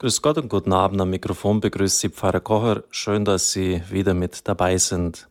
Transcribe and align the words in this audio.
Grüß 0.00 0.22
Gott 0.22 0.38
und 0.38 0.48
guten 0.48 0.72
Abend 0.72 1.00
am 1.00 1.10
Mikrofon 1.10 1.58
begrüßt 1.58 1.98
Sie 1.98 2.10
Pfarrer 2.10 2.38
Kocher. 2.38 2.84
Schön, 2.90 3.24
dass 3.24 3.50
Sie 3.50 3.82
wieder 3.90 4.14
mit 4.14 4.46
dabei 4.46 4.78
sind. 4.78 5.28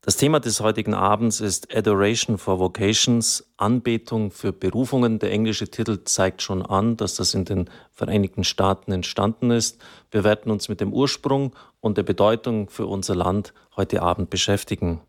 Das 0.00 0.16
Thema 0.16 0.38
des 0.38 0.60
heutigen 0.60 0.94
Abends 0.94 1.40
ist 1.40 1.74
Adoration 1.74 2.38
for 2.38 2.60
Vocations, 2.60 3.44
Anbetung 3.56 4.30
für 4.30 4.52
Berufungen. 4.52 5.18
Der 5.18 5.32
englische 5.32 5.68
Titel 5.68 6.04
zeigt 6.04 6.40
schon 6.40 6.64
an, 6.64 6.96
dass 6.96 7.16
das 7.16 7.34
in 7.34 7.44
den 7.44 7.68
Vereinigten 7.90 8.44
Staaten 8.44 8.92
entstanden 8.92 9.50
ist. 9.50 9.82
Wir 10.12 10.22
werden 10.22 10.52
uns 10.52 10.68
mit 10.68 10.80
dem 10.80 10.92
Ursprung 10.92 11.52
und 11.80 11.98
der 11.98 12.04
Bedeutung 12.04 12.68
für 12.70 12.86
unser 12.86 13.16
Land 13.16 13.54
heute 13.74 14.02
Abend 14.02 14.30
beschäftigen. 14.30 15.00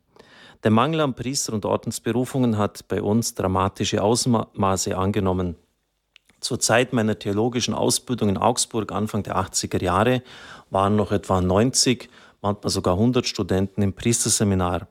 Der 0.64 0.72
Mangel 0.72 1.02
an 1.02 1.14
Priester- 1.14 1.54
und 1.54 1.66
Ordensberufungen 1.66 2.58
hat 2.58 2.88
bei 2.88 3.00
uns 3.00 3.36
dramatische 3.36 4.02
Ausmaße 4.02 4.98
angenommen. 4.98 5.56
Zur 6.48 6.62
Zeit 6.62 6.94
meiner 6.94 7.20
theologischen 7.20 7.74
Ausbildung 7.74 8.30
in 8.30 8.38
Augsburg 8.38 8.94
Anfang 8.94 9.22
der 9.22 9.36
80er 9.36 9.84
Jahre 9.84 10.24
waren 10.70 10.96
noch 10.96 11.12
etwa 11.12 11.42
90, 11.42 12.10
manchmal 12.42 12.70
sogar 12.70 12.94
100 12.94 13.28
Studenten 13.28 13.82
im 13.82 13.92
Priesterseminar. 13.92 14.88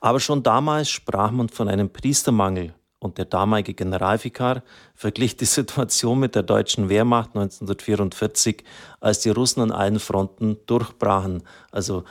Aber 0.00 0.18
schon 0.18 0.42
damals 0.42 0.88
sprach 0.88 1.30
man 1.30 1.50
von 1.50 1.68
einem 1.68 1.90
Priestermangel 1.90 2.72
und 3.00 3.18
der 3.18 3.26
damalige 3.26 3.74
Generalvikar 3.74 4.62
verglich 4.94 5.36
die 5.36 5.44
Situation 5.58 6.20
mit 6.20 6.34
der 6.34 6.42
deutschen 6.42 6.88
Wehrmacht 6.88 7.36
1944, 7.36 8.64
als 8.98 9.20
die 9.20 9.28
Russen 9.28 9.60
an 9.60 9.72
allen 9.72 10.00
Fronten 10.00 10.56
durchbrachen. 10.64 11.42
Also 11.70 12.04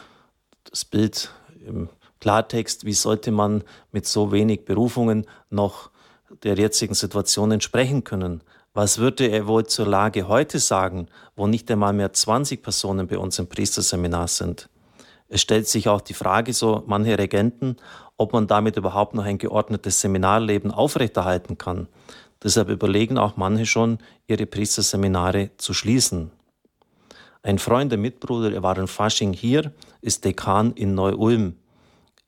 das 0.69 0.85
Bild 0.85 1.31
im 1.65 1.89
Klartext, 2.19 2.85
wie 2.85 2.93
sollte 2.93 3.31
man 3.31 3.63
mit 3.91 4.05
so 4.05 4.31
wenig 4.31 4.65
Berufungen 4.65 5.25
noch 5.49 5.89
der 6.43 6.53
jetzigen 6.59 6.93
Situation 6.93 7.51
entsprechen 7.51 8.03
können? 8.03 8.43
Was 8.75 8.97
würde 8.97 9.27
er 9.27 9.45
wohl 9.45 9.67
zur 9.67 9.85
Lage 9.85 10.27
heute 10.27 10.57
sagen, 10.57 11.07
wo 11.35 11.45
nicht 11.45 11.69
einmal 11.69 11.93
mehr 11.93 12.11
20 12.11 12.63
Personen 12.63 13.05
bei 13.05 13.19
uns 13.19 13.37
im 13.37 13.47
Priesterseminar 13.47 14.27
sind? 14.27 14.67
Es 15.29 15.41
stellt 15.41 15.67
sich 15.67 15.89
auch 15.89 16.01
die 16.01 16.15
Frage, 16.15 16.53
so 16.53 16.83
manche 16.87 17.19
Regenten, 17.19 17.77
ob 18.17 18.33
man 18.33 18.47
damit 18.47 18.75
überhaupt 18.75 19.13
noch 19.13 19.25
ein 19.25 19.37
geordnetes 19.37 20.01
Seminarleben 20.01 20.71
aufrechterhalten 20.71 21.59
kann. 21.59 21.87
Deshalb 22.43 22.69
überlegen 22.69 23.19
auch 23.19 23.37
manche 23.37 23.67
schon, 23.67 23.99
ihre 24.25 24.47
Priesterseminare 24.47 25.51
zu 25.57 25.75
schließen. 25.75 26.31
Ein 27.43 27.59
Freund, 27.59 27.91
der 27.91 27.99
Mitbruder, 27.99 28.53
er 28.53 28.63
war 28.63 28.77
in 28.79 28.87
Fasching 28.87 29.33
hier, 29.33 29.71
ist 30.01 30.25
Dekan 30.25 30.71
in 30.73 30.95
Neu-Ulm. 30.95 31.57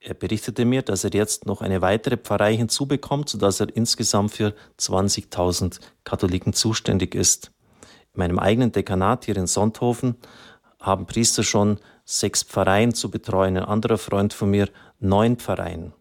Er 0.06 0.14
berichtete 0.14 0.64
mir, 0.64 0.82
dass 0.82 1.02
er 1.02 1.10
jetzt 1.10 1.46
noch 1.46 1.62
eine 1.62 1.82
weitere 1.82 2.16
Pfarrei 2.16 2.56
hinzubekommt, 2.56 3.28
sodass 3.28 3.58
er 3.58 3.74
insgesamt 3.74 4.30
für 4.30 4.54
20.000 4.78 5.80
Katholiken 6.04 6.52
zuständig 6.52 7.16
ist. 7.16 7.50
In 8.14 8.20
meinem 8.20 8.38
eigenen 8.38 8.70
Dekanat 8.70 9.24
hier 9.24 9.36
in 9.36 9.48
Sonthofen 9.48 10.14
haben 10.80 11.06
Priester 11.06 11.42
schon 11.42 11.80
sechs 12.04 12.44
Pfarreien 12.44 12.94
zu 12.94 13.10
betreuen, 13.10 13.56
ein 13.56 13.64
anderer 13.64 13.98
Freund 13.98 14.32
von 14.32 14.48
mir 14.48 14.68
neun 15.00 15.38
Pfarreien. 15.38 15.92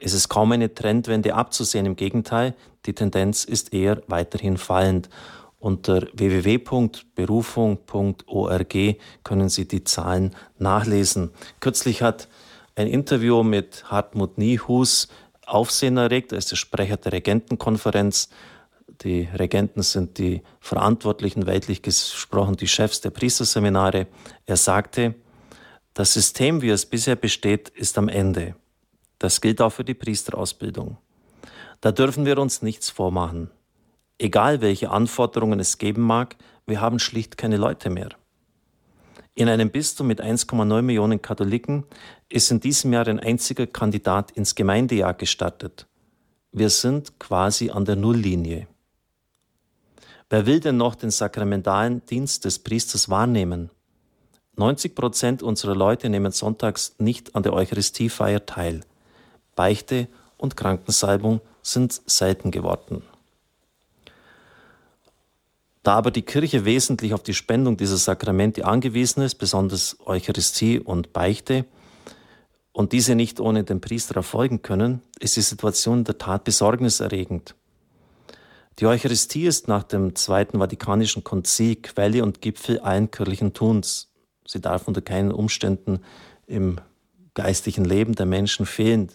Es 0.00 0.14
ist 0.14 0.30
kaum 0.30 0.52
eine 0.52 0.72
Trendwende 0.72 1.34
abzusehen, 1.34 1.84
im 1.84 1.96
Gegenteil, 1.96 2.54
die 2.86 2.94
Tendenz 2.94 3.44
ist 3.44 3.74
eher 3.74 4.02
weiterhin 4.06 4.56
fallend. 4.56 5.10
Unter 5.58 6.08
www.berufung.org 6.14 8.74
können 9.24 9.50
Sie 9.50 9.68
die 9.68 9.84
Zahlen 9.84 10.34
nachlesen. 10.56 11.32
Kürzlich 11.60 12.00
hat 12.00 12.28
ein 12.76 12.88
Interview 12.88 13.42
mit 13.42 13.84
Hartmut 13.90 14.38
Niehus 14.38 15.08
Aufsehen 15.46 15.96
erregt. 15.96 16.32
Er 16.32 16.38
ist 16.38 16.50
der 16.50 16.56
Sprecher 16.56 16.96
der 16.96 17.12
Regentenkonferenz. 17.12 18.30
Die 19.02 19.28
Regenten 19.34 19.82
sind 19.82 20.18
die 20.18 20.42
Verantwortlichen, 20.60 21.46
weltlich 21.46 21.82
gesprochen, 21.82 22.56
die 22.56 22.68
Chefs 22.68 23.00
der 23.00 23.10
Priesterseminare. 23.10 24.06
Er 24.46 24.56
sagte, 24.56 25.14
das 25.92 26.12
System, 26.12 26.62
wie 26.62 26.70
es 26.70 26.86
bisher 26.86 27.16
besteht, 27.16 27.68
ist 27.68 27.98
am 27.98 28.08
Ende. 28.08 28.56
Das 29.18 29.40
gilt 29.40 29.60
auch 29.60 29.70
für 29.70 29.84
die 29.84 29.94
Priesterausbildung. 29.94 30.96
Da 31.80 31.92
dürfen 31.92 32.24
wir 32.24 32.38
uns 32.38 32.62
nichts 32.62 32.90
vormachen. 32.90 33.50
Egal 34.18 34.60
welche 34.60 34.90
Anforderungen 34.90 35.60
es 35.60 35.78
geben 35.78 36.02
mag, 36.02 36.36
wir 36.66 36.80
haben 36.80 36.98
schlicht 36.98 37.36
keine 37.36 37.56
Leute 37.56 37.90
mehr. 37.90 38.10
In 39.34 39.48
einem 39.48 39.70
Bistum 39.70 40.06
mit 40.06 40.22
1,9 40.22 40.82
Millionen 40.82 41.20
Katholiken 41.20 41.84
ist 42.34 42.50
in 42.50 42.58
diesem 42.58 42.92
Jahr 42.92 43.06
ein 43.06 43.20
einziger 43.20 43.68
Kandidat 43.68 44.32
ins 44.32 44.56
Gemeindejahr 44.56 45.14
gestartet. 45.14 45.86
Wir 46.50 46.68
sind 46.68 47.20
quasi 47.20 47.70
an 47.70 47.84
der 47.84 47.94
Nulllinie. 47.94 48.66
Wer 50.28 50.44
will 50.44 50.58
denn 50.58 50.76
noch 50.76 50.96
den 50.96 51.12
sakramentalen 51.12 52.04
Dienst 52.06 52.44
des 52.44 52.58
Priesters 52.58 53.08
wahrnehmen? 53.08 53.70
90 54.56 54.96
Prozent 54.96 55.42
unserer 55.44 55.76
Leute 55.76 56.08
nehmen 56.08 56.32
sonntags 56.32 56.96
nicht 56.98 57.36
an 57.36 57.44
der 57.44 57.52
Eucharistiefeier 57.52 58.44
teil. 58.46 58.80
Beichte 59.54 60.08
und 60.36 60.56
Krankensalbung 60.56 61.40
sind 61.62 62.02
selten 62.06 62.50
geworden. 62.50 63.04
Da 65.84 65.94
aber 65.94 66.10
die 66.10 66.22
Kirche 66.22 66.64
wesentlich 66.64 67.14
auf 67.14 67.22
die 67.22 67.34
Spendung 67.34 67.76
dieser 67.76 67.96
Sakramente 67.96 68.64
angewiesen 68.64 69.22
ist, 69.22 69.36
besonders 69.36 69.96
Eucharistie 70.04 70.80
und 70.80 71.12
Beichte, 71.12 71.64
und 72.74 72.92
diese 72.92 73.14
nicht 73.14 73.40
ohne 73.40 73.62
den 73.62 73.80
Priester 73.80 74.16
erfolgen 74.16 74.60
können, 74.60 75.00
ist 75.20 75.36
die 75.36 75.42
Situation 75.42 75.98
in 75.98 76.04
der 76.04 76.18
Tat 76.18 76.42
besorgniserregend. 76.42 77.54
Die 78.80 78.86
Eucharistie 78.86 79.46
ist 79.46 79.68
nach 79.68 79.84
dem 79.84 80.16
Zweiten 80.16 80.58
Vatikanischen 80.58 81.22
Konzil 81.22 81.76
Quelle 81.76 82.24
und 82.24 82.40
Gipfel 82.40 82.80
allen 82.80 83.12
kirchlichen 83.12 83.52
Tuns. 83.52 84.10
Sie 84.44 84.60
darf 84.60 84.88
unter 84.88 85.00
keinen 85.00 85.30
Umständen 85.30 86.00
im 86.48 86.80
geistlichen 87.34 87.84
Leben 87.84 88.16
der 88.16 88.26
Menschen 88.26 88.66
fehlen. 88.66 89.08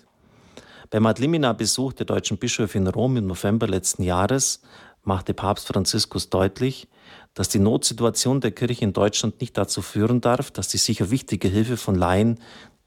Beim 0.89 1.05
Adlimina-Besuch 1.05 1.91
der 1.91 2.05
deutschen 2.05 2.37
Bischöfe 2.37 2.77
in 2.77 2.87
Rom 2.87 3.17
im 3.17 3.27
November 3.27 3.67
letzten 3.67 4.03
Jahres 4.03 4.61
machte 5.03 5.33
Papst 5.33 5.67
Franziskus 5.67 6.29
deutlich, 6.29 6.87
dass 7.33 7.49
die 7.49 7.59
Notsituation 7.59 8.41
der 8.41 8.51
Kirche 8.51 8.85
in 8.85 8.93
Deutschland 8.93 9.39
nicht 9.41 9.57
dazu 9.57 9.81
führen 9.81 10.21
darf, 10.21 10.51
dass 10.51 10.69
die 10.69 10.77
sicher 10.77 11.11
wichtige 11.11 11.47
Hilfe 11.47 11.77
von 11.77 11.95
Laien 11.95 12.39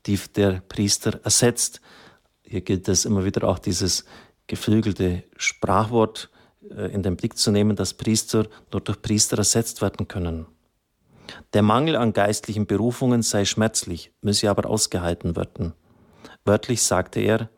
die 0.07 0.19
der 0.35 0.63
Priester 0.69 1.21
ersetzt. 1.25 1.81
Hier 2.43 2.61
gilt 2.61 2.89
es 2.89 3.05
immer 3.05 3.25
wieder 3.25 3.49
auch 3.49 3.59
dieses 3.59 4.05
geflügelte 4.47 5.25
Sprachwort 5.37 6.31
äh, 6.71 6.93
in 6.93 7.03
den 7.03 7.17
Blick 7.17 7.37
zu 7.37 7.51
nehmen, 7.51 7.77
dass 7.77 7.95
Priester 7.95 8.47
nur 8.73 8.81
durch 8.81 9.01
Priester 9.01 9.39
ersetzt 9.39 9.83
werden 9.83 10.09
können. 10.09 10.47
Der 11.55 11.63
Mangel 11.63 11.97
an 11.97 12.13
geistlichen 12.13 12.67
Berufungen 12.67 13.23
sei 13.23 13.45
schmerzlich, 13.45 14.11
müsse 14.21 14.51
aber 14.51 14.69
ausgehalten 14.69 15.37
werden. 15.37 15.73
Wörtlich 16.45 16.83
sagte 16.83 17.21
er, 17.21 17.49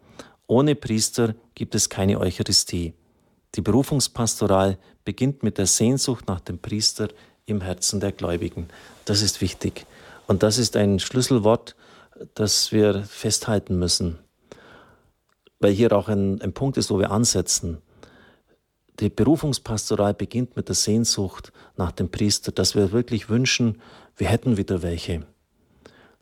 ohne 0.46 0.74
Priester 0.74 1.34
gibt 1.54 1.74
es 1.74 1.88
keine 1.88 2.20
Eucharistie. 2.20 2.94
Die 3.54 3.62
Berufungspastoral 3.62 4.78
beginnt 5.04 5.42
mit 5.42 5.58
der 5.58 5.66
Sehnsucht 5.66 6.28
nach 6.28 6.40
dem 6.40 6.58
Priester 6.58 7.08
im 7.46 7.60
Herzen 7.60 8.00
der 8.00 8.12
Gläubigen. 8.12 8.68
Das 9.04 9.22
ist 9.22 9.40
wichtig. 9.40 9.86
Und 10.26 10.42
das 10.42 10.58
ist 10.58 10.76
ein 10.76 10.98
Schlüsselwort, 10.98 11.76
das 12.34 12.72
wir 12.72 13.02
festhalten 13.04 13.78
müssen, 13.78 14.18
weil 15.60 15.72
hier 15.72 15.92
auch 15.92 16.08
ein, 16.08 16.40
ein 16.40 16.52
Punkt 16.52 16.76
ist, 16.76 16.90
wo 16.90 16.98
wir 16.98 17.10
ansetzen. 17.10 17.78
Die 19.00 19.10
Berufungspastoral 19.10 20.14
beginnt 20.14 20.56
mit 20.56 20.68
der 20.68 20.76
Sehnsucht 20.76 21.52
nach 21.76 21.90
dem 21.90 22.10
Priester, 22.10 22.52
dass 22.52 22.74
wir 22.74 22.92
wirklich 22.92 23.28
wünschen, 23.28 23.80
wir 24.16 24.28
hätten 24.28 24.56
wieder 24.56 24.82
welche. 24.82 25.26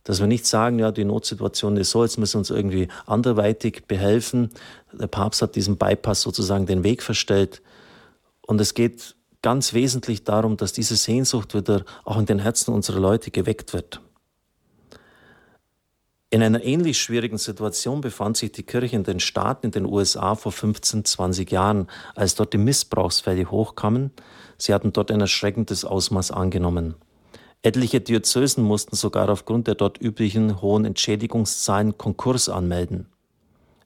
Dass 0.04 0.20
wir 0.20 0.26
nicht 0.26 0.46
sagen, 0.46 0.78
ja, 0.78 0.90
die 0.90 1.04
Notsituation 1.04 1.76
ist 1.76 1.90
so, 1.90 2.02
jetzt 2.02 2.18
müssen 2.18 2.34
wir 2.34 2.38
uns 2.40 2.50
irgendwie 2.50 2.88
anderweitig 3.06 3.84
behelfen. 3.86 4.50
Der 4.92 5.06
Papst 5.06 5.42
hat 5.42 5.54
diesem 5.54 5.76
Bypass 5.76 6.22
sozusagen 6.22 6.66
den 6.66 6.82
Weg 6.82 7.02
verstellt. 7.02 7.62
Und 8.40 8.60
es 8.60 8.74
geht 8.74 9.14
ganz 9.42 9.74
wesentlich 9.74 10.24
darum, 10.24 10.56
dass 10.56 10.72
diese 10.72 10.96
Sehnsucht 10.96 11.54
wieder 11.54 11.84
auch 12.04 12.18
in 12.18 12.26
den 12.26 12.38
Herzen 12.38 12.72
unserer 12.72 13.00
Leute 13.00 13.30
geweckt 13.30 13.74
wird. 13.74 14.00
In 16.32 16.42
einer 16.42 16.64
ähnlich 16.64 16.98
schwierigen 16.98 17.36
Situation 17.36 18.00
befand 18.00 18.38
sich 18.38 18.52
die 18.52 18.62
Kirche 18.62 18.96
in 18.96 19.04
den 19.04 19.20
Staaten 19.20 19.66
in 19.66 19.72
den 19.72 19.84
USA 19.84 20.34
vor 20.34 20.50
15, 20.50 21.04
20 21.04 21.52
Jahren, 21.52 21.88
als 22.14 22.34
dort 22.36 22.54
die 22.54 22.58
Missbrauchsfälle 22.58 23.50
hochkamen. 23.50 24.12
Sie 24.56 24.72
hatten 24.72 24.94
dort 24.94 25.10
ein 25.10 25.20
erschreckendes 25.20 25.84
Ausmaß 25.84 26.30
angenommen. 26.30 26.94
Etliche 27.60 28.00
Diözesen 28.00 28.64
mussten 28.64 28.96
sogar 28.96 29.28
aufgrund 29.28 29.66
der 29.66 29.74
dort 29.74 30.00
üblichen 30.00 30.62
hohen 30.62 30.86
Entschädigungszahlen 30.86 31.98
Konkurs 31.98 32.48
anmelden. 32.48 33.08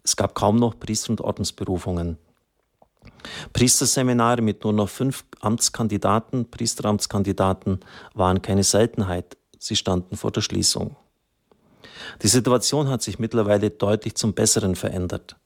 Es 0.04 0.14
gab 0.14 0.36
kaum 0.36 0.54
noch 0.54 0.78
Priester- 0.78 1.10
und 1.10 1.22
Ordensberufungen. 1.22 2.16
Priesterseminare 3.54 4.40
mit 4.40 4.62
nur 4.62 4.72
noch 4.72 4.88
fünf 4.88 5.24
Amtskandidaten, 5.40 6.48
Priesteramtskandidaten, 6.48 7.80
waren 8.14 8.40
keine 8.40 8.62
Seltenheit. 8.62 9.36
Sie 9.58 9.74
standen 9.74 10.16
vor 10.16 10.30
der 10.30 10.42
Schließung. 10.42 10.94
Die 12.22 12.28
Situation 12.28 12.88
hat 12.88 13.02
sich 13.02 13.18
mittlerweile 13.18 13.70
deutlich 13.70 14.14
zum 14.14 14.34
Besseren 14.34 14.74
verändert. 14.74 15.36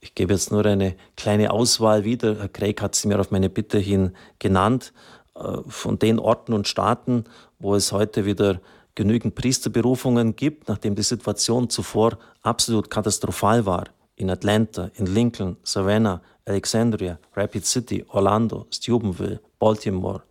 Ich 0.00 0.14
gebe 0.14 0.32
jetzt 0.32 0.50
nur 0.50 0.64
eine 0.64 0.96
kleine 1.16 1.50
Auswahl 1.50 2.04
wieder. 2.04 2.38
Herr 2.38 2.48
Craig 2.48 2.80
hat 2.80 2.94
sie 2.94 3.08
mir 3.08 3.20
auf 3.20 3.30
meine 3.30 3.50
Bitte 3.50 3.78
hin 3.78 4.12
genannt. 4.38 4.92
äh, 5.34 5.58
von 5.68 5.98
den 5.98 6.18
Orten 6.18 6.52
und 6.52 6.68
Staaten, 6.68 7.24
wo 7.58 7.74
es 7.74 7.92
heute 7.92 8.24
wieder 8.24 8.60
genügend 8.94 9.34
Priesterberufungen 9.34 10.36
gibt, 10.36 10.68
nachdem 10.68 10.94
die 10.94 11.02
Situation 11.02 11.70
zuvor 11.70 12.18
absolut 12.42 12.90
katastrophal 12.90 13.64
war. 13.64 13.84
In 14.16 14.28
Atlanta, 14.30 14.90
in 14.94 15.06
Lincoln, 15.06 15.56
Savannah, 15.62 16.20
Alexandria, 16.44 17.18
Rapid 17.34 17.64
City, 17.64 18.04
Orlando, 18.08 18.66
Steubenville, 18.70 19.40
Baltimore. 19.58 20.22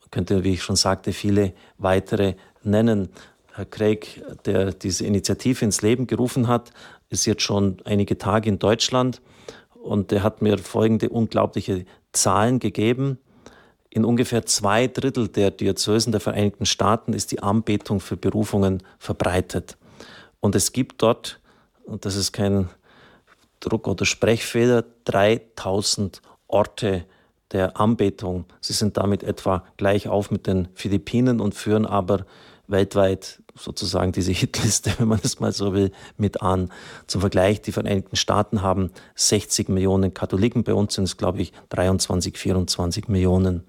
Man 0.00 0.10
könnte, 0.10 0.42
wie 0.42 0.54
ich 0.54 0.62
schon 0.62 0.76
sagte, 0.76 1.12
viele 1.12 1.52
weitere 1.78 2.34
nennen. 2.64 3.10
Herr 3.54 3.66
Craig, 3.66 4.22
der 4.44 4.72
diese 4.72 5.04
Initiative 5.04 5.64
ins 5.64 5.82
Leben 5.82 6.06
gerufen 6.06 6.48
hat, 6.48 6.72
ist 7.10 7.26
jetzt 7.26 7.42
schon 7.42 7.76
einige 7.84 8.16
Tage 8.16 8.48
in 8.48 8.58
Deutschland 8.58 9.20
und 9.74 10.10
er 10.12 10.22
hat 10.22 10.40
mir 10.40 10.58
folgende 10.58 11.10
unglaubliche 11.10 11.84
Zahlen 12.12 12.58
gegeben. 12.58 13.18
In 13.90 14.04
ungefähr 14.06 14.46
zwei 14.46 14.86
Drittel 14.86 15.28
der 15.28 15.50
Diözesen 15.50 16.12
der 16.12 16.20
Vereinigten 16.20 16.64
Staaten 16.64 17.12
ist 17.12 17.30
die 17.30 17.42
Anbetung 17.42 18.00
für 18.00 18.16
Berufungen 18.16 18.82
verbreitet. 18.98 19.76
Und 20.40 20.54
es 20.54 20.72
gibt 20.72 21.02
dort, 21.02 21.40
und 21.84 22.06
das 22.06 22.16
ist 22.16 22.32
kein 22.32 22.70
Druck- 23.60 23.86
oder 23.86 24.06
Sprechfehler, 24.06 24.84
3000 25.04 26.22
Orte 26.46 27.04
der 27.52 27.78
Anbetung. 27.78 28.46
Sie 28.60 28.72
sind 28.72 28.96
damit 28.96 29.22
etwa 29.22 29.64
gleich 29.76 30.08
auf 30.08 30.30
mit 30.30 30.46
den 30.46 30.68
Philippinen 30.74 31.40
und 31.40 31.54
führen 31.54 31.84
aber 31.84 32.24
weltweit 32.66 33.41
sozusagen 33.54 34.12
diese 34.12 34.32
Hitliste, 34.32 34.92
wenn 34.98 35.08
man 35.08 35.20
es 35.22 35.40
mal 35.40 35.52
so 35.52 35.74
will, 35.74 35.92
mit 36.16 36.42
an. 36.42 36.70
Zum 37.06 37.20
Vergleich, 37.20 37.62
die 37.62 37.72
Vereinigten 37.72 38.16
Staaten 38.16 38.62
haben 38.62 38.90
60 39.14 39.68
Millionen 39.68 40.14
Katholiken, 40.14 40.64
bei 40.64 40.74
uns 40.74 40.94
sind 40.94 41.04
es, 41.04 41.16
glaube 41.16 41.42
ich, 41.42 41.52
23, 41.70 42.36
24 42.36 43.08
Millionen. 43.08 43.64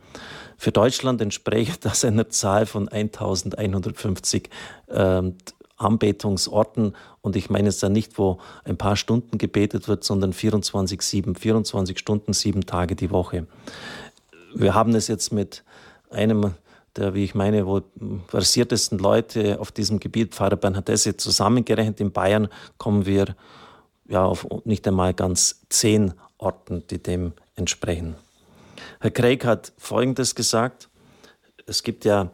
Für 0.57 0.71
Deutschland 0.71 1.21
entspricht 1.21 1.83
das 1.85 2.05
einer 2.05 2.29
Zahl 2.29 2.65
von 2.65 2.87
1150 2.87 4.49
ähm, 4.89 5.35
Anbetungsorten. 5.77 6.95
Und 7.21 7.35
ich 7.35 7.49
meine 7.49 7.67
jetzt 7.67 7.83
da 7.83 7.89
nicht, 7.89 8.17
wo 8.17 8.39
ein 8.63 8.77
paar 8.77 8.95
Stunden 8.95 9.37
gebetet 9.37 9.87
wird, 9.87 10.03
sondern 10.03 10.33
24, 10.33 11.01
7, 11.01 11.35
24 11.35 11.99
Stunden, 11.99 12.33
sieben 12.33 12.65
Tage 12.65 12.95
die 12.95 13.11
Woche. 13.11 13.47
Wir 14.55 14.75
haben 14.75 14.95
es 14.95 15.07
jetzt 15.07 15.33
mit 15.33 15.63
einem 16.09 16.53
der, 16.95 17.13
wie 17.13 17.23
ich 17.23 17.35
meine, 17.35 17.65
wohl 17.65 17.83
versiertesten 18.27 18.99
Leute 18.99 19.59
auf 19.59 19.71
diesem 19.71 19.99
Gebiet, 19.99 20.35
Pfarrer 20.35 20.55
Bernhardesse, 20.55 21.17
zusammengerechnet. 21.17 21.99
In 21.99 22.11
Bayern 22.11 22.49
kommen 22.77 23.05
wir 23.05 23.35
ja 24.07 24.23
auf 24.23 24.47
nicht 24.65 24.87
einmal 24.87 25.13
ganz 25.13 25.61
zehn 25.69 26.13
Orten, 26.37 26.83
die 26.89 27.01
dem 27.01 27.33
entsprechen. 27.55 28.15
Herr 28.99 29.11
Craig 29.11 29.45
hat 29.45 29.73
Folgendes 29.77 30.35
gesagt. 30.35 30.89
Es 31.65 31.83
gibt 31.83 32.05
ja 32.05 32.29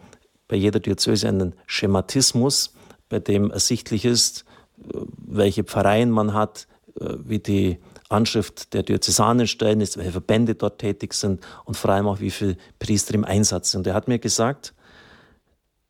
bei 0.48 0.56
jeder 0.56 0.80
Diözese 0.80 1.28
einen 1.28 1.54
Schematismus, 1.68 2.74
bei 3.08 3.20
dem 3.20 3.52
ersichtlich 3.52 4.06
ist, 4.06 4.46
welche 4.78 5.64
Pfarreien 5.64 6.10
man 6.10 6.34
hat, 6.34 6.68
wie 6.96 7.40
die 7.40 7.78
Anschrift 8.10 8.74
der 8.74 8.84
Diözesanenstellen 8.84 9.82
ist, 9.82 9.98
welche 9.98 10.12
Verbände 10.12 10.56
dort 10.56 10.80
tätig 10.80 11.14
sind 11.14 11.46
und 11.66 11.78
vor 11.78 11.92
allem 11.92 12.08
auch, 12.08 12.20
wie 12.20 12.32
viele 12.32 12.58
Priester 12.80 13.14
im 13.14 13.24
Einsatz 13.24 13.72
sind. 13.72 13.86
Er 13.86 13.94
hat 13.94 14.08
mir 14.08 14.20
gesagt, 14.20 14.74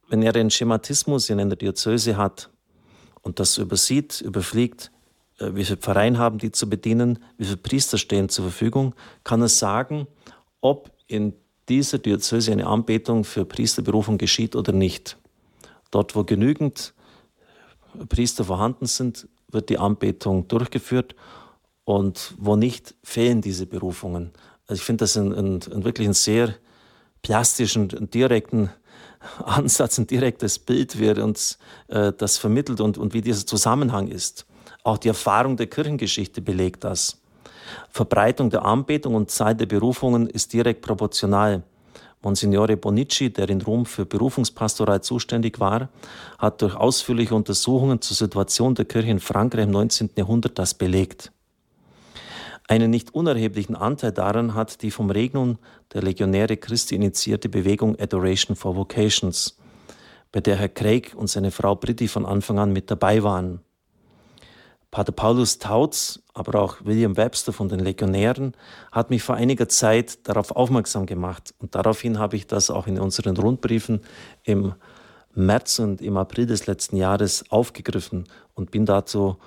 wenn 0.09 0.21
er 0.21 0.33
den 0.33 0.49
Schematismus 0.49 1.29
in 1.29 1.39
einer 1.39 1.55
Diözese 1.55 2.17
hat 2.17 2.49
und 3.21 3.39
das 3.39 3.57
übersieht, 3.57 4.21
überfliegt, 4.21 4.91
äh, 5.39 5.55
wie 5.55 5.63
viele 5.63 5.77
Pfarreien 5.77 6.17
haben 6.17 6.37
die 6.39 6.51
zu 6.51 6.69
bedienen, 6.69 7.19
wie 7.37 7.45
viele 7.45 7.57
Priester 7.57 7.97
stehen 7.97 8.27
zur 8.27 8.45
Verfügung, 8.45 8.95
kann 9.23 9.41
er 9.41 9.49
sagen, 9.49 10.07
ob 10.61 10.91
in 11.07 11.33
dieser 11.69 11.99
Diözese 11.99 12.51
eine 12.51 12.67
Anbetung 12.67 13.23
für 13.23 13.45
Priesterberufung 13.45 14.17
geschieht 14.17 14.55
oder 14.55 14.73
nicht. 14.73 15.17
Dort, 15.91 16.15
wo 16.15 16.23
genügend 16.23 16.93
Priester 18.09 18.43
vorhanden 18.43 18.87
sind, 18.87 19.27
wird 19.51 19.69
die 19.69 19.77
Anbetung 19.77 20.47
durchgeführt 20.47 21.15
und 21.89 22.35
wo 22.37 22.55
nicht, 22.55 22.93
fehlen 23.01 23.41
diese 23.41 23.65
Berufungen. 23.65 24.29
Also 24.67 24.79
ich 24.79 24.85
finde 24.85 25.05
das 25.05 25.17
ein, 25.17 25.33
ein, 25.33 25.59
ein, 25.73 25.83
wirklich 25.83 26.05
einen 26.05 26.13
sehr 26.13 26.53
plastischen, 27.23 27.87
direkten 28.11 28.69
Ansatz, 29.43 29.97
ein 29.97 30.05
direktes 30.05 30.59
Bild, 30.59 30.99
wie 30.99 31.07
er 31.07 31.23
uns 31.23 31.57
äh, 31.87 32.13
das 32.15 32.37
vermittelt 32.37 32.79
und, 32.79 32.99
und 32.99 33.15
wie 33.15 33.21
dieser 33.21 33.43
Zusammenhang 33.43 34.07
ist. 34.07 34.45
Auch 34.83 34.99
die 34.99 35.07
Erfahrung 35.07 35.57
der 35.57 35.65
Kirchengeschichte 35.65 36.43
belegt 36.43 36.83
das. 36.83 37.23
Verbreitung 37.89 38.51
der 38.51 38.65
Anbetung 38.65 39.15
und 39.15 39.31
Zahl 39.31 39.55
der 39.55 39.65
Berufungen 39.65 40.27
ist 40.27 40.53
direkt 40.53 40.83
proportional. 40.83 41.63
Monsignore 42.21 42.77
Bonici, 42.77 43.33
der 43.33 43.49
in 43.49 43.63
Rom 43.63 43.87
für 43.87 44.05
Berufungspastoral 44.05 45.01
zuständig 45.01 45.59
war, 45.59 45.89
hat 46.37 46.61
durch 46.61 46.75
ausführliche 46.75 47.33
Untersuchungen 47.33 47.99
zur 47.99 48.15
Situation 48.15 48.75
der 48.75 48.85
Kirche 48.85 49.09
in 49.09 49.19
Frankreich 49.19 49.63
im 49.63 49.71
19. 49.71 50.11
Jahrhundert 50.15 50.59
das 50.59 50.75
belegt. 50.75 51.31
Einen 52.69 52.91
nicht 52.91 53.15
unerheblichen 53.15 53.75
Anteil 53.75 54.11
daran 54.11 54.53
hat 54.53 54.83
die 54.83 54.91
vom 54.91 55.09
Regnum 55.09 55.57
der 55.91 56.03
Legionäre 56.03 56.55
Christi 56.55 56.93
initiierte 56.93 57.49
Bewegung 57.49 57.99
Adoration 57.99 58.55
for 58.55 58.75
Vocations, 58.75 59.57
bei 60.31 60.39
der 60.39 60.55
Herr 60.55 60.69
Craig 60.69 61.15
und 61.15 61.31
seine 61.31 61.49
Frau 61.49 61.75
Britti 61.75 62.07
von 62.07 62.27
Anfang 62.27 62.59
an 62.59 62.71
mit 62.71 62.91
dabei 62.91 63.23
waren. 63.23 63.61
Pater 64.91 65.11
Paulus 65.11 65.57
Tautz, 65.57 66.21
aber 66.35 66.61
auch 66.61 66.77
William 66.83 67.17
Webster 67.17 67.53
von 67.53 67.69
den 67.69 67.79
Legionären 67.79 68.53
hat 68.91 69.09
mich 69.09 69.23
vor 69.23 69.33
einiger 69.33 69.67
Zeit 69.67 70.27
darauf 70.27 70.51
aufmerksam 70.51 71.07
gemacht 71.07 71.55
und 71.57 71.73
daraufhin 71.73 72.19
habe 72.19 72.35
ich 72.35 72.45
das 72.45 72.69
auch 72.69 72.85
in 72.85 72.99
unseren 72.99 73.35
Rundbriefen 73.35 74.01
im 74.43 74.75
März 75.33 75.79
und 75.79 76.01
im 76.01 76.17
April 76.17 76.45
des 76.45 76.67
letzten 76.67 76.97
Jahres 76.97 77.45
aufgegriffen 77.49 78.25
und 78.53 78.69
bin 78.69 78.85
dazu 78.85 79.37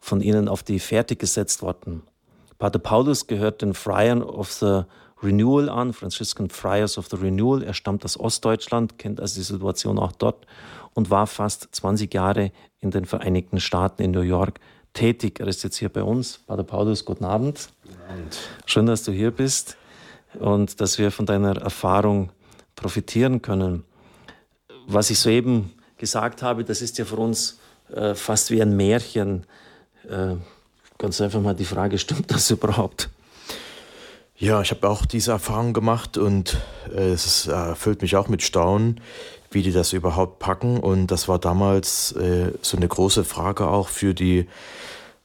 von 0.00 0.20
ihnen 0.20 0.48
auf 0.48 0.62
die 0.62 0.80
Fährte 0.80 1.16
gesetzt 1.16 1.62
worden. 1.62 2.02
Pater 2.62 2.78
Paulus 2.78 3.26
gehört 3.26 3.60
den 3.60 3.74
Friars 3.74 4.22
of 4.22 4.52
the 4.52 4.82
Renewal 5.20 5.68
an, 5.68 5.92
Franciscan 5.92 6.48
Friars 6.48 6.96
of 6.96 7.08
the 7.08 7.16
Renewal. 7.16 7.60
Er 7.64 7.74
stammt 7.74 8.04
aus 8.04 8.16
Ostdeutschland, 8.16 8.98
kennt 8.98 9.20
also 9.20 9.40
die 9.40 9.44
Situation 9.44 9.98
auch 9.98 10.12
dort 10.12 10.46
und 10.94 11.10
war 11.10 11.26
fast 11.26 11.66
20 11.72 12.14
Jahre 12.14 12.52
in 12.78 12.92
den 12.92 13.04
Vereinigten 13.04 13.58
Staaten 13.58 14.02
in 14.02 14.12
New 14.12 14.20
York 14.20 14.60
tätig. 14.92 15.40
Er 15.40 15.48
ist 15.48 15.64
jetzt 15.64 15.78
hier 15.78 15.88
bei 15.88 16.04
uns. 16.04 16.38
Pater 16.46 16.62
Paulus, 16.62 17.04
guten 17.04 17.24
Abend. 17.24 17.68
Guten 17.82 18.00
Abend. 18.08 18.38
Schön, 18.66 18.86
dass 18.86 19.02
du 19.02 19.10
hier 19.10 19.32
bist 19.32 19.76
und 20.38 20.80
dass 20.80 21.00
wir 21.00 21.10
von 21.10 21.26
deiner 21.26 21.60
Erfahrung 21.60 22.30
profitieren 22.76 23.42
können. 23.42 23.82
Was 24.86 25.10
ich 25.10 25.18
soeben 25.18 25.72
gesagt 25.98 26.42
habe, 26.42 26.62
das 26.62 26.80
ist 26.80 26.96
ja 26.96 27.06
für 27.06 27.16
uns 27.16 27.58
äh, 27.92 28.14
fast 28.14 28.52
wie 28.52 28.62
ein 28.62 28.76
Märchen. 28.76 29.48
Äh, 30.08 30.36
Ganz 31.02 31.20
einfach 31.20 31.40
mal 31.40 31.56
die 31.56 31.64
Frage, 31.64 31.98
stimmt 31.98 32.30
das 32.30 32.48
überhaupt? 32.52 33.10
Ja, 34.36 34.62
ich 34.62 34.70
habe 34.70 34.88
auch 34.88 35.04
diese 35.04 35.32
Erfahrung 35.32 35.72
gemacht 35.72 36.16
und 36.16 36.58
äh, 36.94 37.10
es 37.10 37.48
erfüllt 37.48 38.02
mich 38.02 38.14
auch 38.14 38.28
mit 38.28 38.40
Staunen, 38.40 39.00
wie 39.50 39.62
die 39.62 39.72
das 39.72 39.92
überhaupt 39.94 40.38
packen. 40.38 40.78
Und 40.78 41.08
das 41.08 41.26
war 41.26 41.40
damals 41.40 42.12
äh, 42.12 42.52
so 42.62 42.76
eine 42.76 42.86
große 42.86 43.24
Frage 43.24 43.66
auch 43.66 43.88
für 43.88 44.14
die 44.14 44.46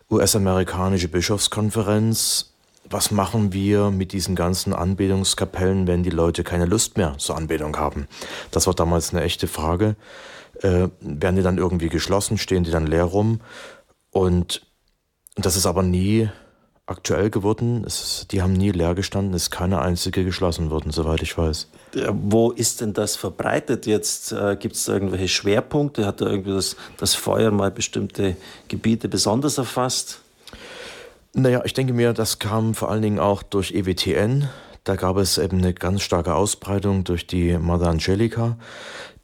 US-amerikanische 0.10 1.10
Bischofskonferenz. 1.10 2.54
Was 2.90 3.12
machen 3.12 3.54
wir 3.54 3.92
mit 3.92 4.14
diesen 4.14 4.36
ganzen 4.36 4.74
Anbetungskapellen, 4.74 5.86
wenn 5.86 6.02
die 6.02 6.10
Leute 6.10 6.44
keine 6.44 6.66
Lust 6.66 6.98
mehr 6.98 7.20
zur 7.20 7.38
Anbetung 7.38 7.78
haben? 7.78 8.08
Das 8.50 8.66
war 8.66 8.74
damals 8.74 9.14
eine 9.14 9.22
echte 9.22 9.46
Frage. 9.48 9.96
Äh, 10.64 10.88
werden 11.02 11.36
die 11.36 11.44
dann 11.44 11.60
irgendwie 11.60 11.90
geschlossen? 11.90 12.40
Stehen 12.40 12.64
die 12.64 12.72
dann 12.72 12.88
leer 12.88 13.04
rum? 13.04 13.42
Und 14.10 14.64
und 15.38 15.46
das 15.46 15.56
ist 15.56 15.66
aber 15.66 15.84
nie 15.84 16.30
aktuell 16.88 17.30
geworden. 17.30 17.84
Es, 17.86 18.26
die 18.32 18.42
haben 18.42 18.54
nie 18.54 18.72
leer 18.72 18.96
gestanden, 18.96 19.34
es 19.34 19.44
ist 19.44 19.52
keine 19.52 19.82
einzige 19.82 20.24
geschlossen 20.24 20.72
worden, 20.72 20.92
soweit 20.92 21.22
ich 21.22 21.38
weiß. 21.38 21.68
Wo 22.12 22.52
ist 22.52 22.82
denn 22.82 22.94
das 22.94 23.16
verbreitet 23.16 23.86
jetzt? 23.86 24.32
Äh, 24.32 24.58
Gibt 24.60 24.76
es 24.76 24.86
da 24.86 24.94
irgendwelche 24.94 25.28
Schwerpunkte? 25.28 26.06
Hat 26.06 26.22
da 26.22 26.26
irgendwie 26.26 26.54
das, 26.54 26.76
das 26.98 27.14
Feuer 27.14 27.52
mal 27.52 27.72
bestimmte 27.72 28.36
Gebiete 28.68 29.10
besonders 29.10 29.58
erfasst? 29.58 30.22
Naja, 31.34 31.62
ich 31.66 31.74
denke 31.74 31.94
mir, 31.94 32.14
das 32.14 32.40
kam 32.40 32.74
vor 32.74 32.90
allen 32.90 33.02
Dingen 33.04 33.20
auch 33.20 33.44
durch 33.44 33.72
EWTN. 33.74 34.50
Da 34.86 34.96
gab 34.96 35.18
es 35.18 35.38
eben 35.38 35.60
eine 35.60 35.74
ganz 35.74 36.02
starke 36.02 36.34
Ausbreitung 36.34 37.04
durch 37.04 37.28
die 37.28 37.58
Mother 37.58 37.90
Angelica, 37.90 38.58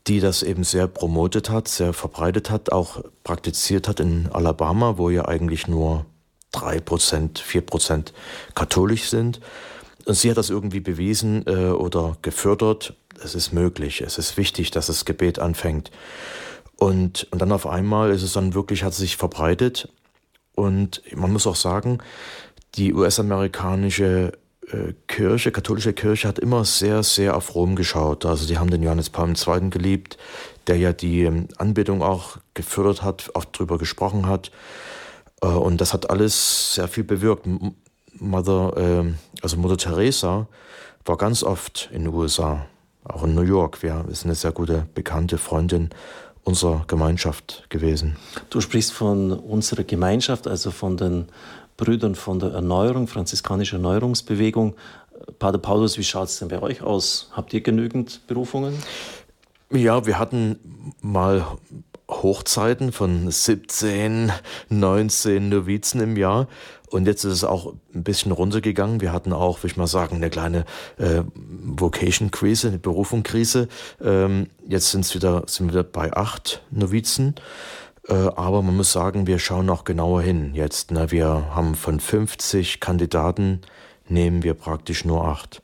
die 0.07 0.19
das 0.19 0.43
eben 0.43 0.63
sehr 0.63 0.87
promotet 0.87 1.49
hat, 1.49 1.67
sehr 1.67 1.93
verbreitet 1.93 2.49
hat, 2.49 2.71
auch 2.71 3.03
praktiziert 3.23 3.87
hat 3.87 3.99
in 3.99 4.29
Alabama, 4.31 4.97
wo 4.97 5.09
ja 5.09 5.25
eigentlich 5.25 5.67
nur 5.67 6.05
drei 6.51 6.79
Prozent, 6.79 7.39
vier 7.39 7.61
Prozent 7.61 8.13
katholisch 8.53 9.09
sind. 9.09 9.39
Und 10.05 10.15
sie 10.15 10.29
hat 10.29 10.37
das 10.37 10.49
irgendwie 10.49 10.81
bewiesen 10.81 11.45
äh, 11.47 11.69
oder 11.69 12.17
gefördert. 12.21 12.95
Es 13.23 13.35
ist 13.35 13.53
möglich, 13.53 14.01
es 14.01 14.17
ist 14.17 14.35
wichtig, 14.35 14.71
dass 14.71 14.87
das 14.87 15.05
Gebet 15.05 15.39
anfängt. 15.39 15.91
Und, 16.75 17.27
und 17.31 17.41
dann 17.41 17.53
auf 17.53 17.65
einmal 17.65 18.11
ist 18.11 18.23
es 18.23 18.33
dann 18.33 18.53
wirklich, 18.53 18.83
hat 18.83 18.93
sich 18.93 19.15
verbreitet. 19.15 19.87
Und 20.55 21.01
man 21.15 21.31
muss 21.31 21.47
auch 21.47 21.55
sagen, 21.55 21.99
die 22.75 22.93
US-amerikanische 22.93 24.33
Kirche, 25.07 25.51
katholische 25.51 25.93
Kirche 25.93 26.27
hat 26.27 26.39
immer 26.39 26.65
sehr, 26.65 27.03
sehr 27.03 27.35
auf 27.35 27.53
Rom 27.53 27.75
geschaut. 27.75 28.25
Also 28.25 28.47
die 28.47 28.57
haben 28.57 28.69
den 28.69 28.81
Johannes 28.81 29.09
Paul 29.09 29.33
II. 29.35 29.69
geliebt, 29.69 30.17
der 30.67 30.77
ja 30.77 30.93
die 30.93 31.23
ähm, 31.23 31.47
Anbetung 31.57 32.01
auch 32.01 32.37
gefördert 32.53 33.03
hat, 33.03 33.31
auch 33.35 33.45
darüber 33.45 33.77
gesprochen 33.77 34.27
hat. 34.27 34.51
Äh, 35.41 35.47
und 35.47 35.81
das 35.81 35.93
hat 35.93 36.09
alles 36.09 36.75
sehr 36.75 36.87
viel 36.87 37.03
bewirkt. 37.03 37.47
Mother, 38.19 38.73
ähm, 38.77 39.17
also 39.41 39.57
Mutter 39.57 39.77
Teresa 39.77 40.47
war 41.05 41.17
ganz 41.17 41.43
oft 41.43 41.89
in 41.91 42.05
den 42.05 42.13
USA, 42.13 42.65
auch 43.03 43.23
in 43.23 43.35
New 43.35 43.41
York. 43.41 43.83
Wir 43.83 44.05
ist 44.09 44.23
eine 44.23 44.35
sehr 44.35 44.51
gute 44.51 44.87
bekannte 44.93 45.37
Freundin 45.37 45.89
unserer 46.43 46.83
Gemeinschaft 46.87 47.65
gewesen. 47.69 48.17
Du 48.49 48.61
sprichst 48.61 48.91
von 48.91 49.31
unserer 49.31 49.83
Gemeinschaft, 49.83 50.47
also 50.47 50.71
von 50.71 50.97
den 50.97 51.27
Brüdern 51.77 52.15
von 52.15 52.39
der 52.39 52.51
Erneuerung, 52.51 53.07
franziskanische 53.07 53.77
Erneuerungsbewegung. 53.77 54.75
Pater 55.39 55.57
Paulus, 55.57 55.97
wie 55.97 56.03
schaut 56.03 56.27
es 56.27 56.39
denn 56.39 56.49
bei 56.49 56.61
euch 56.61 56.81
aus? 56.81 57.29
Habt 57.31 57.53
ihr 57.53 57.61
genügend 57.61 58.27
Berufungen? 58.27 58.75
Ja, 59.71 60.05
wir 60.05 60.19
hatten 60.19 60.93
mal 61.01 61.45
Hochzeiten 62.09 62.91
von 62.91 63.31
17, 63.31 64.31
19 64.69 65.49
Novizen 65.49 66.01
im 66.01 66.17
Jahr. 66.17 66.47
Und 66.89 67.07
jetzt 67.07 67.23
ist 67.23 67.33
es 67.33 67.43
auch 67.43 67.73
ein 67.95 68.03
bisschen 68.03 68.31
runtergegangen. 68.31 69.01
Wir 69.01 69.11
hatten 69.11 69.33
auch, 69.33 69.59
würde 69.59 69.71
ich 69.71 69.77
mal 69.77 69.87
sagen, 69.87 70.17
eine 70.17 70.29
kleine 70.29 70.65
äh, 70.97 71.23
Vocation-Krise, 71.33 72.67
eine 72.67 72.77
Berufung-Krise. 72.77 73.67
Ähm, 73.99 74.47
jetzt 74.67 74.91
sind's 74.91 75.15
wieder, 75.15 75.43
sind 75.47 75.67
wir 75.67 75.73
wieder 75.73 75.83
bei 75.83 76.13
acht 76.13 76.61
Novizen. 76.69 77.33
Äh, 78.07 78.13
aber 78.13 78.61
man 78.61 78.75
muss 78.75 78.91
sagen, 78.91 79.27
wir 79.27 79.39
schauen 79.39 79.69
auch 79.69 79.83
genauer 79.83 80.21
hin 80.21 80.53
jetzt. 80.53 80.91
Ne? 80.91 81.11
Wir 81.11 81.27
haben 81.55 81.75
von 81.75 81.99
50 81.99 82.79
Kandidaten, 82.79 83.61
nehmen 84.07 84.43
wir 84.43 84.53
praktisch 84.53 85.05
nur 85.05 85.25
acht 85.25 85.61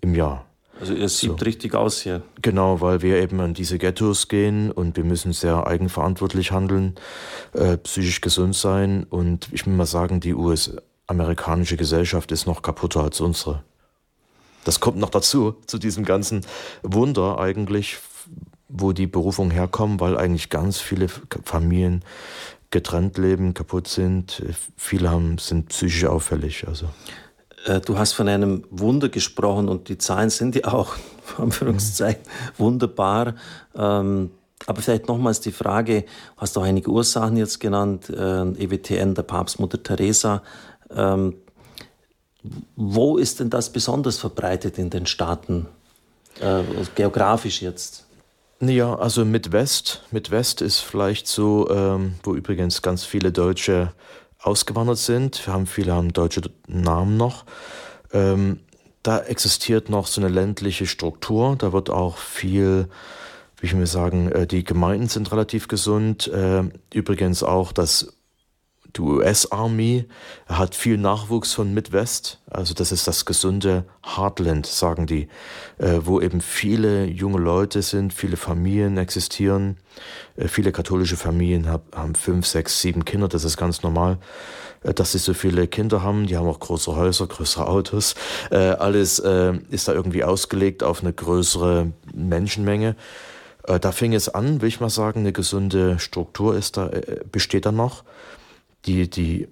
im 0.00 0.14
Jahr. 0.14 0.44
Also 0.80 0.94
ihr 0.94 1.08
sieht 1.08 1.38
so. 1.38 1.44
richtig 1.44 1.74
aus 1.74 2.00
hier. 2.00 2.22
Genau, 2.40 2.80
weil 2.80 3.02
wir 3.02 3.22
eben 3.22 3.40
an 3.40 3.54
diese 3.54 3.78
Ghettos 3.78 4.26
gehen 4.26 4.72
und 4.72 4.96
wir 4.96 5.04
müssen 5.04 5.32
sehr 5.32 5.66
eigenverantwortlich 5.66 6.50
handeln, 6.50 6.96
äh, 7.52 7.76
psychisch 7.78 8.20
gesund 8.20 8.56
sein 8.56 9.04
und 9.04 9.48
ich 9.52 9.64
will 9.64 9.74
mal 9.74 9.86
sagen, 9.86 10.18
die 10.18 10.34
US-amerikanische 10.34 11.76
Gesellschaft 11.76 12.32
ist 12.32 12.46
noch 12.46 12.62
kaputter 12.62 13.02
als 13.04 13.20
unsere. 13.20 13.62
Das 14.64 14.80
kommt 14.80 14.98
noch 14.98 15.10
dazu, 15.10 15.54
zu 15.66 15.78
diesem 15.78 16.04
ganzen 16.04 16.44
Wunder 16.82 17.38
eigentlich, 17.38 17.98
wo 18.72 18.92
die 18.92 19.06
Berufung 19.06 19.50
herkommen, 19.50 20.00
weil 20.00 20.16
eigentlich 20.16 20.48
ganz 20.48 20.78
viele 20.78 21.08
Familien 21.08 22.02
getrennt 22.70 23.18
leben, 23.18 23.54
kaputt 23.54 23.86
sind. 23.86 24.42
Viele 24.76 25.10
haben, 25.10 25.38
sind 25.38 25.68
psychisch 25.68 26.06
auffällig. 26.06 26.66
Also. 26.66 26.86
Äh, 27.66 27.80
du 27.80 27.98
hast 27.98 28.14
von 28.14 28.28
einem 28.28 28.64
Wunder 28.70 29.08
gesprochen 29.08 29.68
und 29.68 29.88
die 29.88 29.98
Zahlen 29.98 30.30
sind 30.30 30.56
ja 30.56 30.72
auch, 30.72 30.96
Anführungszeichen, 31.38 32.22
wunderbar. 32.58 33.34
Ähm, 33.76 34.30
aber 34.66 34.80
vielleicht 34.80 35.08
nochmals 35.08 35.40
die 35.40 35.52
Frage, 35.52 36.04
hast 36.36 36.56
auch 36.56 36.62
einige 36.62 36.90
Ursachen 36.90 37.36
jetzt 37.36 37.60
genannt, 37.60 38.08
äh, 38.08 38.42
EWTN 38.42 39.14
der 39.14 39.22
Papstmutter 39.22 39.82
Teresa. 39.82 40.42
Ähm, 40.90 41.34
wo 42.74 43.18
ist 43.18 43.40
denn 43.40 43.50
das 43.50 43.70
besonders 43.70 44.18
verbreitet 44.18 44.78
in 44.78 44.90
den 44.90 45.06
Staaten, 45.06 45.66
äh, 46.40 46.62
geografisch 46.94 47.62
jetzt? 47.62 48.06
Ja, 48.64 48.94
also 48.94 49.24
mit 49.24 49.50
West, 49.50 50.02
mit 50.12 50.30
West 50.30 50.60
ist 50.60 50.78
vielleicht 50.78 51.26
so, 51.26 51.68
ähm, 51.68 52.14
wo 52.22 52.36
übrigens 52.36 52.80
ganz 52.80 53.04
viele 53.04 53.32
Deutsche 53.32 53.92
ausgewandert 54.38 54.98
sind. 54.98 55.44
Wir 55.44 55.52
haben 55.52 55.66
viele 55.66 55.92
haben 55.94 56.12
deutsche 56.12 56.42
Namen 56.68 57.16
noch. 57.16 57.44
Ähm, 58.12 58.60
da 59.02 59.18
existiert 59.18 59.88
noch 59.88 60.06
so 60.06 60.20
eine 60.20 60.30
ländliche 60.30 60.86
Struktur. 60.86 61.56
Da 61.58 61.72
wird 61.72 61.90
auch 61.90 62.18
viel, 62.18 62.86
wie 63.58 63.66
ich 63.66 63.74
mir 63.74 63.88
sagen, 63.88 64.30
äh, 64.30 64.46
die 64.46 64.62
Gemeinden 64.62 65.08
sind 65.08 65.32
relativ 65.32 65.66
gesund. 65.66 66.28
Äh, 66.28 66.62
übrigens 66.94 67.42
auch 67.42 67.72
das 67.72 68.14
die 68.96 69.00
US-Army 69.00 70.04
hat 70.46 70.74
viel 70.74 70.98
Nachwuchs 70.98 71.54
von 71.54 71.72
Midwest, 71.72 72.40
also 72.50 72.74
das 72.74 72.92
ist 72.92 73.08
das 73.08 73.24
gesunde 73.24 73.84
Heartland, 74.04 74.66
sagen 74.66 75.06
die, 75.06 75.28
äh, 75.78 76.00
wo 76.02 76.20
eben 76.20 76.42
viele 76.42 77.06
junge 77.06 77.38
Leute 77.38 77.80
sind, 77.80 78.12
viele 78.12 78.36
Familien 78.36 78.98
existieren. 78.98 79.78
Äh, 80.36 80.48
viele 80.48 80.72
katholische 80.72 81.16
Familien 81.16 81.70
hab, 81.70 81.96
haben 81.96 82.14
fünf, 82.14 82.46
sechs, 82.46 82.80
sieben 82.80 83.04
Kinder, 83.06 83.28
das 83.28 83.44
ist 83.44 83.56
ganz 83.56 83.82
normal, 83.82 84.18
äh, 84.82 84.92
dass 84.92 85.12
sie 85.12 85.18
so 85.18 85.32
viele 85.32 85.68
Kinder 85.68 86.02
haben. 86.02 86.26
Die 86.26 86.36
haben 86.36 86.46
auch 86.46 86.60
größere 86.60 86.96
Häuser, 86.96 87.26
größere 87.26 87.66
Autos. 87.66 88.14
Alles 88.50 89.18
ist 89.18 89.88
da 89.88 89.92
irgendwie 89.92 90.24
ausgelegt 90.24 90.82
auf 90.82 91.00
eine 91.00 91.12
größere 91.12 91.92
Menschenmenge. 92.12 92.96
Da 93.64 93.92
fing 93.92 94.12
es 94.12 94.28
an, 94.28 94.60
will 94.60 94.68
ich 94.68 94.80
mal 94.80 94.90
sagen, 94.90 95.20
eine 95.20 95.32
gesunde 95.32 95.98
Struktur 95.98 96.56
ist 96.56 96.76
da, 96.76 96.90
besteht 97.30 97.64
da 97.64 97.72
noch 97.72 98.02
die, 98.86 99.08
die 99.08 99.48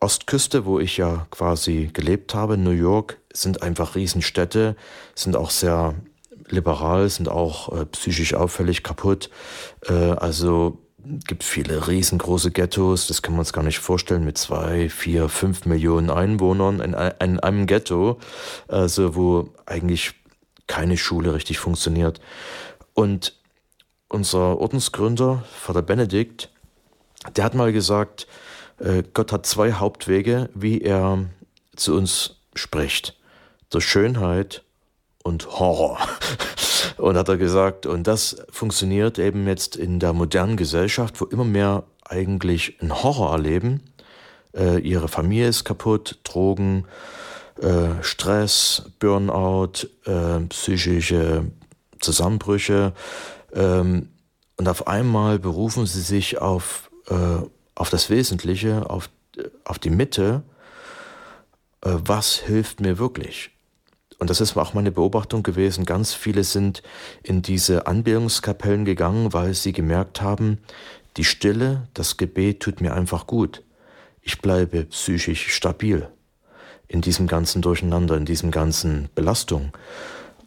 Ostküste, 0.00 0.64
wo 0.66 0.80
ich 0.80 0.96
ja 0.96 1.26
quasi 1.30 1.90
gelebt 1.92 2.34
habe, 2.34 2.56
New 2.56 2.70
York, 2.70 3.18
sind 3.32 3.62
einfach 3.62 3.94
Riesenstädte, 3.94 4.76
sind 5.14 5.36
auch 5.36 5.50
sehr 5.50 5.94
liberal, 6.48 7.08
sind 7.08 7.28
auch 7.28 7.72
äh, 7.72 7.86
psychisch 7.86 8.34
auffällig 8.34 8.82
kaputt. 8.82 9.30
Äh, 9.88 9.92
also 9.92 10.78
gibt 11.26 11.44
viele 11.44 11.88
riesengroße 11.88 12.50
Ghettos, 12.50 13.06
das 13.06 13.22
kann 13.22 13.34
man 13.34 13.40
uns 13.40 13.52
gar 13.52 13.62
nicht 13.62 13.78
vorstellen, 13.78 14.24
mit 14.24 14.38
zwei, 14.38 14.88
vier, 14.88 15.28
fünf 15.28 15.66
Millionen 15.66 16.10
Einwohnern 16.10 16.80
in, 16.80 16.94
in 16.94 17.40
einem 17.40 17.66
Ghetto, 17.66 18.18
also 18.68 19.14
wo 19.14 19.50
eigentlich 19.66 20.14
keine 20.66 20.96
Schule 20.96 21.34
richtig 21.34 21.58
funktioniert. 21.58 22.20
Und 22.94 23.38
unser 24.08 24.58
Ordensgründer, 24.58 25.44
Vater 25.52 25.82
Benedikt, 25.82 26.50
der 27.36 27.44
hat 27.44 27.54
mal 27.54 27.72
gesagt, 27.72 28.26
äh, 28.78 29.02
Gott 29.14 29.32
hat 29.32 29.46
zwei 29.46 29.72
Hauptwege, 29.72 30.48
wie 30.54 30.80
er 30.80 31.26
zu 31.76 31.94
uns 31.94 32.36
spricht. 32.54 33.16
Durch 33.70 33.84
Schönheit 33.84 34.62
und 35.22 35.58
Horror. 35.58 35.98
Und 36.96 37.16
hat 37.16 37.28
er 37.28 37.38
gesagt, 37.38 37.86
und 37.86 38.06
das 38.06 38.36
funktioniert 38.50 39.18
eben 39.18 39.48
jetzt 39.48 39.74
in 39.74 39.98
der 39.98 40.12
modernen 40.12 40.56
Gesellschaft, 40.56 41.20
wo 41.20 41.24
immer 41.24 41.44
mehr 41.44 41.82
eigentlich 42.04 42.80
einen 42.80 43.02
Horror 43.02 43.32
erleben. 43.32 43.82
Äh, 44.54 44.78
ihre 44.78 45.08
Familie 45.08 45.48
ist 45.48 45.64
kaputt, 45.64 46.20
Drogen, 46.22 46.84
äh, 47.60 48.02
Stress, 48.02 48.90
Burnout, 49.00 49.88
äh, 50.04 50.40
psychische 50.50 51.46
Zusammenbrüche. 52.00 52.92
Ähm, 53.52 54.10
und 54.56 54.68
auf 54.68 54.86
einmal 54.86 55.38
berufen 55.38 55.86
sie 55.86 56.02
sich 56.02 56.40
auf 56.40 56.83
äh, 57.08 57.14
auf 57.74 57.90
das 57.90 58.10
Wesentliche, 58.10 58.88
auf, 58.88 59.10
auf 59.64 59.78
die 59.78 59.90
Mitte, 59.90 60.42
äh, 61.82 61.90
was 61.92 62.36
hilft 62.36 62.80
mir 62.80 62.98
wirklich? 62.98 63.50
Und 64.18 64.30
das 64.30 64.40
ist 64.40 64.56
auch 64.56 64.74
meine 64.74 64.92
Beobachtung 64.92 65.42
gewesen. 65.42 65.84
Ganz 65.84 66.14
viele 66.14 66.44
sind 66.44 66.82
in 67.22 67.42
diese 67.42 67.86
Anbetungskapellen 67.86 68.84
gegangen, 68.84 69.32
weil 69.32 69.54
sie 69.54 69.72
gemerkt 69.72 70.22
haben, 70.22 70.58
die 71.16 71.24
Stille, 71.24 71.88
das 71.94 72.16
Gebet 72.16 72.60
tut 72.60 72.80
mir 72.80 72.94
einfach 72.94 73.26
gut. 73.26 73.62
Ich 74.22 74.40
bleibe 74.40 74.84
psychisch 74.84 75.52
stabil 75.52 76.08
in 76.88 77.00
diesem 77.00 77.26
ganzen 77.26 77.60
Durcheinander, 77.60 78.16
in 78.16 78.24
diesem 78.24 78.50
ganzen 78.50 79.08
Belastung. 79.14 79.72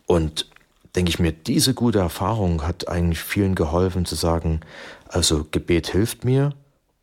Und 0.06 0.50
denke 0.98 1.10
ich 1.12 1.20
mir, 1.20 1.32
diese 1.32 1.76
gute 1.76 2.00
Erfahrung 2.00 2.66
hat 2.66 2.88
eigentlich 2.88 3.20
vielen 3.20 3.54
geholfen 3.54 4.06
zu 4.06 4.16
sagen, 4.16 4.62
also 5.08 5.46
Gebet 5.52 5.90
hilft 5.90 6.26
mir 6.26 6.54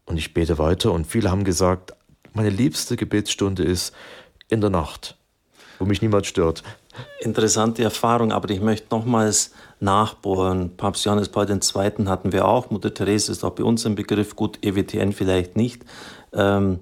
und 0.07 0.17
ich 0.17 0.35
bete 0.35 0.59
weiter. 0.59 0.91
Und 0.91 1.07
viele 1.07 1.31
haben 1.31 1.45
gesagt, 1.45 1.95
meine 2.33 2.51
liebste 2.51 2.97
Gebetsstunde 2.97 3.63
ist 3.63 3.95
in 4.49 4.61
der 4.61 4.71
Nacht, 4.71 5.17
wo 5.79 5.85
mich 5.85 6.03
niemand 6.03 6.27
stört. 6.27 6.65
Interessante 7.21 7.85
Erfahrung, 7.85 8.33
aber 8.33 8.51
ich 8.51 8.61
möchte 8.61 8.89
nochmals 8.91 9.53
nachbohren. 9.79 10.77
Papst 10.77 11.05
Johannes 11.05 11.29
Paul 11.29 11.49
II. 11.49 12.07
hatten 12.07 12.33
wir 12.33 12.49
auch, 12.49 12.71
Mutter 12.71 12.93
Therese 12.93 13.31
ist 13.31 13.45
auch 13.45 13.53
bei 13.53 13.63
uns 13.63 13.87
ein 13.87 13.95
Begriff, 13.95 14.35
gut, 14.35 14.59
EWTN 14.61 15.13
vielleicht 15.13 15.55
nicht. 15.55 15.85
Ähm, 16.33 16.81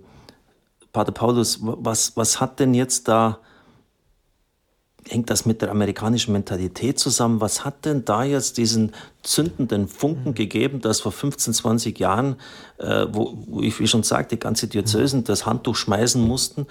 Pater 0.94 1.12
Paulus, 1.12 1.58
was, 1.60 2.16
was 2.16 2.40
hat 2.40 2.58
denn 2.58 2.72
jetzt 2.72 3.06
da 3.06 3.38
hängt 5.08 5.30
das 5.30 5.46
mit 5.46 5.62
der 5.62 5.70
amerikanischen 5.70 6.32
Mentalität 6.32 6.98
zusammen? 6.98 7.40
Was 7.40 7.64
hat 7.64 7.84
denn 7.84 8.04
da 8.04 8.24
jetzt 8.24 8.56
diesen 8.56 8.92
zündenden 9.22 9.88
Funken 9.88 10.30
mhm. 10.30 10.34
gegeben, 10.34 10.80
dass 10.80 11.00
vor 11.00 11.12
15, 11.12 11.54
20 11.54 11.98
Jahren, 11.98 12.36
äh, 12.78 13.06
wo, 13.10 13.36
wo, 13.46 13.60
ich 13.60 13.78
wie 13.80 13.86
schon 13.86 14.02
sagte, 14.02 14.36
ganze 14.36 14.68
Diözesen 14.68 15.20
mhm. 15.20 15.24
das 15.24 15.46
Handtuch 15.46 15.76
schmeißen 15.76 16.22
mussten, 16.22 16.66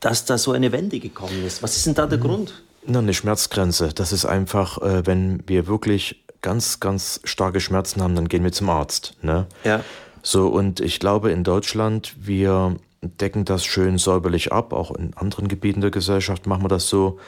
dass 0.00 0.24
da 0.24 0.38
so 0.38 0.52
eine 0.52 0.72
Wende 0.72 0.98
gekommen 0.98 1.44
ist? 1.46 1.62
Was 1.62 1.76
ist 1.76 1.86
denn 1.86 1.94
da 1.94 2.06
der 2.06 2.18
mhm. 2.18 2.22
Grund? 2.22 2.62
Na, 2.86 2.98
eine 3.00 3.14
Schmerzgrenze. 3.14 3.90
Das 3.94 4.12
ist 4.12 4.24
einfach, 4.24 4.80
äh, 4.82 5.06
wenn 5.06 5.42
wir 5.46 5.66
wirklich 5.66 6.24
ganz, 6.42 6.80
ganz 6.80 7.20
starke 7.24 7.60
Schmerzen 7.60 8.02
haben, 8.02 8.14
dann 8.14 8.28
gehen 8.28 8.44
wir 8.44 8.52
zum 8.52 8.70
Arzt. 8.70 9.14
Ne? 9.22 9.46
Ja. 9.64 9.84
So, 10.22 10.48
und 10.48 10.80
ich 10.80 11.00
glaube, 11.00 11.30
in 11.30 11.44
Deutschland, 11.44 12.14
wir 12.18 12.76
decken 13.02 13.44
das 13.44 13.64
schön 13.64 13.98
säuberlich 13.98 14.52
ab. 14.52 14.72
Auch 14.72 14.90
in 14.94 15.14
anderen 15.16 15.48
Gebieten 15.48 15.80
der 15.80 15.90
Gesellschaft 15.90 16.46
machen 16.46 16.64
wir 16.64 16.68
das 16.68 16.88
so. 16.88 17.18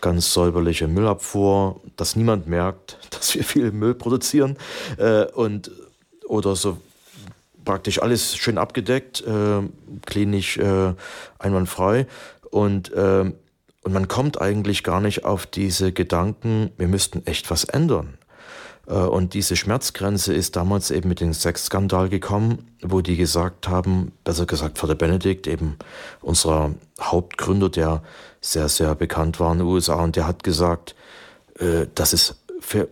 Ganz 0.00 0.32
säuberliche 0.32 0.88
Müllabfuhr, 0.88 1.80
dass 1.96 2.16
niemand 2.16 2.46
merkt, 2.46 2.98
dass 3.10 3.34
wir 3.34 3.44
viel 3.44 3.72
Müll 3.72 3.94
produzieren. 3.94 4.56
Äh, 4.96 5.24
und, 5.26 5.70
oder 6.26 6.56
so 6.56 6.78
praktisch 7.64 8.00
alles 8.02 8.36
schön 8.36 8.58
abgedeckt, 8.58 9.22
äh, 9.26 9.62
klinisch 10.06 10.56
äh, 10.58 10.94
einwandfrei. 11.38 12.06
Und, 12.50 12.92
äh, 12.92 13.32
und 13.82 13.92
man 13.92 14.08
kommt 14.08 14.40
eigentlich 14.40 14.82
gar 14.82 15.00
nicht 15.00 15.24
auf 15.24 15.46
diese 15.46 15.92
Gedanken, 15.92 16.70
wir 16.76 16.88
müssten 16.88 17.26
echt 17.26 17.50
was 17.50 17.64
ändern. 17.64 18.18
Äh, 18.90 18.94
und 18.94 19.34
diese 19.34 19.56
Schmerzgrenze 19.56 20.34
ist 20.34 20.56
damals 20.56 20.90
eben 20.90 21.08
mit 21.08 21.20
dem 21.20 21.32
Sexskandal 21.32 22.08
gekommen, 22.08 22.66
wo 22.82 23.00
die 23.00 23.16
gesagt 23.16 23.68
haben, 23.68 24.12
besser 24.24 24.46
gesagt 24.46 24.78
Vater 24.78 24.94
Benedikt, 24.94 25.46
eben 25.46 25.76
unser 26.20 26.74
Hauptgründer, 27.00 27.68
der 27.68 28.02
sehr, 28.40 28.68
sehr 28.68 28.94
bekannt 28.94 29.40
war 29.40 29.52
in 29.52 29.58
den 29.58 29.66
USA, 29.66 30.02
und 30.02 30.16
der 30.16 30.26
hat 30.26 30.42
gesagt, 30.42 30.94
äh, 31.58 31.86
das 31.94 32.12
ist 32.12 32.36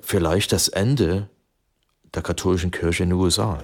vielleicht 0.00 0.52
das 0.52 0.68
Ende 0.68 1.28
der 2.14 2.22
katholischen 2.22 2.70
Kirche 2.70 3.02
in 3.02 3.10
den 3.10 3.18
USA. 3.18 3.62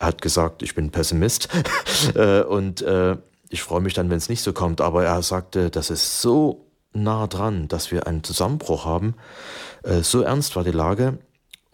Er 0.00 0.08
hat 0.08 0.20
gesagt, 0.20 0.62
ich 0.62 0.74
bin 0.74 0.90
Pessimist 0.90 1.48
äh, 2.14 2.42
und 2.42 2.84
ich 3.48 3.62
freue 3.62 3.80
mich 3.80 3.94
dann, 3.94 4.10
wenn 4.10 4.16
es 4.16 4.28
nicht 4.28 4.42
so 4.42 4.52
kommt, 4.52 4.80
aber 4.80 5.04
er 5.04 5.22
sagte, 5.22 5.70
das 5.70 5.90
ist 5.90 6.20
so 6.20 6.66
nah 6.92 7.28
dran, 7.28 7.68
dass 7.68 7.92
wir 7.92 8.08
einen 8.08 8.24
Zusammenbruch 8.24 8.84
haben. 8.84 9.14
So 10.02 10.22
ernst 10.22 10.56
war 10.56 10.64
die 10.64 10.72
Lage, 10.72 11.18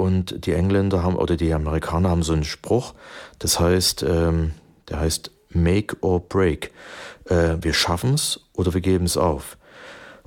und 0.01 0.47
die 0.47 0.55
Engländer 0.55 1.03
haben 1.03 1.17
oder 1.17 1.37
die 1.37 1.53
Amerikaner 1.53 2.09
haben 2.09 2.23
so 2.23 2.33
einen 2.33 2.45
Spruch, 2.45 2.95
das 3.39 3.61
heißt, 3.61 4.03
ähm, 4.03 4.53
der 4.89 5.01
heißt 5.01 5.31
Make 5.51 5.97
or 6.01 6.21
Break. 6.21 6.73
Äh, 7.27 7.57
wir 7.61 7.75
schaffen 7.75 8.15
es 8.15 8.41
oder 8.55 8.73
wir 8.73 8.81
geben 8.81 9.05
es 9.05 9.19
auf. 9.19 9.59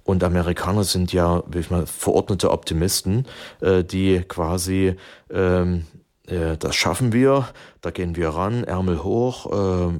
Und 0.04 0.24
Amerikaner 0.24 0.84
sind 0.84 1.12
ja 1.12 1.44
wie 1.48 1.60
ich 1.60 1.72
mal, 1.72 1.88
verordnete 1.88 2.52
Optimisten, 2.52 3.26
äh, 3.62 3.84
die 3.84 4.22
quasi 4.22 4.96
ähm, 5.32 5.88
äh, 6.28 6.56
das 6.58 6.76
schaffen 6.76 7.12
wir, 7.12 7.48
da 7.82 7.90
gehen 7.90 8.16
wir 8.16 8.30
ran, 8.30 8.64
Ärmel 8.64 9.04
hoch 9.04 9.48
äh, 9.52 9.94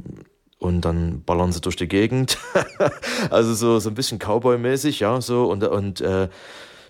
und 0.60 0.82
dann 0.82 1.24
ballern 1.24 1.52
sie 1.52 1.62
durch 1.62 1.78
die 1.78 1.88
Gegend. 1.88 2.38
also 3.32 3.56
so, 3.56 3.80
so 3.80 3.90
ein 3.90 3.96
bisschen 3.96 4.20
Cowboy-mäßig, 4.20 5.00
ja, 5.00 5.20
so 5.20 5.46
und, 5.46 5.64
und 5.64 6.00
äh, 6.02 6.30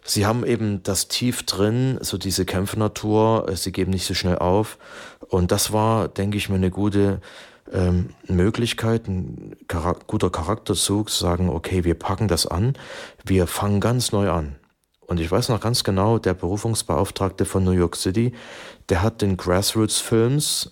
Sie 0.05 0.25
haben 0.25 0.45
eben 0.45 0.83
das 0.83 1.07
tief 1.07 1.43
drin, 1.43 1.97
so 2.01 2.17
diese 2.17 2.45
Kämpfernatur, 2.45 3.47
äh, 3.49 3.55
sie 3.55 3.71
geben 3.71 3.91
nicht 3.91 4.05
so 4.05 4.13
schnell 4.13 4.37
auf. 4.37 4.77
Und 5.27 5.51
das 5.51 5.71
war, 5.71 6.07
denke 6.07 6.37
ich 6.37 6.49
mir, 6.49 6.55
eine 6.55 6.71
gute 6.71 7.21
ähm, 7.71 8.09
Möglichkeit, 8.27 9.07
ein 9.07 9.55
Char 9.71 9.97
guter 10.05 10.29
Charakterzug, 10.29 11.09
zu 11.09 11.23
sagen, 11.23 11.49
okay, 11.49 11.83
wir 11.83 11.95
packen 11.95 12.27
das 12.27 12.45
an, 12.45 12.73
wir 13.23 13.47
fangen 13.47 13.79
ganz 13.79 14.11
neu 14.11 14.29
an. 14.29 14.57
Und 14.99 15.19
ich 15.19 15.31
weiß 15.31 15.49
noch 15.49 15.59
ganz 15.59 15.83
genau, 15.83 16.17
der 16.17 16.33
Berufungsbeauftragte 16.33 17.45
von 17.45 17.63
New 17.63 17.71
York 17.71 17.95
City, 17.95 18.33
der 18.89 19.01
hat 19.01 19.21
den 19.21 19.37
Grassroots 19.37 19.99
Films 19.99 20.71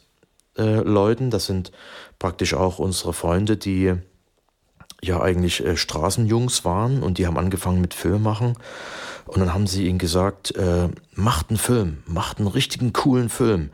äh, 0.57 0.81
Leuten, 0.81 1.29
das 1.29 1.45
sind 1.45 1.71
praktisch 2.19 2.53
auch 2.53 2.79
unsere 2.79 3.13
Freunde, 3.13 3.57
die 3.57 3.95
ja 5.03 5.22
eigentlich 5.22 5.65
äh, 5.65 5.75
Straßenjungs 5.75 6.63
waren 6.63 7.03
und 7.03 7.17
die 7.17 7.27
haben 7.27 7.38
angefangen 7.38 7.81
mit 7.81 7.93
Film 7.93 8.24
machen. 8.24 8.55
Und 9.25 9.39
dann 9.39 9.53
haben 9.53 9.67
sie 9.67 9.88
ihnen 9.88 9.98
gesagt, 9.98 10.55
äh, 10.55 10.89
macht 11.13 11.50
einen 11.50 11.58
Film, 11.58 12.03
macht 12.05 12.39
einen 12.39 12.48
richtigen 12.48 12.93
coolen 12.93 13.29
Film. 13.29 13.70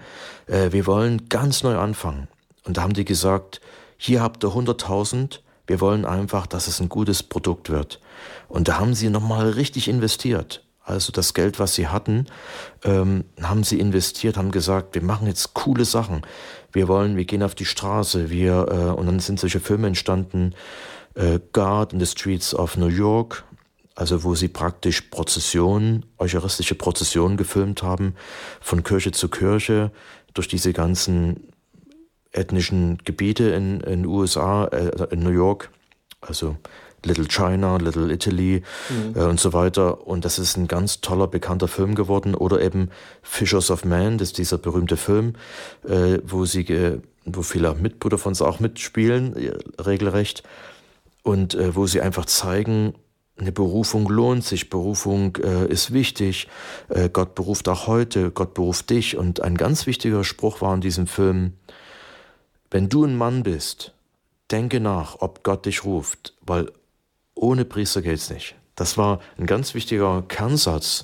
Äh, 0.45 0.71
wir 0.71 0.85
wollen 0.85 1.29
ganz 1.29 1.63
neu 1.63 1.77
anfangen. 1.77 2.27
Und 2.63 2.77
da 2.77 2.81
haben 2.83 2.93
die 2.93 3.05
gesagt, 3.05 3.61
hier 3.97 4.21
habt 4.21 4.43
ihr 4.43 4.49
100.000, 4.49 5.39
wir 5.65 5.81
wollen 5.81 6.05
einfach, 6.05 6.47
dass 6.47 6.67
es 6.67 6.79
ein 6.79 6.89
gutes 6.89 7.23
Produkt 7.23 7.69
wird. 7.69 7.99
Und 8.47 8.67
da 8.67 8.79
haben 8.79 8.93
sie 8.93 9.09
nochmal 9.09 9.49
richtig 9.49 9.87
investiert. 9.87 10.63
Also 10.83 11.11
das 11.11 11.33
Geld, 11.33 11.59
was 11.59 11.75
sie 11.75 11.87
hatten, 11.87 12.27
ähm, 12.85 13.25
haben 13.41 13.65
sie 13.65 13.77
investiert, 13.77 14.37
haben 14.37 14.51
gesagt, 14.51 14.95
wir 14.95 15.03
machen 15.03 15.27
jetzt 15.27 15.53
coole 15.53 15.83
Sachen. 15.83 16.21
Wir 16.71 16.87
wollen, 16.87 17.17
wir 17.17 17.25
gehen 17.25 17.43
auf 17.43 17.55
die 17.55 17.65
Straße, 17.65 18.29
wir, 18.29 18.67
äh, 18.69 18.97
und 18.97 19.05
dann 19.05 19.19
sind 19.19 19.37
solche 19.37 19.59
Filme 19.59 19.87
entstanden, 19.87 20.53
äh, 21.17 21.39
God 21.51 21.93
in 21.93 21.99
the 21.99 22.05
Streets 22.05 22.53
of 22.53 22.77
New 22.77 22.87
York, 22.87 23.43
also 23.95 24.23
wo 24.23 24.35
sie 24.35 24.47
praktisch 24.47 25.01
Prozessionen, 25.01 26.05
eucharistische 26.17 26.75
Prozessionen 26.75 27.37
gefilmt 27.37 27.83
haben, 27.83 28.15
von 28.61 28.83
Kirche 28.83 29.11
zu 29.11 29.27
Kirche, 29.27 29.91
durch 30.33 30.47
diese 30.47 30.71
ganzen 30.71 31.51
ethnischen 32.31 32.99
Gebiete 33.03 33.45
in 33.45 33.79
den 33.79 34.05
USA, 34.05 34.65
äh, 34.65 35.07
in 35.11 35.21
New 35.21 35.31
York, 35.31 35.71
also 36.21 36.55
Little 37.03 37.27
China, 37.27 37.77
Little 37.77 38.11
Italy 38.11 38.63
mhm. 38.89 39.19
äh, 39.19 39.23
und 39.23 39.39
so 39.39 39.53
weiter. 39.53 40.05
Und 40.05 40.25
das 40.25 40.37
ist 40.37 40.57
ein 40.57 40.67
ganz 40.67 41.01
toller, 41.01 41.27
bekannter 41.27 41.67
Film 41.67 41.95
geworden. 41.95 42.35
Oder 42.35 42.61
eben 42.61 42.89
Fishers 43.23 43.71
of 43.71 43.85
Man, 43.85 44.17
das 44.17 44.29
ist 44.29 44.37
dieser 44.37 44.57
berühmte 44.57 44.97
Film, 44.97 45.33
äh, 45.87 46.19
wo 46.23 46.45
sie, 46.45 46.99
wo 47.25 47.41
viele 47.41 47.73
Mitbrüder 47.75 48.17
von 48.17 48.31
uns 48.31 48.41
auch 48.41 48.59
mitspielen, 48.59 49.35
äh, 49.35 49.81
regelrecht. 49.81 50.43
Und 51.27 51.55
äh, 51.55 51.75
wo 51.75 51.87
sie 51.87 51.99
einfach 51.99 52.23
zeigen, 52.23 52.93
eine 53.37 53.51
Berufung 53.51 54.07
lohnt 54.07 54.45
sich, 54.45 54.69
Berufung 54.69 55.35
äh, 55.43 55.67
ist 55.67 55.91
wichtig, 55.91 56.47
äh, 56.87 57.09
Gott 57.09 57.35
beruft 57.35 57.67
auch 57.67 57.85
heute, 57.85 58.31
Gott 58.31 58.53
beruft 58.53 58.89
dich. 58.91 59.17
Und 59.17 59.41
ein 59.41 59.57
ganz 59.57 59.87
wichtiger 59.87 60.23
Spruch 60.23 60.61
war 60.61 60.73
in 60.73 60.79
diesem 60.79 61.05
Film, 61.05 61.51
wenn 62.71 62.87
du 62.87 63.03
ein 63.03 63.17
Mann 63.17 63.43
bist, 63.43 63.93
denke 64.51 64.79
nach, 64.79 65.17
ob 65.19 65.43
Gott 65.43 65.65
dich 65.65 65.83
ruft, 65.83 66.33
weil 66.45 66.71
ohne 67.35 67.65
Priester 67.65 68.01
geht's 68.01 68.29
nicht. 68.29 68.55
Das 68.75 68.97
war 68.97 69.19
ein 69.37 69.47
ganz 69.47 69.73
wichtiger 69.73 70.23
Kernsatz. 70.29 71.03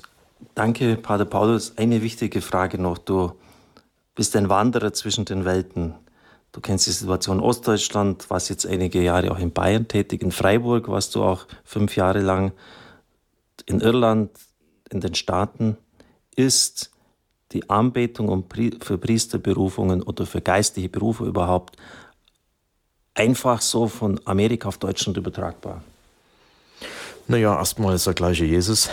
Danke, 0.54 0.96
Pater 0.96 1.26
Paulus. 1.26 1.76
Eine 1.76 2.00
wichtige 2.00 2.40
Frage 2.40 2.78
noch. 2.78 2.96
Du 2.96 3.32
bist 4.14 4.34
ein 4.36 4.48
Wanderer 4.48 4.94
zwischen 4.94 5.26
den 5.26 5.44
Welten. 5.44 5.94
Du 6.54 6.60
kennst 6.60 6.86
die 6.86 6.92
Situation 6.92 7.38
in 7.38 7.42
Ostdeutschland, 7.42 8.30
warst 8.30 8.48
jetzt 8.48 8.64
einige 8.64 9.02
Jahre 9.02 9.32
auch 9.32 9.40
in 9.40 9.50
Bayern 9.50 9.88
tätig, 9.88 10.22
in 10.22 10.30
Freiburg 10.30 10.86
warst 10.86 11.16
du 11.16 11.24
auch 11.24 11.48
fünf 11.64 11.96
Jahre 11.96 12.20
lang, 12.20 12.52
in 13.66 13.80
Irland, 13.80 14.30
in 14.88 15.00
den 15.00 15.16
Staaten. 15.16 15.76
Ist 16.36 16.92
die 17.50 17.68
Anbetung 17.68 18.44
für 18.80 18.98
Priesterberufungen 18.98 20.04
oder 20.04 20.26
für 20.26 20.40
geistliche 20.40 20.88
Berufe 20.88 21.24
überhaupt 21.24 21.76
einfach 23.14 23.60
so 23.60 23.88
von 23.88 24.20
Amerika 24.24 24.68
auf 24.68 24.78
Deutschland 24.78 25.16
übertragbar? 25.16 25.82
Naja, 27.26 27.56
erstmal 27.56 27.94
ist 27.94 28.06
der 28.06 28.12
gleiche 28.12 28.44
Jesus. 28.44 28.90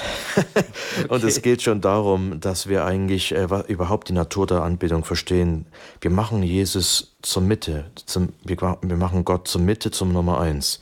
und 1.09 1.23
es 1.23 1.41
geht 1.41 1.61
schon 1.61 1.81
darum, 1.81 2.39
dass 2.39 2.67
wir 2.67 2.85
eigentlich 2.85 3.33
äh, 3.33 3.47
überhaupt 3.67 4.07
die 4.07 4.13
Natur 4.13 4.47
der 4.47 4.61
Anbetung 4.61 5.03
verstehen. 5.03 5.65
Wir 5.99 6.11
machen 6.11 6.41
Jesus 6.41 7.13
zur 7.21 7.41
Mitte. 7.41 7.85
Zum, 8.05 8.29
wir, 8.43 8.57
wir 8.81 8.95
machen 8.95 9.25
Gott 9.25 9.49
zur 9.49 9.59
Mitte, 9.59 9.91
zum 9.91 10.13
Nummer 10.13 10.39
eins. 10.39 10.79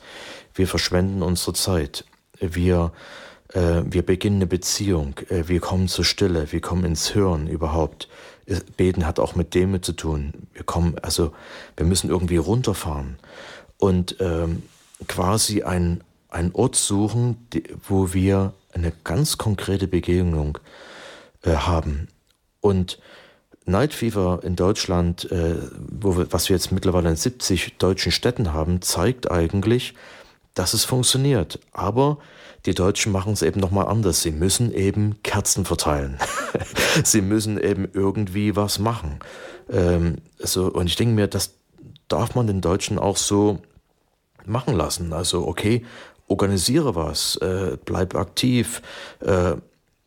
Wir 0.54 0.68
verschwenden 0.68 1.22
unsere 1.22 1.52
Zeit. 1.54 2.04
Wir, 2.38 2.92
äh, 3.48 3.82
wir 3.84 4.02
beginnen 4.02 4.36
eine 4.36 4.46
Beziehung. 4.46 5.14
Äh, 5.28 5.48
wir 5.48 5.58
kommen 5.58 5.88
zur 5.88 6.04
Stille. 6.04 6.52
Wir 6.52 6.60
kommen 6.60 6.84
ins 6.84 7.16
Hören 7.16 7.48
überhaupt. 7.48 8.08
Beten 8.76 9.06
hat 9.06 9.18
auch 9.18 9.34
mit 9.34 9.54
dem 9.54 9.82
zu 9.82 9.92
tun. 9.92 10.34
Wir 10.54 10.64
kommen, 10.64 10.96
also, 11.02 11.32
wir 11.76 11.86
müssen 11.86 12.10
irgendwie 12.10 12.36
runterfahren. 12.36 13.18
Und 13.78 14.16
ähm, 14.20 14.62
quasi 15.08 15.62
ein, 15.62 16.02
einen 16.30 16.52
Ort 16.52 16.76
suchen, 16.76 17.48
wo 17.88 18.12
wir 18.12 18.54
eine 18.72 18.92
ganz 19.04 19.38
konkrete 19.38 19.88
Begegnung 19.88 20.58
äh, 21.42 21.54
haben. 21.54 22.08
Und 22.60 22.98
Night 23.66 23.92
Fever 23.92 24.40
in 24.42 24.56
Deutschland, 24.56 25.30
äh, 25.30 25.56
wo 25.88 26.16
wir, 26.16 26.32
was 26.32 26.48
wir 26.48 26.56
jetzt 26.56 26.72
mittlerweile 26.72 27.08
in 27.08 27.16
70 27.16 27.78
deutschen 27.78 28.12
Städten 28.12 28.52
haben, 28.52 28.82
zeigt 28.82 29.30
eigentlich, 29.30 29.94
dass 30.54 30.74
es 30.74 30.84
funktioniert. 30.84 31.60
Aber 31.72 32.18
die 32.66 32.74
Deutschen 32.74 33.12
machen 33.12 33.32
es 33.32 33.42
eben 33.42 33.60
nochmal 33.60 33.86
anders. 33.86 34.22
Sie 34.22 34.32
müssen 34.32 34.72
eben 34.72 35.22
Kerzen 35.22 35.64
verteilen. 35.64 36.18
Sie 37.04 37.22
müssen 37.22 37.58
eben 37.58 37.88
irgendwie 37.92 38.56
was 38.56 38.78
machen. 38.78 39.20
Ähm, 39.70 40.18
so, 40.38 40.66
und 40.66 40.86
ich 40.86 40.96
denke 40.96 41.14
mir, 41.14 41.26
das 41.26 41.54
darf 42.08 42.34
man 42.34 42.46
den 42.46 42.60
Deutschen 42.60 42.98
auch 42.98 43.16
so 43.16 43.60
machen 44.44 44.74
lassen. 44.74 45.12
Also, 45.12 45.46
okay, 45.46 45.84
organisiere 46.30 46.94
was, 46.94 47.36
äh, 47.36 47.76
bleib 47.84 48.14
aktiv, 48.14 48.82
äh, 49.20 49.56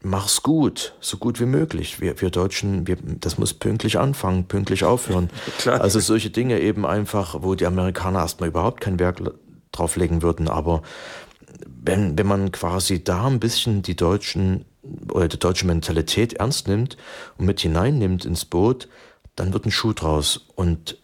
mach's 0.02 0.42
gut, 0.42 0.94
so 1.00 1.18
gut 1.18 1.40
wie 1.40 1.46
möglich. 1.46 2.00
Wir, 2.02 2.20
wir 2.22 2.30
Deutschen, 2.30 2.88
wir, 2.88 2.98
das 3.20 3.38
muss 3.38 3.54
pünktlich 3.54 4.00
anfangen, 4.00 4.46
pünktlich 4.46 4.84
aufhören. 4.84 5.30
Klar. 5.58 5.82
Also 5.82 6.00
solche 6.00 6.30
Dinge 6.30 6.60
eben 6.60 6.86
einfach, 6.86 7.38
wo 7.42 7.56
die 7.56 7.66
Amerikaner 7.66 8.20
erstmal 8.20 8.50
überhaupt 8.50 8.82
kein 8.82 9.00
Werk 9.00 9.22
drauf 9.72 9.96
legen 9.98 10.22
würden. 10.22 10.48
Aber 10.48 10.82
wenn, 11.68 12.18
wenn 12.18 12.28
man 12.28 12.52
quasi 12.52 13.04
da 13.04 13.28
ein 13.28 13.40
bisschen 13.40 13.82
die 13.82 13.96
Deutschen 13.96 14.66
oder 15.12 15.28
die 15.28 15.40
deutsche 15.40 15.66
Mentalität 15.66 16.34
ernst 16.34 16.68
nimmt 16.68 16.98
und 17.38 17.46
mit 17.46 17.60
hineinnimmt 17.60 18.26
ins 18.26 18.46
Boot, 18.46 18.88
dann 19.36 19.54
wird 19.54 19.66
ein 19.66 19.72
Schuh 19.72 19.94
draus. 19.94 20.46
Und 20.56 20.98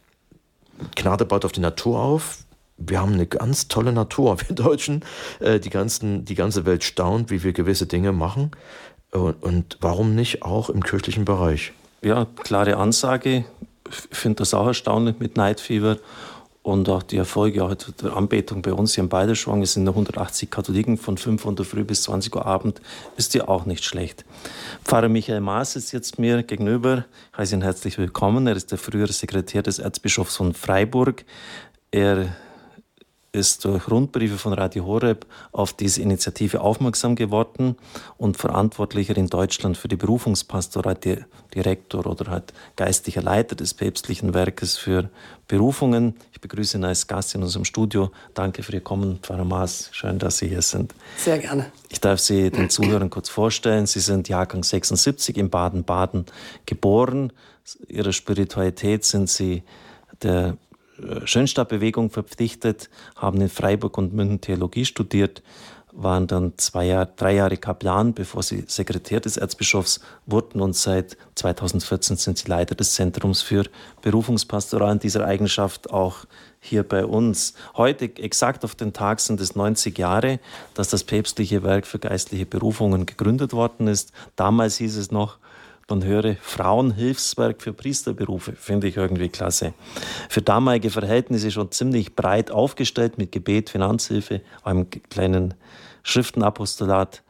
Gnade 0.95 1.25
baut 1.25 1.45
auf 1.45 1.51
die 1.51 1.61
Natur 1.61 1.99
auf, 1.99 2.39
wir 2.79 2.99
haben 2.99 3.13
eine 3.13 3.27
ganz 3.27 3.67
tolle 3.67 3.91
Natur, 3.91 4.37
wir 4.47 4.55
Deutschen. 4.55 5.03
Äh, 5.39 5.59
die, 5.59 5.69
ganzen, 5.69 6.25
die 6.25 6.35
ganze 6.35 6.65
Welt 6.65 6.83
staunt, 6.83 7.29
wie 7.29 7.43
wir 7.43 7.53
gewisse 7.53 7.85
Dinge 7.85 8.11
machen. 8.11 8.51
Und, 9.11 9.41
und 9.43 9.77
warum 9.81 10.15
nicht 10.15 10.43
auch 10.43 10.69
im 10.69 10.83
kirchlichen 10.83 11.25
Bereich? 11.25 11.73
Ja, 12.01 12.27
klare 12.43 12.77
Ansage. 12.77 13.45
Ich 14.11 14.17
finde 14.17 14.37
das 14.37 14.53
auch 14.53 14.67
erstaunlich 14.67 15.19
mit 15.19 15.35
Night 15.35 15.59
Fever. 15.59 15.97
Und 16.61 16.89
auch 16.89 17.01
die 17.01 17.17
Erfolge 17.17 17.63
auch 17.63 17.73
der 17.73 18.15
Anbetung 18.15 18.61
bei 18.61 18.73
uns 18.73 18.93
hier 18.93 19.03
in 19.03 19.09
Beiderschwang, 19.09 19.61
es 19.61 19.73
sind 19.73 19.87
180 19.87 20.51
Katholiken 20.51 20.97
von 20.97 21.17
5 21.17 21.45
Uhr 21.45 21.65
früh 21.65 21.85
bis 21.85 22.03
20 22.03 22.35
Uhr 22.35 22.45
Abend, 22.45 22.81
ist 23.15 23.33
ja 23.33 23.47
auch 23.47 23.65
nicht 23.65 23.83
schlecht. 23.83 24.25
Pfarrer 24.83 25.07
Michael 25.07 25.39
Maas 25.39 25.77
ist 25.77 25.93
jetzt 25.93 26.19
mir 26.19 26.43
gegenüber. 26.43 27.05
Ich 27.31 27.37
heiße 27.39 27.55
ihn 27.55 27.61
herzlich 27.61 27.97
willkommen. 27.97 28.45
Er 28.45 28.57
ist 28.57 28.71
der 28.71 28.77
frühere 28.77 29.13
Sekretär 29.13 29.63
des 29.63 29.79
Erzbischofs 29.79 30.35
von 30.35 30.53
Freiburg. 30.53 31.23
Er 31.91 32.27
ist 33.31 33.63
durch 33.65 33.89
Rundbriefe 33.89 34.37
von 34.37 34.53
Radio 34.53 34.85
Horeb 34.85 35.25
auf 35.51 35.73
diese 35.73 36.01
Initiative 36.01 36.61
aufmerksam 36.61 37.15
geworden 37.15 37.75
und 38.17 38.37
Verantwortlicher 38.37 39.15
in 39.17 39.27
Deutschland 39.27 39.77
für 39.77 39.87
die 39.87 39.95
Berufungspastorat, 39.95 41.05
Direktor 41.53 42.05
oder 42.05 42.31
halt 42.31 42.53
geistlicher 42.75 43.21
Leiter 43.21 43.55
des 43.55 43.73
päpstlichen 43.73 44.33
Werkes 44.33 44.77
für 44.77 45.09
Berufungen. 45.47 46.15
Ich 46.31 46.41
begrüße 46.41 46.77
ihn 46.77 46.83
als 46.83 47.07
Gast 47.07 47.35
in 47.35 47.43
unserem 47.43 47.65
Studio. 47.65 48.11
Danke 48.33 48.63
für 48.63 48.73
Ihr 48.73 48.81
Kommen, 48.81 49.19
Pfarrer 49.21 49.45
Maas. 49.45 49.89
Schön, 49.91 50.19
dass 50.19 50.37
Sie 50.37 50.47
hier 50.47 50.61
sind. 50.61 50.93
Sehr 51.17 51.37
gerne. 51.37 51.71
Ich 51.89 52.01
darf 52.01 52.19
Sie 52.19 52.49
den 52.49 52.69
Zuhörern 52.69 53.09
kurz 53.09 53.29
vorstellen. 53.29 53.85
Sie 53.85 53.99
sind 53.99 54.29
Jahrgang 54.29 54.63
76 54.63 55.37
in 55.37 55.49
Baden-Baden 55.49 56.25
geboren. 56.65 57.31
Ihrer 57.87 58.13
Spiritualität 58.13 59.05
sind 59.05 59.29
Sie 59.29 59.63
der 60.21 60.57
Schönstadtbewegung 61.25 62.09
verpflichtet, 62.09 62.89
haben 63.15 63.41
in 63.41 63.49
Freiburg 63.49 63.97
und 63.97 64.13
München 64.13 64.41
Theologie 64.41 64.85
studiert, 64.85 65.41
waren 65.91 66.27
dann 66.27 66.53
zwei 66.57 66.85
Jahr, 66.85 67.05
drei 67.05 67.35
Jahre 67.35 67.57
Kaplan, 67.57 68.13
bevor 68.13 68.43
sie 68.43 68.63
Sekretär 68.67 69.19
des 69.19 69.37
Erzbischofs 69.37 69.99
wurden 70.25 70.61
und 70.61 70.75
seit 70.75 71.17
2014 71.35 72.17
sind 72.17 72.37
sie 72.37 72.47
Leiter 72.47 72.75
des 72.75 72.93
Zentrums 72.93 73.41
für 73.41 73.65
Berufungspastoral 74.01 74.93
in 74.93 74.99
dieser 74.99 75.25
Eigenschaft 75.25 75.89
auch 75.89 76.25
hier 76.59 76.83
bei 76.83 77.05
uns. 77.05 77.53
Heute, 77.75 78.05
exakt 78.17 78.63
auf 78.65 78.75
den 78.75 78.93
Tag, 78.93 79.19
sind 79.19 79.39
es 79.39 79.55
90 79.55 79.97
Jahre, 79.97 80.39
dass 80.73 80.89
das 80.89 81.03
päpstliche 81.03 81.63
Werk 81.63 81.87
für 81.87 81.99
geistliche 81.99 82.45
Berufungen 82.45 83.05
gegründet 83.05 83.53
worden 83.53 83.87
ist. 83.87 84.11
Damals 84.35 84.77
hieß 84.77 84.97
es 84.97 85.11
noch, 85.11 85.37
man 85.89 86.03
höre 86.03 86.35
Frauenhilfswerk 86.41 87.61
für 87.61 87.73
Priesterberufe, 87.73 88.53
finde 88.53 88.87
ich 88.87 88.97
irgendwie 88.97 89.29
klasse. 89.29 89.73
Für 90.29 90.41
damalige 90.41 90.89
Verhältnisse 90.89 91.51
schon 91.51 91.71
ziemlich 91.71 92.15
breit 92.15 92.51
aufgestellt 92.51 93.17
mit 93.17 93.31
Gebet, 93.31 93.69
Finanzhilfe, 93.69 94.41
einem 94.63 94.89
kleinen 94.89 95.53
Schriftenapostolat. 96.03 97.23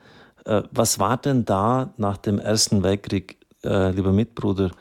Äh, 0.45 0.63
was 0.72 1.00
war 1.00 1.17
denn 1.17 1.45
da 1.45 1.93
nach 1.98 2.17
dem 2.17 2.39
Ersten 2.39 2.84
Weltkrieg, 2.84 3.38
äh, 3.63 3.91
lieber 3.91 4.12
Mitbruder, 4.12 4.72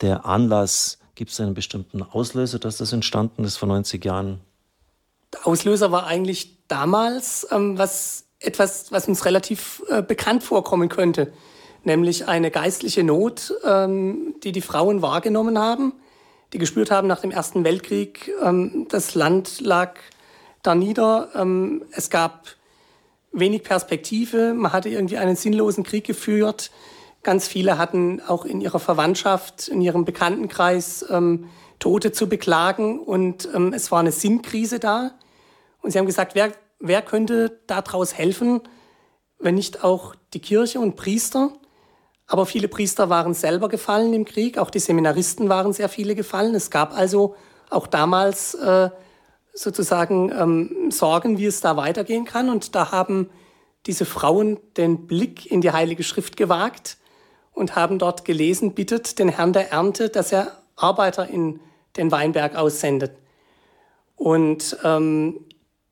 der 0.00 0.26
Anlass? 0.26 0.98
Gibt 1.14 1.30
es 1.30 1.40
einen 1.40 1.54
bestimmten 1.54 2.02
Auslöser, 2.02 2.58
dass 2.58 2.76
das 2.76 2.92
entstanden 2.92 3.44
ist 3.44 3.56
vor 3.56 3.68
90 3.68 4.04
Jahren? 4.04 4.40
Der 5.32 5.46
Auslöser 5.46 5.90
war 5.90 6.06
eigentlich 6.06 6.66
damals 6.68 7.46
ähm, 7.50 7.78
was, 7.78 8.26
etwas, 8.38 8.92
was 8.92 9.08
uns 9.08 9.24
relativ 9.24 9.82
äh, 9.88 10.02
bekannt 10.02 10.42
vorkommen 10.42 10.88
könnte 10.88 11.32
nämlich 11.86 12.28
eine 12.28 12.50
geistliche 12.50 13.02
Not, 13.02 13.54
ähm, 13.64 14.34
die 14.42 14.52
die 14.52 14.60
Frauen 14.60 15.02
wahrgenommen 15.02 15.58
haben, 15.58 15.94
die 16.52 16.58
gespürt 16.58 16.90
haben 16.90 17.08
nach 17.08 17.20
dem 17.20 17.30
Ersten 17.30 17.64
Weltkrieg, 17.64 18.30
ähm, 18.42 18.86
das 18.90 19.14
Land 19.14 19.60
lag 19.60 19.94
da 20.62 20.74
nieder, 20.74 21.30
ähm, 21.34 21.84
es 21.92 22.10
gab 22.10 22.46
wenig 23.32 23.62
Perspektive, 23.62 24.52
man 24.54 24.72
hatte 24.72 24.88
irgendwie 24.88 25.16
einen 25.16 25.36
sinnlosen 25.36 25.84
Krieg 25.84 26.04
geführt, 26.04 26.70
ganz 27.22 27.48
viele 27.48 27.78
hatten 27.78 28.20
auch 28.20 28.44
in 28.44 28.60
ihrer 28.60 28.78
Verwandtschaft, 28.78 29.68
in 29.68 29.80
ihrem 29.80 30.04
Bekanntenkreis 30.04 31.04
ähm, 31.10 31.48
Tote 31.78 32.12
zu 32.12 32.28
beklagen. 32.28 33.00
Und 33.00 33.48
ähm, 33.52 33.72
es 33.72 33.90
war 33.90 34.00
eine 34.00 34.12
Sinnkrise 34.12 34.78
da. 34.78 35.10
Und 35.82 35.90
sie 35.90 35.98
haben 35.98 36.06
gesagt, 36.06 36.36
wer, 36.36 36.52
wer 36.78 37.02
könnte 37.02 37.60
daraus 37.66 38.14
helfen, 38.14 38.60
wenn 39.38 39.56
nicht 39.56 39.82
auch 39.84 40.14
die 40.34 40.40
Kirche 40.40 40.80
und 40.80 40.94
Priester? 40.94 41.52
Aber 42.26 42.46
viele 42.46 42.68
Priester 42.68 43.08
waren 43.08 43.34
selber 43.34 43.68
gefallen 43.68 44.12
im 44.12 44.24
Krieg, 44.24 44.58
auch 44.58 44.70
die 44.70 44.80
Seminaristen 44.80 45.48
waren 45.48 45.72
sehr 45.72 45.88
viele 45.88 46.14
gefallen. 46.14 46.54
Es 46.54 46.70
gab 46.70 46.96
also 46.96 47.36
auch 47.70 47.86
damals 47.86 48.54
äh, 48.54 48.90
sozusagen 49.54 50.32
ähm, 50.32 50.90
Sorgen, 50.90 51.38
wie 51.38 51.46
es 51.46 51.60
da 51.60 51.76
weitergehen 51.76 52.24
kann. 52.24 52.50
Und 52.50 52.74
da 52.74 52.90
haben 52.90 53.30
diese 53.86 54.04
Frauen 54.04 54.58
den 54.76 55.06
Blick 55.06 55.50
in 55.50 55.60
die 55.60 55.70
Heilige 55.70 56.02
Schrift 56.02 56.36
gewagt 56.36 56.98
und 57.52 57.76
haben 57.76 57.98
dort 57.98 58.24
gelesen, 58.24 58.74
bittet 58.74 59.18
den 59.18 59.28
Herrn 59.28 59.52
der 59.52 59.70
Ernte, 59.70 60.08
dass 60.08 60.32
er 60.32 60.58
Arbeiter 60.74 61.28
in 61.28 61.60
den 61.96 62.10
Weinberg 62.10 62.56
aussendet. 62.56 63.12
Und 64.16 64.76
ähm, 64.82 65.40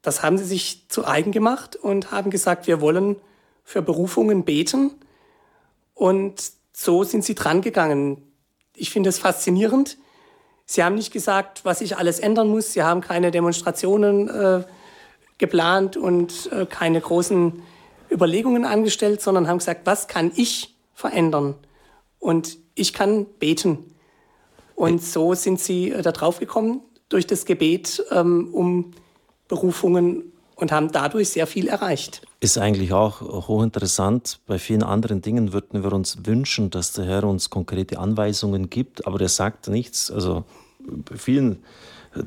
das 0.02 0.22
haben 0.22 0.36
sie 0.36 0.44
sich 0.44 0.88
zu 0.88 1.06
eigen 1.06 1.32
gemacht 1.32 1.76
und 1.76 2.10
haben 2.10 2.30
gesagt, 2.30 2.66
wir 2.66 2.80
wollen 2.80 3.16
für 3.62 3.80
Berufungen 3.80 4.44
beten 4.44 4.90
und 5.94 6.52
so 6.72 7.04
sind 7.04 7.24
sie 7.24 7.34
drangegangen. 7.34 8.22
Ich 8.74 8.90
finde 8.90 9.08
es 9.08 9.18
faszinierend. 9.18 9.96
Sie 10.66 10.82
haben 10.82 10.96
nicht 10.96 11.12
gesagt, 11.12 11.64
was 11.64 11.80
ich 11.80 11.96
alles 11.96 12.18
ändern 12.18 12.48
muss. 12.48 12.72
Sie 12.72 12.82
haben 12.82 13.00
keine 13.00 13.30
Demonstrationen 13.30 14.28
äh, 14.28 14.64
geplant 15.38 15.96
und 15.96 16.50
äh, 16.52 16.66
keine 16.66 17.00
großen 17.00 17.62
Überlegungen 18.10 18.64
angestellt, 18.64 19.20
sondern 19.20 19.48
haben 19.48 19.58
gesagt, 19.58 19.82
was 19.84 20.08
kann 20.08 20.32
ich 20.34 20.74
verändern? 20.94 21.54
Und 22.18 22.58
ich 22.74 22.92
kann 22.92 23.26
beten. 23.38 23.94
Und 24.74 25.02
so 25.02 25.34
sind 25.34 25.60
sie 25.60 25.90
äh, 25.90 26.02
da 26.02 26.12
drauf 26.12 26.38
gekommen 26.38 26.80
durch 27.08 27.26
das 27.26 27.44
Gebet 27.44 28.02
ähm, 28.10 28.52
um 28.52 28.92
Berufungen 29.46 30.32
und 30.56 30.72
haben 30.72 30.90
dadurch 30.90 31.28
sehr 31.28 31.46
viel 31.46 31.68
erreicht. 31.68 32.22
Ist 32.44 32.58
eigentlich 32.58 32.92
auch 32.92 33.22
hochinteressant. 33.22 34.40
Bei 34.46 34.58
vielen 34.58 34.82
anderen 34.82 35.22
Dingen 35.22 35.54
würden 35.54 35.82
wir 35.82 35.94
uns 35.94 36.26
wünschen, 36.26 36.68
dass 36.68 36.92
der 36.92 37.06
Herr 37.06 37.24
uns 37.24 37.48
konkrete 37.48 37.98
Anweisungen 37.98 38.68
gibt, 38.68 39.06
aber 39.06 39.18
er 39.18 39.30
sagt 39.30 39.68
nichts. 39.68 40.10
Also 40.10 40.44
bei 40.78 41.16
vielen 41.16 41.62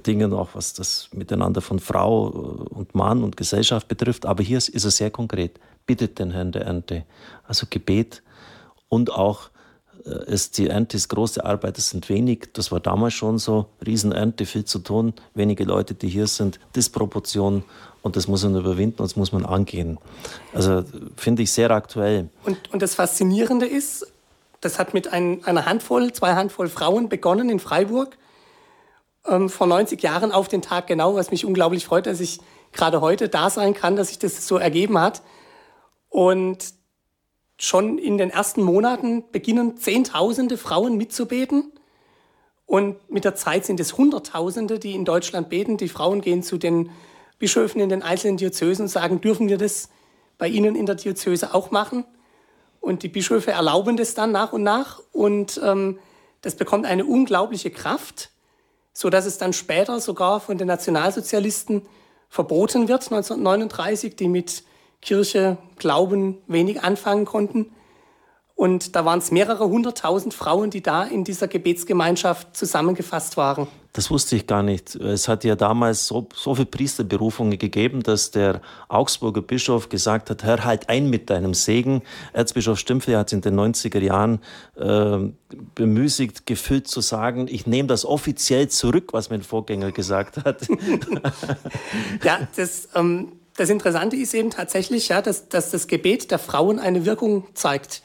Dingen 0.08 0.34
auch, 0.34 0.50
was 0.54 0.74
das 0.74 1.10
Miteinander 1.14 1.62
von 1.62 1.78
Frau 1.78 2.30
und 2.30 2.96
Mann 2.96 3.24
und 3.24 3.38
Gesellschaft 3.38 3.88
betrifft. 3.88 4.26
Aber 4.26 4.42
hier 4.42 4.58
ist 4.58 4.70
er 4.74 4.90
sehr 4.90 5.12
konkret. 5.12 5.60
Bittet 5.86 6.18
den 6.18 6.32
Herrn 6.32 6.52
der 6.52 6.64
Ernte. 6.64 7.06
Also 7.48 7.68
Gebet 7.70 8.24
und 8.90 9.12
auch 9.12 9.52
ist 10.26 10.58
die 10.58 10.68
Ernte 10.68 10.98
ist 10.98 11.10
große 11.10 11.44
Arbeit, 11.44 11.78
es 11.78 11.90
sind 11.90 12.10
wenig. 12.10 12.50
Das 12.54 12.72
war 12.72 12.80
damals 12.80 13.14
schon 13.14 13.38
so. 13.38 13.68
Riesenernte, 13.86 14.46
viel 14.46 14.66
zu 14.66 14.80
tun, 14.80 15.14
wenige 15.34 15.66
Leute, 15.66 15.94
die 15.94 16.08
hier 16.08 16.28
sind, 16.28 16.60
Disproportion 16.76 17.64
und 18.02 18.16
das 18.16 18.28
muss 18.28 18.44
man 18.44 18.56
überwinden 18.56 19.02
und 19.02 19.10
das 19.10 19.16
muss 19.16 19.32
man 19.32 19.46
angehen. 19.46 19.98
Also 20.54 20.84
finde 21.16 21.44
ich 21.44 21.52
sehr 21.52 21.72
aktuell. 21.72 22.30
Und, 22.44 22.72
und 22.72 22.82
das 22.82 22.96
Faszinierende 22.96 23.66
ist, 23.66 24.08
das 24.62 24.80
hat 24.80 24.94
mit 24.94 25.14
ein, 25.14 25.44
einer 25.46 25.66
Handvoll, 25.66 26.12
zwei 26.14 26.34
Handvoll 26.34 26.70
Frauen 26.70 27.10
begonnen 27.10 27.50
in 27.50 27.60
Freiburg. 27.60 28.18
Ähm, 29.26 29.50
vor 29.50 29.68
90 29.68 30.02
Jahren 30.02 30.32
auf 30.32 30.48
den 30.48 30.62
Tag 30.62 30.88
genau, 30.88 31.16
was 31.16 31.32
mich 31.32 31.46
unglaublich 31.46 31.86
freut, 31.86 32.08
dass 32.08 32.20
ich 32.20 32.40
gerade 32.72 33.02
heute 33.02 33.30
da 33.30 33.50
sein 33.50 33.74
kann, 33.74 33.96
dass 33.96 34.10
sich 34.10 34.20
das 34.20 34.48
so 34.48 34.58
ergeben 34.58 35.00
hat. 35.00 35.22
Und 36.10 36.74
schon 37.58 37.98
in 37.98 38.18
den 38.18 38.30
ersten 38.30 38.62
Monaten 38.64 39.24
beginnen 39.32 39.78
Zehntausende 39.78 40.58
Frauen 40.58 40.98
mitzubeten. 40.98 41.72
Und 42.66 43.10
mit 43.10 43.24
der 43.24 43.36
Zeit 43.36 43.66
sind 43.66 43.80
es 43.80 43.98
Hunderttausende, 43.98 44.80
die 44.80 44.94
in 44.94 45.06
Deutschland 45.06 45.50
beten. 45.50 45.78
Die 45.78 45.88
Frauen 45.88 46.22
gehen 46.22 46.44
zu 46.44 46.58
den 46.58 46.90
Bischöfen 47.40 47.82
in 47.82 47.90
den 47.90 48.02
einzelnen 48.02 48.38
Diözesen 48.38 48.88
sagen, 48.88 49.22
dürfen 49.22 49.48
wir 49.48 49.58
das 49.58 49.90
bei 50.38 50.48
Ihnen 50.48 50.76
in 50.76 50.86
der 50.86 50.96
Diözese 50.96 51.54
auch 51.54 51.72
machen? 51.72 52.06
Und 52.80 53.04
die 53.04 53.10
Bischöfe 53.10 53.52
erlauben 53.52 53.98
das 53.98 54.14
dann 54.14 54.32
nach 54.32 54.54
und 54.54 54.64
nach. 54.64 55.02
Und 55.12 55.60
ähm, 55.64 56.00
das 56.42 56.56
bekommt 56.56 56.86
eine 56.86 57.06
unglaubliche 57.06 57.72
Kraft, 57.72 58.32
sodass 58.94 59.26
es 59.26 59.38
dann 59.38 59.54
später 59.54 60.00
sogar 60.00 60.40
von 60.40 60.58
den 60.58 60.68
Nationalsozialisten 60.68 61.84
verboten 62.30 62.88
wird, 62.88 63.04
1939, 63.04 64.16
die 64.16 64.28
mit 64.28 64.64
Kirche, 65.02 65.58
Glauben 65.78 66.38
wenig 66.48 66.82
anfangen 66.82 67.26
konnten. 67.26 67.72
Und 68.58 68.96
da 68.96 69.06
waren 69.06 69.20
es 69.20 69.30
mehrere 69.30 69.70
hunderttausend 69.70 70.34
Frauen, 70.34 70.72
die 70.72 70.82
da 70.82 71.04
in 71.04 71.24
dieser 71.24 71.48
Gebetsgemeinschaft 71.48 72.58
zusammengefasst 72.58 73.38
waren. 73.38 73.68
Das 73.94 74.10
wusste 74.10 74.36
ich 74.36 74.48
gar 74.48 74.64
nicht. 74.64 74.96
Es 74.96 75.28
hat 75.28 75.44
ja 75.44 75.56
damals 75.56 76.08
so, 76.08 76.28
so 76.34 76.56
viele 76.56 76.66
Priesterberufungen 76.66 77.60
gegeben, 77.60 78.02
dass 78.02 78.32
der 78.32 78.62
Augsburger 78.88 79.44
Bischof 79.44 79.90
gesagt 79.90 80.32
hat, 80.32 80.44
Herr, 80.44 80.66
halt 80.66 80.90
ein 80.90 81.08
mit 81.08 81.30
deinem 81.30 81.54
Segen. 81.54 82.02
Erzbischof 82.34 82.80
Stümpfli 82.80 83.14
hat 83.14 83.32
in 83.32 83.42
den 83.42 83.60
90er 83.60 84.00
Jahren 84.00 84.40
äh, 84.76 85.20
bemüßigt, 85.76 86.48
gefüllt 86.48 86.88
zu 86.88 87.02
sagen, 87.02 87.46
ich 87.48 87.68
nehme 87.68 87.88
das 87.88 88.06
offiziell 88.06 88.70
zurück, 88.70 89.14
was 89.14 89.30
mein 89.30 89.44
Vorgänger 89.44 89.92
gesagt 89.92 90.44
hat. 90.46 90.68
ja, 92.24 92.40
das, 92.56 92.90
ähm, 92.96 93.34
das 93.56 93.70
Interessante 93.70 94.16
ist 94.16 94.34
eben 94.34 94.50
tatsächlich, 94.50 95.10
ja, 95.10 95.22
dass, 95.22 95.48
dass 95.48 95.70
das 95.70 95.86
Gebet 95.86 96.32
der 96.32 96.40
Frauen 96.40 96.80
eine 96.80 97.06
Wirkung 97.06 97.46
zeigt. 97.54 98.02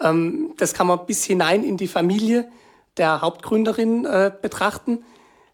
Ähm, 0.00 0.54
das 0.56 0.74
kann 0.74 0.86
man 0.86 1.06
bis 1.06 1.24
hinein 1.24 1.62
in 1.62 1.76
die 1.76 1.88
Familie 1.88 2.50
der 2.96 3.20
Hauptgründerin 3.20 4.04
äh, 4.04 4.32
betrachten. 4.40 5.04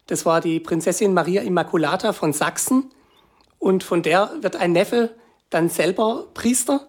Das 0.07 0.25
war 0.25 0.41
die 0.41 0.59
Prinzessin 0.59 1.13
Maria 1.13 1.41
Immaculata 1.41 2.13
von 2.13 2.33
Sachsen. 2.33 2.91
Und 3.59 3.83
von 3.83 4.03
der 4.03 4.31
wird 4.41 4.55
ein 4.55 4.71
Neffe 4.71 5.15
dann 5.49 5.69
selber 5.69 6.27
Priester. 6.33 6.87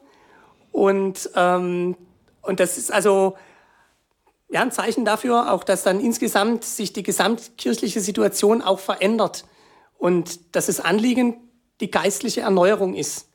Und, 0.73 1.31
ähm, 1.35 1.97
und 2.43 2.61
das 2.61 2.79
ist 2.79 2.93
also 2.93 3.37
ja, 4.51 4.63
ein 4.63 4.71
Zeichen 4.71 5.05
dafür, 5.05 5.53
auch 5.53 5.65
dass 5.65 5.83
dann 5.83 6.01
insgesamt 6.01 6.65
sich 6.65 6.93
die 6.93 7.03
gesamtkirchliche 7.03 8.01
Situation 8.01 8.63
auch 8.63 8.79
verändert. 8.79 9.45
Und 9.99 10.55
dass 10.55 10.67
das 10.67 10.81
Anliegen 10.81 11.37
die 11.81 11.91
geistliche 11.91 12.43
Erneuerung 12.43 12.95
ist. 12.95 13.29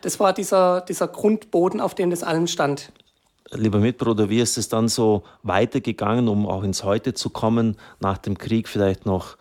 Das 0.00 0.20
war 0.20 0.32
dieser, 0.32 0.80
dieser 0.82 1.08
Grundboden, 1.08 1.80
auf 1.80 1.94
dem 1.94 2.10
das 2.10 2.22
allen 2.22 2.48
stand 2.48 2.92
lieber 3.52 3.78
Mitbruder, 3.78 4.28
wie 4.28 4.40
ist 4.40 4.58
es 4.58 4.68
dann 4.68 4.88
so 4.88 5.22
weitergegangen, 5.42 6.28
um 6.28 6.46
auch 6.46 6.62
ins 6.62 6.84
Heute 6.84 7.14
zu 7.14 7.30
kommen, 7.30 7.76
nach 8.00 8.18
dem 8.18 8.38
Krieg 8.38 8.68
vielleicht 8.68 9.06
noch 9.06 9.36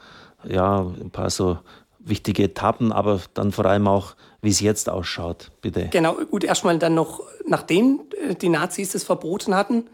ja, 0.48 0.80
ein 0.80 1.12
paar 1.12 1.30
so 1.30 1.58
wichtige 2.00 2.44
Etappen, 2.44 2.92
aber 2.92 3.22
dann 3.34 3.52
vor 3.52 3.66
allem 3.66 3.88
auch, 3.88 4.16
wie 4.42 4.50
es 4.50 4.60
jetzt 4.60 4.90
ausschaut, 4.90 5.52
bitte. 5.62 5.90
Genau, 5.92 6.16
gut, 6.30 6.44
erstmal 6.44 6.78
dann 6.80 6.94
noch, 6.94 7.22
nachdem 7.46 8.02
äh, 8.30 8.36
die 8.36 8.50
Nazis 8.50 8.96
es 8.96 9.04
verboten 9.04 9.56
hatten, 9.56 9.86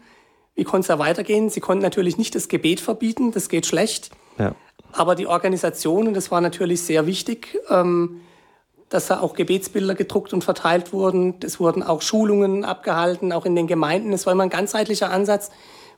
wie 0.54 0.64
konnte 0.64 0.82
es 0.82 0.86
da 0.86 0.98
weitergehen? 0.98 1.50
Sie 1.50 1.60
konnten 1.60 1.82
natürlich 1.82 2.16
nicht 2.16 2.34
das 2.34 2.48
Gebet 2.48 2.78
verbieten, 2.78 3.32
das 3.32 3.48
geht 3.48 3.66
schlecht. 3.66 4.10
Ja. 4.38 4.54
Aber 4.92 5.16
die 5.16 5.26
Organisation, 5.26 6.06
und 6.06 6.14
das 6.14 6.30
war 6.30 6.40
natürlich 6.40 6.82
sehr 6.82 7.06
wichtig, 7.06 7.58
ähm, 7.68 8.20
dass 8.88 9.06
da 9.06 9.20
auch 9.20 9.34
Gebetsbilder 9.34 9.94
gedruckt 9.94 10.32
und 10.32 10.44
verteilt 10.44 10.92
wurden. 10.92 11.34
Es 11.42 11.58
wurden 11.58 11.82
auch 11.82 12.02
Schulungen 12.02 12.64
abgehalten, 12.64 13.32
auch 13.32 13.46
in 13.46 13.56
den 13.56 13.66
Gemeinden. 13.66 14.12
Es 14.12 14.26
war 14.26 14.32
immer 14.32 14.44
ein 14.44 14.50
ganzheitlicher 14.50 15.10
Ansatz, 15.10 15.50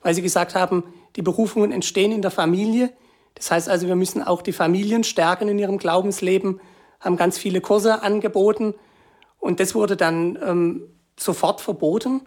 weil 0.03 0.15
sie 0.15 0.23
gesagt 0.23 0.55
haben, 0.55 0.85
die 1.17 1.23
Berufungen 1.23 1.73
entstehen 1.73 2.13
in 2.13 2.23
der 2.23 2.31
Familie. 2.31 2.93
Das 3.35 3.51
heißt 3.51 3.69
also, 3.69 3.87
wir 3.87 3.97
müssen 3.97 4.23
auch 4.23 4.43
die 4.43 4.53
Familien 4.53 5.05
stärken 5.05 5.49
in 5.49 5.59
ihrem 5.59 5.79
Glaubensleben, 5.79 6.61
haben 7.01 7.17
ganz 7.17 7.39
viele 7.39 7.61
Kurse 7.61 8.03
angeboten. 8.03 8.75
Und 9.39 9.61
das 9.61 9.75
wurde 9.75 9.97
dann 9.97 10.39
ähm, 10.43 10.83
sofort 11.19 11.61
verboten. 11.61 12.23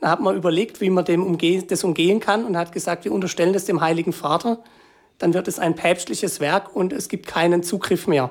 Da 0.00 0.10
hat 0.10 0.20
man 0.20 0.36
überlegt, 0.36 0.80
wie 0.80 0.90
man 0.90 1.04
dem 1.04 1.24
umge 1.24 1.62
das 1.62 1.82
umgehen 1.82 2.20
kann 2.20 2.44
und 2.44 2.56
hat 2.56 2.72
gesagt, 2.72 3.04
wir 3.04 3.12
unterstellen 3.12 3.52
das 3.52 3.64
dem 3.64 3.80
Heiligen 3.80 4.12
Vater. 4.12 4.62
Dann 5.18 5.34
wird 5.34 5.48
es 5.48 5.58
ein 5.58 5.74
päpstliches 5.74 6.40
Werk 6.40 6.74
und 6.74 6.92
es 6.92 7.08
gibt 7.08 7.26
keinen 7.26 7.62
Zugriff 7.62 8.06
mehr. 8.06 8.30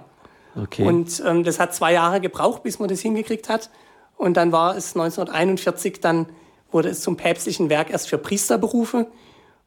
Okay. 0.55 0.83
Und 0.85 1.21
ähm, 1.25 1.43
das 1.43 1.59
hat 1.59 1.73
zwei 1.73 1.93
Jahre 1.93 2.21
gebraucht, 2.21 2.63
bis 2.63 2.79
man 2.79 2.89
das 2.89 3.01
hingekriegt 3.01 3.49
hat. 3.49 3.69
Und 4.17 4.37
dann 4.37 4.51
war 4.51 4.75
es 4.75 4.95
1941, 4.95 5.99
dann 5.99 6.27
wurde 6.71 6.89
es 6.89 7.01
zum 7.01 7.17
päpstlichen 7.17 7.69
Werk 7.69 7.89
erst 7.89 8.09
für 8.09 8.17
Priesterberufe. 8.17 9.07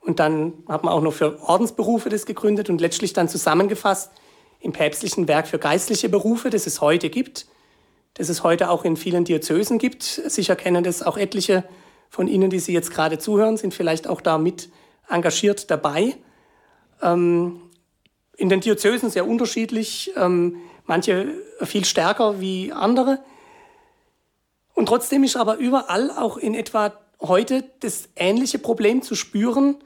Und 0.01 0.21
dann 0.21 0.53
hat 0.69 0.85
man 0.85 0.93
auch 0.93 1.03
noch 1.03 1.13
für 1.13 1.43
Ordensberufe 1.43 2.09
das 2.09 2.27
gegründet 2.27 2.71
und 2.71 2.81
letztlich 2.81 3.13
dann 3.13 3.29
zusammengefasst 3.29 4.13
im 4.61 4.73
päpstlichen 4.73 5.29
Werk 5.29 5.49
für 5.49 5.59
geistliche 5.59 6.09
Berufe, 6.09 6.51
das 6.51 6.67
es 6.67 6.81
heute 6.81 7.11
gibt, 7.11 7.47
das 8.15 8.29
es 8.29 8.43
heute 8.43 8.71
auch 8.71 8.85
in 8.85 8.97
vielen 8.97 9.25
Diözesen 9.25 9.79
gibt. 9.79 10.03
Sicher 10.03 10.57
kennen 10.57 10.85
das 10.85 11.03
auch 11.03 11.19
etliche 11.19 11.65
von 12.09 12.29
Ihnen, 12.29 12.51
die 12.51 12.61
Sie 12.61 12.73
jetzt 12.73 12.91
gerade 12.93 13.19
zuhören, 13.19 13.57
sind 13.57 13.75
vielleicht 13.75 14.09
auch 14.09 14.21
da 14.21 14.39
mit 14.39 14.71
engagiert 15.09 15.71
dabei. 15.71 16.17
Ähm, 17.03 17.61
in 18.37 18.49
den 18.49 18.61
Diözesen 18.61 19.11
sehr 19.11 19.27
unterschiedlich. 19.27 20.13
Ähm, 20.17 20.57
manche 20.87 21.35
viel 21.63 21.85
stärker 21.85 22.41
wie 22.41 22.73
andere. 22.73 23.19
Und 24.75 24.87
trotzdem 24.87 25.25
ist 25.25 25.37
aber 25.37 25.57
überall 25.57 26.11
auch 26.11 26.37
in 26.37 26.55
etwa 26.55 26.93
heute 27.21 27.65
das 27.81 28.09
ähnliche 28.15 28.59
Problem 28.59 29.03
zu 29.03 29.15
spüren, 29.15 29.77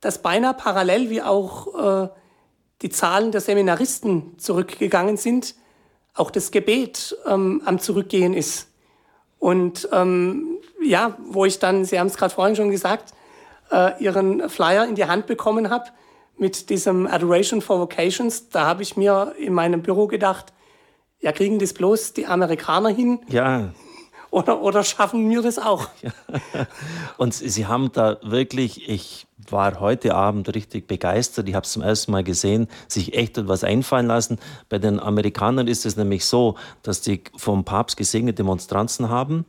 dass 0.00 0.22
beinahe 0.22 0.54
parallel 0.54 1.10
wie 1.10 1.22
auch 1.22 2.04
äh, 2.04 2.08
die 2.82 2.90
Zahlen 2.90 3.32
der 3.32 3.40
Seminaristen 3.40 4.38
zurückgegangen 4.38 5.16
sind, 5.16 5.56
auch 6.14 6.30
das 6.30 6.50
Gebet 6.50 7.16
ähm, 7.26 7.62
am 7.64 7.80
Zurückgehen 7.80 8.34
ist. 8.34 8.68
Und 9.38 9.88
ähm, 9.92 10.58
ja, 10.82 11.16
wo 11.26 11.44
ich 11.44 11.58
dann, 11.58 11.84
Sie 11.84 11.98
haben 11.98 12.06
es 12.06 12.16
gerade 12.16 12.34
vorhin 12.34 12.56
schon 12.56 12.70
gesagt, 12.70 13.12
äh, 13.70 14.02
Ihren 14.02 14.48
Flyer 14.48 14.86
in 14.86 14.94
die 14.94 15.04
Hand 15.06 15.26
bekommen 15.26 15.70
habe, 15.70 15.86
mit 16.38 16.70
diesem 16.70 17.06
Adoration 17.06 17.60
for 17.60 17.80
Vocations, 17.80 18.48
da 18.48 18.66
habe 18.66 18.82
ich 18.82 18.96
mir 18.96 19.34
in 19.38 19.52
meinem 19.52 19.82
Büro 19.82 20.06
gedacht, 20.06 20.52
ja, 21.20 21.32
kriegen 21.32 21.58
das 21.58 21.72
bloß 21.72 22.12
die 22.12 22.26
Amerikaner 22.26 22.90
hin? 22.90 23.20
Ja. 23.28 23.72
Oder, 24.30 24.60
oder 24.60 24.84
schaffen 24.84 25.30
wir 25.30 25.40
das 25.40 25.58
auch? 25.58 25.88
Ja. 26.02 26.66
Und 27.16 27.32
Sie 27.32 27.64
haben 27.64 27.92
da 27.92 28.18
wirklich, 28.22 28.86
ich 28.90 29.26
war 29.50 29.80
heute 29.80 30.14
Abend 30.14 30.54
richtig 30.54 30.86
begeistert, 30.86 31.48
ich 31.48 31.54
habe 31.54 31.64
es 31.64 31.72
zum 31.72 31.80
ersten 31.80 32.12
Mal 32.12 32.24
gesehen, 32.24 32.68
sich 32.88 33.14
echt 33.14 33.38
etwas 33.38 33.64
einfallen 33.64 34.06
lassen. 34.06 34.38
Bei 34.68 34.78
den 34.78 35.00
Amerikanern 35.00 35.66
ist 35.66 35.86
es 35.86 35.96
nämlich 35.96 36.26
so, 36.26 36.56
dass 36.82 37.00
die 37.00 37.22
vom 37.36 37.64
Papst 37.64 37.96
gesegnete 37.96 38.44
Monstranzen 38.44 39.08
haben 39.08 39.46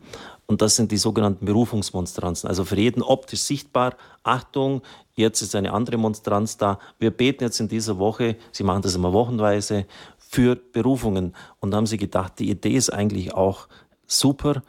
und 0.50 0.64
das 0.64 0.76
sind 0.76 0.92
die 0.92 0.98
sogenannten 0.98 1.46
Berufungsmonstranzen. 1.46 2.50
Also 2.50 2.66
für 2.66 2.76
jeden 2.76 3.04
optisch 3.04 3.42
sichtbar, 3.42 3.96
Achtung, 4.24 4.82
jetzt 5.20 5.42
ist 5.42 5.56
eine 5.56 5.74
andere 5.74 5.98
Monstranz 5.98 6.58
da. 6.58 6.80
Wir 6.98 7.12
beten 7.12 7.44
jetzt 7.44 7.60
in 7.60 7.68
dieser 7.68 7.98
Woche, 8.00 8.38
Sie 8.52 8.64
machen 8.64 8.82
das 8.82 8.96
immer 8.96 9.14
wochenweise, 9.14 9.86
für 10.30 10.56
Berufungen. 10.56 11.34
Und 11.60 11.72
da 11.72 11.78
haben 11.78 11.88
sie 11.88 11.98
gedacht, 11.98 12.34
die 12.38 12.52
Idee 12.52 12.76
ist 12.76 12.92
eigentlich 12.92 13.34
auch 13.34 13.68
super. 14.06 14.62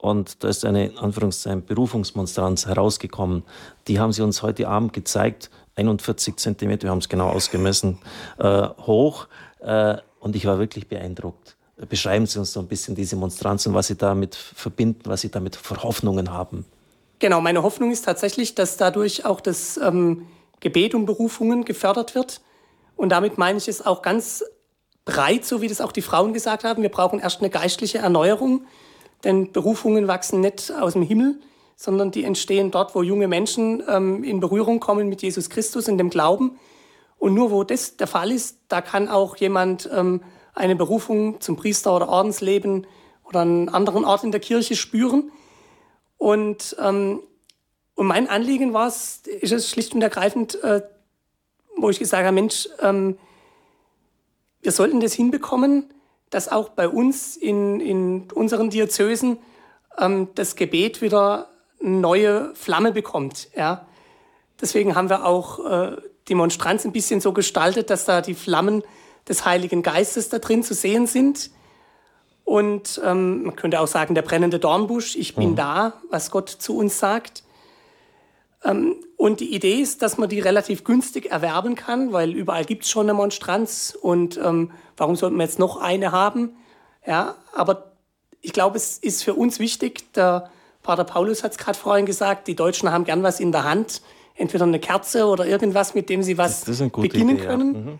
Und 0.00 0.42
da 0.42 0.48
ist 0.48 0.64
eine 0.64 0.90
Anführungszeichen 0.98 1.64
Berufungsmonstranz 1.64 2.66
herausgekommen. 2.66 3.44
Die 3.86 4.00
haben 4.00 4.12
sie 4.12 4.22
uns 4.22 4.42
heute 4.42 4.68
Abend 4.68 4.92
gezeigt. 4.92 5.50
41 5.76 6.36
Zentimeter, 6.36 6.82
wir 6.82 6.90
haben 6.90 6.98
es 6.98 7.08
genau 7.08 7.28
ausgemessen, 7.28 7.98
äh, 8.38 8.68
hoch. 8.80 9.28
Äh, 9.60 9.98
und 10.18 10.34
ich 10.34 10.46
war 10.46 10.58
wirklich 10.58 10.88
beeindruckt. 10.88 11.56
Beschreiben 11.88 12.26
Sie 12.26 12.38
uns 12.38 12.52
so 12.52 12.60
ein 12.60 12.68
bisschen 12.68 12.94
diese 12.94 13.16
Monstranz 13.16 13.66
und 13.66 13.74
was 13.74 13.88
Sie 13.88 13.96
damit 13.96 14.34
verbinden, 14.34 15.02
was 15.04 15.22
Sie 15.22 15.30
damit 15.30 15.56
für 15.56 15.82
Hoffnungen 15.82 16.30
haben. 16.30 16.64
Genau, 17.18 17.40
meine 17.40 17.62
Hoffnung 17.62 17.90
ist 17.90 18.04
tatsächlich, 18.04 18.54
dass 18.54 18.76
dadurch 18.76 19.24
auch 19.24 19.40
das 19.40 19.76
ähm, 19.76 20.26
Gebet 20.60 20.94
um 20.94 21.06
Berufungen 21.06 21.64
gefördert 21.64 22.14
wird. 22.14 22.40
Und 22.96 23.10
damit 23.10 23.38
meine 23.38 23.58
ich 23.58 23.68
es 23.68 23.84
auch 23.84 24.02
ganz 24.02 24.44
breit, 25.04 25.44
so 25.44 25.60
wie 25.60 25.68
das 25.68 25.80
auch 25.80 25.92
die 25.92 26.02
Frauen 26.02 26.32
gesagt 26.32 26.64
haben. 26.64 26.82
Wir 26.82 26.90
brauchen 26.90 27.20
erst 27.20 27.40
eine 27.40 27.50
geistliche 27.50 27.98
Erneuerung, 27.98 28.64
denn 29.22 29.52
Berufungen 29.52 30.08
wachsen 30.08 30.40
nicht 30.40 30.72
aus 30.72 30.94
dem 30.94 31.02
Himmel, 31.02 31.40
sondern 31.76 32.10
die 32.10 32.24
entstehen 32.24 32.70
dort, 32.70 32.94
wo 32.94 33.02
junge 33.02 33.28
Menschen 33.28 33.82
ähm, 33.88 34.24
in 34.24 34.40
Berührung 34.40 34.80
kommen 34.80 35.08
mit 35.08 35.22
Jesus 35.22 35.50
Christus 35.50 35.88
in 35.88 35.98
dem 35.98 36.10
Glauben. 36.10 36.58
Und 37.18 37.34
nur 37.34 37.50
wo 37.50 37.64
das 37.64 37.96
der 37.96 38.06
Fall 38.06 38.30
ist, 38.30 38.58
da 38.68 38.80
kann 38.80 39.08
auch 39.08 39.36
jemand 39.36 39.88
ähm, 39.92 40.22
eine 40.54 40.76
Berufung 40.76 41.40
zum 41.40 41.56
Priester 41.56 41.94
oder 41.94 42.08
Ordensleben 42.08 42.86
oder 43.24 43.40
einen 43.40 43.68
anderen 43.68 44.04
Ort 44.04 44.24
in 44.24 44.30
der 44.30 44.40
Kirche 44.40 44.76
spüren. 44.76 45.30
Und, 46.24 46.74
ähm, 46.80 47.20
und 47.96 48.06
mein 48.06 48.30
Anliegen 48.30 48.72
war 48.72 48.88
es, 48.88 49.20
ist 49.26 49.52
es 49.52 49.68
schlicht 49.68 49.94
und 49.94 50.00
ergreifend, 50.00 50.54
äh, 50.64 50.80
wo 51.76 51.90
ich 51.90 51.98
gesagt 51.98 52.24
habe, 52.24 52.34
Mensch, 52.34 52.66
ähm, 52.80 53.18
wir 54.62 54.72
sollten 54.72 55.00
das 55.00 55.12
hinbekommen, 55.12 55.92
dass 56.30 56.48
auch 56.48 56.70
bei 56.70 56.88
uns 56.88 57.36
in, 57.36 57.78
in 57.78 58.32
unseren 58.32 58.70
Diözesen 58.70 59.36
ähm, 59.98 60.28
das 60.34 60.56
Gebet 60.56 61.02
wieder 61.02 61.50
neue 61.78 62.54
Flamme 62.54 62.92
bekommt. 62.92 63.50
Ja? 63.54 63.86
Deswegen 64.58 64.94
haben 64.94 65.10
wir 65.10 65.26
auch 65.26 65.62
äh, 65.62 65.96
die 66.28 66.34
Monstranz 66.34 66.86
ein 66.86 66.92
bisschen 66.92 67.20
so 67.20 67.34
gestaltet, 67.34 67.90
dass 67.90 68.06
da 68.06 68.22
die 68.22 68.32
Flammen 68.32 68.82
des 69.28 69.44
Heiligen 69.44 69.82
Geistes 69.82 70.30
da 70.30 70.38
drin 70.38 70.62
zu 70.62 70.72
sehen 70.72 71.06
sind. 71.06 71.50
Und 72.44 73.00
ähm, 73.02 73.44
man 73.44 73.56
könnte 73.56 73.80
auch 73.80 73.86
sagen, 73.86 74.14
der 74.14 74.22
brennende 74.22 74.58
Dornbusch, 74.58 75.16
ich 75.16 75.34
bin 75.34 75.52
mhm. 75.52 75.56
da, 75.56 75.92
was 76.10 76.30
Gott 76.30 76.48
zu 76.50 76.76
uns 76.76 76.98
sagt. 76.98 77.42
Ähm, 78.64 78.96
und 79.16 79.40
die 79.40 79.54
Idee 79.54 79.80
ist, 79.80 80.02
dass 80.02 80.18
man 80.18 80.28
die 80.28 80.40
relativ 80.40 80.84
günstig 80.84 81.30
erwerben 81.30 81.74
kann, 81.74 82.12
weil 82.12 82.32
überall 82.32 82.64
gibt 82.64 82.84
es 82.84 82.90
schon 82.90 83.06
eine 83.06 83.14
Monstranz. 83.14 83.96
Und 84.00 84.38
ähm, 84.38 84.72
warum 84.96 85.16
sollten 85.16 85.36
wir 85.36 85.44
jetzt 85.44 85.58
noch 85.58 85.78
eine 85.78 86.12
haben? 86.12 86.56
Ja, 87.06 87.36
aber 87.54 87.92
ich 88.42 88.52
glaube, 88.52 88.76
es 88.76 88.98
ist 88.98 89.24
für 89.24 89.34
uns 89.34 89.58
wichtig, 89.58 90.12
der 90.12 90.50
Pater 90.82 91.04
Paulus 91.04 91.42
hat 91.42 91.52
es 91.52 91.58
gerade 91.58 91.78
vorhin 91.78 92.04
gesagt, 92.04 92.46
die 92.46 92.54
Deutschen 92.54 92.92
haben 92.92 93.04
gern 93.04 93.22
was 93.22 93.40
in 93.40 93.52
der 93.52 93.64
Hand, 93.64 94.02
entweder 94.34 94.64
eine 94.64 94.78
Kerze 94.78 95.26
oder 95.26 95.46
irgendwas, 95.46 95.94
mit 95.94 96.10
dem 96.10 96.22
sie 96.22 96.36
was 96.36 96.64
beginnen 96.64 97.36
Idee, 97.38 97.46
können. 97.46 97.74
Ja. 97.74 97.80
Mhm. 97.80 97.98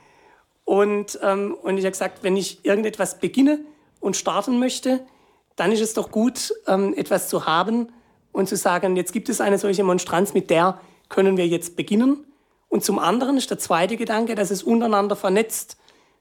Und, 0.66 1.18
ähm, 1.22 1.56
und 1.62 1.78
ich 1.78 1.84
habe 1.84 1.92
gesagt, 1.92 2.22
wenn 2.22 2.36
ich 2.36 2.64
irgendetwas 2.64 3.18
beginne 3.18 3.60
und 4.04 4.16
starten 4.16 4.58
möchte, 4.58 5.00
dann 5.56 5.72
ist 5.72 5.80
es 5.80 5.94
doch 5.94 6.10
gut, 6.10 6.52
ähm, 6.66 6.94
etwas 6.94 7.28
zu 7.28 7.46
haben 7.46 7.88
und 8.32 8.48
zu 8.48 8.56
sagen, 8.56 8.96
jetzt 8.96 9.12
gibt 9.12 9.28
es 9.28 9.40
eine 9.40 9.58
solche 9.58 9.82
Monstranz, 9.82 10.34
mit 10.34 10.50
der 10.50 10.80
können 11.08 11.36
wir 11.36 11.46
jetzt 11.46 11.74
beginnen. 11.74 12.24
Und 12.68 12.84
zum 12.84 12.98
anderen 12.98 13.36
ist 13.36 13.50
der 13.50 13.58
zweite 13.58 13.96
Gedanke, 13.96 14.34
dass 14.34 14.50
es 14.50 14.62
untereinander 14.62 15.16
vernetzt, 15.16 15.78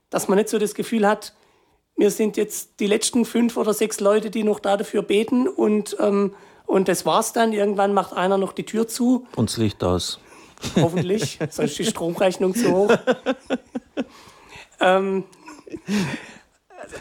dass 0.10 0.28
man 0.28 0.38
nicht 0.38 0.50
so 0.50 0.60
das 0.60 0.76
Gefühl 0.76 1.08
hat, 1.08 1.34
wir 1.98 2.10
sind 2.10 2.38
jetzt 2.38 2.80
die 2.80 2.88
letzten 2.88 3.26
fünf 3.26 3.58
oder 3.58 3.74
sechs 3.74 4.00
Leute, 4.00 4.32
die 4.32 4.43
noch 4.43 4.60
da 4.60 4.78
dafür 4.78 5.02
beten 5.02 5.48
und, 5.48 5.98
ähm, 6.00 6.34
und 6.65 6.88
das 6.88 7.06
war's 7.06 7.34
dann. 7.34 7.54
Irgendwann 7.54 7.93
macht 7.93 8.13
einer 8.13 8.38
noch 8.38 8.54
die 8.54 8.65
Tür 8.65 8.88
zu. 8.88 9.28
Und 9.36 9.50
das 9.50 9.58
Licht 9.58 9.84
aus. 9.84 10.19
Hoffentlich, 10.76 11.38
sonst 11.50 11.72
ist 11.72 11.80
die 11.80 11.86
Stromrechnung 11.86 12.56
zu 12.56 12.72
hoch. 12.72 12.93
ähm, 14.80 15.26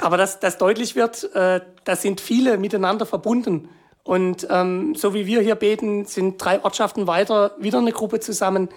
aber 0.00 0.16
dass 0.16 0.40
das 0.40 0.58
deutlich 0.58 0.96
wird, 0.96 1.34
äh, 1.34 1.60
da 1.84 1.96
sind 1.96 2.20
viele 2.20 2.58
miteinander 2.58 3.06
verbunden. 3.06 3.68
Und 4.04 4.46
ähm, 4.50 4.94
so 4.94 5.14
wie 5.14 5.26
wir 5.26 5.40
hier 5.40 5.54
beten, 5.54 6.06
sind 6.06 6.42
drei 6.42 6.62
Ortschaften 6.62 7.06
weiter 7.06 7.52
wieder 7.58 7.78
eine 7.78 7.92
Gruppe 7.92 8.20
zusammen. 8.20 8.68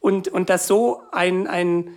Und, 0.00 0.28
und 0.28 0.50
dass 0.50 0.66
so 0.66 1.02
ein, 1.12 1.46
ein, 1.46 1.90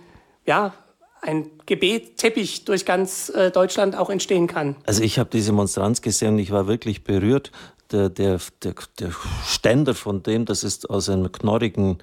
ja, 0.46 0.72
ein 1.20 1.50
Gebetteppich 1.66 2.64
durch 2.64 2.86
ganz 2.86 3.28
äh, 3.30 3.50
Deutschland 3.50 3.96
auch 3.96 4.10
entstehen 4.10 4.46
kann. 4.46 4.76
Also 4.86 5.02
ich 5.02 5.18
habe 5.18 5.28
diese 5.30 5.52
Monstranz 5.52 6.00
gesehen 6.00 6.34
und 6.34 6.38
ich 6.38 6.52
war 6.52 6.68
wirklich 6.68 7.04
berührt. 7.04 7.50
Der, 7.90 8.10
der, 8.10 8.38
der, 8.62 8.74
der 9.00 9.10
Ständer 9.46 9.94
von 9.94 10.22
dem, 10.22 10.44
das 10.44 10.62
ist 10.62 10.90
aus 10.90 11.08
einem 11.08 11.32
knorrigen 11.32 11.98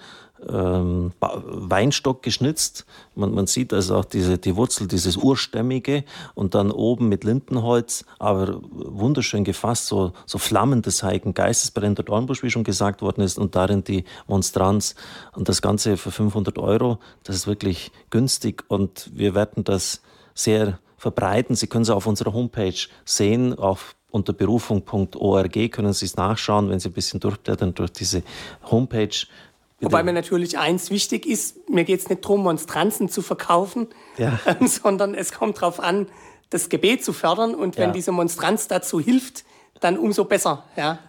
ähm, 0.47 1.11
Weinstock 1.19 2.21
geschnitzt. 2.23 2.85
Man, 3.15 3.33
man 3.33 3.47
sieht 3.47 3.73
also 3.73 3.97
auch 3.97 4.05
diese, 4.05 4.37
die 4.37 4.55
Wurzel, 4.55 4.87
dieses 4.87 5.17
Urstämmige 5.17 6.03
und 6.33 6.55
dann 6.55 6.71
oben 6.71 7.09
mit 7.09 7.23
Lindenholz, 7.23 8.05
aber 8.19 8.59
wunderschön 8.71 9.43
gefasst, 9.43 9.87
so, 9.87 10.13
so 10.25 10.37
Flammen 10.37 10.81
des 10.81 11.03
Heiligen 11.03 11.33
Geistes, 11.33 11.71
brennender 11.71 12.03
Dornbusch, 12.03 12.43
wie 12.43 12.49
schon 12.49 12.63
gesagt 12.63 13.01
worden 13.01 13.21
ist, 13.21 13.37
und 13.37 13.55
darin 13.55 13.83
die 13.83 14.03
Monstranz. 14.27 14.95
Und 15.33 15.49
das 15.49 15.61
Ganze 15.61 15.97
für 15.97 16.11
500 16.11 16.57
Euro, 16.57 16.99
das 17.23 17.35
ist 17.35 17.47
wirklich 17.47 17.91
günstig 18.09 18.63
und 18.67 19.09
wir 19.13 19.35
werden 19.35 19.63
das 19.63 20.01
sehr 20.33 20.79
verbreiten. 20.97 21.55
Sie 21.55 21.67
können 21.67 21.83
es 21.83 21.89
auf 21.89 22.07
unserer 22.07 22.33
Homepage 22.33 22.87
sehen, 23.05 23.57
auf 23.57 23.95
unter 24.15 24.31
berufung.org 24.31 25.71
können 25.71 25.91
Sie 25.91 26.05
es 26.05 26.15
nachschauen, 26.15 26.69
wenn 26.69 26.79
Sie 26.79 26.87
ein 26.87 26.93
bisschen 26.93 27.19
durchblättern 27.19 27.73
durch 27.73 27.91
diese 27.91 28.23
Homepage. 28.71 29.27
Wobei 29.81 30.03
mir 30.03 30.13
natürlich 30.13 30.57
eins 30.57 30.89
wichtig 30.89 31.25
ist, 31.25 31.69
mir 31.69 31.83
geht 31.83 31.99
es 31.99 32.09
nicht 32.09 32.23
darum, 32.23 32.43
Monstranzen 32.43 33.09
zu 33.09 33.21
verkaufen, 33.21 33.87
ja. 34.17 34.39
ähm, 34.45 34.67
sondern 34.67 35.13
es 35.13 35.33
kommt 35.33 35.57
darauf 35.57 35.79
an, 35.79 36.07
das 36.49 36.69
Gebet 36.69 37.03
zu 37.03 37.11
fördern. 37.11 37.53
Und 37.53 37.77
wenn 37.77 37.89
ja. 37.89 37.93
diese 37.93 38.11
Monstranz 38.11 38.67
dazu 38.67 38.99
hilft, 38.99 39.43
dann 39.81 39.97
umso 39.97 40.25
besser. 40.25 40.63
Ja. 40.77 40.99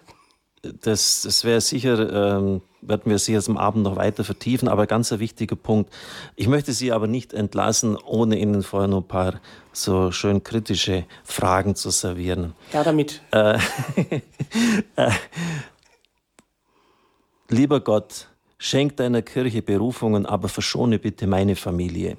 Das, 0.63 1.23
das 1.23 1.45
wäre 1.45 1.61
sicher, 1.61 2.39
ähm, 2.39 2.61
werden 2.81 3.11
wir 3.11 3.19
sicher 3.21 3.41
am 3.47 3.57
Abend 3.57 3.85
noch 3.85 3.95
weiter 3.95 4.25
vertiefen, 4.25 4.67
aber 4.67 4.89
ganz 4.89 5.13
ein 5.13 5.21
wichtiger 5.21 5.55
Punkt. 5.55 5.93
Ich 6.35 6.49
möchte 6.49 6.73
Sie 6.73 6.91
aber 6.91 7.07
nicht 7.07 7.33
entlassen, 7.33 7.97
ohne 7.97 8.37
Ihnen 8.37 8.65
vorher 8.65 8.89
noch 8.89 9.03
ein 9.03 9.09
paar 9.09 9.41
so 9.73 10.11
schön 10.11 10.43
kritische 10.43 11.05
Fragen 11.23 11.77
zu 11.77 11.91
servieren. 11.91 12.55
Ja, 12.73 12.83
damit. 12.83 13.23
Äh, 13.31 13.59
äh, 14.97 15.11
lieber 17.49 17.81
Gott, 17.81 18.29
Schenk 18.59 18.97
deiner 18.97 19.23
Kirche 19.23 19.61
Berufungen, 19.61 20.25
aber 20.25 20.49
verschone 20.49 20.99
bitte 20.99 21.27
meine 21.27 21.57
Familie. 21.57 22.17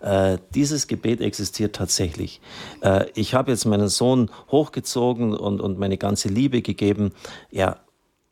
Äh, 0.00 0.38
dieses 0.54 0.86
Gebet 0.86 1.20
existiert 1.20 1.74
tatsächlich. 1.74 2.40
Äh, 2.80 3.06
ich 3.14 3.34
habe 3.34 3.50
jetzt 3.50 3.64
meinen 3.64 3.88
Sohn 3.88 4.30
hochgezogen 4.50 5.34
und, 5.34 5.60
und 5.60 5.78
meine 5.78 5.98
ganze 5.98 6.28
Liebe 6.28 6.62
gegeben. 6.62 7.12
Ja, 7.50 7.78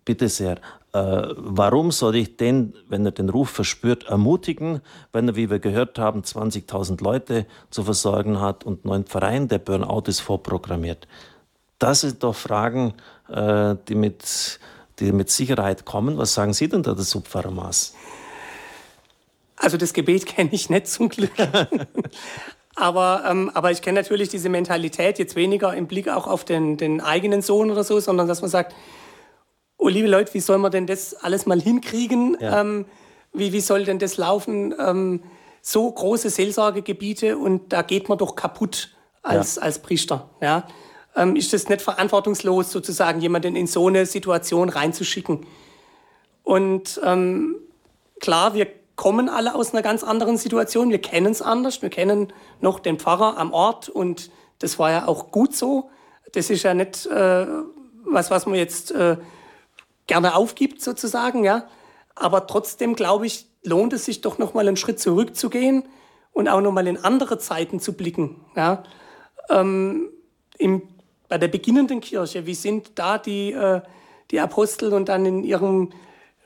bitte 0.05 0.29
sehr. 0.29 0.61
Äh, 0.93 1.35
warum 1.37 1.91
soll 1.91 2.17
ich 2.17 2.37
den, 2.37 2.75
wenn 2.89 3.05
er 3.05 3.13
den 3.13 3.29
Ruf 3.29 3.51
verspürt, 3.51 4.05
ermutigen, 4.05 4.81
wenn 5.13 5.29
er, 5.29 5.37
wie 5.37 5.51
wir 5.51 5.59
gehört 5.59 5.99
haben, 5.99 6.23
20.000 6.23 7.03
Leute 7.03 7.47
zu 7.71 7.83
versorgen 7.83 8.41
hat 8.41 8.65
und 8.65 8.85
neun 8.85 9.05
Verein, 9.05 9.49
der 9.49 9.59
Burnout 9.59 10.05
ist 10.07 10.21
vorprogrammiert? 10.21 11.09
Das 11.79 12.01
sind 12.01 12.23
doch 12.23 12.35
Fragen, 12.35 12.95
äh, 13.29 13.77
die 13.89 13.95
mit 13.95 14.59
die 15.01 15.13
mit 15.13 15.31
Sicherheit 15.31 15.85
kommen. 15.85 16.19
Was 16.19 16.35
sagen 16.35 16.53
Sie 16.53 16.69
denn 16.69 16.83
da 16.83 16.95
dazu, 16.95 17.21
Pfarrer 17.21 17.51
Maas? 17.51 17.95
Also 19.57 19.77
das 19.77 19.93
Gebet 19.93 20.27
kenne 20.27 20.51
ich 20.53 20.71
nicht 20.71 20.89
zum 20.89 21.09
Glück. 21.09 21.33
aber, 22.77 23.25
ähm, 23.29 23.51
aber 23.55 23.71
ich 23.71 23.83
kenne 23.83 24.01
natürlich 24.01 24.29
diese 24.29 24.49
Mentalität 24.49 25.19
jetzt 25.19 25.37
weniger 25.37 25.75
im 25.75 25.87
Blick 25.87 26.09
auch 26.09 26.27
auf 26.27 26.45
den, 26.45 26.77
den 26.77 27.01
eigenen 27.01 27.43
Sohn 27.43 27.71
oder 27.71 27.85
so, 27.85 28.01
sondern 28.01 28.29
dass 28.29 28.41
man 28.41 28.51
sagt, 28.51 28.75
oh 29.77 29.89
liebe 29.89 30.09
Leute, 30.09 30.35
wie 30.35 30.41
soll 30.41 30.59
man 30.59 30.73
denn 30.73 30.87
das 30.87 31.15
alles 31.15 31.47
mal 31.47 31.61
hinkriegen? 31.61 32.37
Ja. 32.41 32.61
Ähm, 32.61 32.87
wie, 33.33 33.53
wie 33.53 33.61
soll 33.61 33.85
denn 33.85 33.99
das 33.99 34.17
laufen? 34.17 34.75
Ähm, 34.79 35.23
so 35.61 35.91
große 35.91 36.31
Seelsorgegebiete 36.31 37.37
und 37.37 37.73
da 37.73 37.83
geht 37.83 38.09
man 38.09 38.19
doch 38.19 38.37
kaputt 38.37 38.91
als, 39.23 39.57
ja. 39.57 39.63
als 39.63 39.81
Priester. 39.81 40.31
Ja? 40.41 40.67
Ähm, 41.19 41.35
ist 41.37 41.53
es 41.53 41.69
nicht 41.69 41.83
verantwortungslos, 41.83 42.71
sozusagen 42.71 43.21
jemanden 43.21 43.57
in 43.57 43.67
so 43.67 43.89
eine 43.89 44.07
Situation 44.07 44.69
reinzuschicken. 44.69 45.45
Und 46.45 47.01
ähm, 47.05 47.57
klar, 48.21 48.55
wir 48.55 48.69
kommen 48.95 49.29
alle 49.29 49.55
aus 49.55 49.73
einer 49.73 49.83
ganz 49.83 50.03
anderen 50.05 50.39
Situation. 50.39 50.91
Wir 50.91 51.01
kennen 51.01 51.33
es 51.33 51.43
anders. 51.43 51.83
Wir 51.83 51.91
kennen 51.91 52.33
noch 52.61 52.79
den 52.79 52.99
Pfarrer 52.99 53.37
am 53.37 53.53
Ort 53.53 53.89
und 53.89 54.31
das 54.61 54.79
war 54.79 54.91
ja 54.91 55.09
auch 55.09 55.31
gut 55.31 55.55
so. 55.55 55.91
Das 56.33 56.51
ist 56.51 56.63
ja 56.63 56.75
nicht 56.75 57.07
äh, 57.07 57.47
was, 58.05 58.31
was 58.31 58.47
man 58.47 58.55
jetzt 58.55 58.93
äh, 58.93 59.17
gerne 60.07 60.35
aufgibt, 60.37 60.83
sozusagen, 60.83 61.45
ja. 61.45 61.69
Aber 62.15 62.47
trotzdem, 62.47 62.95
glaube 62.95 63.27
ich, 63.27 63.47
lohnt 63.63 63.93
es 63.93 64.05
sich 64.05 64.21
doch 64.21 64.39
noch 64.39 64.55
mal 64.55 64.67
einen 64.67 64.77
Schritt 64.77 64.99
zurückzugehen 64.99 65.85
und 66.33 66.49
auch 66.49 66.61
noch 66.61 66.73
mal 66.73 66.87
in 66.87 66.97
andere 66.97 67.39
Zeiten 67.39 67.81
zu 67.81 67.93
blicken, 67.93 68.45
ja. 68.57 68.83
Ähm, 69.51 70.11
Im 70.59 70.83
bei 71.29 71.39
der 71.39 71.49
beginnenden 71.49 72.01
Kirche, 72.01 72.47
wie 72.47 72.55
sind 72.55 72.93
da 72.95 73.19
die, 73.19 73.53
äh, 73.53 73.83
die 74.31 74.41
Apostel 74.41 74.93
und 74.93 75.09
dann 75.09 75.27
in 75.27 75.45
ihrem 75.45 75.91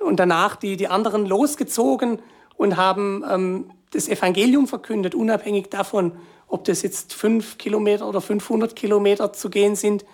und 0.01 0.17
danach 0.19 0.57
die, 0.57 0.77
die 0.77 0.89
anderen 0.89 1.27
losgezogen 1.27 2.21
und 2.57 2.77
haben 2.77 3.25
ähm, 3.29 3.71
das 3.93 4.09
Evangelium 4.09 4.67
verkündet, 4.67 5.15
unabhängig 5.15 5.71
davon, 5.71 6.13
ob 6.49 6.65
das 6.65 6.83
jetzt 6.83 7.15
fünf 7.15 7.59
Kilometer 7.59 8.09
oder 8.09 8.21
500 8.21 8.75
Kilometer 8.75 9.33
zu 9.33 9.49
gehen 9.49 9.77
sind. 9.77 10.05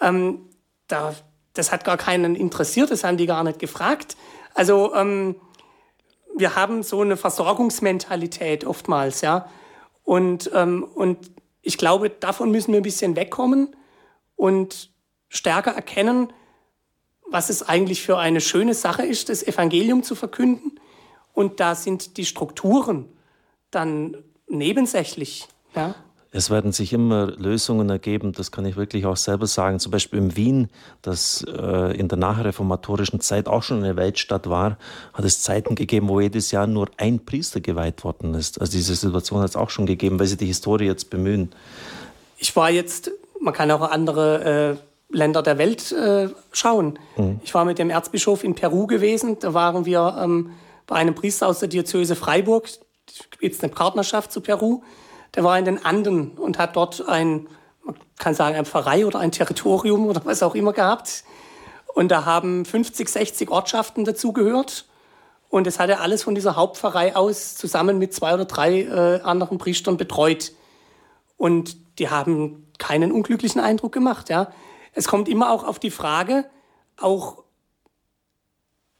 Ähm, 0.00 0.46
da, 0.86 1.14
das 1.54 1.72
hat 1.72 1.84
gar 1.84 1.96
keinen 1.96 2.36
interessiert, 2.36 2.90
das 2.90 3.04
haben 3.04 3.16
die 3.16 3.26
gar 3.26 3.44
nicht 3.44 3.58
gefragt. 3.58 4.16
Also 4.54 4.94
ähm, 4.94 5.36
wir 6.36 6.54
haben 6.54 6.82
so 6.82 7.00
eine 7.00 7.16
Versorgungsmentalität 7.16 8.64
oftmals, 8.64 9.20
ja. 9.20 9.48
Und, 10.04 10.50
ähm, 10.54 10.84
und 10.84 11.18
ich 11.60 11.76
glaube, 11.76 12.08
davon 12.08 12.50
müssen 12.50 12.72
wir 12.72 12.80
ein 12.80 12.84
bisschen 12.84 13.16
wegkommen 13.16 13.76
und 14.38 14.90
stärker 15.28 15.72
erkennen, 15.72 16.32
was 17.30 17.50
es 17.50 17.68
eigentlich 17.68 18.00
für 18.00 18.16
eine 18.16 18.40
schöne 18.40 18.72
Sache 18.72 19.04
ist, 19.04 19.28
das 19.28 19.42
Evangelium 19.42 20.02
zu 20.02 20.14
verkünden. 20.14 20.80
Und 21.34 21.60
da 21.60 21.74
sind 21.74 22.16
die 22.16 22.24
Strukturen 22.24 23.06
dann 23.70 24.16
nebensächlich. 24.48 25.46
Ja? 25.74 25.94
Es 26.30 26.50
werden 26.50 26.72
sich 26.72 26.92
immer 26.92 27.26
Lösungen 27.26 27.90
ergeben, 27.90 28.32
das 28.32 28.52
kann 28.52 28.64
ich 28.64 28.76
wirklich 28.76 29.06
auch 29.06 29.16
selber 29.16 29.46
sagen. 29.46 29.80
Zum 29.80 29.90
Beispiel 29.90 30.20
in 30.20 30.36
Wien, 30.36 30.68
das 31.02 31.44
äh, 31.48 31.98
in 31.98 32.08
der 32.08 32.18
nachreformatorischen 32.18 33.20
Zeit 33.20 33.48
auch 33.48 33.62
schon 33.62 33.82
eine 33.82 33.96
Weltstadt 33.96 34.48
war, 34.48 34.78
hat 35.14 35.24
es 35.24 35.42
Zeiten 35.42 35.74
gegeben, 35.74 36.08
wo 36.08 36.20
jedes 36.20 36.50
Jahr 36.52 36.66
nur 36.66 36.88
ein 36.96 37.24
Priester 37.24 37.60
geweiht 37.60 38.04
worden 38.04 38.34
ist. 38.34 38.60
Also 38.60 38.72
diese 38.72 38.94
Situation 38.94 39.40
hat 39.40 39.50
es 39.50 39.56
auch 39.56 39.70
schon 39.70 39.86
gegeben, 39.86 40.20
weil 40.20 40.26
Sie 40.26 40.36
die 40.36 40.46
Historie 40.46 40.84
jetzt 40.84 41.10
bemühen. 41.10 41.50
Ich 42.36 42.54
war 42.54 42.70
jetzt 42.70 43.10
man 43.40 43.54
kann 43.54 43.70
auch 43.70 43.82
andere 43.82 44.78
äh, 45.10 45.16
Länder 45.16 45.42
der 45.42 45.58
Welt 45.58 45.90
äh, 45.92 46.28
schauen. 46.52 46.98
Mhm. 47.16 47.40
Ich 47.42 47.54
war 47.54 47.64
mit 47.64 47.78
dem 47.78 47.90
Erzbischof 47.90 48.44
in 48.44 48.54
Peru 48.54 48.86
gewesen. 48.86 49.38
Da 49.38 49.54
waren 49.54 49.86
wir 49.86 50.16
ähm, 50.20 50.50
bei 50.86 50.96
einem 50.96 51.14
Priester 51.14 51.46
aus 51.46 51.60
der 51.60 51.68
Diözese 51.68 52.14
Freiburg. 52.14 52.68
Gibt 53.40 53.54
es 53.54 53.62
eine 53.62 53.72
Partnerschaft 53.72 54.32
zu 54.32 54.40
Peru. 54.40 54.82
Der 55.34 55.44
war 55.44 55.58
in 55.58 55.64
den 55.64 55.84
Anden 55.84 56.32
und 56.32 56.58
hat 56.58 56.76
dort 56.76 57.06
ein, 57.08 57.48
man 57.82 57.96
kann 58.18 58.34
sagen, 58.34 58.56
ein 58.56 58.66
Pfarrei 58.66 59.06
oder 59.06 59.18
ein 59.20 59.32
Territorium 59.32 60.06
oder 60.06 60.22
was 60.24 60.42
auch 60.42 60.54
immer 60.54 60.72
gehabt. 60.72 61.24
Und 61.94 62.08
da 62.10 62.24
haben 62.24 62.64
50, 62.64 63.08
60 63.08 63.50
Ortschaften 63.50 64.04
dazugehört. 64.04 64.84
Und 65.48 65.66
das 65.66 65.78
hat 65.78 65.88
er 65.88 66.02
alles 66.02 66.22
von 66.22 66.34
dieser 66.34 66.56
Hauptpfarrei 66.56 67.16
aus 67.16 67.54
zusammen 67.54 67.98
mit 67.98 68.12
zwei 68.12 68.34
oder 68.34 68.44
drei 68.44 68.82
äh, 68.82 69.20
anderen 69.22 69.56
Priestern 69.56 69.96
betreut. 69.96 70.52
Und 71.38 71.76
die 71.98 72.10
haben 72.10 72.66
keinen 72.78 73.12
unglücklichen 73.12 73.60
Eindruck 73.60 73.92
gemacht. 73.92 74.28
Ja. 74.28 74.52
Es 74.92 75.08
kommt 75.08 75.28
immer 75.28 75.50
auch 75.50 75.64
auf 75.64 75.78
die 75.78 75.90
Frage 75.90 76.48
auch, 76.96 77.44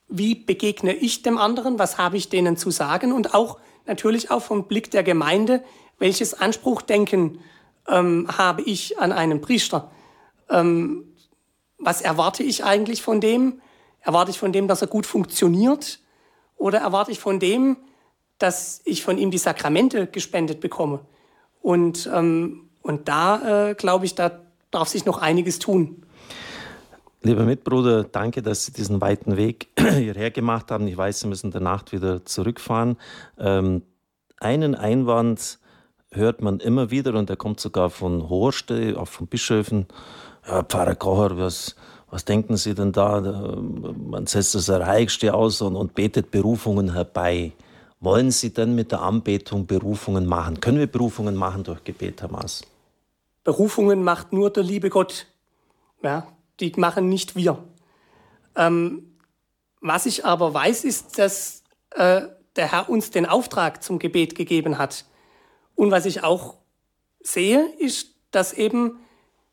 wie 0.08 0.34
begegne 0.34 0.94
ich 0.94 1.22
dem 1.22 1.36
anderen, 1.36 1.78
was 1.78 1.98
habe 1.98 2.16
ich 2.16 2.28
denen 2.28 2.56
zu 2.56 2.70
sagen 2.70 3.12
und 3.12 3.34
auch 3.34 3.58
natürlich 3.86 4.30
auch 4.30 4.42
vom 4.42 4.66
Blick 4.66 4.90
der 4.90 5.02
Gemeinde, 5.02 5.62
welches 5.98 6.34
Anspruchdenken 6.34 7.40
ähm, 7.88 8.26
habe 8.36 8.62
ich 8.62 8.98
an 8.98 9.12
einen 9.12 9.40
Priester. 9.40 9.90
Ähm, 10.48 11.04
was 11.78 12.00
erwarte 12.00 12.42
ich 12.42 12.64
eigentlich 12.64 13.02
von 13.02 13.20
dem? 13.20 13.60
Erwarte 14.00 14.30
ich 14.30 14.38
von 14.38 14.52
dem, 14.52 14.68
dass 14.68 14.82
er 14.82 14.88
gut 14.88 15.06
funktioniert? 15.06 16.00
Oder 16.56 16.78
erwarte 16.78 17.12
ich 17.12 17.20
von 17.20 17.38
dem, 17.38 17.76
dass 18.38 18.80
ich 18.84 19.02
von 19.02 19.18
ihm 19.18 19.30
die 19.30 19.38
Sakramente 19.38 20.06
gespendet 20.06 20.60
bekomme? 20.60 21.00
Und, 21.60 22.08
ähm, 22.12 22.67
und 22.88 23.06
da, 23.06 23.68
äh, 23.68 23.74
glaube 23.74 24.06
ich, 24.06 24.14
da 24.14 24.30
darf 24.70 24.88
sich 24.88 25.04
noch 25.04 25.18
einiges 25.18 25.58
tun. 25.58 26.02
Lieber 27.20 27.44
Mitbruder, 27.44 28.04
danke, 28.04 28.42
dass 28.42 28.64
Sie 28.64 28.72
diesen 28.72 29.00
weiten 29.02 29.36
Weg 29.36 29.68
hierher 29.78 30.30
gemacht 30.30 30.70
haben. 30.70 30.88
Ich 30.88 30.96
weiß, 30.96 31.20
Sie 31.20 31.28
müssen 31.28 31.50
der 31.50 31.60
Nacht 31.60 31.92
wieder 31.92 32.24
zurückfahren. 32.24 32.96
Ähm, 33.38 33.82
einen 34.40 34.74
Einwand 34.74 35.58
hört 36.12 36.40
man 36.40 36.60
immer 36.60 36.90
wieder 36.90 37.14
und 37.14 37.28
der 37.28 37.36
kommt 37.36 37.60
sogar 37.60 37.90
von 37.90 38.30
Horste, 38.30 38.94
auch 38.98 39.08
von 39.08 39.26
Bischöfen. 39.26 39.86
Ja, 40.46 40.62
Pfarrer 40.62 40.94
Kocher, 40.94 41.36
was, 41.36 41.76
was 42.10 42.24
denken 42.24 42.56
Sie 42.56 42.74
denn 42.74 42.92
da? 42.92 43.20
Man 43.20 44.26
setzt 44.26 44.54
das 44.54 44.70
Reichste 44.70 45.34
aus 45.34 45.60
und, 45.60 45.76
und 45.76 45.94
betet 45.94 46.30
Berufungen 46.30 46.94
herbei. 46.94 47.52
Wollen 48.00 48.30
Sie 48.30 48.54
denn 48.54 48.74
mit 48.74 48.92
der 48.92 49.02
Anbetung 49.02 49.66
Berufungen 49.66 50.24
machen? 50.24 50.60
Können 50.60 50.78
wir 50.78 50.86
Berufungen 50.86 51.34
machen 51.34 51.64
durch 51.64 51.84
Gebet, 51.84 52.22
Herr 52.22 52.30
Maas? 52.30 52.62
Berufungen 53.48 54.02
macht 54.02 54.34
nur 54.34 54.50
der 54.50 54.62
liebe 54.62 54.90
Gott. 54.90 55.24
Ja, 56.02 56.26
die 56.60 56.70
machen 56.76 57.08
nicht 57.08 57.34
wir. 57.34 57.64
Ähm, 58.54 59.16
was 59.80 60.04
ich 60.04 60.26
aber 60.26 60.52
weiß, 60.52 60.84
ist, 60.84 61.18
dass 61.18 61.62
äh, 61.92 62.26
der 62.56 62.72
Herr 62.72 62.90
uns 62.90 63.10
den 63.10 63.24
Auftrag 63.24 63.82
zum 63.82 63.98
Gebet 63.98 64.34
gegeben 64.34 64.76
hat. 64.76 65.06
Und 65.76 65.90
was 65.90 66.04
ich 66.04 66.22
auch 66.22 66.56
sehe, 67.20 67.64
ist, 67.78 68.16
dass 68.32 68.52
eben 68.52 68.98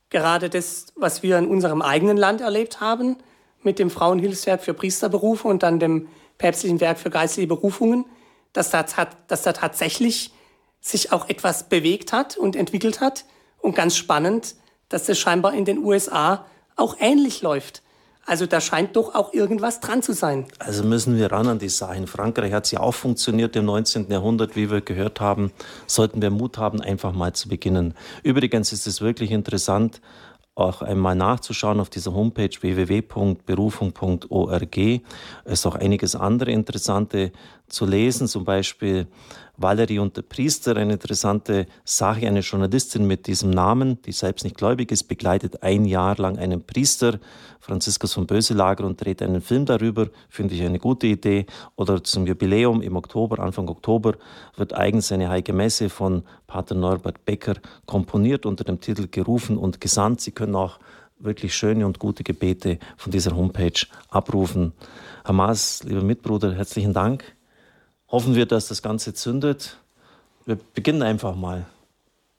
gerade 0.10 0.50
das, 0.50 0.88
was 0.98 1.24
wir 1.24 1.38
in 1.38 1.48
unserem 1.48 1.82
eigenen 1.82 2.18
Land 2.18 2.42
erlebt 2.42 2.82
haben, 2.82 3.16
mit 3.64 3.80
dem 3.80 3.90
Frauenhilfswerk 3.90 4.62
für 4.62 4.74
Priesterberufe 4.74 5.48
und 5.48 5.64
dann 5.64 5.80
dem 5.80 6.10
päpstlichen 6.38 6.82
Werk 6.82 7.00
für 7.00 7.10
geistliche 7.10 7.48
Berufungen, 7.48 8.04
dass 8.52 8.72
da, 8.72 8.84
dass 9.28 9.44
da 9.44 9.54
tatsächlich 9.54 10.34
sich 10.82 11.14
auch 11.14 11.30
etwas 11.30 11.70
bewegt 11.70 12.12
hat 12.12 12.36
und 12.36 12.58
entwickelt 12.58 13.00
hat. 13.00 13.24
Und 13.66 13.76
ganz 13.76 13.98
spannend, 13.98 14.56
dass 14.90 15.08
das 15.08 15.18
scheinbar 15.18 15.56
in 15.56 15.66
den 15.66 15.80
USA 15.80 16.46
auch 16.76 16.98
ähnlich 17.00 17.42
läuft. 17.42 17.82
Also 18.24 18.46
da 18.46 18.62
scheint 18.62 18.96
doch 18.96 19.16
auch 19.16 19.34
irgendwas 19.34 19.80
dran 19.80 20.04
zu 20.04 20.14
sein. 20.14 20.46
Also 20.60 20.84
müssen 20.84 21.18
wir 21.18 21.32
ran 21.32 21.48
an 21.48 21.58
die 21.58 21.70
Sache. 21.70 21.96
In 21.96 22.06
Frankreich 22.06 22.54
hat 22.54 22.72
ja 22.72 22.80
auch 22.80 22.94
funktioniert 22.94 23.56
im 23.56 23.66
19. 23.66 24.12
Jahrhundert, 24.12 24.56
wie 24.56 24.70
wir 24.70 24.82
gehört 24.82 25.20
haben. 25.20 25.52
Sollten 25.88 26.22
wir 26.22 26.30
Mut 26.30 26.60
haben, 26.60 26.80
einfach 26.80 27.12
mal 27.12 27.34
zu 27.34 27.50
beginnen. 27.50 27.96
Übrigens 28.22 28.72
ist 28.72 28.86
es 28.86 29.02
wirklich 29.02 29.32
interessant, 29.32 30.00
auch 30.54 30.84
einmal 30.84 31.16
nachzuschauen 31.16 31.80
auf 31.80 31.90
dieser 31.90 32.14
Homepage 32.14 32.52
www.berufung.org. 32.62 34.78
Es 34.78 35.54
ist 35.54 35.66
auch 35.66 35.76
einiges 35.76 36.16
andere 36.16 36.52
Interessante 36.52 37.32
zu 37.68 37.86
lesen, 37.86 38.28
zum 38.28 38.46
Beispiel 38.46 39.08
Valerie 39.58 40.00
und 40.00 40.18
der 40.18 40.22
Priester, 40.22 40.76
eine 40.76 40.94
interessante 40.94 41.66
Sache. 41.84 42.28
Eine 42.28 42.42
Journalistin 42.42 43.08
mit 43.08 43.28
diesem 43.28 43.52
Namen, 43.52 44.02
die 44.02 44.12
selbst 44.12 44.44
nicht 44.44 44.58
gläubig 44.58 44.92
ist, 44.92 45.06
begleitet 45.06 45.64
ein 45.64 45.86
Jahr 45.86 46.18
lang 46.18 46.38
einen 46.38 46.64
Priester, 46.66 47.20
Franziskus 47.60 48.14
von 48.14 48.28
Böselager, 48.28 48.86
und 48.86 49.04
dreht 49.04 49.22
einen 49.22 49.42
Film 49.42 49.66
darüber. 49.66 50.10
Finde 50.30 50.56
ich 50.56 50.64
eine 50.64 50.80
gute 50.80 51.08
Idee. 51.08 51.46
Oder 51.76 52.04
zum 52.04 52.28
Jubiläum 52.28 52.82
im 52.82 52.96
Oktober, 52.96 53.40
Anfang 53.40 53.70
Oktober, 53.70 54.16
wird 54.58 54.74
eigens 54.74 55.12
eine 55.12 55.30
Heilige 55.30 55.54
Messe 55.54 55.90
von 55.90 56.24
Pater 56.48 56.76
Norbert 56.76 57.24
Becker 57.26 57.56
komponiert 57.86 58.46
unter 58.46 58.64
dem 58.64 58.82
Titel 58.82 59.08
Gerufen 59.10 59.58
und 59.58 59.80
Gesandt. 59.80 60.22
Sie 60.22 60.32
können 60.32 60.56
auch 60.56 60.80
wirklich 61.18 61.56
schöne 61.56 61.86
und 61.86 61.98
gute 62.00 62.24
Gebete 62.24 62.78
von 62.98 63.12
dieser 63.12 63.36
Homepage 63.36 63.86
abrufen. 64.10 64.74
Hamas, 65.24 65.84
lieber 65.84 66.04
Mitbruder, 66.04 66.54
herzlichen 66.54 66.94
Dank. 66.94 67.35
Hoffen 68.10 68.36
wir, 68.36 68.46
dass 68.46 68.68
das 68.68 68.82
Ganze 68.82 69.14
zündet. 69.14 69.78
Wir 70.46 70.58
beginnen 70.74 71.02
einfach 71.02 71.36
mal. 71.36 71.66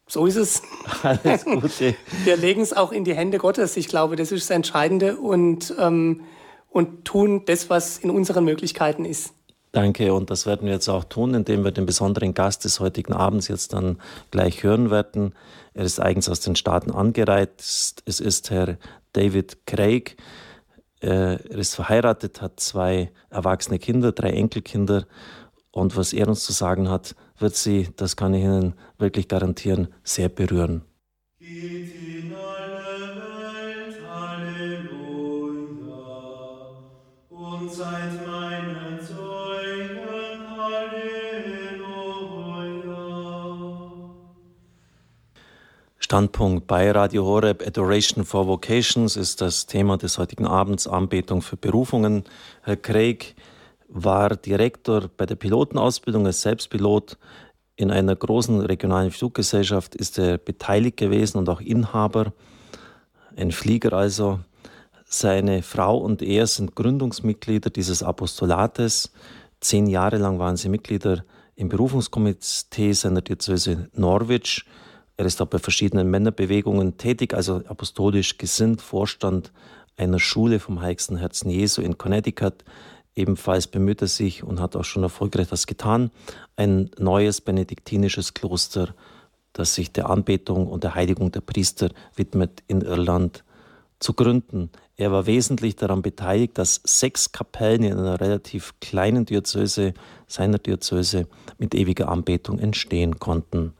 So 0.08 0.26
ist 0.26 0.36
es. 0.36 0.62
Alles 1.02 1.44
Gute. 1.44 1.96
Wir 2.24 2.36
legen 2.36 2.60
es 2.60 2.72
auch 2.72 2.92
in 2.92 3.04
die 3.04 3.14
Hände 3.14 3.38
Gottes. 3.38 3.76
Ich 3.76 3.88
glaube, 3.88 4.16
das 4.16 4.30
ist 4.30 4.48
das 4.48 4.54
Entscheidende 4.54 5.16
und, 5.16 5.74
ähm, 5.78 6.22
und 6.70 7.04
tun 7.04 7.42
das, 7.46 7.68
was 7.70 7.98
in 7.98 8.10
unseren 8.10 8.44
Möglichkeiten 8.44 9.04
ist. 9.04 9.32
Danke, 9.72 10.14
und 10.14 10.30
das 10.30 10.46
werden 10.46 10.66
wir 10.66 10.72
jetzt 10.72 10.88
auch 10.88 11.04
tun, 11.04 11.34
indem 11.34 11.64
wir 11.64 11.72
den 11.72 11.84
besonderen 11.84 12.32
Gast 12.32 12.64
des 12.64 12.80
heutigen 12.80 13.12
Abends 13.12 13.48
jetzt 13.48 13.72
dann 13.72 13.98
gleich 14.30 14.62
hören 14.62 14.90
werden. 14.90 15.34
Er 15.74 15.84
ist 15.84 16.00
eigens 16.00 16.28
aus 16.28 16.40
den 16.40 16.56
Staaten 16.56 16.92
angereist. 16.92 18.02
Es 18.06 18.20
ist 18.20 18.50
Herr 18.50 18.78
David 19.12 19.66
Craig. 19.66 20.16
Er 21.00 21.44
ist 21.50 21.74
verheiratet, 21.74 22.40
hat 22.40 22.58
zwei 22.60 23.10
erwachsene 23.28 23.78
Kinder, 23.78 24.12
drei 24.12 24.30
Enkelkinder 24.30 25.04
und 25.76 25.94
was 25.94 26.14
er 26.14 26.26
uns 26.26 26.42
zu 26.42 26.52
sagen 26.54 26.88
hat, 26.88 27.14
wird 27.38 27.54
sie, 27.54 27.90
das 27.96 28.16
kann 28.16 28.32
ich 28.32 28.42
Ihnen 28.42 28.72
wirklich 28.96 29.28
garantieren, 29.28 29.88
sehr 30.02 30.30
berühren. 30.30 30.80
Geht 31.38 31.94
in 31.94 32.34
alle 32.34 33.14
Welt, 33.20 34.00
Halleluja, 34.08 35.36
und 37.28 37.70
seid 37.70 38.26
meine 38.26 39.00
Zeugen, 39.06 40.48
Halleluja. 40.56 41.26
Standpunkt 45.98 46.66
bei 46.66 46.90
Radio 46.90 47.26
Horeb 47.26 47.62
Adoration 47.66 48.24
for 48.24 48.46
Vocations 48.46 49.14
ist 49.14 49.42
das 49.42 49.66
Thema 49.66 49.98
des 49.98 50.16
heutigen 50.16 50.46
Abends, 50.46 50.86
Anbetung 50.86 51.42
für 51.42 51.58
Berufungen. 51.58 52.24
Herr 52.62 52.76
Craig, 52.76 53.36
war 54.04 54.36
Direktor 54.36 55.10
bei 55.16 55.26
der 55.26 55.36
Pilotenausbildung 55.36 56.26
als 56.26 56.42
Selbstpilot. 56.42 57.16
In 57.76 57.90
einer 57.90 58.14
großen 58.14 58.60
regionalen 58.60 59.10
Fluggesellschaft 59.10 59.94
ist 59.94 60.18
er 60.18 60.38
beteiligt 60.38 60.96
gewesen 60.96 61.38
und 61.38 61.48
auch 61.48 61.60
Inhaber, 61.60 62.32
ein 63.36 63.52
Flieger 63.52 63.92
also. 63.92 64.40
Seine 65.08 65.62
Frau 65.62 65.98
und 65.98 66.20
er 66.20 66.46
sind 66.46 66.74
Gründungsmitglieder 66.74 67.70
dieses 67.70 68.02
Apostolates. 68.02 69.12
Zehn 69.60 69.86
Jahre 69.86 70.18
lang 70.18 70.38
waren 70.38 70.56
sie 70.56 70.68
Mitglieder 70.68 71.24
im 71.54 71.68
Berufungskomitee 71.68 72.92
seiner 72.92 73.22
Diözese 73.22 73.88
Norwich. 73.94 74.64
Er 75.16 75.24
ist 75.24 75.40
auch 75.40 75.46
bei 75.46 75.58
verschiedenen 75.58 76.10
Männerbewegungen 76.10 76.98
tätig, 76.98 77.34
also 77.34 77.62
apostolisch 77.66 78.36
gesinnt, 78.36 78.82
Vorstand 78.82 79.52
einer 79.96 80.18
Schule 80.18 80.60
vom 80.60 80.80
Heiligsten 80.80 81.16
Herzen 81.16 81.50
Jesu 81.50 81.80
in 81.80 81.96
Connecticut. 81.96 82.64
Ebenfalls 83.16 83.66
bemüht 83.66 84.02
er 84.02 84.08
sich 84.08 84.44
und 84.44 84.60
hat 84.60 84.76
auch 84.76 84.84
schon 84.84 85.02
erfolgreich 85.02 85.48
das 85.48 85.66
getan, 85.66 86.10
ein 86.54 86.90
neues 86.98 87.40
benediktinisches 87.40 88.34
Kloster, 88.34 88.94
das 89.54 89.74
sich 89.74 89.90
der 89.90 90.10
Anbetung 90.10 90.66
und 90.66 90.84
der 90.84 90.94
Heiligung 90.94 91.32
der 91.32 91.40
Priester 91.40 91.88
widmet, 92.14 92.62
in 92.68 92.82
Irland 92.82 93.42
zu 94.00 94.12
gründen. 94.12 94.70
Er 94.96 95.12
war 95.12 95.24
wesentlich 95.24 95.76
daran 95.76 96.02
beteiligt, 96.02 96.58
dass 96.58 96.82
sechs 96.84 97.32
Kapellen 97.32 97.84
in 97.84 97.98
einer 97.98 98.20
relativ 98.20 98.74
kleinen 98.80 99.24
Diözese, 99.24 99.94
seiner 100.26 100.58
Diözese, 100.58 101.26
mit 101.56 101.74
ewiger 101.74 102.10
Anbetung 102.10 102.58
entstehen 102.58 103.18
konnten. 103.18 103.72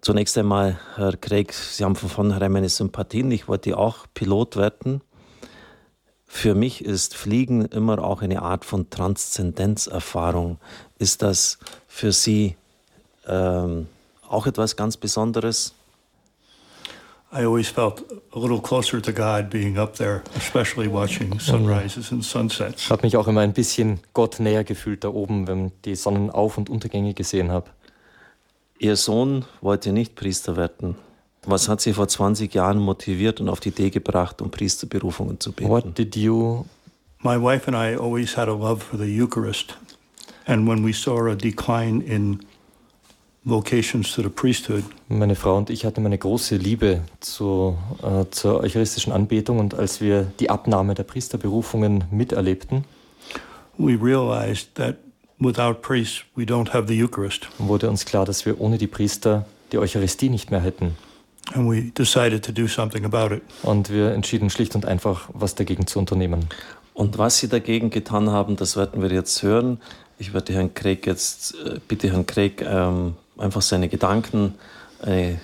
Zunächst 0.00 0.38
einmal, 0.38 0.80
Herr 0.96 1.14
Craig, 1.18 1.52
Sie 1.52 1.84
haben 1.84 1.94
von 1.94 2.08
vornherein 2.08 2.52
meine 2.52 2.70
Sympathien. 2.70 3.30
Ich 3.30 3.48
wollte 3.48 3.76
auch 3.76 4.06
Pilot 4.14 4.56
werden. 4.56 5.02
Für 6.32 6.54
mich 6.54 6.84
ist 6.84 7.16
Fliegen 7.16 7.66
immer 7.66 8.02
auch 8.02 8.22
eine 8.22 8.40
Art 8.40 8.64
von 8.64 8.88
Transzendenzerfahrung. 8.88 10.58
Ist 10.96 11.22
das 11.22 11.58
für 11.88 12.12
Sie 12.12 12.56
ähm, 13.26 13.88
auch 14.28 14.46
etwas 14.46 14.76
ganz 14.76 14.96
Besonderes? 14.96 15.74
I 17.32 17.44
always 17.44 17.68
felt 17.68 18.04
a 18.32 18.38
little 18.38 18.60
closer 18.60 19.02
to 19.02 19.12
God 19.12 19.50
being 19.50 19.76
up 19.76 19.94
there, 19.94 20.22
especially 20.36 20.90
watching 20.90 21.38
sunrises 21.40 22.12
and 22.12 22.24
sunsets. 22.24 22.84
Ich 22.84 22.90
habe 22.90 23.02
mich 23.02 23.16
auch 23.16 23.26
immer 23.26 23.40
ein 23.40 23.52
bisschen 23.52 23.98
Gott 24.14 24.38
näher 24.38 24.62
gefühlt 24.62 25.02
da 25.02 25.08
oben, 25.08 25.48
wenn 25.48 25.66
ich 25.66 25.72
die 25.84 25.96
Sonnenauf- 25.96 26.56
und 26.56 26.70
Untergänge 26.70 27.12
gesehen 27.12 27.50
habe. 27.50 27.68
Ihr 28.78 28.96
Sohn 28.96 29.44
wollte 29.60 29.92
nicht 29.92 30.14
Priester 30.14 30.56
werden. 30.56 30.94
Was 31.46 31.68
hat 31.68 31.80
Sie 31.80 31.94
vor 31.94 32.06
20 32.06 32.52
Jahren 32.54 32.78
motiviert 32.78 33.40
und 33.40 33.48
auf 33.48 33.60
die 33.60 33.70
Idee 33.70 33.90
gebracht, 33.90 34.42
um 34.42 34.50
Priesterberufungen 34.50 35.40
zu 35.40 35.52
beten? 35.52 35.70
What 35.70 35.96
did 35.96 36.14
you? 36.16 36.64
My 37.22 37.36
wife 37.40 37.66
and 37.66 37.76
I 37.76 37.98
always 37.98 38.36
had 38.36 38.48
a 38.48 38.54
love 38.54 38.80
for 38.80 38.98
the 38.98 39.06
Eucharist, 39.06 39.76
and 40.46 40.68
when 40.68 40.86
we 40.86 40.92
saw 40.92 41.26
a 41.30 41.34
decline 41.34 42.02
in 42.02 42.40
vocations 43.44 44.12
to 44.14 44.22
the 44.22 44.28
priesthood. 44.28 44.84
Meine 45.08 45.34
Frau 45.34 45.56
und 45.56 45.70
ich 45.70 45.84
hatten 45.84 46.04
eine 46.04 46.18
große 46.18 46.56
Liebe 46.56 47.00
zu, 47.20 47.76
äh, 48.02 48.26
zur 48.30 48.60
eucharistischen 48.60 49.12
Anbetung 49.12 49.58
und 49.58 49.74
als 49.74 50.00
wir 50.00 50.30
die 50.40 50.50
Abnahme 50.50 50.94
der 50.94 51.04
Priesterberufungen 51.04 52.04
miterlebten, 52.10 52.84
we 53.78 53.98
realized 53.98 54.74
that 54.74 54.96
without 55.38 55.80
priests 55.80 56.22
we 56.36 56.44
don't 56.44 56.72
have 56.72 56.86
the 56.86 57.02
Eucharist. 57.02 57.48
wurde 57.58 57.88
uns 57.88 58.04
klar, 58.04 58.26
dass 58.26 58.44
wir 58.44 58.60
ohne 58.60 58.76
die 58.76 58.86
Priester 58.86 59.46
die 59.72 59.78
Eucharistie 59.78 60.28
nicht 60.28 60.50
mehr 60.50 60.60
hätten. 60.60 60.96
And 61.52 61.70
we 61.70 61.90
decided 61.90 62.44
to 62.44 62.52
do 62.52 62.68
something 62.68 63.04
about 63.04 63.34
it. 63.34 63.42
Und 63.62 63.90
wir 63.90 64.12
entschieden 64.12 64.50
schlicht 64.50 64.74
und 64.74 64.86
einfach, 64.86 65.28
was 65.32 65.54
dagegen 65.54 65.86
zu 65.86 65.98
unternehmen. 65.98 66.46
Und 66.94 67.18
was 67.18 67.38
Sie 67.38 67.48
dagegen 67.48 67.90
getan 67.90 68.30
haben, 68.30 68.56
das 68.56 68.76
werden 68.76 69.02
wir 69.02 69.10
jetzt 69.10 69.42
hören. 69.42 69.80
Ich 70.18 70.34
werde 70.34 70.52
Herrn 70.52 70.74
Craig 70.74 71.06
jetzt, 71.06 71.54
äh, 71.64 71.80
bitte 71.88 72.10
Herrn 72.10 72.26
Craig, 72.26 72.62
ähm, 72.62 73.14
einfach 73.38 73.62
seine 73.62 73.88
Gedanken, 73.88 74.54
einen 75.00 75.40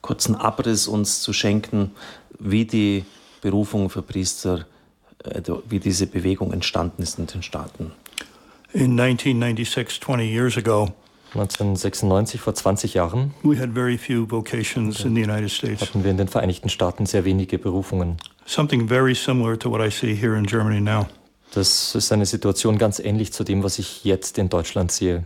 kurzen 0.00 0.34
Abriss 0.34 0.88
uns 0.88 1.22
zu 1.22 1.32
schenken, 1.32 1.92
wie 2.38 2.64
die 2.64 3.04
Berufung 3.40 3.90
für 3.90 4.02
Priester, 4.02 4.66
äh, 5.24 5.40
wie 5.68 5.78
diese 5.78 6.06
Bewegung 6.06 6.52
entstanden 6.52 7.02
ist 7.02 7.18
in 7.18 7.26
den 7.26 7.42
Staaten. 7.42 7.92
In 8.72 8.96
1996, 8.96 10.00
20 10.00 10.30
years 10.30 10.56
ago, 10.58 10.92
1996, 11.34 12.40
vor 12.40 12.54
20 12.54 12.94
Jahren, 12.94 13.34
we 13.42 13.58
had 13.60 13.74
very 13.74 13.98
few 13.98 14.26
vocations 14.28 15.04
in 15.04 15.14
the 15.14 15.22
United 15.22 15.50
States. 15.50 15.82
hatten 15.82 16.02
wir 16.02 16.10
in 16.10 16.16
den 16.16 16.28
Vereinigten 16.28 16.68
Staaten 16.68 17.06
sehr 17.06 17.24
wenige 17.24 17.58
Berufungen. 17.58 18.16
Something 18.46 18.88
very 18.88 19.14
similar 19.14 19.58
to 19.58 19.70
what 19.70 19.80
I 19.80 19.90
see 19.90 20.14
here 20.14 20.36
in 20.38 20.46
Germany 20.46 20.80
now. 20.80 21.06
Das 21.52 21.94
ist 21.94 22.12
eine 22.12 22.26
Situation 22.26 22.78
ganz 22.78 22.98
ähnlich 22.98 23.32
zu 23.32 23.44
dem, 23.44 23.62
was 23.62 23.78
ich 23.78 24.04
jetzt 24.04 24.38
in 24.38 24.48
Deutschland 24.48 24.92
sehe. 24.92 25.24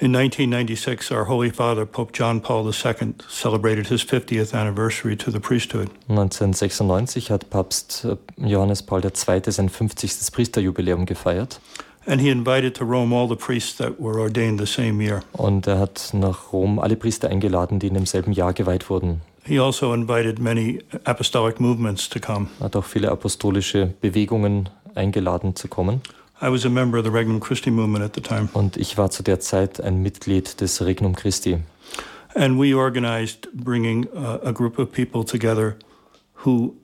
In 0.00 0.16
1996, 0.16 1.12
our 1.12 1.28
Holy 1.28 1.50
Father, 1.50 1.86
Pope 1.86 2.10
John 2.12 2.40
Paul 2.40 2.66
II, 2.66 3.14
celebrated 3.28 3.86
his 3.86 4.02
50th 4.02 4.52
anniversary 4.52 5.16
to 5.16 5.30
the 5.30 5.38
priesthood. 5.38 5.90
1996 6.08 7.30
hat 7.30 7.50
Papst 7.50 8.04
äh, 8.04 8.16
Johannes 8.36 8.82
Paul 8.82 9.02
II. 9.04 9.40
sein 9.46 9.68
50. 9.68 10.32
Priesterjubiläum 10.32 11.06
gefeiert 11.06 11.60
And 12.06 12.20
he 12.20 12.30
invited 12.30 12.76
to 12.78 12.84
Rome 12.84 13.14
all 13.14 13.28
the 13.28 13.36
priests 13.36 13.76
that 13.76 14.00
were 14.00 14.18
ordained 14.20 14.58
the 14.58 14.66
same 14.66 15.00
year. 15.02 15.22
und 15.32 15.66
er 15.66 15.78
hat 15.78 16.10
nach 16.12 16.52
Rom 16.52 16.78
alle 16.78 16.96
Priester 16.96 17.28
eingeladen, 17.28 17.78
die 17.78 17.86
in 17.88 17.94
demselben 17.94 18.32
Jahr 18.32 18.52
geweiht 18.52 18.90
wurden. 18.90 19.20
He 19.44 19.58
also 19.58 19.92
invited 19.92 20.38
many 20.38 20.80
apostolic 21.04 21.60
movements 21.60 22.08
to 22.08 22.20
come. 22.20 22.48
Er 22.60 22.66
hat 22.66 22.76
auch 22.76 22.84
viele 22.84 23.10
apostolische 23.10 23.94
Bewegungen 24.00 24.68
eingeladen 24.94 25.56
zu 25.56 25.68
kommen. 25.68 26.00
I 26.40 26.46
was 26.50 26.66
a 26.66 26.68
member 26.68 26.98
of 26.98 27.04
the 27.04 27.10
Regnum 27.10 27.38
Christi 27.40 27.70
movement 27.70 28.04
at 28.04 28.14
the 28.16 28.20
time. 28.20 28.48
Und 28.52 28.76
ich 28.76 28.98
war 28.98 29.10
zu 29.10 29.22
der 29.22 29.38
Zeit 29.38 29.80
ein 29.80 30.02
Mitglied 30.02 30.60
des 30.60 30.84
Regnum 30.84 31.14
Christi. 31.14 31.58
And 32.34 32.58
we 32.58 32.74
organized 32.76 33.48
bringing 33.52 34.06
uh, 34.14 34.38
a 34.44 34.52
group 34.52 34.78
of 34.78 34.90
people 34.90 35.24
together 35.24 35.76
who 36.44 36.74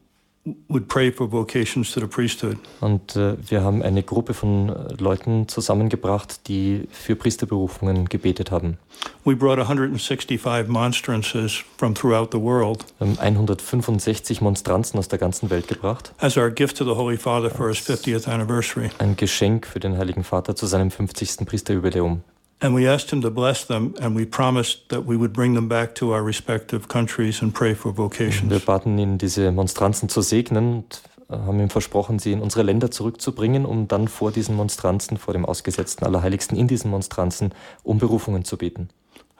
would 0.68 0.88
pray 0.88 1.11
for 1.12 1.30
vocations 1.30 1.92
to 1.92 2.01
the 2.01 2.07
priesthood. 2.07 2.57
Und 2.80 3.16
äh, 3.16 3.36
wir 3.49 3.62
haben 3.62 3.82
eine 3.82 4.03
Gruppe 4.03 4.34
von 4.34 4.68
Leuten 4.99 5.49
zusammengebracht, 5.49 6.49
die 6.49 6.88
für 6.90 7.16
Priesterberufungen 7.16 8.09
gebetet 8.09 8.51
haben. 8.51 8.78
We 9.24 9.36
brought 9.36 9.59
165 9.59 10.68
monstrances 10.68 11.62
from 11.76 11.94
throughout 11.94 12.30
the 12.32 12.40
world 12.40 12.84
Wir 12.99 13.09
haben 13.09 13.18
165 13.18 14.40
Monstranzen 14.40 14.99
aus 14.99 15.09
der 15.09 15.18
ganzen 15.18 15.51
Welt 15.51 15.68
gebracht. 15.68 16.12
as 16.18 16.36
our 16.36 16.51
gift 16.51 16.76
to 16.78 16.84
the 16.84 16.94
Holy 16.96 17.16
Father 17.16 17.51
for 17.51 17.68
his 17.68 17.78
50th 17.78 18.28
anniversary. 18.28 18.90
Ein 18.99 19.16
Geschenk 19.16 19.66
für 19.66 19.80
den 19.80 19.96
Heiligen 19.96 20.24
Vater 20.24 20.57
zu 20.57 20.66
seinem 20.66 20.90
50. 20.90 21.46
Priesterjubiläum. 21.46 22.22
And 22.61 22.74
we 22.74 22.88
asked 22.88 23.12
him 23.12 23.22
to 23.22 23.30
bless 23.30 23.64
them, 23.64 23.94
and 24.00 24.16
we 24.16 24.24
promised 24.24 24.88
that 24.88 25.06
we 25.06 25.16
would 25.16 25.32
bring 25.32 25.54
them 25.54 25.68
back 25.68 25.94
to 25.96 26.12
our 26.12 26.24
respective 26.24 26.88
countries 26.88 27.40
and 27.40 27.54
pray 27.54 27.74
for 27.74 27.92
Wir 27.92 28.04
vocations. 28.04 28.64
baten 28.64 28.98
ihn, 28.98 29.16
diese 29.16 29.52
Monstranzen 29.52 30.09
zu 30.09 30.22
segnen 30.22 30.74
und 30.78 31.02
äh, 31.30 31.34
haben 31.34 31.61
ihm 31.61 31.70
versprochen, 31.70 32.18
sie 32.18 32.32
in 32.32 32.40
unsere 32.40 32.64
Länder 32.64 32.90
zurückzubringen, 32.90 33.64
um 33.64 33.86
dann 33.86 34.09
vor 34.09 34.32
diesen 34.32 34.56
Monstranzen, 34.56 35.18
vor 35.18 35.34
dem 35.34 35.44
Ausgesetzten 35.44 36.04
Allerheiligsten 36.04 36.59
in 36.59 36.66
diesen 36.66 36.90
Monstranzen, 36.90 37.52
um 37.84 37.98
Berufungen 37.98 38.44
zu 38.44 38.56
beten. 38.56 38.88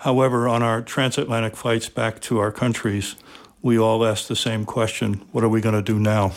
However, 0.05 0.49
on 0.49 0.63
our 0.63 0.85
transatlantic 0.85 1.57
flights 1.57 1.91
back 1.91 2.21
to 2.21 2.39
our 2.39 2.53
countries, 2.53 3.17
we 3.63 3.81
all 3.81 4.07
asked 4.07 4.29
the 4.29 4.37
same 4.37 4.65
question 4.65 5.23
What 5.33 5.43
are 5.43 5.53
we 5.53 5.61
going 5.61 5.75
to 5.75 5.83
do 5.83 5.99
now? 5.99 6.31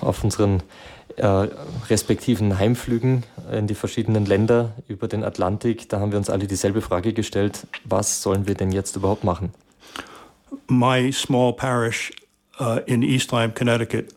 Auf 0.00 0.22
unseren 0.22 0.62
äh, 1.18 1.48
respektiven 1.88 2.58
Heimflügen 2.58 3.24
in 3.52 3.66
die 3.66 3.74
verschiedenen 3.74 4.26
Länder 4.26 4.72
über 4.88 5.08
den 5.08 5.24
Atlantik, 5.24 5.88
da 5.88 6.00
haben 6.00 6.12
wir 6.12 6.18
uns 6.18 6.30
alle 6.30 6.46
dieselbe 6.46 6.80
Frage 6.80 7.12
gestellt, 7.12 7.66
was 7.84 8.22
sollen 8.22 8.46
wir 8.46 8.54
denn 8.54 8.72
jetzt 8.72 8.96
überhaupt 8.96 9.24
machen? 9.24 9.52
My 10.68 11.12
small 11.12 11.52
parish 11.52 12.12
uh, 12.60 12.80
in 12.86 13.02
East 13.02 13.32
Lyme, 13.32 13.52
Connecticut, 13.52 14.14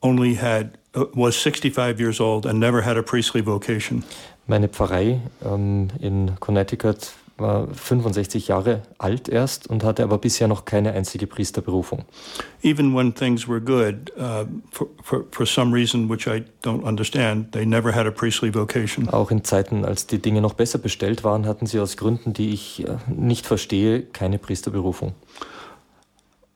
only 0.00 0.34
had 0.34 0.78
uh, 0.94 1.04
was 1.14 1.36
65 1.36 1.98
years 1.98 2.20
old 2.20 2.46
and 2.46 2.58
never 2.58 2.84
had 2.84 2.96
a 2.96 3.02
priestly 3.02 3.44
vocation. 3.44 4.04
Meine 4.46 4.68
Pfarrei 4.68 5.20
ähm, 5.44 5.88
in 6.00 6.32
Connecticut 6.40 7.12
war 7.42 7.68
65 7.74 8.48
Jahre 8.48 8.82
alt 8.98 9.28
erst 9.28 9.66
und 9.66 9.84
hatte 9.84 10.02
aber 10.02 10.18
bisher 10.18 10.48
noch 10.48 10.64
keine 10.64 10.92
einzige 10.92 11.26
Priesterberufung. 11.26 12.04
Even 12.62 12.94
when 12.94 13.14
things 13.14 13.46
were 13.46 13.60
good, 13.60 14.10
uh, 14.16 14.46
for, 14.70 14.88
for, 15.02 15.24
for 15.30 15.44
some 15.44 15.74
reason 15.74 16.08
which 16.08 16.26
I 16.26 16.44
don't 16.62 16.82
understand, 16.84 17.52
they 17.52 17.66
never 17.66 17.94
had 17.94 18.06
a 18.06 18.10
priestly 18.10 18.54
vocation. 18.54 19.08
Auch 19.10 19.30
in 19.30 19.44
Zeiten, 19.44 19.84
als 19.84 20.06
die 20.06 20.20
Dinge 20.20 20.40
noch 20.40 20.54
besser 20.54 20.78
bestellt 20.78 21.24
waren, 21.24 21.46
hatten 21.46 21.66
sie 21.66 21.80
aus 21.80 21.96
Gründen, 21.96 22.32
die 22.32 22.50
ich 22.50 22.86
äh, 22.86 22.96
nicht 23.08 23.46
verstehe, 23.46 24.02
keine 24.02 24.38
Priesterberufung. 24.38 25.14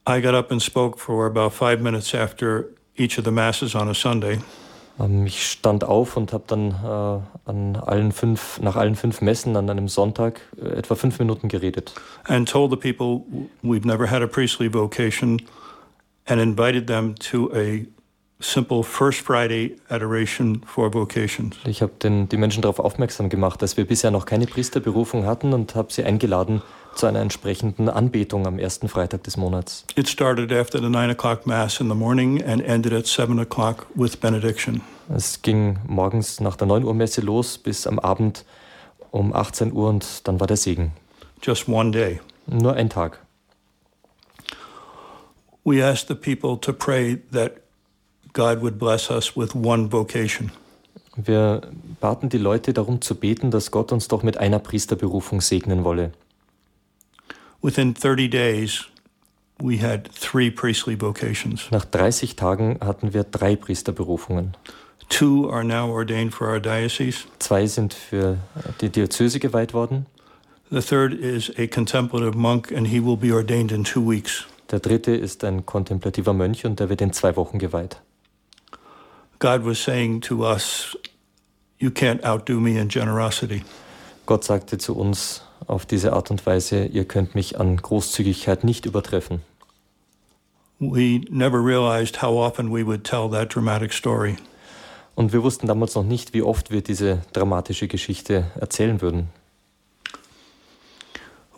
I 0.09 0.21
got 0.21 0.33
up 0.33 0.51
and 0.51 0.63
spoke 0.63 0.97
for 0.97 1.25
about 1.25 1.49
five 1.49 1.81
minutes 1.81 2.15
after 2.15 2.69
each 2.95 3.17
of 3.19 3.25
the 3.25 3.31
masses 3.31 3.75
on 3.75 3.89
a 3.89 3.93
Sunday. 3.93 4.39
Ähm, 4.99 5.25
ich 5.25 5.45
stand 5.45 5.83
auf 5.83 6.17
und 6.17 6.33
habe 6.33 6.43
dann 6.47 6.71
äh, 6.71 7.49
an 7.49 7.75
allen 7.75 8.11
fünf, 8.11 8.59
nach 8.61 8.75
allen 8.75 8.95
fünf 8.95 9.21
Messen 9.21 9.55
an 9.55 9.69
einem 9.69 9.87
Sonntag 9.87 10.41
äh, 10.61 10.67
etwa 10.69 10.95
fünf 10.95 11.19
Minuten 11.19 11.47
geredet 11.47 11.93
and 12.25 12.49
told 12.49 12.71
the 12.71 12.77
people 12.77 13.25
we've 13.63 13.85
never 13.85 14.09
had 14.09 14.21
a 14.21 14.27
priestly 14.27 14.71
vocation 14.71 15.41
and 16.25 16.41
invited 16.41 16.87
them 16.87 17.15
to 17.15 17.51
a 17.53 17.85
simple 18.39 18.83
First 18.83 19.21
Friday 19.21 19.75
adoration 19.89 20.61
for 20.65 20.93
vocations. 20.93 21.55
Ich 21.65 21.81
habe 21.81 21.93
die 21.99 22.37
Menschen 22.37 22.61
darauf 22.61 22.79
aufmerksam 22.79 23.29
gemacht, 23.29 23.61
dass 23.61 23.77
wir 23.77 23.85
bisher 23.85 24.11
noch 24.11 24.25
keine 24.25 24.45
Priesterberufung 24.45 25.25
hatten 25.25 25.53
und 25.53 25.75
habe 25.75 25.91
sie 25.91 26.03
eingeladen 26.03 26.61
zu 26.97 27.05
einer 27.05 27.21
entsprechenden 27.21 27.89
Anbetung 27.89 28.47
am 28.47 28.59
ersten 28.59 28.89
Freitag 28.89 29.23
des 29.23 29.37
Monats. 29.37 29.85
It 29.95 30.09
started 30.09 30.51
after 30.51 30.79
the 30.79 30.89
nine 30.89 31.09
o'clock 31.09 31.45
Mass 31.45 31.79
in 31.79 31.89
the 31.89 31.95
morning 31.95 32.43
and 32.43 32.61
ended 32.61 32.93
at 32.93 33.07
seven 33.07 33.39
o'clock 33.39 33.85
with 33.95 34.17
benediction. 34.19 34.81
Es 35.15 35.41
ging 35.41 35.77
morgens 35.87 36.39
nach 36.39 36.55
der 36.55 36.67
9 36.67 36.83
Uhr 36.83 36.93
Messe 36.93 37.21
los 37.21 37.57
bis 37.57 37.87
am 37.87 37.99
Abend 37.99 38.43
um 39.11 39.33
18 39.33 39.71
Uhr 39.71 39.89
und 39.89 40.27
dann 40.27 40.39
war 40.39 40.47
der 40.47 40.57
Segen. 40.57 40.91
Just 41.41 41.69
one 41.69 41.91
day. 41.91 42.19
Nur 42.47 42.73
ein 42.73 42.89
Tag. 42.89 43.19
We 45.63 45.83
asked 45.83 46.07
the 46.07 46.15
people 46.15 46.59
to 46.61 46.73
pray 46.73 47.17
that 47.31 47.57
God 48.33 48.61
would 48.61 48.79
bless 48.79 49.09
us 49.09 49.35
with 49.35 49.53
one 49.55 49.91
vocation. 49.91 50.51
Wir 51.15 51.61
baten 51.99 52.29
die 52.29 52.37
Leute 52.37 52.73
darum 52.73 53.01
zu 53.01 53.15
beten, 53.15 53.49
dass 53.49 53.71
Gott 53.71 53.91
uns 53.91 54.07
doch 54.07 54.23
mit 54.23 54.37
einer 54.37 54.59
Priesterberufung 54.59 55.41
segnen 55.41 55.83
wolle. 55.83 56.11
Within 57.61 57.93
30 57.93 58.29
days, 58.29 58.85
we 59.59 59.77
had 59.77 60.09
three 60.11 60.51
priestly 60.51 60.95
vocations. 60.95 61.69
Nach 61.71 61.85
30 61.85 62.35
Tagen 62.35 62.77
hatten 62.81 63.13
wir 63.13 63.23
drei 63.23 63.55
Priesterberufungen. 63.55 64.55
Two 65.09 65.49
are 65.49 65.63
now 65.63 65.89
ordained 65.89 66.33
for 66.33 66.47
our 66.47 66.59
diocese. 66.59 67.25
Zwei 67.39 67.65
sind 67.65 67.93
für 67.93 68.37
die 68.81 68.89
Diözese 68.89 69.39
geweiht 69.39 69.73
worden. 69.73 70.05
The 70.69 70.81
third 70.81 71.13
is 71.13 71.49
a 71.57 71.65
contemplative 71.65 72.35
monk, 72.35 72.71
and 72.71 72.87
he 72.87 72.99
will 72.99 73.15
be 73.15 73.33
ordained 73.33 73.71
in 73.71 73.83
two 73.85 74.01
weeks. 74.01 74.45
Der 74.69 74.79
dritte 74.79 75.15
ist 75.15 75.45
ein 75.45 75.65
kontemplativer 75.65 76.33
Mönch 76.33 76.65
und 76.65 76.79
der 76.81 76.89
wird 76.89 77.01
in 77.01 77.13
zwei 77.13 77.37
Wochen 77.37 77.57
geweiht. 77.57 78.01
God 79.39 79.65
was 79.65 79.81
saying 79.81 80.21
to 80.21 80.45
us, 80.45 80.97
You 81.79 81.91
can't 81.91 82.23
outdo 82.23 82.59
me 82.59 82.79
in 82.79 82.89
generosity. 82.89 83.63
Gott 84.25 84.43
sagte 84.43 84.77
zu 84.77 84.95
uns 84.95 85.43
auf 85.65 85.85
diese 85.85 86.13
Art 86.13 86.31
und 86.31 86.45
Weise, 86.45 86.85
ihr 86.85 87.05
könnt 87.05 87.35
mich 87.35 87.59
an 87.59 87.77
Großzügigkeit 87.77 88.63
nicht 88.63 88.85
übertreffen. 88.85 89.41
We 90.79 91.21
never 91.29 91.59
realized 91.59 92.21
how 92.21 92.35
often 92.35 92.71
we 92.71 92.85
would 92.85 93.03
tell 93.03 93.29
that 93.31 93.53
dramatic 93.53 93.91
story. 93.91 94.37
Und 95.15 95.33
wir 95.33 95.41
wussten 95.41 95.65
damals 95.65 95.95
noch 95.95 96.03
nicht, 96.03 96.35
wie 96.35 96.43
oft 96.43 96.69
wir 96.69 96.81
diese 96.81 97.23
dramatische 97.33 97.87
Geschichte 97.87 98.51
erzählen 98.59 99.01
würden. 99.01 99.29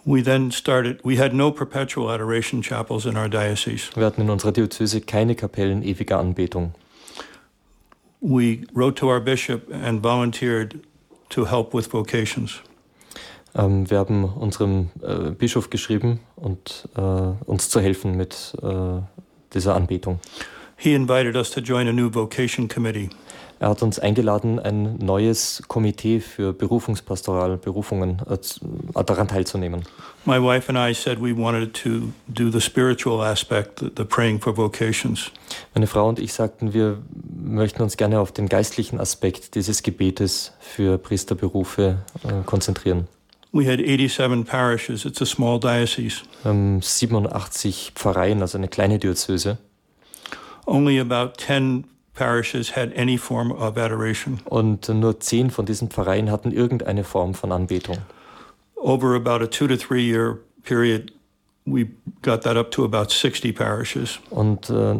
We 0.05 0.23
then 0.23 0.51
started, 0.51 1.03
we 1.03 1.17
had 1.17 1.33
no 1.33 1.51
perpetual 1.51 2.09
adoration 2.09 2.61
chapels 2.61 3.05
in 3.05 3.17
our 3.17 3.27
diocese. 3.27 3.89
Wir 3.95 4.05
hatten 4.05 4.21
in 4.21 4.29
unserer 4.29 4.53
Diözese 4.53 5.01
keine 5.01 5.35
Kapellen 5.35 5.83
ewiger 5.83 6.17
Anbetung. 6.19 6.73
We 8.21 8.65
wrote 8.73 8.95
to 9.01 9.09
our 9.09 9.19
bishop 9.19 9.69
and 9.71 10.01
volunteered 10.01 10.79
to 11.29 11.45
help 11.45 11.73
with 11.73 11.91
vocations. 11.91 12.61
Ähm, 13.55 13.89
wir 13.89 13.97
haben 13.97 14.25
unserem 14.25 14.89
äh, 15.01 15.31
Bischof 15.31 15.69
geschrieben 15.69 16.19
und 16.35 16.87
äh, 16.95 17.01
uns 17.01 17.69
zu 17.69 17.79
helfen 17.79 18.15
mit 18.15 18.53
äh, 18.61 19.01
dieser 19.53 19.75
Anbetung. 19.75 20.19
He 20.75 20.93
invited 20.93 21.35
us 21.35 21.51
to 21.51 21.59
join 21.59 21.87
a 21.87 21.93
new 21.93 22.13
vocation 22.13 22.67
committee. 22.67 23.09
Er 23.61 23.67
hat 23.67 23.83
uns 23.83 23.99
eingeladen, 23.99 24.57
ein 24.57 24.97
neues 24.99 25.61
Komitee 25.67 26.21
für 26.21 26.53
Berufungspastoral, 26.53 27.57
Berufungen 27.57 28.21
äh, 28.29 29.03
daran 29.03 29.27
teilzunehmen. 29.27 29.83
My 30.23 30.41
wife 30.41 30.73
and 30.73 30.77
I 30.77 30.93
said 30.93 31.19
we 31.21 31.35
wanted 31.35 31.73
to 31.83 32.13
do 32.27 32.49
the 32.49 32.61
spiritual 32.61 33.21
aspect, 33.21 33.79
the, 33.79 33.89
the 33.97 34.05
praying 34.05 34.39
for 34.39 34.55
vocations. 34.55 35.31
Meine 35.73 35.87
Frau 35.87 36.07
und 36.07 36.19
ich 36.19 36.31
sagten, 36.31 36.73
wir 36.73 36.99
möchten 37.37 37.81
uns 37.81 37.97
gerne 37.97 38.21
auf 38.21 38.31
den 38.31 38.47
geistlichen 38.47 38.99
Aspekt 39.01 39.55
dieses 39.55 39.83
Gebetes 39.83 40.53
für 40.61 40.97
Priesterberufe 40.97 41.97
äh, 42.23 42.43
konzentrieren. 42.45 43.09
We 43.51 43.65
had 43.65 43.79
87 43.79 44.43
parishes. 44.45 45.05
It's 45.05 45.21
a 45.21 45.25
small 45.25 45.59
diocese. 45.59 46.21
Ähm, 46.45 46.81
87 46.81 47.93
Pfarreien, 47.95 48.41
also 48.41 48.57
eine 48.57 48.67
kleine 48.67 48.99
Diözese. 48.99 49.57
Only 50.67 50.99
about 50.99 51.37
10 51.37 51.85
parishes 52.13 52.75
had 52.75 52.93
any 52.95 53.17
form 53.17 53.51
of 53.51 53.77
adoration. 53.77 54.39
Und 54.45 54.87
nur 54.89 55.19
zehn 55.19 55.49
von 55.49 55.65
diesen 55.65 55.89
Pfarreien 55.89 56.29
hatten 56.29 56.51
irgendeine 56.51 57.03
Form 57.03 57.33
von 57.33 57.51
Anbetung. 57.51 57.97
Over 58.75 59.15
about 59.15 59.43
a 59.43 59.47
two 59.47 59.67
to 59.67 59.75
three 59.75 60.03
year 60.03 60.39
period, 60.63 61.11
we 61.65 61.87
got 62.21 62.43
that 62.43 62.55
up 62.55 62.69
to 62.71 62.83
about 62.83 63.09
60 63.09 63.53
parishes. 63.53 64.19
Und 64.29 64.69
äh, 64.69 64.95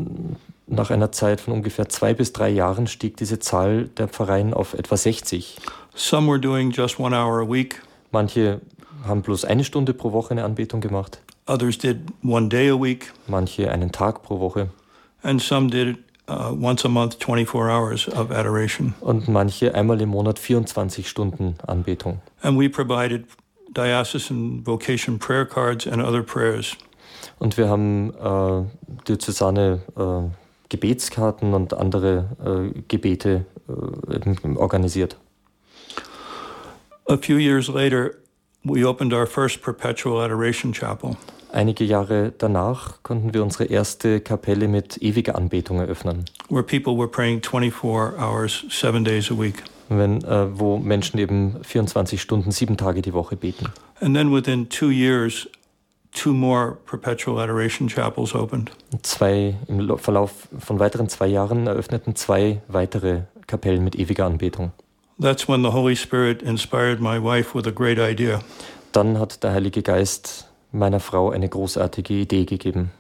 nach 0.67 0.89
einer 0.89 1.11
Zeit 1.11 1.41
von 1.41 1.53
ungefähr 1.53 1.87
zwei 1.89 2.13
bis 2.13 2.33
drei 2.33 2.49
Jahren 2.49 2.87
stieg 2.87 3.17
diese 3.17 3.39
Zahl 3.39 3.89
der 3.97 4.07
Pfarreien 4.07 4.53
auf 4.53 4.73
etwa 4.73 4.97
60. 4.97 5.57
Some 5.95 6.27
were 6.27 6.39
doing 6.39 6.71
just 6.71 6.99
one 6.99 7.15
hour 7.15 7.41
a 7.41 7.47
week. 7.47 7.81
Manche 8.11 8.61
haben 9.07 9.21
bloß 9.21 9.45
eine 9.45 9.63
Stunde 9.63 9.93
pro 9.93 10.11
Woche 10.11 10.31
eine 10.31 10.43
Anbetung 10.43 10.81
gemacht, 10.81 11.21
Others 11.47 11.79
did 11.79 11.97
one 12.23 12.47
day 12.47 12.69
a 12.69 12.79
week, 12.79 13.11
manche 13.27 13.71
einen 13.71 13.91
Tag 13.91 14.21
pro 14.21 14.39
Woche 14.39 14.69
and 15.23 15.41
some 15.41 15.69
did 15.69 15.97
uh, 16.27 16.53
once 16.53 16.85
a 16.85 16.89
month, 16.89 17.15
24 17.19 17.69
hours 17.69 18.07
of 18.07 18.31
adoration. 18.31 18.93
und 19.01 19.27
manche 19.27 19.73
einmal 19.73 19.99
im 20.01 20.09
Monat 20.09 20.37
24 20.37 21.09
Stunden 21.09 21.55
Anbetung. 21.65 22.21
And 22.41 22.59
we 22.59 22.69
provided 22.69 23.25
diocesan 23.73 24.65
vocation 24.65 25.17
prayer 25.17 25.45
cards 25.45 25.87
and 25.87 26.01
other 26.01 26.21
prayers. 26.21 26.77
Und 27.39 27.57
wir 27.57 27.67
haben 27.67 28.13
äh, 28.13 28.63
diözesane 29.07 29.81
äh, 29.97 30.29
Gebetskarten 30.69 31.53
und 31.53 31.73
andere 31.73 32.71
äh, 32.75 32.79
Gebete 32.87 33.45
äh, 33.67 34.55
organisiert. 34.55 35.17
A 37.09 37.17
few 37.17 37.37
years 37.37 37.67
later, 37.69 38.19
we 38.63 38.85
opened 38.85 39.13
our 39.13 39.25
first 39.25 39.63
perpetual 39.63 40.21
adoration 40.21 40.73
chapel. 40.73 41.17
Einige 41.51 41.83
Jahre 41.83 42.31
danach 42.37 43.01
konnten 43.01 43.33
wir 43.33 43.41
unsere 43.41 43.65
erste 43.65 44.21
Kapelle 44.21 44.67
mit 44.67 45.01
ewiger 45.01 45.33
Anbetung 45.35 45.79
eröffnen, 45.79 46.25
where 46.49 46.61
people 46.61 46.95
were 46.95 47.07
praying 47.07 47.41
24 47.41 48.15
hours, 48.19 48.63
seven 48.69 49.03
days 49.03 49.31
a 49.31 49.35
week. 49.35 49.63
wenn, 49.89 50.23
äh, 50.23 50.59
wo 50.59 50.77
Menschen 50.77 51.19
eben 51.19 51.55
24 51.63 52.21
Stunden, 52.21 52.51
sieben 52.51 52.77
Tage 52.77 53.01
die 53.01 53.13
Woche 53.13 53.35
beten. 53.35 53.65
And 54.01 54.15
then 54.15 54.31
within 54.31 54.69
two 54.69 54.91
years, 54.91 55.49
two 56.11 56.31
more 56.31 56.77
perpetual 56.85 57.39
adoration 57.39 57.87
chapels 57.87 58.35
opened. 58.35 58.69
Zwei, 59.01 59.55
Im 59.67 59.97
Verlauf 59.97 60.47
von 60.59 60.77
weiteren 60.77 61.09
zwei 61.09 61.25
Jahren 61.25 61.65
eröffneten 61.65 62.15
zwei 62.15 62.61
weitere 62.67 63.21
Kapellen 63.47 63.83
mit 63.83 63.95
ewiger 63.95 64.27
Anbetung. 64.27 64.73
That's 65.21 65.49
when 65.49 65.63
the 65.63 65.71
Holy 65.71 65.95
Spirit 65.95 66.41
inspired 66.41 67.01
my 67.01 67.19
wife 67.19 67.53
with 67.53 67.67
a 67.67 67.71
great 67.71 67.99
idea. 67.99 68.39
Dann 68.93 69.19
hat 69.19 69.43
der 69.43 69.51
Heilige 69.51 69.81
Geist 69.81 70.49
meiner 70.71 70.99
Frau 70.99 71.29
eine 71.31 71.49
großartige 71.49 72.13
Idee 72.13 72.45
gegeben. 72.45 72.91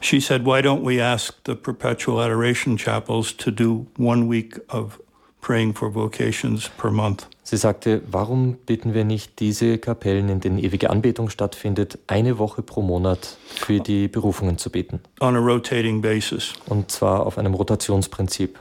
She 0.00 0.20
said, 0.20 0.44
Why 0.44 0.60
don't 0.60 0.84
we 0.84 1.02
ask 1.02 1.34
the 1.46 1.54
perpetual 1.54 2.20
adoration 2.20 2.76
chapels 2.76 3.36
to 3.36 3.50
do 3.50 3.86
one 3.96 4.28
week 4.28 4.60
of 4.68 4.98
praying 5.40 5.74
for 5.74 5.94
vocations 5.94 6.68
per 6.76 6.90
month? 6.90 7.26
Sie 7.44 7.56
sagte, 7.56 8.02
warum 8.10 8.54
bitten 8.66 8.94
wir 8.94 9.04
nicht 9.04 9.38
diese 9.38 9.78
Kapellen, 9.78 10.30
in 10.30 10.40
denen 10.40 10.58
ewige 10.58 10.88
Anbetung 10.88 11.28
stattfindet, 11.28 11.98
eine 12.06 12.38
Woche 12.38 12.62
pro 12.62 12.80
Monat 12.80 13.36
für 13.46 13.80
die 13.80 14.08
Berufungen 14.08 14.58
zu 14.58 14.70
beten? 14.70 15.00
on 15.20 15.36
a 15.36 15.38
rotating 15.38 16.00
basis. 16.02 16.54
Und 16.66 16.90
zwar 16.90 17.26
auf 17.26 17.38
einem 17.38 17.54
Rotationsprinzip. 17.54 18.58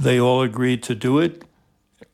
They 0.00 0.20
all 0.20 0.42
agreed 0.42 0.82
to 0.84 0.94
do 0.94 1.18
it, 1.18 1.44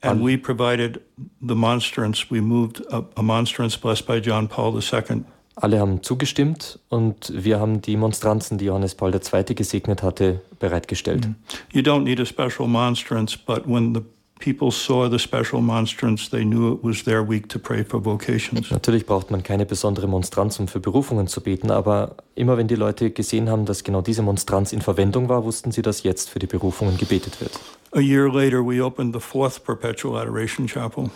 and 0.03 0.23
we 0.23 0.37
provided 0.37 1.01
the 1.41 1.55
monstrance. 1.55 2.31
We 2.31 2.41
moved 2.41 2.81
a, 2.91 3.05
a 3.17 3.23
monstrance 3.23 3.77
blessed 3.77 4.07
by 4.07 4.21
John 4.21 4.49
Paul 4.49 4.75
II. 4.75 5.25
Alle 5.57 5.79
haben 5.79 6.03
zugestimmt 6.03 6.81
und 6.89 7.33
wir 7.33 7.61
haben 7.61 7.81
die 7.81 7.97
Monstranzen, 7.97 8.59
die 8.59 8.65
Johannes 8.65 8.97
Paul 8.97 9.15
II. 9.15 9.55
gesegnet 9.55 10.03
hatte, 10.03 10.41
bereitgestellt. 10.59 11.29
You 11.73 11.81
don't 11.81 12.03
need 12.03 12.19
a 12.19 12.25
special 12.25 12.67
monstrance, 12.67 13.37
but 13.37 13.65
when 13.69 13.95
the 13.95 14.03
people 14.45 14.71
saw 14.71 15.09
the 15.09 15.19
special 15.19 15.63
monstrance, 15.63 16.29
they 16.29 16.45
knew 16.45 16.75
it 16.75 16.85
was 16.85 17.05
their 17.05 17.27
week 17.27 17.49
to 17.49 17.59
pray 17.59 17.83
for 17.83 18.05
vocations. 18.05 18.71
Natürlich 18.71 19.07
braucht 19.07 19.31
man 19.31 19.43
keine 19.43 19.65
besondere 19.65 20.07
Monstranz, 20.07 20.61
um 20.61 20.69
für 20.69 20.81
Berufungen 20.81 21.27
zu 21.29 21.41
beten, 21.41 21.71
aber 21.71 22.17
immer 22.35 22.59
wenn 22.59 22.69
die 22.69 22.75
Leute 22.75 23.11
gesehen 23.11 23.49
haben, 23.49 23.65
dass 23.65 23.85
genau 23.85 24.03
diese 24.03 24.23
Monstranz 24.23 24.73
in 24.75 24.83
Verwendung 24.83 25.31
war, 25.31 25.45
wussten 25.45 25.73
sie, 25.73 25.81
dass 25.81 26.03
jetzt 26.03 26.29
für 26.29 26.39
die 26.39 26.47
Berufungen 26.47 26.99
gebetet 26.99 27.41
wird. 27.41 27.59
A 27.93 28.01
year 28.01 28.29
later, 28.29 28.63
we 28.63 28.85
opened 28.85 29.15
the 29.15 29.21
fourth 29.21 29.65
perpetual 29.65 30.21
adoration 30.21 30.67
chapel. 30.67 31.11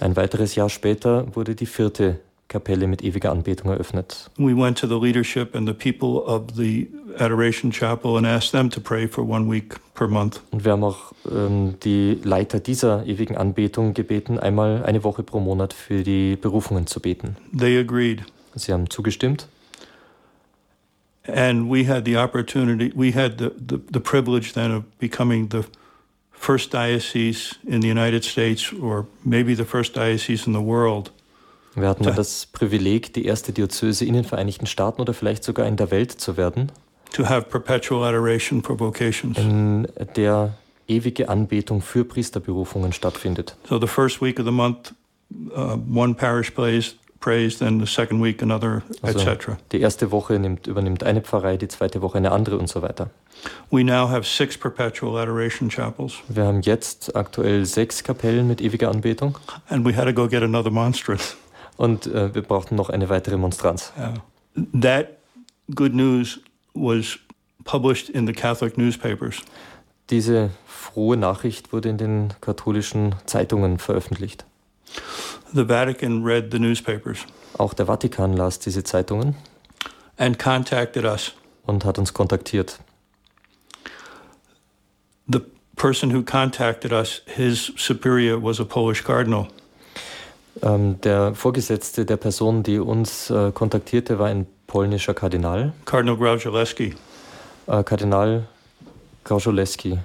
Ein 0.00 0.16
weiteres 0.16 0.56
Jahr 0.56 0.68
später 0.68 1.26
wurde 1.36 1.54
die 1.54 1.66
vierte 1.66 2.18
Kapelle 2.52 2.86
mit 2.86 3.02
ewiger 3.02 3.32
Anbetung 3.32 3.70
eröffnet. 3.70 4.30
We 4.36 4.54
went 4.54 4.78
to 4.78 4.86
the 4.86 4.94
leadership 4.94 5.54
and 5.54 5.66
the 5.66 5.74
people 5.74 6.22
of 6.26 6.52
the 6.56 6.88
adoration 7.18 7.72
chapel 7.72 8.16
and 8.16 8.26
asked 8.26 8.52
them 8.52 8.70
to 8.70 8.80
pray 8.80 9.08
for 9.08 9.28
one 9.28 9.50
week 9.50 9.80
per 9.94 10.06
month. 10.06 10.40
Und 10.50 10.64
wir 10.64 10.72
haben 10.72 10.84
auch 10.84 11.12
ähm, 11.30 11.74
die 11.82 12.18
Leiter 12.22 12.60
dieser 12.60 13.06
ewigen 13.06 13.36
Anbetung 13.36 13.94
gebeten, 13.94 14.38
einmal 14.38 14.84
eine 14.84 15.02
Woche 15.02 15.22
pro 15.22 15.40
Monat 15.40 15.72
für 15.72 16.02
die 16.02 16.36
Berufungen 16.36 16.86
zu 16.86 17.00
beten. 17.00 17.36
They 17.58 17.78
agreed. 17.78 18.22
Sie 18.54 18.72
haben 18.72 18.90
zugestimmt 18.90 19.48
And 21.24 21.70
we 21.70 21.84
had 21.84 22.04
the 22.04 22.16
opportunity, 22.16 22.92
we 22.94 23.12
had 23.12 23.38
the, 23.38 23.50
the, 23.50 23.80
the 23.90 24.00
privilege 24.00 24.54
then 24.54 24.72
of 24.72 24.98
becoming 24.98 25.48
the 25.48 25.64
first 26.32 26.72
diocese 26.72 27.54
in 27.64 27.80
the 27.80 27.88
United 27.88 28.24
States, 28.24 28.72
or 28.72 29.06
maybe 29.24 29.54
the 29.54 29.64
first 29.64 29.94
diocese 29.94 30.46
in 30.48 30.52
the 30.52 30.60
world, 30.60 31.12
Wir 31.74 31.88
hatten 31.88 32.04
Ja. 32.04 32.10
das 32.10 32.46
Privileg, 32.46 33.14
die 33.14 33.24
erste 33.24 33.52
Diözese 33.52 34.04
in 34.04 34.14
den 34.14 34.24
Vereinigten 34.24 34.66
Staaten 34.66 35.00
oder 35.00 35.14
vielleicht 35.14 35.42
sogar 35.44 35.66
in 35.66 35.76
der 35.76 35.90
Welt 35.90 36.12
zu 36.12 36.36
werden, 36.36 36.70
to 37.12 37.24
have 37.28 37.42
perpetual 37.48 38.04
adoration 38.04 38.62
for 38.62 38.78
vocations. 38.78 39.38
in 39.38 39.86
der 40.16 40.54
ewige 40.88 41.28
Anbetung 41.28 41.80
für 41.82 42.04
Priesterberufungen 42.04 42.92
stattfindet. 42.92 43.56
So 43.68 43.80
the 43.80 43.86
first 43.86 44.20
week 44.20 44.38
of 44.38 44.44
the 44.46 44.52
month, 44.52 44.92
uh, 45.56 45.76
one 45.94 46.14
parish 46.14 46.50
plays, 46.50 46.96
prays, 47.20 47.58
then 47.58 47.80
the 47.80 47.86
second 47.86 48.22
week 48.22 48.42
another, 48.42 48.82
Also 49.00 49.20
die 49.70 49.80
erste 49.80 50.10
Woche 50.10 50.38
nimmt, 50.38 50.66
übernimmt 50.66 51.04
eine 51.04 51.22
Pfarrei, 51.22 51.56
die 51.56 51.68
zweite 51.68 52.02
Woche 52.02 52.18
eine 52.18 52.32
andere 52.32 52.58
und 52.58 52.68
so 52.68 52.82
weiter. 52.82 53.10
We 53.70 53.82
now 53.84 54.08
have 54.08 54.24
six 54.24 54.58
perpetual 54.58 55.16
adoration 55.16 55.68
chapels, 55.70 56.14
Wir 56.28 56.44
haben 56.44 56.60
jetzt 56.62 57.16
aktuell 57.16 57.64
sechs 57.64 58.02
Kapellen 58.04 58.46
mit 58.48 58.60
ewiger 58.60 58.90
Anbetung 58.90 59.38
and 59.68 59.86
we 59.86 59.96
had 59.96 60.04
to 60.06 60.12
go 60.12 60.28
get 60.28 60.42
another 60.42 60.70
monstrance. 60.70 61.36
Und 61.82 62.06
äh, 62.06 62.32
wir 62.32 62.42
brauchten 62.42 62.76
noch 62.76 62.90
eine 62.90 63.08
weitere 63.08 63.36
Monstranz. 63.36 63.92
Uh, 63.98 64.60
that 64.80 65.18
good 65.74 65.92
news 65.92 66.40
was 66.74 67.18
published 67.64 68.08
in 68.08 68.24
the 68.24 68.32
Catholic 68.32 68.78
newspapers. 68.78 69.42
Diese 70.08 70.50
frohe 70.64 71.16
Nachricht 71.16 71.72
wurde 71.72 71.88
in 71.88 71.98
den 71.98 72.34
katholischen 72.40 73.16
Zeitungen 73.26 73.78
veröffentlicht. 73.80 74.44
The 75.52 75.68
Vatican 75.68 76.22
read 76.22 76.52
the 76.52 76.60
newspapers 76.60 77.18
Auch 77.58 77.74
der 77.74 77.86
Vatikan 77.86 78.34
las 78.34 78.60
diese 78.60 78.84
Zeitungen 78.84 79.34
and 80.18 80.38
contacted 80.38 81.04
us. 81.04 81.32
und 81.66 81.84
hat 81.84 81.98
uns 81.98 82.14
kontaktiert. 82.14 82.78
The 85.26 85.40
person 85.74 86.14
who 86.14 86.22
contacted 86.22 86.92
us, 86.92 87.22
his 87.26 87.72
superior 87.76 88.40
was 88.40 88.60
a 88.60 88.64
Polish 88.64 89.02
cardinal. 89.02 89.48
Ähm, 90.60 91.00
der 91.00 91.34
Vorgesetzte 91.34 92.04
der 92.04 92.16
Person, 92.18 92.62
die 92.62 92.78
uns 92.78 93.30
äh, 93.30 93.52
kontaktierte, 93.52 94.18
war 94.18 94.26
ein 94.28 94.46
polnischer 94.66 95.14
Kardinal, 95.14 95.72
Cardinal 95.86 96.16
Graujalewski. 96.16 96.94
äh, 97.68 97.82
Kardinal 97.82 98.44
Graużoleski. 99.24 99.98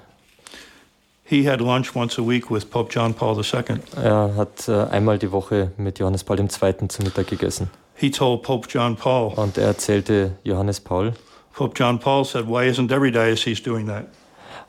He 1.23 1.43
had 1.49 1.59
lunch 1.59 1.93
once 1.95 2.17
a 2.17 2.25
week 2.25 2.49
with 2.49 2.63
Pope 2.65 2.89
John 2.93 3.13
Paul 3.13 3.35
II. 3.37 3.79
Er 4.01 4.33
hat 4.37 4.67
äh, 4.69 4.83
einmal 4.91 5.17
die 5.19 5.31
Woche 5.31 5.71
mit 5.77 5.99
Johannes 5.99 6.23
Paul 6.23 6.39
II. 6.39 6.47
zu 6.87 7.03
Mittag 7.03 7.27
gegessen. 7.27 7.69
He 7.95 8.09
told 8.11 8.43
Pope 8.43 8.67
John 8.69 8.95
Paul, 8.95 9.33
Und 9.35 9.57
er 9.57 9.67
erzählte 9.67 10.31
Johannes 10.43 10.79
Paul. 10.79 11.13
Pope 11.53 11.73
John 11.75 11.99
Paul 11.99 12.23
said, 12.23 12.45
Why 12.47 12.69
isn't 12.69 12.91
every 12.91 13.11
diocese 13.11 13.61
doing 13.61 13.87
that? 13.87 14.05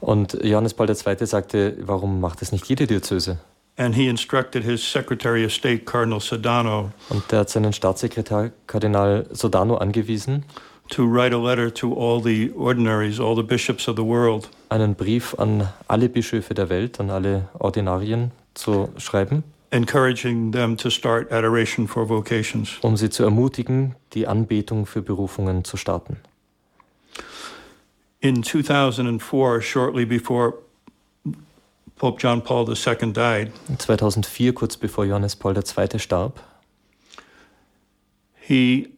Und 0.01 0.33
Johannes 0.43 0.75
Paul 0.75 0.89
II. 0.89 1.27
sagte, 1.27 1.77
warum 1.83 2.21
macht 2.21 2.41
es 2.43 2.51
nicht 2.53 2.67
jede 2.67 2.87
Diözese? 2.87 3.39
And 3.79 3.95
he 3.95 4.09
instructed 4.09 4.65
his 4.65 4.83
Secretary 4.83 5.45
of 5.45 5.53
State, 5.53 5.85
Cardinal 5.87 6.21
Sodano, 6.21 6.91
Und 7.11 7.31
der 7.31 7.41
hat 7.41 7.51
seinen 7.51 7.73
Staatssekretär 7.73 8.51
Kardinal 8.67 9.27
Sodano 9.33 9.77
angewiesen, 9.77 10.45
to 10.89 11.05
write 11.05 11.33
a 11.33 11.39
letter 11.39 11.73
to 11.73 11.95
all 11.95 12.21
the 12.21 12.51
ordinaries, 12.57 13.21
all 13.21 13.37
the 13.37 13.43
bishops 13.43 13.87
of 13.87 13.97
the 13.97 14.03
world, 14.05 14.49
einen 14.69 14.95
Brief 14.97 15.39
an 15.39 15.69
alle 15.87 16.09
Bischöfe 16.09 16.55
der 16.55 16.69
Welt, 16.71 16.99
an 16.99 17.11
alle 17.11 17.49
Ordinarien 17.61 18.33
zu 18.55 18.89
schreiben, 18.97 19.45
encouraging 19.71 20.51
them 20.51 20.77
to 20.77 20.91
start 20.91 21.31
adoration 21.31 21.87
for 21.87 22.09
vocations. 22.09 22.79
um 22.83 22.97
sie 22.97 23.11
zu 23.11 23.23
ermutigen, 23.23 23.95
die 24.15 24.27
Anbetung 24.27 24.87
für 24.87 25.03
Berufungen 25.03 25.63
zu 25.63 25.77
starten. 25.77 26.17
In 28.21 28.43
2004, 28.43 29.61
shortly 29.63 30.05
before 30.05 30.55
Pope 31.99 32.19
John 32.21 32.41
Paul 32.41 32.69
II 32.69 33.13
died, 33.13 33.53
2004, 33.79 34.53
kurz 34.53 34.77
bevor 34.77 35.05
Johannes 35.05 35.35
Paul 35.35 35.57
II. 35.57 35.99
starb, 35.99 36.35
he 38.41 38.89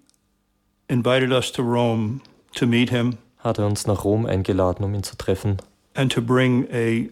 invited 0.89 1.33
us 1.33 1.51
to 1.53 1.63
Rome 1.63 2.21
to 2.55 2.67
meet 2.67 2.91
him 2.91 3.19
hat 3.43 3.59
er 3.59 3.67
uns 3.67 3.87
nach 3.87 4.05
Rom 4.05 4.27
eingeladen, 4.27 4.85
um 4.85 4.95
ihn 4.95 5.03
zu 5.03 5.17
treffen 5.17 5.57
and 5.95 6.13
to 6.13 6.21
bring 6.21 6.69
a 6.73 7.09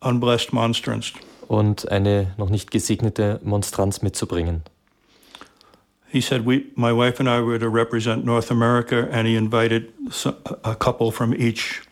unblessed 0.00 0.52
monstrance. 0.52 1.12
und 1.46 1.90
eine 1.90 2.34
noch 2.36 2.50
nicht 2.50 2.70
gesegnete 2.70 3.40
Monstranz 3.42 4.02
mitzubringen. 4.02 4.62
He 6.10 6.20
said, 6.20 6.46
we, 6.46 6.64
my 6.74 6.90
wife 6.90 7.20
and 7.20 7.28
I 7.28 7.40
were 7.40 7.58
to 7.58 7.68
represent 7.68 8.24
North 8.24 8.50
America, 8.50 9.08
and 9.10 9.26
he 9.26 9.36
invited 9.36 9.92
a 10.64 10.74
couple 10.74 11.10
from 11.10 11.34
each 11.34 11.82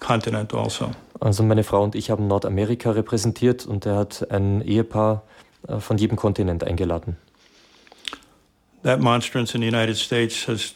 continent 0.00 0.54
also. 0.54 0.90
Also 1.20 1.42
meine 1.42 1.64
Frau 1.64 1.82
und 1.82 1.94
ich 1.94 2.10
haben 2.10 2.26
Nordamerika 2.26 2.90
repräsentiert 2.90 3.66
und 3.66 3.86
er 3.86 3.96
hat 3.96 4.30
ein 4.30 4.60
Ehepaar 4.62 5.22
äh, 5.68 5.78
von 5.78 5.98
jedem 5.98 6.16
Kontinent 6.16 6.64
eingeladen. 6.64 7.16
That 8.82 9.00
monstrance 9.00 9.54
in 9.54 9.62
the 9.62 9.68
United 9.68 9.96
States 9.96 10.46
has, 10.46 10.74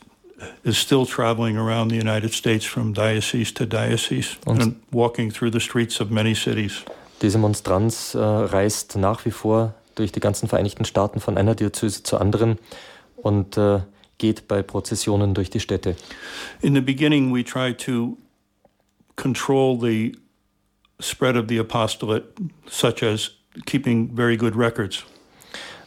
is 0.62 0.78
still 0.78 1.04
traveling 1.04 1.58
around 1.58 1.90
the 1.90 1.98
United 1.98 2.32
States 2.32 2.64
from 2.64 2.94
diocese 2.94 3.52
to 3.52 3.66
diocese 3.66 4.36
Und- 4.46 4.62
and 4.62 4.76
walking 4.90 5.30
through 5.30 5.52
the 5.52 5.60
streets 5.60 6.00
of 6.00 6.10
many 6.10 6.34
cities. 6.34 6.84
Diese 7.20 7.36
Monstranz 7.36 8.14
äh, 8.14 8.18
reist 8.18 8.96
nach 8.96 9.24
wie 9.24 9.32
vor 9.32 9.74
durch 9.96 10.12
die 10.12 10.20
ganzen 10.20 10.48
Vereinigten 10.48 10.84
Staaten 10.84 11.20
von 11.20 11.36
einer 11.36 11.54
Diözese 11.54 12.04
zur 12.04 12.20
anderen 12.20 12.58
und 13.16 13.58
äh, 13.58 13.80
geht 14.18 14.48
bei 14.48 14.62
Prozessionen 14.62 15.34
durch 15.34 15.50
die 15.50 15.60
Städte. 15.60 15.96
In 16.62 16.74
the 16.74 16.80
beginning, 16.80 17.34
we 17.34 17.44
tried 17.44 17.78
to 17.84 18.16
control 19.18 19.78
the 19.78 20.16
spread 21.00 21.36
of 21.36 21.48
the 21.48 21.58
apostolate, 21.58 22.24
such 22.68 23.02
as 23.02 23.32
keeping 23.66 24.14
very 24.14 24.36
good 24.36 24.56
records. 24.56 25.04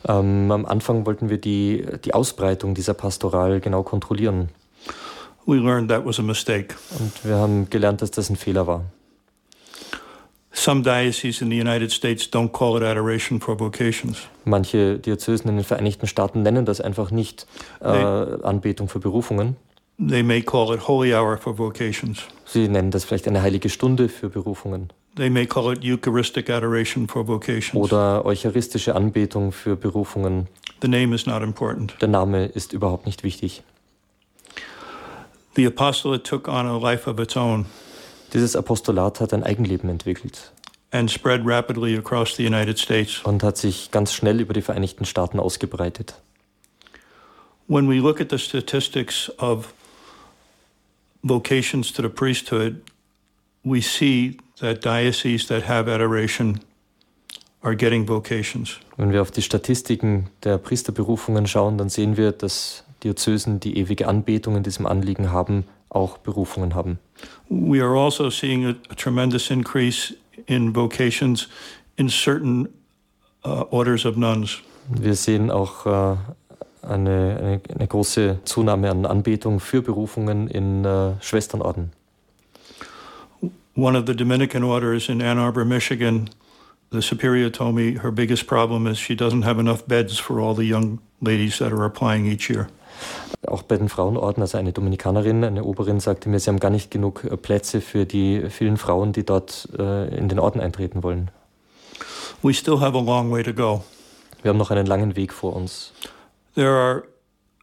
Ähm, 0.07 0.51
am 0.51 0.65
Anfang 0.65 1.05
wollten 1.05 1.29
wir 1.29 1.37
die, 1.37 1.85
die 2.03 2.13
Ausbreitung 2.13 2.73
dieser 2.73 2.93
Pastoral 2.93 3.59
genau 3.59 3.83
kontrollieren 3.83 4.49
We 5.45 5.57
learned 5.57 5.89
that 5.89 6.05
was 6.05 6.19
a 6.19 6.23
mistake. 6.23 6.75
und 6.99 7.25
wir 7.25 7.35
haben 7.35 7.69
gelernt, 7.69 8.01
dass 8.01 8.11
das 8.11 8.29
ein 8.29 8.35
Fehler 8.35 8.67
war. 8.67 8.85
Some 10.53 10.83
dioceses 10.83 11.41
in 11.41 11.49
the 11.49 11.59
United 11.59 11.91
States 11.91 12.31
don't 12.31 12.51
call 12.51 12.77
it 12.77 12.83
adoration 12.83 13.39
for 13.39 13.59
vocations. 13.59 14.17
Manche 14.43 14.99
Diözesen 14.99 15.49
in 15.49 15.55
den 15.55 15.63
Vereinigten 15.63 16.07
Staaten 16.07 16.41
nennen 16.41 16.65
das 16.65 16.81
einfach 16.81 17.09
nicht 17.09 17.47
äh, 17.79 17.87
Anbetung 17.87 18.89
für 18.89 18.99
Berufungen. 18.99 19.55
They 20.09 20.23
may 20.23 20.41
call 20.41 20.73
it 20.73 20.87
holy 20.87 21.13
hour 21.13 21.37
for 21.37 21.57
vocations. 21.57 22.19
Sie 22.45 22.67
nennen 22.67 22.89
das 22.91 23.05
vielleicht 23.05 23.27
eine 23.27 23.41
heilige 23.41 23.69
Stunde 23.69 24.09
für 24.09 24.29
Berufungen 24.29 24.91
They 25.15 25.29
may 25.29 25.45
call 25.45 25.73
it 25.73 25.83
Eucharistic 25.83 26.49
adoration 26.49 27.07
for 27.07 27.27
vocations. 27.27 27.75
oder 27.75 28.23
eucharistische 28.25 28.95
Anbetung 28.95 29.51
für 29.51 29.75
Berufungen. 29.75 30.47
The 30.81 30.87
name 30.87 31.13
is 31.13 31.25
not 31.25 31.43
important. 31.43 31.95
Der 32.01 32.07
Name 32.07 32.45
ist 32.45 32.71
überhaupt 32.73 33.05
nicht 33.05 33.23
wichtig. 33.23 33.61
The 35.55 35.65
apostolate 35.67 36.23
took 36.23 36.47
on 36.47 36.65
a 36.65 36.77
life 36.77 37.09
of 37.09 37.19
its 37.19 37.35
own 37.35 37.65
Dieses 38.33 38.55
Apostolat 38.55 39.19
hat 39.19 39.33
ein 39.33 39.43
Eigenleben 39.43 39.89
entwickelt 39.89 40.51
and 40.91 41.11
spread 41.11 41.41
rapidly 41.45 41.97
across 41.97 42.35
the 42.37 42.45
United 42.47 42.79
States. 42.79 43.19
und 43.23 43.43
hat 43.43 43.57
sich 43.57 43.91
ganz 43.91 44.13
schnell 44.13 44.39
über 44.39 44.53
die 44.53 44.61
Vereinigten 44.61 45.03
Staaten 45.05 45.39
ausgebreitet. 45.39 46.15
When 47.67 47.89
we 47.89 47.95
look 47.99 48.19
at 48.21 48.29
the 48.31 48.37
statistics 48.37 49.29
of 49.39 49.73
vocations 51.23 51.91
to 51.93 52.01
the 52.01 52.09
priesthood, 52.09 52.81
we 53.63 53.81
see 53.81 54.37
that 54.59 54.81
dioceses 54.81 55.47
that 55.47 55.63
have 55.63 55.87
adoration 55.87 56.59
are 57.63 57.75
getting 57.75 58.07
vocations. 58.07 58.79
Wenn 58.97 59.11
wir 59.11 59.21
auf 59.21 59.31
die 59.31 59.41
Statistiken 59.41 60.29
der 60.43 60.57
Priesterberufungen 60.57 61.47
schauen, 61.47 61.77
dann 61.77 61.89
sehen 61.89 62.17
wir, 62.17 62.31
dass 62.31 62.83
Diözesen, 63.03 63.59
die 63.59 63.77
ewige 63.77 64.07
Anbetung 64.07 64.55
in 64.55 64.63
diesem 64.63 64.85
Anliegen 64.85 65.31
haben, 65.31 65.65
auch 65.89 66.17
Berufungen 66.19 66.75
haben. 66.75 66.99
We 67.49 67.83
are 67.83 67.97
also 67.97 68.29
seeing 68.29 68.65
a, 68.65 68.75
a 68.89 68.95
tremendous 68.95 69.49
increase 69.49 70.15
in 70.45 70.73
vocations 70.73 71.49
in 71.97 72.09
certain 72.09 72.69
uh, 73.43 73.65
orders 73.69 74.05
of 74.05 74.17
nuns. 74.17 74.61
Wir 74.87 75.15
sehen 75.15 75.51
auch 75.51 75.85
äh, 75.85 76.15
eine, 76.81 77.37
eine, 77.39 77.61
eine 77.75 77.87
große 77.87 78.39
Zunahme 78.43 78.89
an 78.89 79.05
Anbetung 79.05 79.59
für 79.59 79.81
Berufungen 79.81 80.47
in 80.47 80.85
äh, 80.85 81.13
Schwesternorden. 81.21 81.91
One 83.75 83.97
of 83.97 84.05
the 84.05 84.15
Dominican 84.15 84.63
orders 84.63 85.07
in 85.07 85.21
Ann 85.21 85.39
Arbor, 85.39 85.63
Michigan, 85.63 86.29
the 86.91 87.01
superior 87.01 87.49
told 87.49 87.73
me 87.73 88.01
her 88.01 88.11
biggest 88.11 88.45
problem 88.47 88.85
is 88.85 88.99
she 88.99 89.15
doesn't 89.15 89.43
have 89.43 89.59
enough 89.59 89.87
beds 89.87 90.19
for 90.19 90.39
all 90.39 90.53
the 90.53 90.65
young 90.65 90.99
ladies 91.21 91.57
that 91.59 91.71
are 91.71 91.85
applying 91.85 92.25
each 92.25 92.49
year. 92.49 92.67
Auch 93.47 93.63
bei 93.63 93.77
den 93.77 93.89
Frauenorden, 93.89 94.43
also 94.43 94.57
eine 94.57 94.71
Dominikanerin, 94.71 95.43
eine 95.43 95.63
Oberin 95.63 95.99
sagte 95.99 96.29
mir, 96.29 96.39
sie 96.39 96.49
haben 96.49 96.59
gar 96.59 96.69
nicht 96.69 96.91
genug 96.91 97.23
äh, 97.23 97.37
Plätze 97.37 97.81
für 97.81 98.05
die 98.05 98.49
vielen 98.49 98.77
Frauen, 98.77 99.13
die 99.13 99.25
dort 99.25 99.69
äh, 99.79 100.15
in 100.15 100.29
den 100.29 100.37
Orden 100.37 100.59
eintreten 100.59 101.01
wollen. 101.01 101.31
We 102.43 102.53
still 102.53 102.79
have 102.79 102.97
a 102.97 103.01
long 103.01 103.31
way 103.31 103.43
to 103.43 103.53
go. 103.53 103.83
Wir 104.41 104.49
haben 104.49 104.57
noch 104.57 104.71
einen 104.71 104.85
langen 104.85 105.15
Weg 105.15 105.33
vor 105.33 105.55
uns. 105.55 105.93
There 106.55 106.71
are 106.71 107.03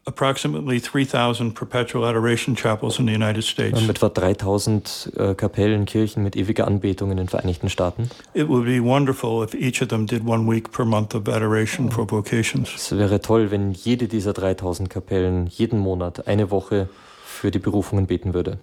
approximately 0.08 0.80
3,000 0.80 1.52
perpetual 1.54 2.06
adoration 2.06 2.56
chapels 2.56 2.98
in 2.98 3.06
the 3.06 3.12
United 3.12 3.44
States. 3.44 3.78
haben 3.78 3.90
etwa 3.90 4.08
3000 4.08 5.12
äh, 5.16 5.34
Kapellen, 5.34 5.84
Kirchen 5.84 6.22
mit 6.22 6.34
ewiger 6.34 6.66
Anbetung 6.66 7.10
in 7.10 7.18
den 7.18 7.28
Vereinigten 7.28 7.68
Staaten. 7.68 8.10
It 8.32 8.48
would 8.48 8.64
be 8.64 8.82
wonderful 8.82 9.44
if 9.44 9.54
each 9.54 9.82
of 9.82 9.88
them 9.88 10.06
did 10.06 10.26
one 10.26 10.50
week 10.50 10.72
per 10.72 10.86
month 10.86 11.14
of 11.14 11.28
adoration 11.28 11.90
for 11.90 12.10
vocations. 12.10 12.74
Es 12.74 12.90
wäre 12.96 13.20
toll, 13.20 13.50
wenn 13.50 13.72
jede 13.72 14.08
dieser 14.08 14.32
3000 14.32 14.88
Kapellen 14.88 15.46
jeden 15.46 15.78
Monat 15.78 16.26
eine 16.26 16.50
Woche 16.50 16.88
für 17.24 17.50
die 17.50 17.58
Berufungen 17.58 18.06
beten 18.06 18.32
würde. 18.32 18.58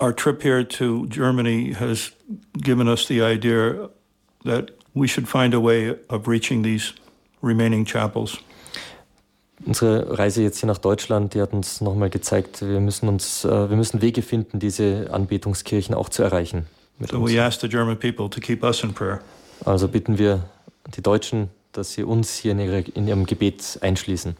Our 0.00 0.14
trip 0.14 0.42
here 0.42 0.66
to 0.66 1.06
Germany 1.08 1.74
has 1.78 2.12
given 2.54 2.88
us 2.88 3.06
the 3.06 3.20
idea 3.22 3.90
that 4.44 4.72
we 4.94 5.06
should 5.06 5.28
find 5.28 5.54
a 5.54 5.60
way 5.60 5.94
of 6.08 6.26
reaching 6.28 6.62
these 6.62 6.94
remaining 7.42 7.84
chapels. 7.84 8.38
Unsere 9.64 10.18
Reise 10.18 10.42
jetzt 10.42 10.58
hier 10.58 10.66
nach 10.66 10.78
Deutschland, 10.78 11.34
die 11.34 11.40
hat 11.40 11.52
uns 11.52 11.80
nochmal 11.80 12.10
gezeigt, 12.10 12.62
wir 12.62 12.80
müssen 12.80 13.08
uns, 13.08 13.44
äh, 13.44 13.70
wir 13.70 13.76
müssen 13.76 14.02
Wege 14.02 14.22
finden, 14.22 14.58
diese 14.58 15.08
Anbetungskirchen 15.12 15.94
auch 15.94 16.08
zu 16.08 16.22
erreichen. 16.22 16.66
Mit 16.98 17.10
So 17.10 17.18
uns. 17.18 17.32
we 17.32 17.42
ask 17.42 17.60
the 17.60 17.68
German 17.68 17.98
people 17.98 18.28
to 18.28 18.40
keep 18.40 18.62
us 18.62 18.82
in 18.82 18.92
prayer. 18.92 19.20
Also 19.64 19.88
bitten 19.88 20.18
wir 20.18 20.44
die 20.96 21.02
Deutschen, 21.02 21.48
dass 21.72 21.92
sie 21.92 22.02
uns 22.02 22.34
hier 22.36 22.52
in, 22.52 22.58
ihre, 22.58 22.80
in 22.80 23.06
ihrem 23.06 23.26
Gebet 23.26 23.78
einschließen. 23.80 24.36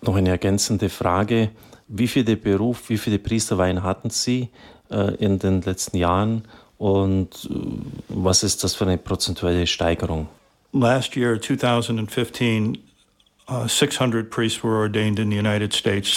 Noch 0.00 0.16
eine 0.16 0.30
ergänzende 0.30 0.88
Frage. 0.88 1.50
Wie 1.88 2.08
viele 2.08 2.36
Beruf, 2.36 2.88
wie 2.88 2.98
viele 2.98 3.18
Priesterweihen 3.18 3.82
hatten 3.82 4.10
Sie 4.10 4.48
äh, 4.90 5.14
in 5.16 5.38
den 5.38 5.60
letzten 5.62 5.96
Jahren 5.98 6.44
und 6.78 7.48
äh, 7.50 7.54
was 8.08 8.42
ist 8.42 8.64
das 8.64 8.74
für 8.74 8.84
eine 8.84 8.98
prozentuelle 8.98 9.66
Steigerung? 9.66 10.28
Last 10.72 11.14
year, 11.16 11.38
2015, 11.38 12.78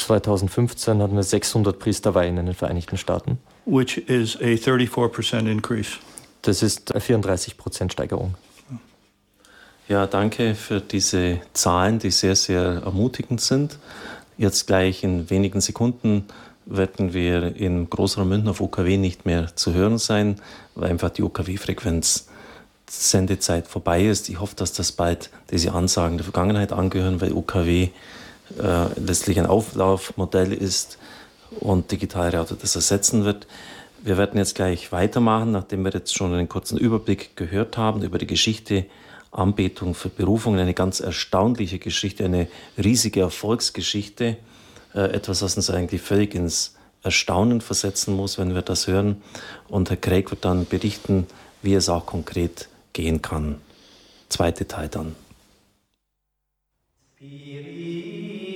2015 0.05 1.01
hatten 1.01 1.15
wir 1.15 1.23
600 1.23 1.79
Priesterweihen 1.79 2.37
in 2.37 2.45
den 2.45 2.55
Vereinigten 2.55 2.97
Staaten. 2.97 3.39
which 3.65 3.97
is 4.07 4.35
a 4.37 4.55
34% 4.55 5.47
increase. 5.51 5.97
Das 6.43 6.61
ist 6.61 6.91
eine 6.91 7.01
34 7.01 7.57
Prozent 7.57 7.93
Steigerung. 7.93 8.35
Ja, 9.87 10.07
danke 10.07 10.55
für 10.55 10.81
diese 10.81 11.41
Zahlen, 11.53 11.99
die 11.99 12.11
sehr, 12.11 12.35
sehr 12.35 12.81
ermutigend 12.83 13.41
sind. 13.41 13.77
Jetzt 14.37 14.67
gleich 14.67 15.03
in 15.03 15.29
wenigen 15.29 15.61
Sekunden 15.61 16.25
werden 16.65 17.13
wir 17.13 17.55
im 17.55 17.89
Großraum 17.89 18.29
München 18.29 18.49
auf 18.49 18.61
OKW 18.61 18.97
nicht 18.97 19.25
mehr 19.25 19.55
zu 19.55 19.73
hören 19.73 19.97
sein, 19.99 20.41
weil 20.73 20.89
einfach 20.89 21.11
die 21.11 21.21
OKW-Frequenz 21.23 22.27
Sendezeit 22.89 23.67
vorbei 23.67 24.05
ist. 24.05 24.29
Ich 24.29 24.39
hoffe, 24.39 24.55
dass 24.55 24.73
das 24.73 24.91
bald 24.91 25.29
diese 25.51 25.73
Ansagen 25.73 26.17
der 26.17 26.23
Vergangenheit 26.23 26.71
angehören, 26.71 27.21
weil 27.21 27.33
OKW 27.33 27.89
äh, 28.59 28.99
letztlich 28.99 29.39
ein 29.39 29.45
Auflaufmodell 29.45 30.53
ist 30.53 30.97
und 31.59 31.91
Digitalradio 31.91 32.55
das 32.59 32.75
ersetzen 32.75 33.25
wird. 33.25 33.47
Wir 34.03 34.17
werden 34.17 34.37
jetzt 34.37 34.55
gleich 34.55 34.91
weitermachen, 34.91 35.51
nachdem 35.51 35.83
wir 35.83 35.91
jetzt 35.91 36.15
schon 36.15 36.33
einen 36.33 36.47
kurzen 36.47 36.77
Überblick 36.77 37.35
gehört 37.35 37.77
haben 37.77 38.03
über 38.03 38.19
die 38.19 38.27
Geschichte 38.27 38.85
Anbetung 39.31 39.95
für 39.95 40.09
Berufungen. 40.09 40.59
Eine 40.59 40.73
ganz 40.73 40.99
erstaunliche 40.99 41.79
Geschichte, 41.79 42.25
eine 42.25 42.47
riesige 42.77 43.21
Erfolgsgeschichte. 43.21 44.37
Äh, 44.93 45.11
etwas, 45.11 45.41
was 45.41 45.57
uns 45.57 45.69
eigentlich 45.69 46.01
völlig 46.01 46.35
ins 46.35 46.75
Erstaunen 47.03 47.61
versetzen 47.61 48.15
muss, 48.15 48.37
wenn 48.37 48.55
wir 48.55 48.61
das 48.61 48.87
hören. 48.87 49.21
Und 49.67 49.89
Herr 49.89 49.97
Craig 49.97 50.31
wird 50.31 50.45
dann 50.45 50.65
berichten, 50.65 51.27
wie 51.61 51.73
es 51.73 51.89
auch 51.89 52.05
konkret 52.05 52.69
gehen 52.95 53.21
kann. 53.21 53.61
Zweite 54.29 54.67
Teil 54.67 54.87
dann. 54.87 55.15
Spiritus 57.17 58.55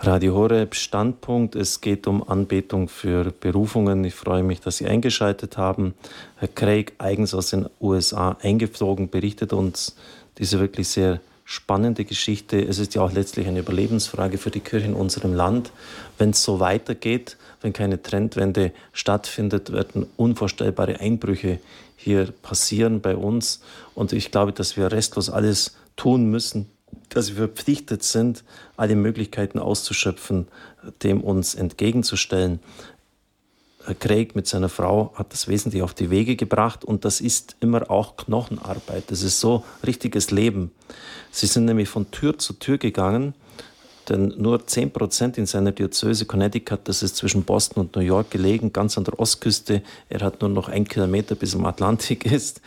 Radio 0.00 0.34
Horeb 0.34 0.74
Standpunkt. 0.74 1.54
Es 1.54 1.80
geht 1.80 2.06
um 2.06 2.26
Anbetung 2.26 2.88
für 2.88 3.30
Berufungen. 3.30 4.04
Ich 4.04 4.14
freue 4.14 4.42
mich, 4.42 4.60
dass 4.60 4.78
Sie 4.78 4.86
eingeschaltet 4.86 5.58
haben. 5.58 5.92
Herr 6.36 6.48
Craig, 6.48 6.94
eigens 6.98 7.34
aus 7.34 7.50
den 7.50 7.68
USA 7.80 8.36
eingeflogen, 8.40 9.10
berichtet 9.10 9.52
uns 9.52 9.96
diese 10.38 10.60
wirklich 10.60 10.88
sehr 10.88 11.20
spannende 11.44 12.04
Geschichte. 12.04 12.60
Es 12.60 12.78
ist 12.78 12.94
ja 12.94 13.00
auch 13.00 13.12
letztlich 13.12 13.46
eine 13.46 13.60
Überlebensfrage 13.60 14.36
für 14.36 14.50
die 14.50 14.60
Kirche 14.60 14.86
in 14.86 14.94
unserem 14.94 15.32
Land. 15.32 15.72
Wenn 16.18 16.30
es 16.30 16.42
so 16.44 16.60
weitergeht, 16.60 17.38
wenn 17.62 17.72
keine 17.72 18.02
Trendwende 18.02 18.72
stattfindet, 18.92 19.72
werden 19.72 20.06
unvorstellbare 20.16 21.00
Einbrüche 21.00 21.58
hier 21.96 22.26
passieren 22.42 23.00
bei 23.00 23.16
uns. 23.16 23.62
Und 23.94 24.12
ich 24.12 24.30
glaube, 24.30 24.52
dass 24.52 24.76
wir 24.76 24.92
restlos 24.92 25.30
alles 25.30 25.76
tun 25.96 26.26
müssen, 26.30 26.66
dass 27.08 27.30
wir 27.30 27.48
verpflichtet 27.48 28.02
sind, 28.02 28.44
alle 28.76 28.94
Möglichkeiten 28.94 29.58
auszuschöpfen, 29.58 30.48
dem 31.02 31.22
uns 31.22 31.54
entgegenzustellen. 31.54 32.60
Craig 33.94 34.34
mit 34.34 34.46
seiner 34.46 34.68
Frau 34.68 35.12
hat 35.14 35.32
das 35.32 35.48
wesentlich 35.48 35.82
auf 35.82 35.94
die 35.94 36.10
Wege 36.10 36.36
gebracht 36.36 36.84
und 36.84 37.04
das 37.04 37.20
ist 37.20 37.56
immer 37.60 37.90
auch 37.90 38.16
Knochenarbeit. 38.16 39.04
Das 39.08 39.22
ist 39.22 39.40
so 39.40 39.64
richtiges 39.86 40.30
Leben. 40.30 40.72
Sie 41.30 41.46
sind 41.46 41.64
nämlich 41.64 41.88
von 41.88 42.10
Tür 42.10 42.38
zu 42.38 42.54
Tür 42.54 42.78
gegangen 42.78 43.34
denn 44.08 44.34
nur 44.38 44.66
10 44.66 44.90
Prozent 44.90 45.38
in 45.38 45.46
seiner 45.46 45.72
Diözese 45.72 46.24
Connecticut, 46.24 46.80
das 46.84 47.02
ist 47.02 47.16
zwischen 47.16 47.44
Boston 47.44 47.82
und 47.84 47.96
New 47.96 48.02
York 48.02 48.30
gelegen, 48.30 48.72
ganz 48.72 48.96
an 48.96 49.04
der 49.04 49.18
Ostküste, 49.18 49.82
er 50.08 50.20
hat 50.20 50.40
nur 50.40 50.50
noch 50.50 50.68
ein 50.68 50.86
Kilometer 50.86 51.34
bis 51.34 51.50
zum 51.52 51.66
Atlantik 51.66 52.24
ist 52.32 52.60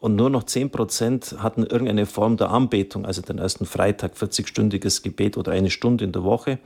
und 0.00 0.16
nur 0.16 0.30
noch 0.30 0.44
10 0.44 0.70
Prozent 0.70 1.36
hatten 1.38 1.64
irgendeine 1.64 2.06
Form 2.06 2.36
der 2.36 2.50
Anbetung, 2.50 3.06
also 3.06 3.22
den 3.22 3.38
ersten 3.38 3.66
Freitag, 3.66 4.14
40-stündiges 4.14 5.02
Gebet 5.02 5.36
oder 5.36 5.52
eine 5.52 5.70
Stunde 5.70 6.04
in 6.04 6.12
der 6.12 6.24
Woche 6.24 6.58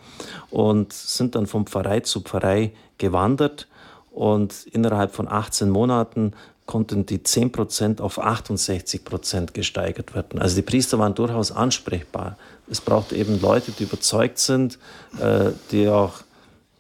und 0.51 0.93
sind 0.93 1.35
dann 1.35 1.47
vom 1.47 1.67
Pfarrei 1.67 2.01
zu 2.01 2.21
Pfarrei 2.21 2.73
gewandert 2.99 3.69
und 4.13 4.67
innerhalb 4.67 5.15
von 5.15 5.27
18 5.27 5.71
Monaten 5.71 6.35
konnten 6.67 7.07
die 7.07 7.19
10% 7.19 8.01
auf 8.01 8.23
68% 8.23 9.53
gesteigert 9.53 10.15
werden. 10.15 10.41
Also 10.41 10.57
die 10.57 10.63
Priester 10.63 10.99
waren 10.99 11.15
durchaus 11.15 11.51
ansprechbar. 11.51 12.37
Es 12.71 12.81
braucht 12.81 13.13
eben 13.13 13.41
Leute, 13.41 13.73
die 13.73 13.85
überzeugt 13.85 14.39
sind, 14.39 14.79
äh, 15.19 15.51
die 15.71 15.89
auch 15.89 16.21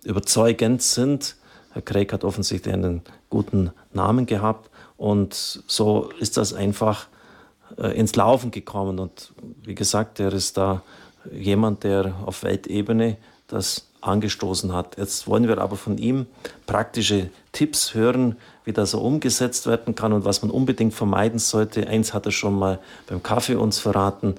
überzeugend 0.05 0.83
sind. 0.83 1.37
Herr 1.73 1.83
Craig 1.83 2.13
hat 2.13 2.23
offensichtlich 2.25 2.73
einen 2.73 3.03
guten 3.29 3.73
Namen 3.93 4.27
gehabt 4.27 4.71
und 4.97 5.35
so 5.67 6.11
ist 6.21 6.37
das 6.37 6.53
einfach 6.53 7.09
äh, 7.79 7.99
ins 7.99 8.15
Laufen 8.15 8.51
gekommen. 8.51 8.99
Und 8.99 9.33
wie 9.65 9.75
gesagt, 9.75 10.21
er 10.21 10.33
ist 10.33 10.57
da 10.57 10.83
jemand, 11.31 11.85
der 11.85 12.15
auf 12.25 12.43
Weltebene 12.43 13.17
das 13.47 13.89
angestoßen 14.03 14.73
hat. 14.73 14.99
Jetzt 14.99 15.27
wollen 15.27 15.49
wir 15.49 15.59
aber 15.59 15.77
von 15.77 15.99
ihm 15.99 16.27
praktische 16.67 17.31
Tipps 17.53 17.95
hören, 17.95 18.37
wie 18.65 18.73
das 18.73 18.93
so 18.93 19.01
umgesetzt 19.01 19.67
werden 19.67 19.95
kann 19.95 20.13
und 20.13 20.25
was 20.25 20.43
man 20.43 20.51
unbedingt 20.51 20.95
vermeiden 20.95 21.39
sollte. 21.39 21.87
Eins 21.87 22.15
hat 22.15 22.27
er 22.27 22.33
schon 22.33 22.59
mal 22.59 22.79
beim 23.07 23.23
Kaffee 23.23 23.55
uns 23.55 23.79
verraten. 23.79 24.37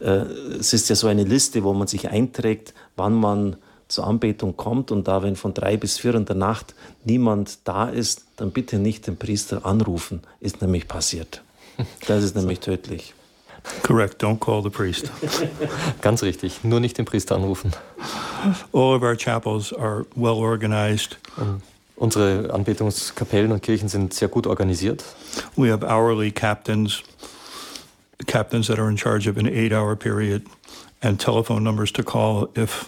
Äh, 0.00 0.24
es 0.58 0.72
ist 0.72 0.88
ja 0.88 0.96
so 0.96 1.06
eine 1.06 1.24
Liste, 1.24 1.64
wo 1.64 1.72
man 1.72 1.86
sich 1.86 2.08
einträgt, 2.08 2.74
wann 2.96 3.14
man 3.14 3.56
zur 3.88 4.06
Anbetung 4.06 4.56
kommt 4.56 4.90
und 4.90 5.08
da, 5.08 5.22
wenn 5.22 5.36
von 5.36 5.54
drei 5.54 5.76
bis 5.76 5.98
vier 5.98 6.14
in 6.14 6.24
der 6.24 6.36
Nacht 6.36 6.74
niemand 7.04 7.58
da 7.64 7.88
ist, 7.88 8.24
dann 8.36 8.50
bitte 8.50 8.78
nicht 8.78 9.06
den 9.06 9.16
Priester 9.16 9.66
anrufen. 9.66 10.22
Ist 10.40 10.62
nämlich 10.62 10.88
passiert. 10.88 11.42
Das 12.06 12.24
ist 12.24 12.34
nämlich 12.36 12.60
tödlich. 12.60 13.14
Correct, 13.82 14.18
don't 14.18 14.38
call 14.38 14.62
the 14.62 14.70
priest. 14.70 15.10
Ganz 16.02 16.22
richtig, 16.22 16.64
nur 16.64 16.80
nicht 16.80 16.98
den 16.98 17.06
Priester 17.06 17.34
anrufen. 17.34 17.72
All 18.72 18.94
of 18.94 19.02
our 19.02 19.16
chapels 19.16 19.72
are 19.72 20.04
well 20.14 20.36
organized. 20.36 21.16
Um, 21.38 21.62
unsere 21.96 22.52
Anbetungskapellen 22.52 23.52
und 23.52 23.62
Kirchen 23.62 23.88
sind 23.88 24.12
sehr 24.12 24.28
gut 24.28 24.46
organisiert. 24.46 25.02
We 25.56 25.70
have 25.70 25.82
hourly 25.82 26.30
captains, 26.30 27.02
captains 28.26 28.66
that 28.66 28.78
are 28.78 28.90
in 28.90 28.96
charge 28.96 29.26
of 29.26 29.38
an 29.38 29.46
eight-hour 29.46 29.96
period, 29.96 30.46
and 31.02 31.18
telephone 31.18 31.64
numbers 31.64 31.90
to 31.92 32.02
call 32.02 32.50
if 32.54 32.86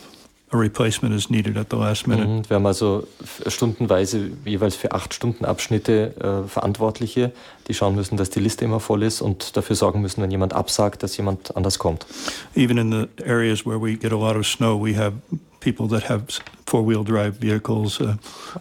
a 0.53 0.57
replacement 0.57 1.15
is 1.15 1.29
needed 1.29 1.57
at 1.57 1.69
the 1.71 1.77
last 1.77 2.07
minute. 2.07 2.29
Mhm, 2.29 2.49
wir 2.49 2.57
haben 2.57 2.67
also 2.67 3.07
stundenweise 3.47 4.31
jeweils 4.45 4.77
für 4.77 4.93
acht 4.93 5.13
Stunden 5.13 5.45
Abschnitte 5.45 6.15
äh, 6.45 6.49
Verantwortliche, 6.49 7.33
die 7.67 7.75
schauen 7.75 7.97
müssen, 7.97 8.17
dass 8.17 8.31
die 8.31 8.41
Liste 8.41 8.65
immer 8.65 8.79
voll 8.79 9.03
ist 9.03 9.21
und 9.21 9.57
dafür 9.57 9.75
sorgen 9.75 10.01
müssen, 10.01 10.23
wenn 10.23 10.31
jemand 10.31 10.53
absagt, 10.53 11.03
dass 11.03 11.17
jemand 11.17 11.57
anders 11.57 11.79
kommt. 11.79 12.07
Even 12.55 12.79
in 12.79 12.93
the 12.93 13.25
areas 13.25 13.67
where 13.67 13.81
we 13.81 13.97
get 13.97 14.13
a 14.13 14.17
lot 14.17 14.37
of 14.37 14.47
snow, 14.47 14.81
we 14.81 14.97
have 14.97 15.15
people 15.61 15.89
that 15.89 16.09
have 16.09 16.25
four-wheel 16.67 17.03
drive 17.03 17.41
vehicles 17.41 18.01
uh, 18.01 18.15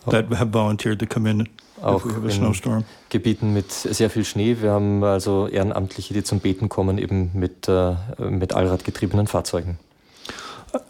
that 0.10 0.26
have 0.32 0.52
volunteered 0.52 1.00
to 1.00 1.06
come 1.06 1.30
in 1.30 1.48
auch 1.82 2.06
in 2.06 2.86
Gebieten 3.10 3.54
mit 3.54 3.72
sehr 3.72 4.10
viel 4.10 4.26
Schnee. 4.26 4.58
Wir 4.60 4.72
haben 4.72 5.04
also 5.04 5.48
Ehrenamtliche, 5.48 6.14
die 6.14 6.24
zum 6.24 6.40
Beten 6.40 6.70
kommen, 6.70 6.98
eben 6.98 7.32
mit, 7.34 7.68
äh, 7.68 7.96
mit 8.18 8.54
allradgetriebenen 8.54 9.28
Fahrzeugen. 9.28 9.78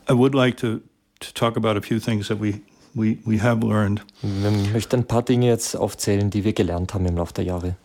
I 0.10 0.14
would 0.14 0.36
like 0.36 0.58
to, 0.58 0.82
to 1.20 1.34
talk 1.34 1.58
about 1.58 1.78
a 1.78 1.82
few 1.82 2.00
things 2.00 2.28
that 2.28 2.40
we, 2.40 2.62
we, 2.96 3.20
we 3.26 3.38
have 3.40 3.64
learned. 3.64 4.02
Wir 4.22 4.52
möchten 4.74 5.02
ein 5.02 5.08
paar 5.08 5.24
Dinge 5.24 5.48
jetzt 5.48 5.76
aufzählen, 5.76 6.30
die 6.30 6.44
wir 6.44 6.54
gelernt 6.54 6.94
haben 6.94 7.06
im 7.06 7.18
Laufe 7.18 7.34
der 7.34 7.46
Jahre. 7.46 7.76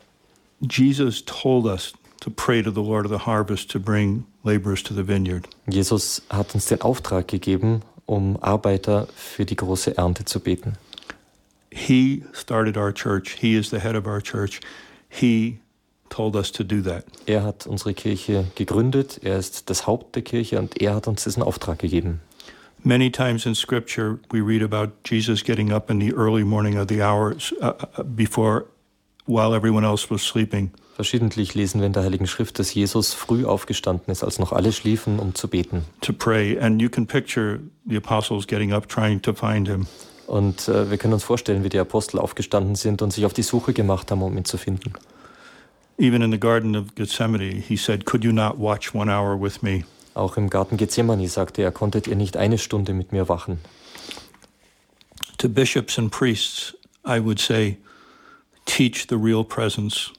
Jesus 0.60 1.24
told 1.24 1.66
us 1.66 1.92
to 2.20 2.30
pray 2.30 2.62
to 2.62 2.70
the 2.70 2.82
Lord 2.82 3.06
of 3.06 3.12
the 3.12 3.26
harvest 3.26 3.70
to 3.70 3.80
bring 3.80 4.24
laborers 4.44 4.82
to 4.82 4.94
the 4.94 5.06
vineyard. 5.06 5.48
Jesus 5.66 6.22
hat 6.30 6.54
uns 6.54 6.66
den 6.66 6.80
Auftrag 6.82 7.28
gegeben, 7.28 7.82
um 8.06 8.36
Arbeiter 8.42 9.08
für 9.14 9.44
die 9.44 9.56
große 9.56 9.96
Ernte 9.96 10.24
zu 10.24 10.40
beten. 10.40 10.74
He 11.72 12.24
started 12.32 12.76
our 12.76 12.92
church. 12.92 13.36
He 13.40 13.56
is 13.56 13.70
the 13.70 13.78
head 13.78 13.94
of 13.94 14.06
our 14.06 14.20
church. 14.20 14.60
He 15.08 15.60
told 16.20 16.36
us 16.36 16.52
to 16.52 16.62
do 16.62 16.82
that. 16.82 17.04
Er 17.24 17.44
hat 17.44 17.66
unsere 17.66 17.94
Kirche 17.94 18.44
gegründet, 18.54 19.20
er 19.22 19.38
ist 19.38 19.70
das 19.70 19.86
Haupt 19.86 20.14
der 20.16 20.22
Kirche 20.22 20.58
und 20.58 20.78
er 20.78 20.94
hat 20.94 21.08
uns 21.08 21.24
diesen 21.24 21.42
Auftrag 21.42 21.78
gegeben. 21.78 22.20
Many 22.82 23.10
times 23.10 23.46
in 23.46 23.54
scripture 23.54 24.18
we 24.30 24.42
read 24.42 24.62
about 24.62 24.92
Jesus 25.06 25.42
getting 25.42 25.72
up 25.72 25.90
in 25.90 25.98
the 25.98 26.12
early 26.12 26.44
morning 26.44 26.78
of 26.78 26.88
the 26.88 27.02
hours 27.02 27.54
uh, 27.62 27.72
uh, 27.96 28.02
before 28.02 28.66
while 29.26 29.56
everyone 29.56 29.86
else 29.86 30.10
was 30.10 30.22
sleeping. 30.22 30.70
Verschiedentlich 30.94 31.54
lesen 31.54 31.80
wir 31.80 31.86
in 31.86 31.94
der 31.94 32.02
Heiligen 32.02 32.26
Schrift, 32.26 32.58
dass 32.58 32.74
Jesus 32.74 33.14
früh 33.14 33.46
aufgestanden 33.46 34.12
ist, 34.12 34.22
als 34.22 34.38
noch 34.38 34.52
alle 34.52 34.72
schliefen, 34.72 35.18
um 35.18 35.34
zu 35.34 35.48
beten. 35.48 35.86
To 36.02 36.12
pray 36.12 36.58
and 36.58 36.82
you 36.82 36.90
can 36.90 37.06
picture 37.06 37.60
the 37.86 37.96
apostles 37.96 38.46
getting 38.46 38.74
up 38.74 38.88
trying 38.88 39.22
to 39.22 39.32
find 39.32 39.68
him. 39.68 39.86
Und 40.26 40.68
äh, 40.68 40.90
wir 40.90 40.98
können 40.98 41.14
uns 41.14 41.24
vorstellen, 41.24 41.64
wie 41.64 41.70
die 41.70 41.78
Apostel 41.78 42.18
aufgestanden 42.18 42.74
sind 42.74 43.00
und 43.00 43.10
sich 43.10 43.24
auf 43.24 43.32
die 43.32 43.42
Suche 43.42 43.72
gemacht 43.72 44.10
haben, 44.10 44.20
um 44.20 44.36
ihn 44.36 44.44
zu 44.44 44.58
finden. 44.58 44.92
Even 46.00 46.22
in 46.22 46.30
the 46.30 46.38
Garden 46.38 46.74
of 46.74 46.94
Gethsemane, 46.94 47.60
he 47.60 47.76
said, 47.76 48.06
Could 48.06 48.24
you 48.24 48.32
not 48.32 48.56
watch 48.56 48.94
one 48.94 49.10
hour 49.10 49.36
with 49.36 49.62
me? 49.62 49.84
Auch 50.16 50.38
im 50.38 50.48
Garten 50.48 50.78
Gethsemane 50.78 51.28
sagte 51.28 51.60
er, 51.60 51.72
konntet 51.72 52.06
ihr 52.06 52.16
nicht 52.16 52.38
eine 52.38 52.56
Stunde 52.56 52.94
mit 52.94 53.12
mir 53.12 53.28
wachen? 53.28 53.58
To 55.36 55.46
bishops 55.46 55.98
and 55.98 56.10
priests, 56.10 56.74
I 57.04 57.20
would 57.20 57.38
say, 57.38 57.76
teach 58.64 59.08
the 59.10 59.18
real 59.18 59.44
presence. 59.44 60.10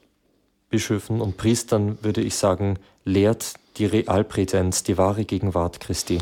Bischöfen 0.69 1.19
und 1.19 1.37
Priestern 1.37 1.97
würde 2.03 2.21
ich 2.21 2.35
sagen, 2.35 2.77
lehrt 3.03 3.55
die 3.77 3.87
Realpräsenz, 3.87 4.83
die 4.83 4.99
wahre 4.99 5.25
Gegenwart 5.25 5.79
Christi. 5.79 6.19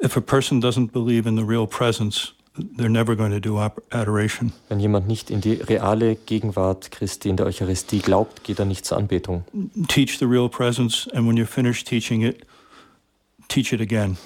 If 0.00 0.16
a 0.16 0.20
person 0.20 0.60
doesn't 0.60 0.92
believe 0.92 1.28
in 1.28 1.36
the 1.36 1.44
real 1.44 1.66
presence, 1.66 2.35
they're 2.76 2.88
never 2.88 3.16
going 3.16 3.32
to 3.32 3.40
do 3.40 3.58
adoration. 3.90 4.52
Wenn 4.68 4.80
jemand 4.80 5.06
nicht 5.06 5.30
in 5.30 5.40
die 5.40 5.54
reale 5.54 6.16
Gegenwart 6.16 6.90
Christi 6.90 7.28
in 7.28 7.36
der 7.36 7.46
Eucharistie 7.46 8.00
glaubt, 8.00 8.44
geht 8.44 8.58
er 8.58 8.64
nicht 8.64 8.84
zur 8.84 8.98
Anbetung. 8.98 9.44
Teach 9.88 10.18
the 10.18 10.26
real 10.26 10.48
presence 10.48 11.08
and 11.12 11.26
when 11.26 11.36
you're 11.36 11.46
finished 11.46 11.86
teaching 11.86 12.22
it, 12.22 12.46
teach 13.48 13.72
it 13.72 13.80
again. 13.80 14.16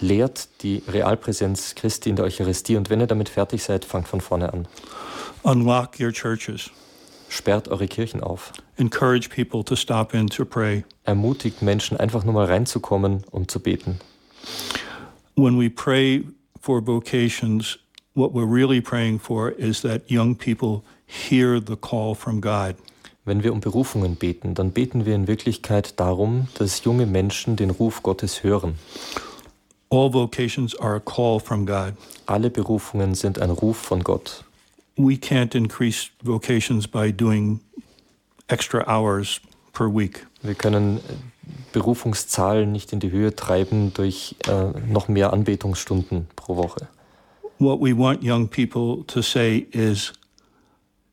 Lehrt 0.00 0.48
die 0.62 0.82
Realpräsenz 0.88 1.74
Christi 1.74 2.08
in 2.10 2.16
der 2.16 2.24
Eucharistie 2.24 2.76
und 2.76 2.88
wenn 2.88 3.00
ihr 3.00 3.06
damit 3.06 3.28
fertig 3.28 3.62
seid, 3.62 3.84
fangt 3.84 4.08
von 4.08 4.20
vorne 4.20 4.52
an. 4.52 4.66
Unlock 5.42 6.00
your 6.00 6.12
churches. 6.12 6.70
Sperrt 7.28 7.68
eure 7.68 7.86
Kirchen 7.86 8.22
auf. 8.22 8.52
Encourage 8.76 9.28
people 9.28 9.62
to 9.64 9.76
stop 9.76 10.14
in 10.14 10.26
to 10.26 10.44
pray. 10.44 10.84
Ermutigt 11.04 11.62
Menschen, 11.62 11.96
einfach 11.96 12.24
nur 12.24 12.34
mal 12.34 12.46
reinzukommen, 12.46 13.24
um 13.30 13.46
zu 13.46 13.60
beten. 13.60 14.00
When 15.36 15.58
we 15.58 15.70
pray 15.70 16.24
for 16.60 16.80
vocations, 16.80 17.78
what 18.14 18.32
we're 18.32 18.44
really 18.44 18.80
praying 18.80 19.20
for 19.20 19.50
is 19.50 19.82
that 19.82 20.10
young 20.10 20.34
people 20.34 20.84
hear 21.06 21.58
the 21.58 21.76
call 21.76 22.14
from 22.14 22.40
God. 22.40 22.76
Wenn 23.24 23.42
wir 23.42 23.52
um 23.52 23.60
Berufungen 23.60 24.16
beten, 24.16 24.54
dann 24.54 24.70
beten 24.70 25.04
wir 25.04 25.14
in 25.14 25.26
Wirklichkeit 25.26 25.98
darum, 26.00 26.48
dass 26.54 26.84
junge 26.84 27.06
Menschen 27.06 27.56
den 27.56 27.70
Ruf 27.70 28.02
Gottes 28.02 28.42
hören. 28.42 28.74
All 29.90 30.08
vocations 30.08 30.74
are 30.76 30.94
a 30.94 31.00
call 31.00 31.40
from 31.40 31.66
God. 31.66 31.94
Alle 32.26 32.50
Berufungen 32.50 33.14
sind 33.14 33.38
ein 33.40 33.50
Ruf 33.50 33.76
von 33.76 34.02
Gott. 34.02 34.44
We 34.96 35.16
can't 35.16 35.54
increase 35.54 36.10
vocations 36.22 36.86
by 36.86 37.10
doing 37.10 37.60
extra 38.48 38.84
hours 38.86 39.40
per 39.72 39.88
week. 39.88 40.26
Wir 40.42 40.54
können 40.54 41.00
Berufungszahlen 41.72 42.72
nicht 42.72 42.92
in 42.92 43.00
die 43.00 43.10
Höhe 43.10 43.34
treiben 43.34 43.92
durch 43.94 44.36
äh, 44.48 44.78
noch 44.88 45.08
mehr 45.08 45.32
Anbetungsstunden 45.32 46.26
pro 46.36 46.56
Woche. 46.56 46.88
What 47.58 47.80
we 47.80 47.96
want 47.96 48.22
young 48.22 48.48
people 48.48 49.04
to 49.06 49.22
say 49.22 49.66
is, 49.70 50.12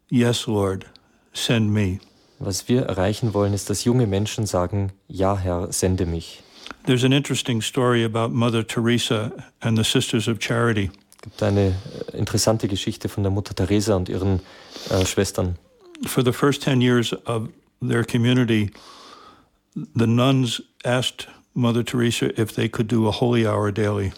Yes, 0.10 0.48
Lord, 0.48 0.86
send 1.34 1.72
me. 1.72 2.00
Was 2.40 2.70
wir 2.70 2.84
erreichen 2.84 3.34
wollen, 3.34 3.54
ist, 3.54 3.70
dass 3.70 3.84
junge 3.84 4.08
Menschen 4.08 4.46
sagen, 4.46 4.94
ja 5.10 5.38
Herr, 5.38 5.74
sende 5.74 6.06
mich. 6.06 6.44
There's 6.86 7.04
an 7.04 7.12
interesting 7.12 7.62
story 7.62 8.06
about 8.06 8.30
Mother 8.30 8.66
Teresa 8.66 9.34
and 9.60 9.78
the 9.78 9.84
Sisters 9.84 10.30
of 10.30 10.38
Charity. 10.40 10.90
Es 11.18 11.22
gibt 11.24 11.44
eine 11.44 11.76
äh, 12.14 12.18
interessante 12.18 12.70
Geschichte 12.70 13.10
von 13.10 13.24
der 13.24 13.32
Mutter 13.32 13.54
Teresa 13.54 13.96
und 13.96 14.08
ihren 14.08 14.40
äh, 14.90 15.06
Schwestern. 15.06 15.58
For 16.06 16.24
the 16.24 16.32
first 16.32 16.62
10 16.62 16.80
years 16.80 17.14
of 17.26 17.50
their 17.82 18.06
community, 18.06 18.72
the 19.96 20.08
nuns 20.08 20.62
asked 20.84 21.28
Mother 21.54 21.84
Teresa 21.84 22.28
if 22.40 22.54
they 22.56 22.70
could 22.70 22.88
do 22.92 23.08
a 23.08 23.12
holy 23.12 23.46
hour 23.48 23.72
daily. 23.72 24.12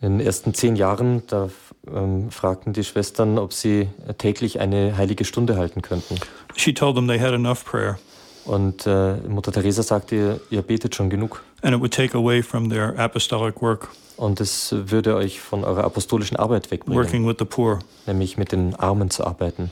In 0.00 0.18
den 0.18 0.26
ersten 0.26 0.54
zehn 0.54 0.76
Jahren, 0.76 1.22
da 1.26 1.48
ähm, 1.92 2.30
fragten 2.30 2.72
die 2.72 2.84
Schwestern, 2.84 3.38
ob 3.38 3.52
sie 3.52 3.88
täglich 4.18 4.60
eine 4.60 4.96
heilige 4.96 5.24
Stunde 5.24 5.56
halten 5.56 5.82
könnten. 5.82 6.16
She 6.56 6.72
told 6.72 6.94
them 6.94 7.08
they 7.08 7.18
had 7.18 7.32
enough 7.32 7.64
prayer 7.64 7.98
Und 8.44 8.86
äh, 8.86 9.16
Mutter 9.28 9.52
Teresa 9.52 9.82
sagte, 9.82 10.40
ihr, 10.50 10.62
betet 10.62 10.94
schon 10.94 11.10
genug. 11.10 11.42
and 11.62 11.74
it 11.74 11.80
would 11.80 11.92
take 11.92 12.16
away 12.16 12.42
from 12.42 12.70
their 12.70 12.96
apostolic 12.98 13.60
work, 13.60 13.88
Und 14.16 14.40
es 14.40 14.72
würde 14.72 15.16
euch 15.16 15.40
von 15.40 15.64
eurer 15.64 15.84
apostolischen 15.84 16.36
Arbeit 16.36 16.70
wegbringen, 16.70 17.02
working 17.02 17.26
with 17.26 17.36
the 17.40 17.44
poor. 17.44 17.80
nämlich 18.06 18.36
mit 18.36 18.52
den 18.52 18.74
Armen 18.76 19.10
zu 19.10 19.24
arbeiten. 19.26 19.70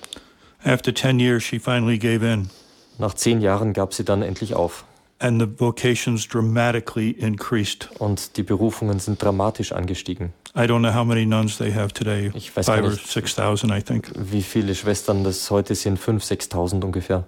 After 0.65 0.93
10 0.93 1.21
years, 1.21 1.43
she 1.45 1.59
finally 1.61 1.99
gave 1.99 2.25
in, 2.27 2.51
Nach 2.99 3.15
zehn 3.15 3.41
Jahren 3.41 3.73
gab 3.75 3.95
sie 3.95 4.05
dann 4.05 4.23
endlich 4.23 4.55
auf. 4.55 4.85
And 5.19 5.41
the 5.41 5.47
vocations 5.47 6.27
dramatically 6.27 7.11
increased. 7.11 7.89
Und 7.99 8.37
die 8.37 8.43
Berufungen 8.43 8.99
sind 8.99 9.23
dramatisch 9.23 9.73
angestiegen. 9.73 10.33
I 10.55 10.61
don't 10.61 10.81
know 10.81 10.95
how 10.95 11.05
many 11.05 11.27
nuns 11.27 11.59
they 11.59 11.73
have 11.73 11.93
today, 11.93 12.31
Ich 12.35 12.57
weiß 12.57 12.67
five 12.67 12.83
gar 12.83 12.91
or 12.91 12.97
6,000, 12.97 13.71
I 13.71 13.83
think. 13.83 14.11
Wie 14.15 14.43
viele 14.43 14.75
Schwestern 14.75 15.23
das 15.23 15.51
heute 15.51 15.75
sind? 15.75 15.99
5.000, 15.99 16.51
6.000 16.51 16.85
ungefähr. 16.85 17.25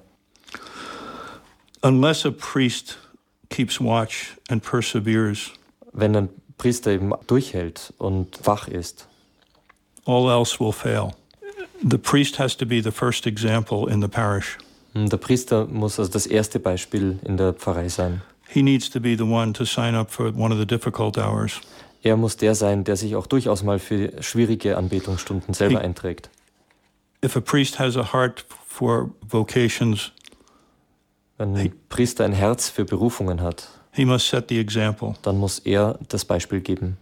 Unless 1.83 2.25
a 2.27 2.31
priest 2.31 2.99
keeps 3.51 3.81
watch 3.81 4.37
and 4.49 4.63
perseveres, 4.63 5.53
Wenn 5.93 6.15
ein 6.15 6.29
Priester 6.59 6.93
eben 6.93 7.13
durchhält 7.27 7.93
und 7.99 8.39
wach 8.45 8.69
ist, 8.69 9.07
all 10.07 10.31
else 10.31 10.59
will 10.61 10.73
fail. 10.73 11.15
The 11.83 11.99
priest 11.99 12.39
has 12.39 12.57
to 12.57 12.67
be 12.67 12.83
the 12.83 12.91
first 12.91 13.27
example 13.27 13.89
in 13.89 14.01
the 14.01 14.09
parish. 14.09 14.59
Hm, 15.03 15.09
der 15.09 15.17
Priester 15.17 15.67
muss 15.67 15.99
also 15.99 16.11
das 16.11 16.27
erste 16.27 16.59
Beispiel 16.61 17.19
in 17.25 17.37
der 17.37 17.53
Pfarrei 17.53 17.89
sein. 17.89 18.23
He 18.49 18.63
needs 18.63 18.89
to 18.91 19.01
be 19.01 19.17
the 19.17 19.25
one 19.25 19.53
to 19.53 19.65
sign 19.65 19.95
up 19.95 20.11
for 20.11 20.27
one 20.37 20.53
of 20.53 20.59
the 20.59 20.67
difficult 20.67 21.19
hours. 21.19 21.61
Er 22.03 22.17
muss 22.17 22.37
der 22.37 22.55
sein, 22.55 22.85
der 22.85 22.97
sich 22.97 23.17
auch 23.17 23.27
durchaus 23.27 23.63
mal 23.63 23.79
für 23.79 24.23
schwierige 24.23 24.77
Anbetungsstunden 24.77 25.53
selber 25.53 25.81
einträgt. 25.81 26.31
If 27.25 27.37
a 27.37 27.41
priest 27.41 27.79
has 27.79 27.97
a 27.97 28.13
heart 28.13 28.47
for 28.67 29.11
vocations, 29.29 30.13
Wenn 31.37 31.57
ein 31.57 31.73
Priester 31.89 32.25
ein 32.25 32.33
Herz 32.33 32.69
für 32.69 32.85
Berufungen 32.85 33.43
hat, 33.43 33.69
he 33.93 34.05
must 34.05 34.29
set 34.29 34.47
the 34.49 34.59
example. 34.59 35.15
dann 35.23 35.39
muss 35.39 35.59
er 35.61 35.99
das 36.09 36.25
Beispiel 36.25 36.61
geben. 36.61 36.97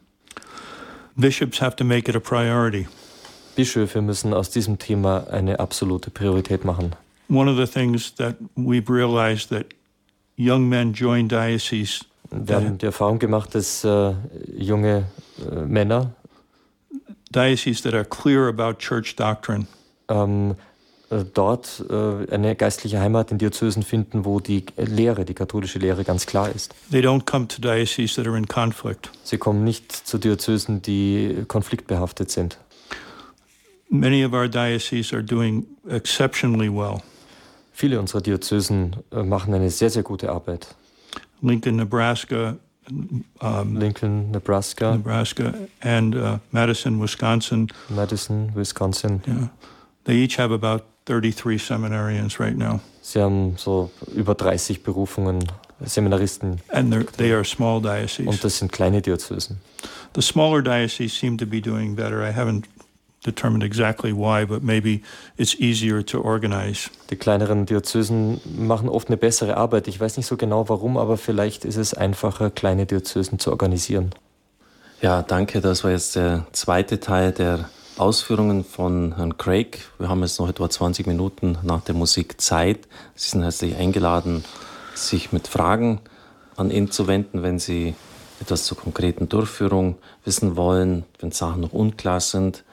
Bishops 1.15 1.61
have 1.61 1.77
to 1.77 1.85
make 1.85 2.11
it 2.11 2.17
a 2.17 2.21
priority. 2.21 2.89
Bischöfe 3.55 4.03
müssen 4.03 4.35
aus 4.35 4.51
diesem 4.51 4.79
Thema 4.79 5.29
eine 5.31 5.61
absolute 5.61 6.11
Priorität 6.11 6.65
machen. 6.65 6.95
One 7.29 7.49
of 7.49 7.57
the 7.57 7.67
things 7.67 8.15
that 8.17 8.37
we've 8.55 8.89
realized 8.89 9.51
that 9.51 9.75
young 10.37 10.69
men 10.69 10.93
join 10.93 11.29
dioceses 11.29 12.05
Wir 12.31 12.57
haben 12.57 12.79
die 12.79 12.87
Erfahrung 12.87 13.19
gemacht, 13.19 13.55
dass 13.55 13.85
äh, 13.85 14.15
junge 14.57 15.07
äh, 15.41 15.65
Männer 15.65 16.13
dioceses 17.31 17.83
that 17.83 17.95
are 17.95 18.05
clear 18.05 18.49
about 18.49 18.79
church 18.79 19.17
doctrine 19.17 19.67
ähm, 20.09 20.57
äh, 21.11 21.25
dort 21.25 21.85
äh, 21.89 22.33
eine 22.33 22.57
geistliche 22.57 22.99
Heimat 22.99 23.31
in 23.31 23.39
Diözesen 23.39 23.83
finden, 23.83 24.25
wo 24.25 24.41
die 24.41 24.65
Lehre, 24.77 25.25
die 25.25 25.35
katholische 25.35 25.79
Lehre 25.79 26.05
ganz 26.05 26.27
klar 26.27 26.51
ist. 26.53 26.75
they 26.91 27.01
don't 27.01 27.25
come 27.27 27.47
to 27.47 27.61
dioceses 27.61 28.17
that 28.17 28.27
are 28.27 28.37
in 28.37 28.47
conflict. 28.49 29.11
Sie 29.23 29.39
kommen 29.39 29.65
nicht 29.65 29.93
zu 29.93 30.19
Diözesen, 30.19 30.83
die 30.83 31.45
konfliktbehaftet 31.47 32.31
sind. 32.31 32.59
Many 33.89 34.25
of 34.25 34.33
our 34.33 34.49
dioceses 34.49 35.13
are 35.13 35.23
doing 35.23 35.65
exceptionally 35.89 36.69
well. 36.69 37.03
Viele 37.79 38.01
unserer 38.01 38.23
Diözesen 38.23 38.97
äh, 39.13 39.23
machen 39.23 39.53
eine 39.53 39.69
sehr, 39.69 39.91
sehr 39.91 40.03
gute 40.03 40.33
Arbeit. 40.33 40.75
Lincoln, 41.43 41.77
Nebraska, 41.77 42.57
um, 42.89 43.77
Lincoln, 43.77 44.31
Nebraska, 44.31 44.93
Nebraska, 44.93 45.53
and 45.83 46.15
uh, 46.15 46.39
Madison, 46.53 46.99
Wisconsin. 46.99 47.69
Madison, 47.91 48.51
Wisconsin. 48.55 49.21
Yeah, 49.29 49.49
they 50.05 50.15
each 50.15 50.39
have 50.39 50.53
about 50.55 50.85
33 51.05 51.59
seminarians 51.59 52.41
right 52.41 52.57
now, 52.57 52.81
Sie 53.03 53.21
haben 53.21 53.59
so 53.59 53.91
über 54.15 54.35
30 54.35 54.83
Berufungen, 54.83 55.45
Seminaristen. 55.85 56.61
and 56.71 56.91
they 57.19 57.31
are 57.31 57.45
small 57.45 57.77
Und 57.77 57.85
dioceses. 57.85 58.41
das 58.41 58.57
sind 58.57 58.73
kleine 58.73 59.03
Diözesen. 59.03 59.59
The 60.15 60.23
smaller 60.23 60.63
dioceses 60.63 61.13
seem 61.13 61.37
to 61.37 61.45
be 61.45 61.61
doing 61.61 61.95
better. 61.95 62.23
I 62.23 62.33
haven't 62.33 62.65
determined 63.27 63.63
exactly 63.63 64.13
why, 64.13 64.47
but 64.47 64.63
maybe 64.63 65.03
it's 65.37 65.55
easier 65.59 66.05
to 66.07 66.23
organize. 66.23 66.91
Die 67.11 67.17
kleineren 67.17 67.67
Diözesen 67.67 68.41
machen 68.57 68.89
oft 68.89 69.09
eine 69.09 69.17
bessere 69.17 69.57
Arbeit. 69.57 69.89
Ich 69.89 70.01
weiß 70.01 70.17
nicht 70.17 70.27
so 70.27 70.37
genau 70.37 70.69
warum, 70.69 70.97
aber 70.97 71.17
vielleicht 71.17 71.65
ist 71.65 71.77
es 71.77 71.95
einfacher, 71.95 72.51
kleine 72.51 72.87
Diözesen 72.87 73.39
zu 73.39 73.51
organisieren. 73.51 74.11
Ja, 75.03 75.23
danke. 75.23 75.61
Das 75.61 75.85
war 75.85 75.91
jetzt 75.91 76.17
der 76.17 76.47
zweite 76.53 77.01
Teil 77.01 77.33
der 77.33 77.69
Ausführungen 77.99 78.65
von 78.65 79.17
Herrn 79.17 79.37
Craig. 79.39 79.81
Wir 79.99 80.09
haben 80.09 80.21
jetzt 80.21 80.39
noch 80.39 80.49
etwa 80.49 80.69
20 80.69 81.07
Minuten 81.07 81.59
nach 81.63 81.83
der 81.83 81.95
Musik 81.95 82.41
Zeit. 82.41 82.81
Sie 83.15 83.31
sind 83.31 83.43
herzlich 83.43 83.77
eingeladen, 83.77 84.45
sich 84.95 85.33
mit 85.33 85.49
Fragen 85.49 86.01
an 86.57 86.71
ihn 86.71 86.91
zu 86.91 87.07
wenden, 87.07 87.43
wenn 87.43 87.59
Sie 87.59 87.95
etwas 88.41 88.65
zur 88.65 88.77
konkreten 88.77 89.29
Durchführung 89.29 89.97
wissen 90.25 90.57
wollen, 90.57 91.05
wenn 91.21 91.33
Sachen 91.33 91.63
noch 91.63 91.73
unklar 91.73 92.21
sind. 92.21 92.65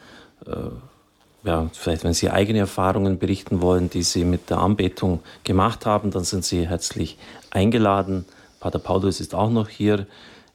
Äh, 0.46 1.48
ja, 1.48 1.70
vielleicht 1.74 2.04
wenn 2.04 2.14
Sie 2.14 2.30
eigene 2.30 2.60
Erfahrungen 2.60 3.20
berichten 3.20 3.62
wollen, 3.62 3.89
die 3.89 4.04
Sie 4.04 4.24
mit 4.24 4.50
der 4.50 4.60
Anbetung 4.60 5.20
gemacht 5.44 5.86
haben, 5.86 6.12
dann 6.12 6.24
sind 6.24 6.46
Sie 6.46 6.68
herzlich 6.68 7.18
eingeladen. 7.52 8.26
Pater 8.60 8.80
Paulus 8.80 9.20
ist 9.20 9.36
auch 9.36 9.50
noch 9.50 9.68
hier. 9.68 10.08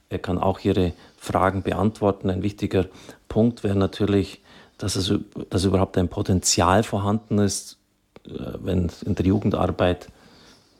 Er 0.08 0.18
kann 0.18 0.38
auch 0.38 0.60
Ihre 0.60 0.94
Fragen 1.18 1.62
beantworten. 1.62 2.30
Ein 2.30 2.42
wichtiger 2.42 2.86
Punkt 3.28 3.64
wäre 3.64 3.76
natürlich, 3.76 4.40
dass, 4.78 4.96
es, 4.96 5.12
dass 5.50 5.64
überhaupt 5.64 5.98
ein 5.98 6.08
Potenzial 6.08 6.82
vorhanden 6.82 7.38
ist, 7.38 7.76
äh, 8.26 8.30
wenn 8.62 8.90
in 9.04 9.14
der 9.14 9.26
Jugendarbeit 9.26 10.08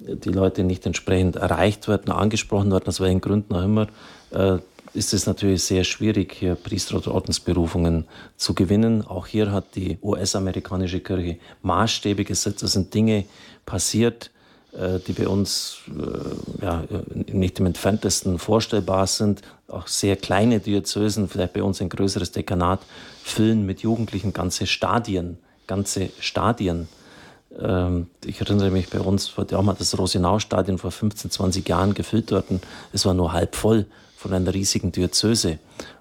die 0.00 0.30
Leute 0.30 0.64
nicht 0.64 0.86
entsprechend 0.86 1.36
erreicht 1.36 1.88
werden, 1.88 2.12
angesprochen 2.12 2.70
werden, 2.70 2.86
aus 2.86 3.00
welchen 3.00 3.20
Gründen 3.20 3.54
auch 3.54 3.64
immer, 3.64 3.88
äh, 4.30 4.58
ist 4.98 5.14
es 5.14 5.26
natürlich 5.26 5.62
sehr 5.62 5.84
schwierig, 5.84 6.34
hier 6.34 6.56
Priester- 6.56 6.96
oder 6.96 7.14
Ordensberufungen 7.14 8.06
zu 8.36 8.52
gewinnen. 8.52 9.06
Auch 9.06 9.26
hier 9.26 9.52
hat 9.52 9.76
die 9.76 9.98
US-amerikanische 10.02 11.00
Kirche 11.00 11.38
Maßstäbe 11.62 12.24
gesetzt. 12.24 12.62
Es 12.64 12.72
sind 12.72 12.92
Dinge 12.92 13.24
passiert, 13.64 14.30
äh, 14.72 14.98
die 15.06 15.12
bei 15.12 15.28
uns 15.28 15.78
äh, 15.88 16.64
ja, 16.64 16.84
nicht 17.32 17.60
im 17.60 17.66
entferntesten 17.66 18.38
vorstellbar 18.38 19.06
sind. 19.06 19.42
Auch 19.68 19.86
sehr 19.86 20.16
kleine 20.16 20.58
Diözesen, 20.58 21.28
vielleicht 21.28 21.52
bei 21.52 21.62
uns 21.62 21.80
ein 21.80 21.88
größeres 21.88 22.32
Dekanat, 22.32 22.80
füllen 23.22 23.64
mit 23.64 23.80
Jugendlichen 23.80 24.32
ganze 24.32 24.66
Stadien, 24.66 25.38
ganze 25.68 26.10
Stadien. 26.18 26.88
Ähm, 27.56 28.08
Ich 28.26 28.40
erinnere 28.40 28.70
mich, 28.70 28.90
bei 28.90 29.00
uns 29.00 29.38
wurde 29.38 29.56
auch 29.58 29.62
mal 29.62 29.76
das 29.78 29.96
Rosenau-Stadion 29.96 30.78
vor 30.78 30.90
15, 30.90 31.30
20 31.30 31.68
Jahren 31.68 31.94
gefüllt 31.94 32.32
worden. 32.32 32.60
Es 32.92 33.06
war 33.06 33.14
nur 33.14 33.32
halb 33.32 33.54
voll 33.54 33.86
von 34.18 34.32
einer 34.32 34.52
riesigen 34.52 34.90
Diözese. 34.90 35.58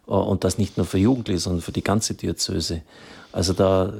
Äh, 0.07 0.11
und 0.11 0.43
das 0.43 0.57
nicht 0.57 0.78
nur 0.78 0.86
für 0.86 0.97
Jugendliche, 0.97 1.39
sondern 1.39 1.61
für 1.61 1.72
die 1.72 1.84
ganze 1.84 2.15
Diözese. 2.15 2.82
Also 3.32 3.53
da, 3.53 3.86
äh, 3.86 3.91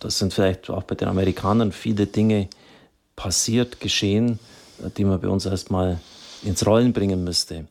das 0.00 0.18
sind 0.18 0.32
vielleicht 0.32 0.70
auch 0.70 0.84
bei 0.84 0.94
den 0.94 1.08
Amerikanern 1.08 1.70
viele 1.70 2.06
Dinge 2.06 2.48
passiert, 3.14 3.78
geschehen, 3.78 4.38
äh, 4.82 4.90
die 4.96 5.04
man 5.04 5.20
bei 5.20 5.28
uns 5.28 5.44
erstmal 5.44 6.00
ins 6.42 6.66
Rollen 6.66 6.92
bringen 6.92 7.24
müsste. 7.24 7.66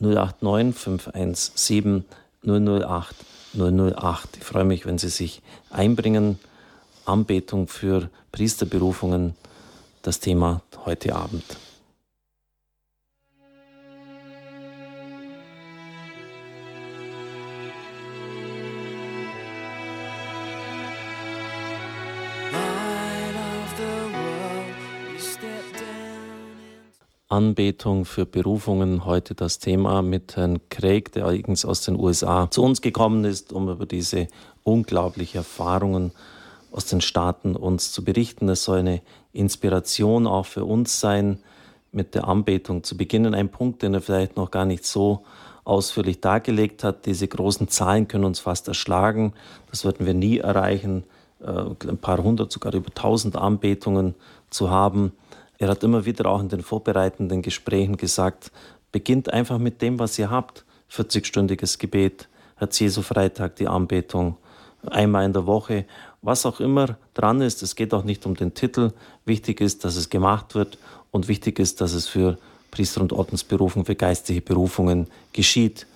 089 0.00 0.76
517 0.76 2.04
008 2.42 3.14
008. 3.54 4.36
Ich 4.36 4.44
freue 4.44 4.64
mich, 4.64 4.84
wenn 4.84 4.98
Sie 4.98 5.10
sich 5.10 5.42
einbringen. 5.70 6.38
Anbetung 7.04 7.66
für 7.66 8.08
Priesterberufungen, 8.30 9.34
das 10.02 10.20
Thema 10.20 10.62
heute 10.84 11.14
Abend. 11.14 11.44
Anbetung 27.30 28.06
für 28.06 28.26
Berufungen 28.26 29.04
heute 29.04 29.36
das 29.36 29.60
Thema 29.60 30.02
mit 30.02 30.34
Herrn 30.34 30.58
Craig, 30.68 31.12
der 31.12 31.26
eigens 31.26 31.64
aus 31.64 31.82
den 31.82 31.96
USA 31.96 32.50
zu 32.50 32.60
uns 32.60 32.80
gekommen 32.80 33.24
ist, 33.24 33.52
um 33.52 33.68
über 33.68 33.86
diese 33.86 34.26
unglaublichen 34.64 35.38
Erfahrungen 35.38 36.10
aus 36.72 36.86
den 36.86 37.00
Staaten 37.00 37.54
uns 37.54 37.92
zu 37.92 38.02
berichten. 38.02 38.48
Es 38.48 38.64
soll 38.64 38.80
eine 38.80 39.00
Inspiration 39.32 40.26
auch 40.26 40.44
für 40.44 40.64
uns 40.64 40.98
sein, 40.98 41.38
mit 41.92 42.16
der 42.16 42.26
Anbetung 42.26 42.82
zu 42.82 42.96
beginnen. 42.96 43.32
Ein 43.32 43.48
Punkt, 43.48 43.82
den 43.82 43.94
er 43.94 44.00
vielleicht 44.00 44.36
noch 44.36 44.50
gar 44.50 44.64
nicht 44.64 44.84
so 44.84 45.22
ausführlich 45.62 46.20
dargelegt 46.20 46.82
hat. 46.82 47.06
Diese 47.06 47.28
großen 47.28 47.68
Zahlen 47.68 48.08
können 48.08 48.24
uns 48.24 48.40
fast 48.40 48.66
erschlagen. 48.66 49.34
Das 49.70 49.84
würden 49.84 50.04
wir 50.04 50.14
nie 50.14 50.38
erreichen, 50.38 51.04
äh, 51.38 51.46
ein 51.88 51.98
paar 51.98 52.20
hundert, 52.24 52.50
sogar 52.50 52.74
über 52.74 52.92
tausend 52.92 53.36
Anbetungen 53.36 54.16
zu 54.50 54.68
haben. 54.68 55.12
Er 55.60 55.68
hat 55.68 55.84
immer 55.84 56.06
wieder 56.06 56.24
auch 56.24 56.40
in 56.40 56.48
den 56.48 56.62
vorbereitenden 56.62 57.42
Gesprächen 57.42 57.98
gesagt, 57.98 58.50
beginnt 58.92 59.30
einfach 59.30 59.58
mit 59.58 59.82
dem, 59.82 59.98
was 59.98 60.18
ihr 60.18 60.30
habt. 60.30 60.64
40-stündiges 60.90 61.78
Gebet, 61.78 62.28
Herz 62.56 62.78
Jesu 62.80 63.02
Freitag, 63.02 63.56
die 63.56 63.68
Anbetung, 63.68 64.38
einmal 64.86 65.26
in 65.26 65.34
der 65.34 65.46
Woche, 65.46 65.84
was 66.22 66.46
auch 66.46 66.60
immer 66.60 66.96
dran 67.12 67.42
ist. 67.42 67.62
Es 67.62 67.76
geht 67.76 67.92
auch 67.92 68.04
nicht 68.04 68.24
um 68.24 68.34
den 68.34 68.54
Titel. 68.54 68.92
Wichtig 69.26 69.60
ist, 69.60 69.84
dass 69.84 69.96
es 69.96 70.08
gemacht 70.08 70.54
wird 70.54 70.78
und 71.10 71.28
wichtig 71.28 71.58
ist, 71.58 71.82
dass 71.82 71.92
es 71.92 72.08
für 72.08 72.38
Priester 72.70 73.02
und 73.02 73.12
Ordensberufung, 73.12 73.84
für 73.84 73.96
geistliche 73.96 74.40
Berufungen 74.40 75.08
geschieht. 75.34 75.86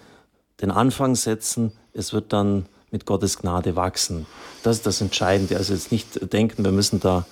Den 0.61 0.73
Anfang 0.73 1.15
setzen, 1.15 1.73
es 1.95 2.13
wird 2.13 2.35
dann 2.35 2.67
mit 2.91 3.07
Gottes 3.07 3.39
Gnade 3.39 3.77
wachsen. 3.77 4.27
Das 4.63 4.77
ist 4.77 4.87
das 4.87 5.01
Entscheidende. 5.01 5.57
Also 5.57 5.73
jetzt 5.73 5.91
nicht 5.91 6.33
denken, 6.35 6.67
wir 6.67 6.73
müssen 6.73 7.01
da 7.01 7.25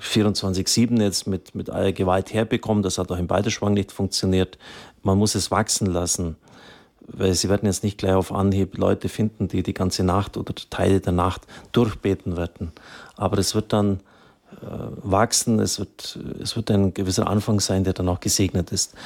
24-7 0.00 1.00
jetzt 1.00 1.26
mit, 1.26 1.54
mit 1.54 1.70
aller 1.70 1.92
Gewalt 1.92 2.32
herbekommen. 2.32 2.82
Das 2.82 2.98
hat 2.98 3.10
auch 3.10 3.18
im 3.18 3.26
Balderschwang 3.26 3.74
nicht 3.74 3.92
funktioniert. 3.92 4.58
Man 5.02 5.18
muss 5.18 5.34
es 5.34 5.50
wachsen 5.50 5.86
lassen, 5.86 6.36
weil 7.06 7.34
sie 7.34 7.48
werden 7.48 7.66
jetzt 7.66 7.84
nicht 7.84 7.98
gleich 7.98 8.14
auf 8.14 8.32
Anhieb 8.32 8.76
Leute 8.78 9.08
finden, 9.08 9.48
die 9.48 9.62
die 9.62 9.74
ganze 9.74 10.04
Nacht 10.04 10.36
oder 10.36 10.54
Teile 10.70 11.00
der 11.00 11.12
Nacht 11.12 11.42
durchbeten 11.72 12.36
werden. 12.36 12.72
Aber 13.16 13.38
es 13.38 13.54
wird 13.54 13.72
dann 13.72 14.00
äh, 14.62 14.66
wachsen, 15.02 15.60
es 15.60 15.78
wird, 15.78 16.18
es 16.40 16.56
wird 16.56 16.70
ein 16.70 16.94
gewisser 16.94 17.26
Anfang 17.26 17.60
sein, 17.60 17.84
der 17.84 17.92
dann 17.92 18.08
auch 18.08 18.20
gesegnet 18.20 18.72
ist. 18.72 18.96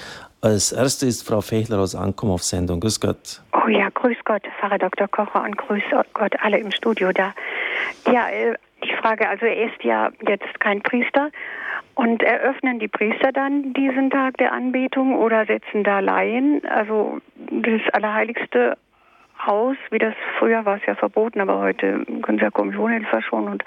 Als 0.41 0.73
erste 0.73 1.07
ist 1.07 1.27
Frau 1.27 1.41
Fechler 1.41 1.79
aus 1.79 1.95
Ankommen 1.95 2.33
auf 2.33 2.43
Sendung. 2.43 2.81
Grüß 2.81 3.01
Gott. 3.01 3.43
Oh 3.53 3.69
ja, 3.69 3.91
grüß 3.91 4.17
Gott, 4.25 4.43
Pfarrer 4.59 4.79
Dr. 4.79 5.07
Kocher 5.09 5.43
und 5.43 5.57
grüß 5.57 5.83
Gott 6.15 6.33
alle 6.41 6.59
im 6.59 6.71
Studio 6.71 7.13
da. 7.13 7.35
Ja, 8.07 8.27
ich 8.83 8.95
frage, 8.97 9.29
also 9.29 9.47
er 9.47 9.67
ist 9.67 9.83
ja 9.83 10.11
jetzt 10.27 10.61
kein 10.61 10.83
Priester. 10.83 11.31
Und 11.95 12.23
eröffnen 12.23 12.79
die 12.79 12.89
Priester 12.89 13.33
dann 13.33 13.75
diesen 13.75 14.11
Tag 14.11 14.39
der 14.39 14.53
Anbetung 14.53 15.15
oder 15.17 15.45
setzen 15.45 15.85
da 15.85 15.99
Laien, 16.01 16.63
also 16.65 17.21
das 17.51 17.83
Allerheiligste 17.93 18.79
aus, 19.47 19.77
wie 19.91 19.99
das 19.99 20.15
früher 20.39 20.65
war 20.65 20.77
es 20.77 20.87
ja 20.87 20.95
verboten, 20.95 21.41
aber 21.41 21.59
heute 21.59 22.05
können 22.23 22.39
sie 22.39 22.45
ja 22.45 22.51
Kommunionhilfe 22.51 23.23
schon 23.23 23.49
und 23.49 23.65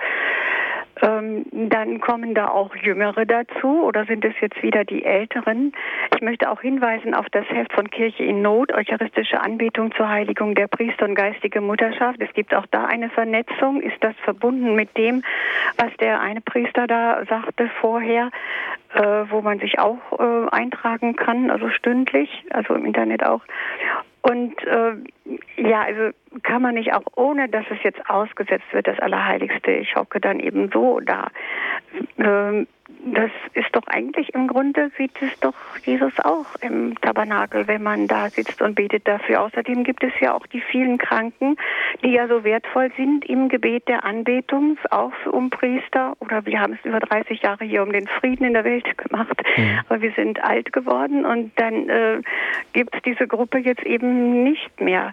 ähm, 1.02 1.46
dann 1.52 2.00
kommen 2.00 2.36
da 2.36 2.50
auch 2.50 2.76
Jüngere 2.76 3.26
dazu 3.26 3.84
oder 3.84 4.06
sind 4.06 4.24
es 4.24 4.34
jetzt 4.42 4.62
wieder 4.62 4.84
die 4.86 5.04
Älteren? 5.04 5.74
Ich 6.16 6.22
möchte 6.22 6.50
auch 6.52 6.62
hinweisen 6.62 7.14
auf 7.14 7.26
das 7.32 7.50
Heft 7.50 7.74
von 7.74 7.90
Kirche 7.90 8.24
in 8.24 8.42
Not, 8.42 8.72
Eucharistische 8.74 9.42
Anbetung 9.42 9.94
zur 9.96 10.08
Heiligung 10.08 10.54
der 10.54 10.68
Priester 10.68 11.06
und 11.06 11.16
geistige 11.16 11.62
Mutterschaft. 11.62 12.22
Es 12.22 12.32
gibt 12.34 12.54
auch 12.54 12.66
da 12.68 12.86
eine 12.86 13.10
Vernetzung. 13.10 13.82
Ist 13.82 14.02
das 14.02 14.16
verbunden 14.24 14.76
mit 14.76 14.96
dem, 14.98 15.24
was 15.78 15.96
der 15.98 16.22
eine 16.22 16.42
Priester 16.42 16.86
da 16.86 17.24
sagte 17.28 17.70
vorher, 17.82 18.30
äh, 18.94 19.02
wo 19.30 19.42
man 19.42 19.60
sich 19.60 19.80
auch 19.80 19.98
äh, 20.20 20.50
eintragen 20.52 21.16
kann, 21.16 21.50
also 21.50 21.70
stündlich, 21.70 22.30
also 22.52 22.76
im 22.76 22.86
Internet 22.86 23.26
auch. 23.26 23.42
Und 24.22 24.56
äh, 24.66 24.94
ja, 25.58 25.84
also 25.84 26.16
kann 26.44 26.62
man 26.62 26.76
nicht 26.76 26.94
auch 26.94 27.04
ohne, 27.16 27.48
dass 27.48 27.66
es 27.70 27.82
jetzt 27.84 28.10
ausgesetzt 28.10 28.66
wird, 28.72 28.88
das 28.88 29.00
Allerheiligste. 29.00 29.72
Ich 29.72 29.96
hocke 29.96 30.20
dann 30.20 30.40
eben 30.40 30.70
so 30.72 31.00
da. 31.00 31.30
Ähm, 32.18 32.68
das 33.06 33.32
ist 33.54 33.68
doch 33.74 33.86
eigentlich 33.88 34.34
im 34.34 34.48
Grunde 34.48 34.92
sieht 34.98 35.22
es 35.22 35.40
doch 35.40 35.54
Jesus 35.84 36.14
auch 36.20 36.46
im 36.62 37.00
Tabernakel, 37.02 37.68
wenn 37.68 37.84
man 37.84 38.08
da 38.08 38.30
sitzt 38.30 38.62
und 38.62 38.76
betet 38.76 39.08
dafür. 39.08 39.42
Außerdem 39.42 39.84
gibt 39.84 40.04
es 40.04 40.14
ja 40.22 40.34
auch 40.34 40.46
die 40.48 40.62
vielen 40.62 40.98
Kranken, 40.98 41.58
die 42.04 42.12
ja 42.12 42.28
so 42.28 42.44
wertvoll 42.44 42.92
sind 42.96 43.26
im 43.26 43.50
Gebet 43.50 43.88
der 43.88 44.06
Anbetung, 44.06 44.78
auch 44.90 45.14
um 45.30 45.50
Priester. 45.50 46.16
Oder 46.20 46.46
wir 46.46 46.60
haben 46.60 46.74
es 46.74 46.86
über 46.86 47.00
30 47.00 47.42
Jahre 47.42 47.66
hier 47.66 47.84
um 47.84 47.92
den 47.92 48.08
Frieden 48.08 48.46
in 48.46 48.54
der 48.54 48.64
Welt 48.64 48.98
gemacht. 48.98 49.42
Mhm. 49.58 49.80
Aber 49.88 50.02
wir 50.02 50.12
sind 50.14 50.42
alt 50.44 50.72
geworden 50.72 51.26
und 51.26 51.52
dann 51.58 51.90
äh, 51.90 52.22
gibt 52.72 52.96
es 52.96 53.02
diese 53.02 53.28
Gruppe 53.28 53.60
jetzt 53.60 53.84
eben 53.84 54.44
nicht 54.44 54.80
mehr. 54.80 55.13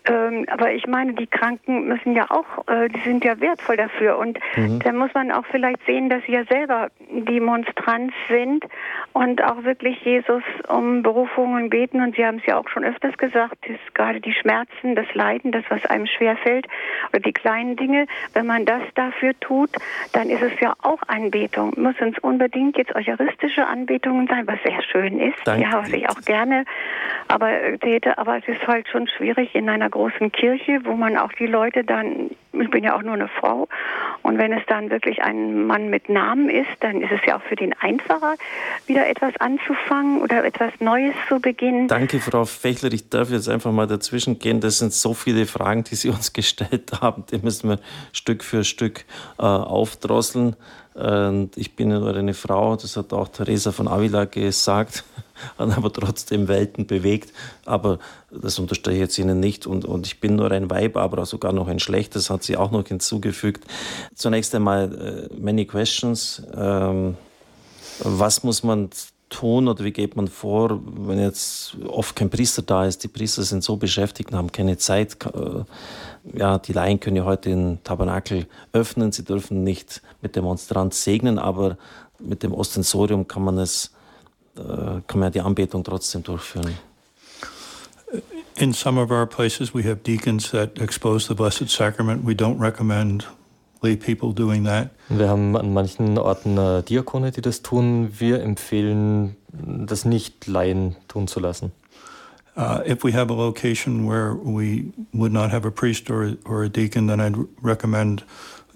Ähm, 0.05 0.45
aber 0.49 0.71
ich 0.73 0.87
meine, 0.87 1.13
die 1.13 1.27
Kranken 1.27 1.87
müssen 1.87 2.15
ja 2.15 2.25
auch, 2.29 2.67
äh, 2.67 2.89
die 2.89 2.99
sind 3.01 3.23
ja 3.23 3.39
wertvoll 3.39 3.77
dafür. 3.77 4.17
Und 4.17 4.39
mhm. 4.55 4.79
da 4.79 4.91
muss 4.91 5.13
man 5.13 5.31
auch 5.31 5.45
vielleicht 5.51 5.85
sehen, 5.85 6.09
dass 6.09 6.23
sie 6.25 6.31
ja 6.31 6.43
selber 6.45 6.89
die 7.11 7.39
Monstranz 7.39 8.11
sind 8.27 8.65
und 9.13 9.43
auch 9.43 9.63
wirklich 9.63 10.03
Jesus 10.03 10.43
um 10.67 11.03
Berufungen 11.03 11.69
beten. 11.69 12.01
Und 12.01 12.15
Sie 12.15 12.25
haben 12.25 12.37
es 12.37 12.45
ja 12.45 12.57
auch 12.57 12.67
schon 12.69 12.83
öfters 12.83 13.15
gesagt, 13.17 13.65
ist 13.67 13.93
gerade 13.93 14.21
die 14.21 14.33
Schmerzen, 14.33 14.95
das 14.95 15.13
Leiden, 15.13 15.51
das, 15.51 15.63
was 15.69 15.85
einem 15.85 16.07
schwerfällt, 16.07 16.67
oder 17.09 17.19
die 17.19 17.33
kleinen 17.33 17.75
Dinge, 17.75 18.07
wenn 18.33 18.47
man 18.47 18.65
das 18.65 18.81
dafür 18.95 19.39
tut, 19.39 19.69
dann 20.13 20.29
ist 20.29 20.41
es 20.41 20.59
ja 20.59 20.73
auch 20.81 21.01
Anbetung. 21.07 21.73
Muss 21.77 21.99
uns 22.01 22.17
unbedingt 22.19 22.77
jetzt 22.77 22.95
eucharistische 22.95 23.67
Anbetungen 23.67 24.27
sein, 24.27 24.47
was 24.47 24.57
sehr 24.63 24.81
schön 24.81 25.19
ist. 25.19 25.37
Danke. 25.45 25.63
Ja, 25.63 25.79
was 25.79 25.93
ich 25.93 26.09
auch 26.09 26.21
gerne 26.21 26.65
aber 27.31 27.51
äh, 27.51 27.77
täte. 27.77 28.17
Aber 28.17 28.37
es 28.37 28.47
ist 28.47 28.65
halt 28.67 28.87
schon 28.89 29.07
schwierig 29.07 29.55
in 29.55 29.69
einer 29.69 29.89
großen 29.91 30.31
Kirche, 30.31 30.81
wo 30.83 30.93
man 30.93 31.17
auch 31.17 31.31
die 31.33 31.47
Leute 31.47 31.83
dann, 31.83 32.31
ich 32.53 32.69
bin 32.69 32.83
ja 32.83 32.95
auch 32.95 33.01
nur 33.01 33.13
eine 33.13 33.27
Frau, 33.27 33.67
und 34.23 34.37
wenn 34.37 34.53
es 34.53 34.63
dann 34.67 34.89
wirklich 34.89 35.21
ein 35.21 35.65
Mann 35.65 35.89
mit 35.89 36.09
Namen 36.09 36.49
ist, 36.49 36.69
dann 36.79 37.01
ist 37.01 37.11
es 37.11 37.19
ja 37.25 37.37
auch 37.37 37.41
für 37.43 37.55
den 37.55 37.73
einfacher, 37.79 38.35
wieder 38.85 39.07
etwas 39.07 39.35
anzufangen 39.37 40.21
oder 40.21 40.43
etwas 40.45 40.71
Neues 40.79 41.15
zu 41.27 41.39
beginnen. 41.39 41.87
Danke, 41.87 42.19
Frau 42.19 42.45
Fechler. 42.45 42.91
Ich 42.93 43.09
darf 43.09 43.31
jetzt 43.31 43.49
einfach 43.49 43.71
mal 43.71 43.87
dazwischen 43.87 44.37
gehen. 44.39 44.61
Das 44.61 44.77
sind 44.77 44.93
so 44.93 45.13
viele 45.13 45.45
Fragen, 45.45 45.83
die 45.83 45.95
Sie 45.95 46.09
uns 46.09 46.33
gestellt 46.33 46.91
haben. 47.01 47.25
Die 47.31 47.39
müssen 47.39 47.69
wir 47.69 47.79
Stück 48.13 48.43
für 48.43 48.63
Stück 48.63 49.05
äh, 49.39 49.43
aufdrosseln. 49.43 50.55
Und 50.93 51.55
ich 51.55 51.75
bin 51.75 51.89
nur 51.89 52.13
eine 52.15 52.33
Frau, 52.33 52.75
das 52.75 52.97
hat 52.97 53.13
auch 53.13 53.29
Teresa 53.29 53.71
von 53.71 53.87
Avila 53.87 54.25
gesagt, 54.25 55.05
hat 55.57 55.77
aber 55.77 55.91
trotzdem 55.93 56.47
Welten 56.49 56.85
bewegt. 56.85 57.31
Aber 57.65 57.99
das 58.29 58.59
unterstelle 58.59 58.97
ich 58.97 59.01
jetzt 59.01 59.17
Ihnen 59.17 59.39
nicht. 59.39 59.65
Und, 59.67 59.85
und 59.85 60.05
ich 60.05 60.19
bin 60.19 60.35
nur 60.35 60.51
ein 60.51 60.69
Weib, 60.69 60.97
aber 60.97 61.25
sogar 61.25 61.53
noch 61.53 61.67
ein 61.67 61.79
schlechtes, 61.79 62.29
hat 62.29 62.43
sie 62.43 62.57
auch 62.57 62.71
noch 62.71 62.87
hinzugefügt. 62.87 63.63
Zunächst 64.15 64.53
einmal, 64.53 65.29
uh, 65.31 65.35
many 65.39 65.65
questions. 65.65 66.43
Ähm, 66.55 67.15
was 68.03 68.43
muss 68.43 68.63
man 68.63 68.89
tun 69.29 69.67
oder 69.69 69.83
wie 69.85 69.91
geht 69.91 70.15
man 70.17 70.27
vor, 70.27 70.81
wenn 70.85 71.19
jetzt 71.19 71.77
oft 71.87 72.15
kein 72.15 72.29
Priester 72.29 72.61
da 72.61 72.85
ist? 72.85 73.03
Die 73.03 73.07
Priester 73.07 73.43
sind 73.43 73.63
so 73.63 73.77
beschäftigt 73.77 74.31
und 74.31 74.37
haben 74.37 74.51
keine 74.51 74.77
Zeit. 74.77 75.17
Ja, 76.23 76.57
die 76.57 76.73
Laien 76.73 76.99
können 76.99 77.15
ja 77.15 77.25
heute 77.25 77.49
den 77.49 77.83
Tabernakel 77.83 78.47
öffnen. 78.73 79.11
Sie 79.11 79.23
dürfen 79.23 79.63
nicht 79.63 80.01
mit 80.21 80.35
dem 80.35 80.43
Monstrant 80.43 80.93
segnen, 80.93 81.39
aber 81.39 81.77
mit 82.19 82.43
dem 82.43 82.53
Ostensorium 82.53 83.27
kann 83.27 83.43
man 83.43 83.57
es, 83.57 83.91
äh, 84.55 84.61
kann 84.61 85.19
man 85.19 85.23
ja 85.23 85.29
die 85.29 85.41
Anbetung 85.41 85.83
trotzdem 85.83 86.23
durchführen. 86.23 86.77
In 88.55 88.73
some 88.73 89.01
of 89.01 89.09
our 89.09 89.25
places, 89.25 89.73
we 89.73 89.83
have 89.83 90.03
deacons 90.03 90.51
that 90.51 90.77
expose 90.79 91.27
the 91.27 91.33
Blessed 91.33 91.69
Sacrament. 91.69 92.27
We 92.27 92.33
don't 92.33 92.59
recommend 92.59 93.25
lay 93.81 93.95
people 93.95 94.33
doing 94.33 94.65
that. 94.65 94.91
Wir 95.09 95.29
haben 95.29 95.55
an 95.55 95.73
manchen 95.73 96.17
Orten 96.17 96.57
äh, 96.57 96.83
Diakone, 96.83 97.31
die 97.31 97.41
das 97.41 97.61
tun. 97.61 98.09
Wir 98.19 98.41
empfehlen, 98.41 99.35
das 99.51 100.05
nicht 100.05 100.47
Laien 100.47 100.95
tun 101.07 101.27
zu 101.27 101.39
lassen. 101.39 101.71
Uh, 102.55 102.81
if 102.85 103.03
we 103.03 103.13
have 103.13 103.29
a 103.29 103.33
location 103.33 104.05
where 104.05 104.35
we 104.35 104.91
would 105.13 105.31
not 105.31 105.51
have 105.51 105.65
a 105.65 105.71
priest 105.71 106.09
or, 106.09 106.35
or 106.45 106.63
a 106.63 106.69
deacon, 106.69 107.07
then 107.07 107.21
I'd 107.21 107.37
recommend 107.61 108.23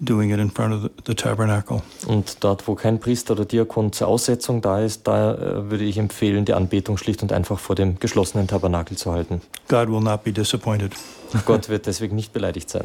doing 0.02 0.30
it 0.30 0.38
in 0.38 0.50
front 0.50 0.72
of 0.72 0.82
the, 0.82 0.90
the 1.04 1.14
tabernacle. 1.14 1.82
Und 2.06 2.42
dort, 2.42 2.66
wo 2.68 2.74
kein 2.74 3.00
Priester 3.00 3.32
oder 3.32 3.44
Diakon 3.44 3.92
zur 3.92 4.08
Aussetzung 4.08 4.60
da 4.60 4.80
ist, 4.80 5.06
da 5.06 5.34
äh, 5.34 5.70
würde 5.70 5.84
ich 5.84 5.98
empfehlen, 5.98 6.44
die 6.44 6.54
Anbetung 6.54 6.96
schlicht 6.96 7.22
und 7.22 7.32
einfach 7.32 7.58
vor 7.58 7.76
dem 7.76 7.98
geschlossenen 7.98 8.46
Tabernakel 8.46 8.96
zu 8.96 9.12
halten. 9.12 9.40
God 9.68 9.88
will 9.88 10.00
not 10.00 10.24
be 10.24 10.32
disappointed. 10.32 10.92
Gott 11.44 11.68
wird 11.68 11.86
deswegen 11.86 12.16
nicht 12.16 12.32
beleidigt 12.32 12.70
sein. 12.70 12.84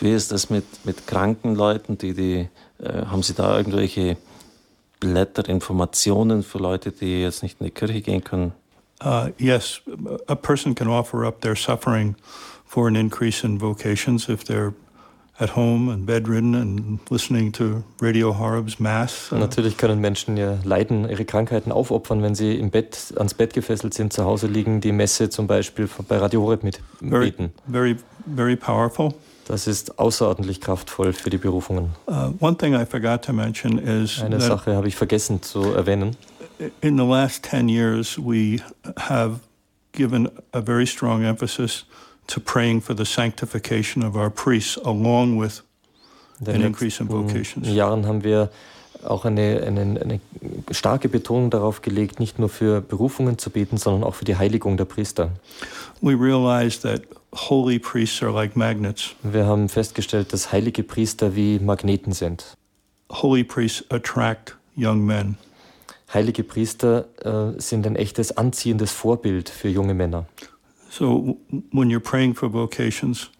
Wie 0.00 0.12
ist 0.12 0.32
das 0.32 0.50
mit, 0.50 0.64
mit 0.84 1.06
kranken 1.06 1.54
Leuten, 1.54 1.98
die, 1.98 2.14
die, 2.14 2.48
äh, 2.82 3.06
haben 3.06 3.22
Sie 3.22 3.34
da 3.34 3.56
irgendwelche 3.56 4.16
Blätter, 5.00 5.48
Informationen 5.48 6.42
für 6.42 6.58
Leute, 6.58 6.92
die 6.92 7.22
jetzt 7.22 7.42
nicht 7.42 7.60
in 7.60 7.66
die 7.66 7.72
Kirche 7.72 8.00
gehen 8.00 8.24
können? 8.24 8.52
Uh, 9.04 9.30
yes, 9.38 9.80
a 10.28 10.36
person 10.36 10.74
can 10.74 10.88
offer 10.88 11.26
up 11.26 11.42
their 11.42 11.54
suffering 11.54 12.16
for 12.64 12.88
an 12.88 12.96
increase 12.96 13.44
in 13.44 13.58
vocations 13.58 14.28
if 14.28 14.44
they're 14.44 14.72
at 15.38 15.50
home 15.50 15.88
and 15.88 16.06
bedridden 16.06 16.54
and 16.54 17.00
listening 17.10 17.52
to 17.52 17.82
Radio 18.00 18.32
Horrob's 18.32 18.78
Mass. 18.78 19.30
Natürlich 19.30 19.76
können 19.76 20.00
Menschen 20.00 20.36
ihr 20.36 20.58
Leiden, 20.64 21.08
ihre 21.08 21.24
Krankheiten 21.24 21.72
aufopfern, 21.72 22.22
wenn 22.22 22.34
sie 22.34 22.54
im 22.54 22.70
Bett, 22.70 23.12
ans 23.16 23.34
Bett 23.34 23.52
gefesselt 23.52 23.94
sind, 23.94 24.12
zu 24.12 24.24
Hause 24.24 24.46
liegen, 24.46 24.80
die 24.80 24.92
Messe 24.92 25.28
zum 25.30 25.46
Beispiel 25.46 25.88
bei 26.08 26.18
Radio 26.18 26.42
Horeb 26.42 26.62
mitbeten. 26.62 27.52
Very, 27.68 27.96
very, 27.96 27.96
very 28.34 28.56
powerful. 28.56 29.12
Das 29.46 29.66
ist 29.66 29.98
außerordentlich 29.98 30.60
kraftvoll 30.60 31.12
für 31.12 31.28
die 31.28 31.36
Berufungen. 31.36 31.90
Uh, 32.06 32.32
one 32.40 32.56
thing 32.56 32.74
I 32.74 32.86
forgot 32.86 33.22
to 33.22 33.32
mention 33.32 33.78
is 33.78 34.22
Eine 34.22 34.40
Sache 34.40 34.74
habe 34.74 34.88
ich 34.88 34.96
vergessen 34.96 35.42
zu 35.42 35.74
erwähnen. 35.74 36.16
In 36.58 36.96
the 36.96 37.04
last 37.04 37.42
10 37.42 37.68
years, 37.68 38.18
we 38.18 38.60
have 38.96 39.40
given 39.92 40.28
a 40.52 40.60
very 40.60 40.86
strong 40.86 41.24
emphasis 41.24 41.84
to 42.28 42.40
praying 42.40 42.80
for 42.80 42.94
the 42.94 43.04
sanctification 43.04 44.02
of 44.02 44.16
our 44.16 44.30
priests, 44.30 44.76
along 44.84 45.36
with 45.36 45.62
an 46.46 46.62
increase 46.62 47.00
in 47.00 47.08
vocations. 47.08 47.68
Jahren 47.68 48.06
haben 48.06 48.22
wir 48.22 48.50
auch 49.04 49.24
eine, 49.24 49.62
eine, 49.66 50.00
eine 50.00 50.20
starke 50.70 51.08
Betonung 51.08 51.50
darauf 51.50 51.82
gelegt, 51.82 52.20
nicht 52.20 52.38
nur 52.38 52.48
für 52.48 52.80
Berufungen 52.80 53.38
zu 53.38 53.50
beten, 53.50 53.76
sondern 53.76 54.04
auch 54.04 54.14
für 54.14 54.24
die 54.24 54.36
Heiligung 54.36 54.76
der 54.76 54.86
Priester. 54.86 55.30
We 56.00 56.14
realize 56.14 56.80
that 56.80 57.02
holy 57.34 57.78
priests 57.78 58.22
are 58.22 58.32
like 58.32 58.56
magnets. 58.56 59.14
Wir 59.22 59.46
haben 59.46 59.68
festgestellt, 59.68 60.32
dass 60.32 60.52
heilige 60.52 60.82
Priester 60.82 61.36
wie 61.36 61.58
Magneten 61.58 62.12
sind. 62.12 62.56
Holy 63.10 63.44
priests 63.44 63.84
attract 63.90 64.56
young 64.76 65.04
men. 65.04 65.36
Heilige 66.12 66.44
Priester 66.44 67.06
äh, 67.22 67.60
sind 67.60 67.86
ein 67.86 67.96
echtes 67.96 68.36
anziehendes 68.36 68.92
Vorbild 68.92 69.48
für 69.48 69.68
junge 69.68 69.94
Männer. 69.94 70.26
So 70.90 71.38
when 71.72 71.90
you're 71.90 71.98
praying 71.98 72.34
for 72.34 72.52
vocations, 72.52 73.30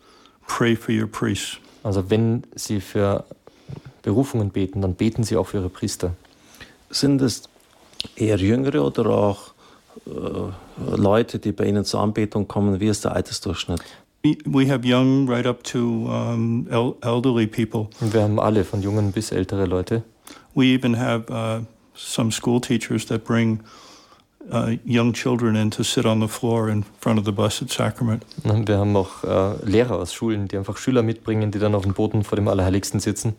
pray 0.47 0.75
for 0.75 0.93
your 0.93 1.07
priests. 1.07 1.59
Also 1.83 2.11
wenn 2.11 2.43
Sie 2.55 2.81
für 2.81 3.25
Berufungen 4.03 4.51
beten, 4.51 4.81
dann 4.83 4.95
beten 4.95 5.23
Sie 5.23 5.37
auch 5.37 5.49
für 5.49 5.59
Ihre 5.59 5.69
Priester. 5.69 6.15
Sind 6.91 7.21
es 7.23 7.45
eher 8.17 8.37
Jüngere 8.37 8.85
oder 8.85 9.11
auch 9.11 9.55
äh, 10.07 10.11
Leute, 10.97 11.39
die 11.39 11.53
bei 11.53 11.67
Ihnen 11.67 11.85
zur 11.85 12.01
Anbetung 12.01 12.49
kommen? 12.49 12.81
Wie 12.81 12.89
ist 12.89 13.05
der 13.05 13.13
Altersdurchschnitt? 13.13 13.81
We 14.23 14.71
have 14.71 14.87
young 14.87 15.29
right 15.29 15.47
up 15.47 15.63
to 15.65 16.09
um, 16.09 16.67
el 16.71 16.95
elderly 17.03 17.47
people. 17.47 17.89
Wir 18.01 18.23
haben 18.23 18.41
alle, 18.41 18.65
von 18.65 18.81
jungen 18.81 19.13
bis 19.13 19.31
ältere 19.31 19.67
Leute. 19.67 20.03
We 20.55 20.65
even 20.75 20.99
have 20.99 21.31
uh, 21.31 21.63
some 21.95 22.31
school 22.31 22.61
teachers 22.61 23.07
that 23.07 23.25
bring 23.25 23.61
uh, 24.51 24.77
young 24.85 25.13
children 25.13 25.57
in 25.57 25.71
to 25.71 25.83
sit 25.83 26.05
on 26.05 26.21
the 26.21 26.29
floor 26.29 26.69
in 26.69 26.85
front 27.01 27.19
of 27.19 27.25
the 27.25 27.33
Blessed 27.33 27.71
Sacrament. 27.71 28.25
Und 28.45 28.69
wir 28.69 28.79
haben 28.79 28.97
auch 28.97 29.25
äh, 29.25 29.65
Lehrer 29.65 29.97
aus 29.97 30.13
Schulen, 30.13 30.49
die 30.49 30.57
einfach 30.57 30.77
Schüler 30.77 31.03
mitbringen, 31.03 31.51
die 31.51 31.59
dann 31.59 31.75
auf 31.75 31.83
dem 31.83 31.95
Boden 31.95 32.25
vor 32.25 32.37
dem 32.37 32.49
Allerheiligsten 32.49 33.01
sitzen. 33.01 33.35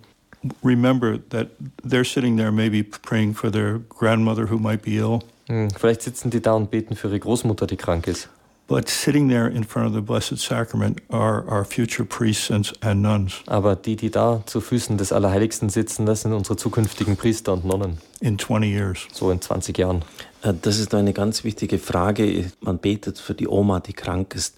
Remember 0.63 1.17
that 1.29 1.49
they're 1.83 2.05
sitting 2.05 2.37
there 2.37 2.51
maybe 2.51 2.83
praying 2.83 3.33
for 3.33 3.51
their 3.51 3.79
grandmother 3.89 4.49
who 4.49 4.59
might 4.59 4.83
be 4.83 4.97
ill. 4.97 5.19
Hm, 5.47 5.69
vielleicht 5.71 6.01
sitzen 6.01 6.29
die 6.29 6.41
da 6.41 6.53
und 6.53 6.71
beten 6.71 6.95
für 6.95 7.07
ihre 7.07 7.19
Großmutter, 7.19 7.67
die 7.67 7.77
krank 7.77 8.07
ist. 8.07 8.29
But 8.67 8.89
sitting 8.89 9.29
there 9.29 9.47
in 9.47 9.63
front 9.63 9.87
of 9.87 9.93
the 9.93 10.01
Blessed 10.01 10.39
Sacrament 10.39 10.99
are 11.11 11.47
our 11.47 11.63
future 11.63 12.03
priests 12.03 12.49
and, 12.49 12.73
and 12.81 13.03
nuns. 13.03 13.43
Aber 13.45 13.75
die, 13.75 13.95
die 13.95 14.09
da 14.09 14.41
zu 14.47 14.59
Füßen 14.59 14.97
des 14.97 15.11
Allerheiligsten 15.11 15.69
sitzen, 15.69 16.07
das 16.07 16.21
sind 16.21 16.33
unsere 16.33 16.57
zukünftigen 16.57 17.15
Priester 17.15 17.53
und 17.53 17.63
Nonnen. 17.63 17.99
In 18.21 18.39
20 18.39 18.71
years. 18.71 19.07
So 19.13 19.29
in 19.29 19.39
20 19.39 19.77
Jahren. 19.77 20.03
Äh, 20.41 20.53
das 20.59 20.79
ist 20.79 20.95
eine 20.95 21.13
ganz 21.13 21.43
wichtige 21.43 21.77
Frage. 21.77 22.51
Man 22.59 22.79
betet 22.79 23.19
für 23.19 23.35
die 23.35 23.47
Oma, 23.47 23.81
die 23.81 23.93
krank 23.93 24.33
ist. 24.33 24.55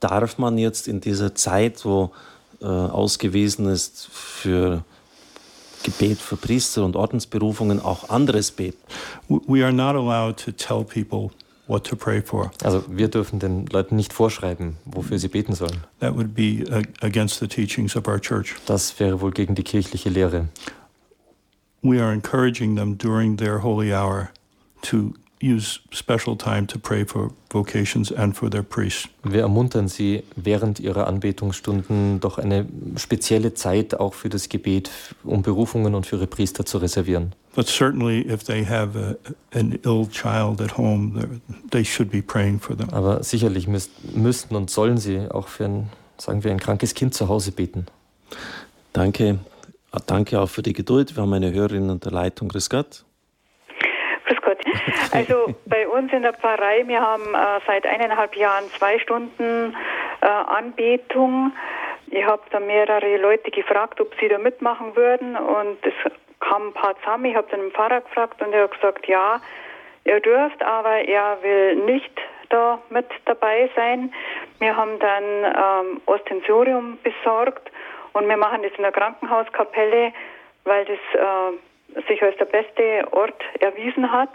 Darf 0.00 0.38
man 0.38 0.56
jetzt 0.56 0.88
in 0.88 1.02
dieser 1.02 1.34
Zeit, 1.34 1.84
wo 1.84 2.12
äh, 2.62 2.64
ausgewiesen 2.64 3.66
ist 3.66 4.08
für 4.10 4.84
Gebet 5.82 6.18
für 6.18 6.36
Priester 6.36 6.82
und 6.82 6.96
Ordensberufungen, 6.96 7.78
auch 7.78 8.08
anderes 8.08 8.52
beten? 8.52 8.78
We 9.28 9.62
are 9.62 9.72
not 9.72 9.96
allowed 9.96 10.38
to 10.44 10.52
tell 10.52 10.82
people 10.82 11.30
what 11.70 11.84
to 11.84 11.96
pray 11.96 12.20
for. 12.20 12.50
Also 12.62 12.84
wir 12.88 13.08
dürfen 13.08 13.38
den 13.38 13.66
Leuten 13.66 13.96
nicht 13.96 14.12
vorschreiben, 14.12 14.76
wofür 14.84 15.18
sie 15.18 15.28
beten 15.28 15.54
sollen. 15.54 15.84
That 16.00 16.16
would 16.16 16.34
be 16.34 16.64
uh, 16.70 16.82
against 17.00 17.38
the 17.38 17.46
teachings 17.46 17.96
of 17.96 18.08
our 18.08 18.20
church. 18.20 18.56
Das 18.66 18.98
wäre 18.98 19.20
wohl 19.20 19.30
gegen 19.30 19.54
die 19.54 19.62
kirchliche 19.62 20.10
Lehre. 20.10 20.48
We 21.82 22.02
are 22.02 22.12
encouraging 22.12 22.76
them 22.76 22.98
during 22.98 23.36
their 23.36 23.62
holy 23.62 23.94
hour 23.94 24.30
to 24.82 25.14
use 25.40 25.80
special 25.90 26.36
time 26.36 26.66
to 26.66 26.78
pray 26.78 27.04
for 27.06 27.30
vocations 27.50 28.12
and 28.12 28.36
for 28.36 28.50
their 28.50 28.62
priests. 28.62 29.08
Wir 29.22 29.42
ermuntern 29.42 29.88
sie 29.88 30.24
während 30.36 30.80
ihrer 30.80 31.06
Anbetungsstunden 31.06 32.20
doch 32.20 32.38
eine 32.38 32.66
spezielle 32.96 33.54
Zeit 33.54 33.98
auch 33.98 34.14
für 34.14 34.28
das 34.28 34.48
Gebet, 34.48 34.90
um 35.24 35.42
Berufungen 35.42 35.94
und 35.94 36.04
für 36.04 36.16
ihre 36.16 36.26
Priester 36.26 36.66
zu 36.66 36.78
reservieren. 36.78 37.32
But 37.54 37.66
certainly 37.66 38.20
if 38.26 38.44
they 38.44 38.64
have 38.64 38.96
a, 38.96 39.16
an 39.52 39.78
ill 39.84 40.06
child 40.06 40.60
at 40.60 40.78
home, 40.78 41.40
they 41.70 41.84
should 41.84 42.10
be 42.10 42.22
praying 42.22 42.60
for 42.60 42.76
them. 42.76 42.90
Aber 42.92 43.22
sicherlich 43.24 43.66
müsst, 43.66 43.90
müssten 44.14 44.54
und 44.54 44.70
sollen 44.70 44.98
sie 44.98 45.28
auch 45.30 45.48
für 45.48 45.64
ein, 45.64 45.90
sagen 46.16 46.44
wir, 46.44 46.52
ein 46.52 46.60
krankes 46.60 46.94
Kind 46.94 47.14
zu 47.14 47.28
Hause 47.28 47.50
beten. 47.50 47.86
Danke. 48.92 49.40
Danke 50.06 50.40
auch 50.40 50.48
für 50.48 50.62
die 50.62 50.72
Geduld. 50.72 51.16
Wir 51.16 51.22
haben 51.22 51.32
eine 51.32 51.52
Hörerin 51.52 51.90
unter 51.90 52.12
Leitung. 52.12 52.48
Grüß 52.48 52.70
Gott. 52.70 53.04
Grüß 54.26 54.38
Gott. 54.42 54.58
Also 55.12 55.54
bei 55.66 55.88
uns 55.88 56.12
in 56.12 56.22
der 56.22 56.34
Pfarrei, 56.34 56.86
wir 56.86 57.00
haben 57.00 57.34
äh, 57.34 57.60
seit 57.66 57.84
eineinhalb 57.84 58.36
Jahren 58.36 58.64
zwei 58.78 59.00
Stunden 59.00 59.74
äh, 60.20 60.26
Anbetung. 60.26 61.52
Ich 62.10 62.24
habe 62.24 62.42
da 62.50 62.60
mehrere 62.60 63.16
Leute 63.16 63.50
gefragt, 63.50 64.00
ob 64.00 64.14
sie 64.20 64.28
da 64.28 64.38
mitmachen 64.38 64.94
würden 64.94 65.36
und 65.36 65.78
es 65.82 66.12
kamen 66.40 66.68
ein 66.68 66.74
paar 66.74 66.98
zusammen. 67.00 67.26
Ich 67.26 67.36
habe 67.36 67.48
dann 67.50 67.60
den 67.60 67.70
Pfarrer 67.70 68.00
gefragt 68.00 68.42
und 68.42 68.52
er 68.52 68.64
hat 68.64 68.72
gesagt, 68.72 69.06
ja, 69.06 69.40
ihr 70.04 70.20
dürft, 70.20 70.62
aber 70.62 71.00
er 71.06 71.38
will 71.42 71.76
nicht 71.76 72.12
da 72.48 72.80
mit 72.90 73.06
dabei 73.26 73.70
sein. 73.76 74.12
Wir 74.58 74.76
haben 74.76 74.98
dann 74.98 75.24
ähm, 75.24 76.00
Ostensorium 76.06 76.98
besorgt 77.02 77.70
und 78.12 78.28
wir 78.28 78.36
machen 78.36 78.62
das 78.62 78.72
in 78.72 78.82
der 78.82 78.92
Krankenhauskapelle, 78.92 80.12
weil 80.64 80.84
das 80.84 80.98
äh, 81.14 82.02
sich 82.08 82.22
als 82.22 82.36
der 82.36 82.46
beste 82.46 83.06
Ort 83.12 83.42
erwiesen 83.60 84.10
hat. 84.10 84.30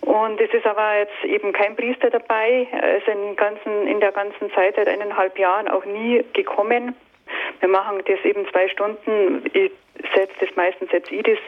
Und 0.00 0.38
es 0.38 0.52
ist 0.52 0.66
aber 0.66 0.98
jetzt 0.98 1.24
eben 1.24 1.52
kein 1.52 1.76
Priester 1.76 2.10
dabei. 2.10 2.66
Er 2.72 2.98
ist 2.98 3.08
in, 3.08 3.36
ganzen, 3.36 3.86
in 3.86 4.00
der 4.00 4.12
ganzen 4.12 4.52
Zeit, 4.52 4.76
seit 4.76 4.88
eineinhalb 4.88 5.38
Jahren, 5.38 5.68
auch 5.68 5.84
nie 5.86 6.22
gekommen. 6.34 6.94
Wir 7.60 7.68
machen 7.68 8.02
das 8.06 8.24
eben 8.24 8.46
zwei 8.50 8.68
Stunden. 8.68 9.44
Ich 9.52 9.72
setze 10.14 10.34
das 10.40 10.56
meistens 10.56 10.90
jetzt 10.92 11.10
ich 11.10 11.22
das 11.22 11.38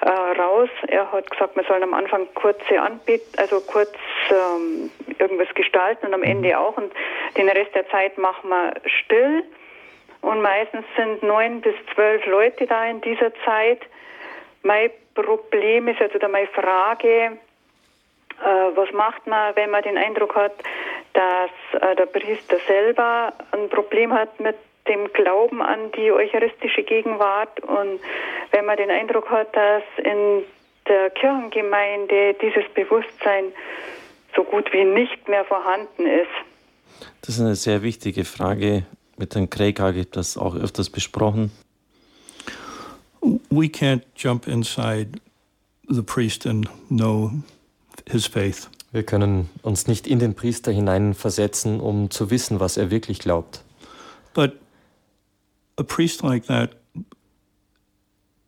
äh, 0.00 0.40
raus. 0.40 0.68
Er 0.86 1.10
hat 1.10 1.30
gesagt, 1.30 1.56
wir 1.56 1.64
sollen 1.64 1.82
am 1.82 1.94
Anfang 1.94 2.26
kurze 2.34 2.80
Anbet, 2.80 3.22
also 3.36 3.60
kurz 3.60 3.92
ähm, 4.30 4.90
irgendwas 5.18 5.52
gestalten 5.54 6.06
und 6.06 6.14
am 6.14 6.22
Ende 6.22 6.58
auch. 6.58 6.76
Und 6.76 6.92
den 7.36 7.48
Rest 7.48 7.74
der 7.74 7.88
Zeit 7.88 8.16
machen 8.18 8.50
wir 8.50 8.74
still. 8.86 9.44
Und 10.20 10.42
meistens 10.42 10.84
sind 10.96 11.22
neun 11.22 11.60
bis 11.60 11.74
zwölf 11.94 12.24
Leute 12.26 12.66
da 12.66 12.86
in 12.86 13.00
dieser 13.00 13.32
Zeit. 13.44 13.80
Mein 14.62 14.90
Problem 15.14 15.88
ist, 15.88 16.00
also 16.00 16.16
oder 16.16 16.28
meine 16.28 16.48
Frage, 16.48 17.08
äh, 18.40 18.76
was 18.76 18.90
macht 18.92 19.26
man, 19.26 19.54
wenn 19.56 19.70
man 19.70 19.82
den 19.82 19.96
Eindruck 19.96 20.34
hat, 20.34 20.52
dass 21.12 21.50
äh, 21.80 21.96
der 21.96 22.06
Priester 22.06 22.56
selber 22.66 23.32
ein 23.52 23.68
Problem 23.68 24.12
hat 24.12 24.38
mit 24.40 24.56
dem 24.88 25.12
Glauben 25.12 25.62
an 25.62 25.92
die 25.92 26.10
eucharistische 26.10 26.82
Gegenwart 26.82 27.60
und 27.60 28.00
wenn 28.50 28.64
man 28.64 28.76
den 28.76 28.90
Eindruck 28.90 29.30
hat, 29.30 29.54
dass 29.54 29.82
in 29.98 30.44
der 30.88 31.10
Kirchengemeinde 31.10 32.34
dieses 32.40 32.64
Bewusstsein 32.74 33.52
so 34.34 34.44
gut 34.44 34.72
wie 34.72 34.84
nicht 34.84 35.28
mehr 35.28 35.44
vorhanden 35.44 36.06
ist. 36.06 37.10
Das 37.22 37.34
ist 37.34 37.40
eine 37.40 37.56
sehr 37.56 37.82
wichtige 37.82 38.24
Frage. 38.24 38.84
Mit 39.16 39.34
Herrn 39.34 39.50
Craig 39.50 39.80
habe 39.80 39.98
ich 39.98 40.10
das 40.10 40.36
auch 40.36 40.56
öfters 40.56 40.90
besprochen. 40.90 41.50
We 43.50 43.66
can't 43.66 44.02
jump 44.16 44.46
inside 44.46 45.20
the 45.88 46.02
priest 46.02 46.46
and 46.46 46.68
know 46.88 47.32
his 48.08 48.26
faith. 48.26 48.70
Wir 48.92 49.02
können 49.02 49.50
uns 49.62 49.86
nicht 49.86 50.06
in 50.06 50.18
den 50.18 50.34
Priester 50.34 50.72
hineinversetzen, 50.72 51.80
um 51.80 52.10
zu 52.10 52.30
wissen, 52.30 52.60
was 52.60 52.76
er 52.76 52.90
wirklich 52.90 53.18
glaubt. 53.18 53.62
But 54.34 54.52
a 55.78 55.84
priest 55.84 56.22
like 56.22 56.46
that 56.46 56.74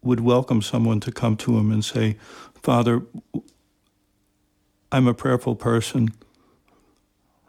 would 0.02 0.20
welcome 0.20 0.60
someone 0.60 1.00
to 1.00 1.12
come 1.12 1.36
to 1.36 1.56
him 1.56 1.70
and 1.70 1.84
say, 1.84 2.16
Father, 2.54 3.02
I'm 4.90 5.06
a 5.06 5.14
prayerful 5.14 5.54
person. 5.54 6.12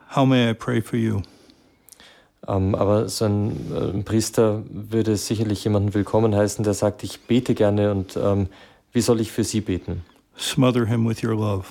How 0.10 0.26
may 0.26 0.50
I 0.50 0.54
pray 0.54 0.80
for 0.82 0.98
you? 0.98 1.24
Um, 2.48 2.74
ähm, 2.74 2.76
aber 2.76 3.08
so 3.08 3.26
ein, 3.26 3.72
äh, 3.72 3.94
ein, 3.94 4.04
Priester 4.04 4.64
würde 4.68 5.16
sicherlich 5.16 5.64
jemanden 5.64 5.94
willkommen 5.94 6.36
heißen, 6.36 6.64
der 6.64 6.74
sagt, 6.74 7.04
ich 7.04 7.22
bete 7.22 7.54
gerne 7.54 7.92
und 7.92 8.18
ähm, 8.18 8.48
wie 8.94 9.02
soll 9.02 9.22
ich 9.22 9.32
für 9.32 9.44
Sie 9.44 9.62
beten? 9.62 10.04
Smother 10.38 10.86
him 10.88 11.08
with 11.08 11.24
your 11.24 11.36
love. 11.36 11.68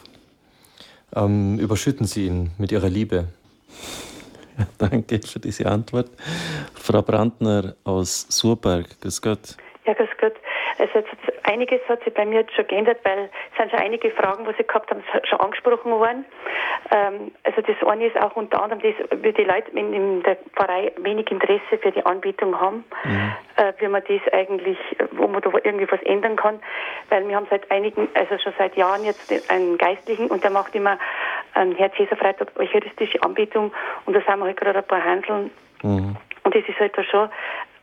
Ähm, 1.15 1.59
überschütten 1.59 2.07
Sie 2.07 2.27
ihn 2.27 2.53
mit 2.57 2.71
Ihrer 2.71 2.89
Liebe. 2.89 3.27
Danke 4.91 5.21
für 5.27 5.41
diese 5.41 5.67
Antwort. 5.67 6.09
Frau 6.75 7.03
Brandner 7.03 7.75
aus 7.85 8.27
Surberg, 8.31 9.01
grüß 9.01 9.21
Gott. 9.21 9.57
Ja, 9.87 9.93
grüß 9.93 10.09
Gott. 10.21 10.35
Also 10.79 11.07
einiges 11.51 11.81
hat 11.89 12.03
sich 12.05 12.15
bei 12.15 12.25
mir 12.25 12.45
schon 12.55 12.67
geändert, 12.67 12.99
weil 13.05 13.29
es 13.51 13.59
sind 13.59 13.71
schon 13.71 13.81
einige 13.81 14.11
Fragen, 14.13 14.45
die 14.45 14.55
Sie 14.57 14.67
gehabt 14.67 14.91
haben, 14.91 15.03
schon 15.25 15.41
angesprochen 15.41 15.93
worden. 15.93 16.25
Ähm, 16.91 17.33
also 17.45 17.61
das 17.63 17.77
eine 17.87 18.07
ist 18.07 18.17
auch 18.17 18.37
unter 18.37 18.63
anderem, 18.63 18.81
dass 18.83 19.23
wir 19.23 19.33
die 19.33 19.45
Leute 19.45 19.71
in 19.73 20.23
der 20.23 20.37
Pfarrei 20.55 20.93
wenig 20.99 21.31
Interesse 21.31 21.79
für 21.81 21.91
die 21.91 22.05
Anbetung 22.07 22.59
haben, 22.59 22.85
mhm. 23.05 23.33
äh, 23.57 23.73
wie 23.79 23.89
man 23.89 24.03
das 24.07 24.33
eigentlich, 24.33 24.79
wo 25.13 25.27
man 25.27 25.43
da 25.43 25.51
irgendwie 25.65 25.91
was 25.91 26.03
ändern 26.03 26.37
kann, 26.37 26.61
weil 27.09 27.27
wir 27.29 27.37
haben 27.37 27.47
seit 27.51 27.71
einigen, 27.71 28.09
also 28.15 28.39
schon 28.39 28.55
seit 28.59 28.77
Jahren 28.77 29.05
jetzt 29.05 29.33
einen 29.51 29.79
Geistlichen 29.79 30.29
und 30.29 30.45
der 30.45 30.51
macht 30.51 30.75
immer 30.75 30.99
einen 31.55 31.75
Herz-Jesu-Freitag 31.75 32.49
eucharistische 32.59 33.23
Anbetung 33.23 33.73
und 34.07 34.15
da 34.15 34.21
sind 34.21 34.39
wir 34.39 34.47
halt 34.47 34.57
gerade 34.57 34.79
ein 34.79 34.87
paar 34.87 35.05
Handeln 35.05 35.51
mhm. 35.83 36.17
und 36.45 36.55
das 36.55 36.63
ist 36.67 36.79
halt 36.79 36.97
da 36.97 37.05
schon 37.05 37.29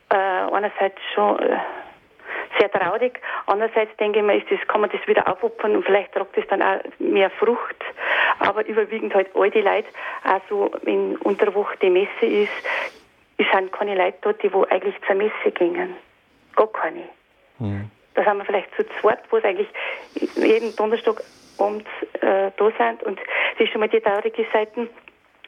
äh, 0.09 0.15
einerseits 0.15 0.99
schon 1.13 1.39
äh, 1.39 1.57
sehr 2.59 2.71
traurig. 2.71 3.19
Andererseits 3.45 3.95
denke 3.97 4.19
ich 4.19 4.25
mir, 4.25 4.37
ist 4.37 4.49
das, 4.49 4.59
kann 4.67 4.81
man 4.81 4.89
das 4.89 5.05
wieder 5.07 5.27
aufopfern 5.27 5.75
und 5.75 5.83
vielleicht 5.83 6.13
tragt 6.13 6.37
das 6.37 6.45
dann 6.47 6.61
auch 6.61 6.79
mehr 6.99 7.29
Frucht. 7.29 7.75
Aber 8.39 8.65
überwiegend 8.65 9.13
halt 9.13 9.29
all 9.35 9.49
die 9.49 9.61
Leute, 9.61 9.87
also 10.23 10.71
wenn 10.83 11.15
unter 11.17 11.53
Woche 11.53 11.77
die 11.81 11.89
Messe 11.89 12.25
ist, 12.25 12.51
es 13.37 13.45
sind 13.51 13.71
keine 13.71 13.95
Leute 13.95 14.17
dort, 14.21 14.41
die 14.41 14.51
wo 14.51 14.63
eigentlich 14.63 14.95
zur 15.05 15.15
Messe 15.15 15.51
gingen. 15.53 15.95
Gar 16.55 16.67
keine. 16.67 17.03
Mhm. 17.59 17.89
Da 18.15 18.23
sind 18.23 18.37
wir 18.37 18.45
vielleicht 18.45 18.75
zu 18.75 18.83
zweit, 18.99 19.19
wo 19.29 19.37
es 19.37 19.43
eigentlich 19.43 19.69
jeden 20.35 20.75
Donnerstag 20.75 21.21
abends 21.59 21.89
äh, 22.21 22.51
da 22.57 22.71
sind. 22.77 23.03
Und 23.03 23.19
das 23.19 23.65
ist 23.65 23.71
schon 23.71 23.81
mal 23.81 23.89
die 23.89 23.99
traurige 23.99 24.45
Seite. 24.51 24.87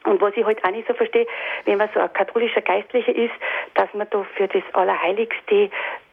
Und 0.04 0.20
was 0.20 0.34
ich 0.36 0.44
halt 0.44 0.64
auch 0.64 0.70
nicht 0.70 0.88
so 0.88 0.94
verstehe, 0.94 1.26
wenn 1.66 1.78
man 1.78 1.90
so 1.92 2.00
ein 2.00 2.12
katholischer 2.12 2.62
Geistlicher 2.62 3.14
ist, 3.14 3.34
dass 3.74 3.92
man 3.92 4.08
da 4.10 4.24
für 4.36 4.48
das 4.48 4.62
Allerheiligste 4.72 5.70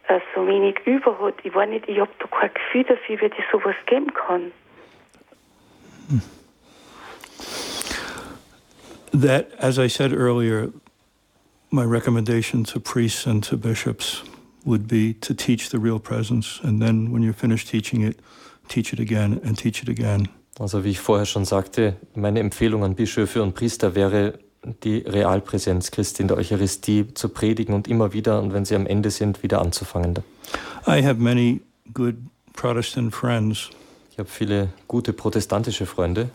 äh, 0.07 0.19
so 0.33 0.47
wenig 0.47 0.79
über 0.85 1.19
hat. 1.19 1.35
Ich 1.43 1.53
weiß 1.53 1.69
nicht, 1.69 1.87
ich 1.87 1.99
habe 1.99 2.11
da 2.19 2.27
kein 2.27 2.51
Gefühl 2.53 2.83
dafür, 2.83 3.21
wie 3.21 3.29
das 3.29 3.45
sowas 3.51 3.75
geben 3.85 4.13
kann. 4.13 4.51
That, 9.13 9.47
as 9.59 9.77
I 9.79 9.87
said 9.87 10.13
earlier, 10.13 10.71
my 11.71 11.83
recommendation 11.83 12.63
to 12.65 12.79
priests 12.79 13.25
and 13.25 13.43
to 13.45 13.57
bishops 13.57 14.23
would 14.63 14.87
be 14.87 15.13
to 15.21 15.33
teach 15.33 15.69
the 15.69 15.79
real 15.79 15.99
presence, 15.99 16.59
and 16.63 16.81
then 16.81 17.11
when 17.11 17.23
you're 17.23 17.33
finished 17.33 17.69
teaching 17.69 18.01
it, 18.03 18.19
teach 18.67 18.93
it 18.93 18.99
again 18.99 19.39
and 19.43 19.57
teach 19.57 19.81
it 19.81 19.89
again. 19.89 20.27
Also 20.59 20.83
wie 20.83 20.91
ich 20.91 20.99
vorher 20.99 21.25
schon 21.25 21.45
sagte, 21.45 21.97
meine 22.15 22.39
Empfehlung 22.39 22.83
an 22.83 22.95
Bischöfe 22.95 23.43
und 23.43 23.53
Priester 23.53 23.95
wäre, 23.95 24.39
die 24.83 24.99
Realpräsenz 24.99 25.91
Christi 25.91 26.21
in 26.21 26.27
der 26.27 26.37
Eucharistie 26.37 27.13
zu 27.13 27.29
predigen 27.29 27.73
und 27.73 27.87
immer 27.87 28.13
wieder 28.13 28.41
und 28.41 28.53
wenn 28.53 28.65
sie 28.65 28.75
am 28.75 28.85
Ende 28.85 29.11
sind, 29.11 29.43
wieder 29.43 29.61
anzufangen. 29.61 30.19
I 30.87 31.03
have 31.03 31.15
many 31.15 31.61
good 31.93 32.15
Protestant 32.53 33.13
friends. 33.13 33.69
Ich 34.11 34.19
habe 34.19 34.29
viele 34.29 34.69
gute 34.87 35.13
protestantische 35.13 35.85
Freunde. 35.85 36.29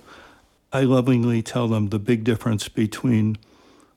I 0.75 0.85
lovingly 0.85 1.43
tell 1.43 1.69
them 1.69 1.89
the 1.91 1.99
big 1.99 2.25
difference 2.25 2.71
between 2.71 3.37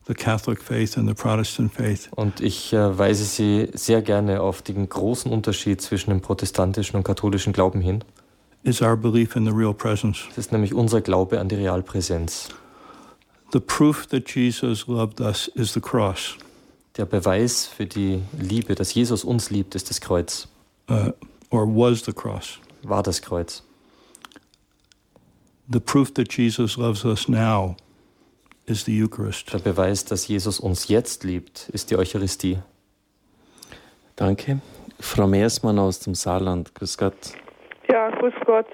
the 0.08 0.14
Catholic 0.14 0.62
faith 0.62 0.98
and 0.98 1.08
the 1.08 1.14
Protestant 1.14 1.74
faith. 1.74 2.10
Und 2.16 2.42
ich 2.42 2.74
äh, 2.74 2.98
weise 2.98 3.24
sie 3.24 3.70
sehr 3.74 4.02
gerne 4.02 4.42
auf 4.42 4.62
den 4.62 4.88
großen 4.90 5.32
Unterschied 5.32 5.82
zwischen 5.82 6.10
dem 6.10 6.22
protestantischen 6.22 6.98
und 6.98 7.04
katholischen 7.04 7.54
Glauben 7.54 7.82
hin. 7.82 8.04
Is 8.64 8.82
our 8.82 8.98
belief 8.98 9.36
in 9.36 9.46
the 9.46 9.52
real 9.52 9.74
presence. 9.74 10.24
Das 10.30 10.40
ist 10.40 10.52
nämlich 10.52 10.74
unser 10.74 11.02
Glaube 11.02 11.40
an 11.40 11.48
die 11.48 11.56
Realpräsenz. 11.56 12.50
The 13.56 13.62
proof 13.62 14.06
that 14.10 14.28
Jesus 14.28 14.86
loved 14.90 15.22
us 15.22 15.48
is 15.56 15.74
the 15.74 15.80
cross. 15.80 16.38
Der 16.98 17.06
Beweis 17.06 17.66
für 17.66 17.86
die 17.86 18.22
Liebe, 18.38 18.76
dass 18.76 18.94
Jesus 18.94 19.24
uns 19.24 19.50
liebt, 19.50 19.76
ist 19.76 19.90
das 19.90 20.02
Kreuz. 20.02 20.50
Uh, 20.90 21.14
or 21.52 21.66
was 21.66 22.04
the 22.04 22.12
cross. 22.12 22.60
War 22.84 23.02
das 23.02 23.22
Kreuz. 23.22 23.64
The 25.70 25.80
proof 25.80 26.14
that 26.16 26.34
Jesus 26.34 26.76
loves 26.76 27.06
us 27.06 27.30
now 27.30 27.78
is 28.66 28.84
the 28.84 29.02
Eucharist. 29.02 29.54
Der 29.54 29.60
Beweis, 29.60 30.04
dass 30.04 30.28
Jesus 30.28 30.60
uns 30.60 30.90
jetzt 30.90 31.24
liebt, 31.24 31.70
ist 31.70 31.92
die 31.92 31.96
Eucharistie. 31.96 32.58
Danke. 34.18 34.60
Frau 35.00 35.28
Meersmann 35.28 35.80
aus 35.80 36.00
dem 36.00 36.14
Saarland. 36.14 36.76
Grüß 36.76 36.98
Gott. 36.98 37.16
Ja, 37.88 38.10
grüß 38.10 38.34
Gott. 38.46 38.68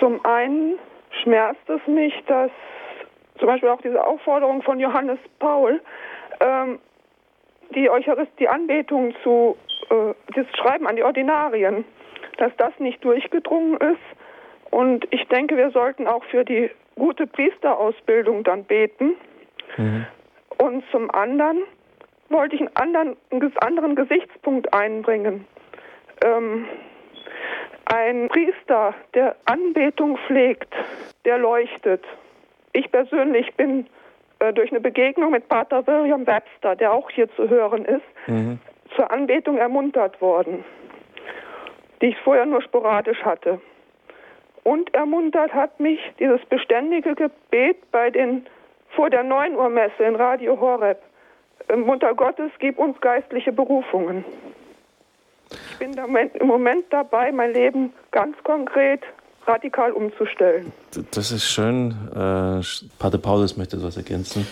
Zum 0.00 0.24
einen 0.24 0.74
schmerzt 1.22 1.68
es 1.68 1.86
mich, 1.86 2.14
dass 2.26 2.50
zum 3.38 3.48
Beispiel 3.48 3.68
auch 3.68 3.80
diese 3.80 4.04
Aufforderung 4.04 4.62
von 4.62 4.78
Johannes 4.80 5.18
Paul, 5.38 5.80
ähm, 6.40 6.78
die 7.74 7.90
Eucharist, 7.90 8.32
die 8.38 8.48
Anbetung 8.48 9.14
zu, 9.22 9.56
äh, 9.90 10.14
das 10.34 10.46
Schreiben 10.56 10.86
an 10.86 10.96
die 10.96 11.02
Ordinarien, 11.02 11.84
dass 12.38 12.52
das 12.56 12.72
nicht 12.78 13.04
durchgedrungen 13.04 13.76
ist. 13.78 14.70
Und 14.70 15.06
ich 15.10 15.26
denke, 15.28 15.56
wir 15.56 15.70
sollten 15.70 16.06
auch 16.06 16.24
für 16.24 16.44
die 16.44 16.70
gute 16.96 17.26
Priesterausbildung 17.26 18.44
dann 18.44 18.64
beten. 18.64 19.14
Mhm. 19.76 20.06
Und 20.58 20.84
zum 20.90 21.10
anderen 21.10 21.62
wollte 22.28 22.56
ich 22.56 22.60
einen 22.60 22.76
anderen, 22.76 23.16
einen 23.30 23.58
anderen 23.58 23.96
Gesichtspunkt 23.96 24.72
einbringen. 24.72 25.46
Ähm, 26.24 26.66
ein 27.86 28.28
Priester, 28.28 28.94
der 29.14 29.36
Anbetung 29.44 30.18
pflegt, 30.26 30.74
der 31.24 31.38
leuchtet. 31.38 32.04
Ich 32.76 32.92
persönlich 32.92 33.54
bin 33.54 33.86
äh, 34.38 34.52
durch 34.52 34.70
eine 34.70 34.80
Begegnung 34.80 35.30
mit 35.30 35.48
Pater 35.48 35.86
William 35.86 36.26
Webster, 36.26 36.76
der 36.76 36.92
auch 36.92 37.08
hier 37.08 37.26
zu 37.34 37.48
hören 37.48 37.86
ist, 37.86 38.04
mhm. 38.26 38.58
zur 38.94 39.10
Anbetung 39.10 39.56
ermuntert 39.56 40.20
worden, 40.20 40.62
die 42.02 42.08
ich 42.08 42.18
vorher 42.18 42.44
nur 42.44 42.60
sporadisch 42.60 43.22
hatte. 43.22 43.62
Und 44.62 44.92
ermuntert 44.92 45.54
hat 45.54 45.80
mich 45.80 46.00
dieses 46.18 46.44
beständige 46.50 47.14
Gebet 47.14 47.90
bei 47.92 48.10
den 48.10 48.46
vor 48.90 49.08
der 49.08 49.22
9 49.22 49.56
Uhr 49.56 49.70
Messe 49.70 50.02
in 50.02 50.14
Radio 50.14 50.60
Horeb. 50.60 50.98
Mutter 51.74 52.14
Gottes, 52.14 52.50
gib 52.58 52.78
uns 52.78 53.00
geistliche 53.00 53.52
Berufungen. 53.52 54.22
Ich 55.50 55.78
bin 55.78 55.92
im 55.94 56.46
Moment 56.46 56.84
dabei, 56.90 57.32
mein 57.32 57.54
Leben 57.54 57.94
ganz 58.10 58.36
konkret 58.44 59.00
radikal 59.46 59.92
umzustellen. 59.92 60.72
Das 61.12 61.32
ist 61.32 61.44
schön. 61.44 61.92
Äh, 62.10 62.60
Pater 62.98 63.18
Paulus 63.18 63.56
möchte 63.56 63.76
etwas 63.76 63.96
ergänzen. 63.96 64.46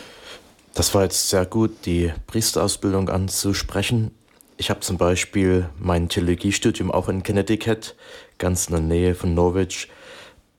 Das 0.75 0.95
war 0.95 1.03
jetzt 1.03 1.29
sehr 1.29 1.47
gut, 1.47 1.87
die 1.87 2.13
Priesterausbildung 2.27 3.09
anzusprechen. 3.09 4.11
Ich 4.57 4.71
habe 4.71 4.81
zum 4.81 4.99
Beispiel 4.99 5.69
mein 5.79 6.09
Theologiestudium 6.09 6.91
auch 6.91 7.09
in 7.09 7.23
Connecticut, 7.23 7.97
ganz 8.39 8.69
in 8.69 8.73
der 8.73 8.83
Nähe 8.83 9.15
von 9.15 9.35
Norwich, 9.35 9.89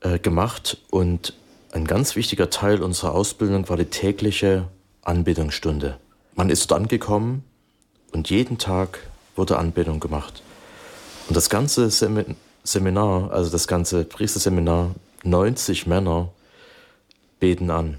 äh, 0.01 0.19
gemacht. 0.19 0.77
Und 0.89 1.33
ein 1.71 1.85
ganz 1.85 2.15
wichtiger 2.15 2.49
Teil 2.49 2.81
unserer 2.81 3.13
Ausbildung 3.13 3.67
war 3.69 3.77
die 3.77 3.85
tägliche 3.85 4.67
Anbetungsstunde. 5.03 5.97
Man 6.35 6.49
ist 6.49 6.71
dort 6.71 6.81
angekommen 6.81 7.43
und 8.11 8.29
jeden 8.29 8.57
Tag 8.57 8.99
wurde 9.35 9.57
Anbetung 9.57 9.99
gemacht. 9.99 10.43
Und 11.27 11.35
das 11.35 11.49
ganze 11.49 11.89
Seminar, 12.65 13.31
also 13.31 13.51
das 13.51 13.67
ganze 13.67 14.03
Priesterseminar, 14.03 14.95
90 15.23 15.87
Männer 15.87 16.29
beten 17.39 17.69
an. 17.69 17.97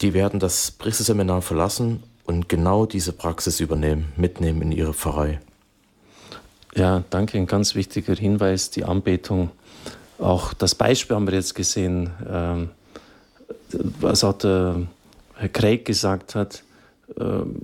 Die 0.00 0.14
werden 0.14 0.38
das 0.38 0.70
Priesterseminar 0.70 1.42
verlassen 1.42 2.02
und 2.24 2.48
genau 2.48 2.86
diese 2.86 3.12
Praxis 3.12 3.58
übernehmen, 3.58 4.12
mitnehmen 4.16 4.62
in 4.62 4.72
ihre 4.72 4.94
Pfarrei. 4.94 5.40
Ja, 6.74 7.02
danke. 7.10 7.38
Ein 7.38 7.46
ganz 7.46 7.74
wichtiger 7.74 8.14
Hinweis, 8.14 8.70
die 8.70 8.84
Anbetung. 8.84 9.50
Auch 10.18 10.52
das 10.52 10.74
Beispiel 10.74 11.16
haben 11.16 11.26
wir 11.26 11.34
jetzt 11.34 11.54
gesehen, 11.54 12.10
ähm, 12.30 12.70
was 14.00 14.22
auch 14.24 14.34
der 14.34 14.82
Herr 15.36 15.48
Craig 15.48 15.84
gesagt 15.84 16.34
hat, 16.34 16.62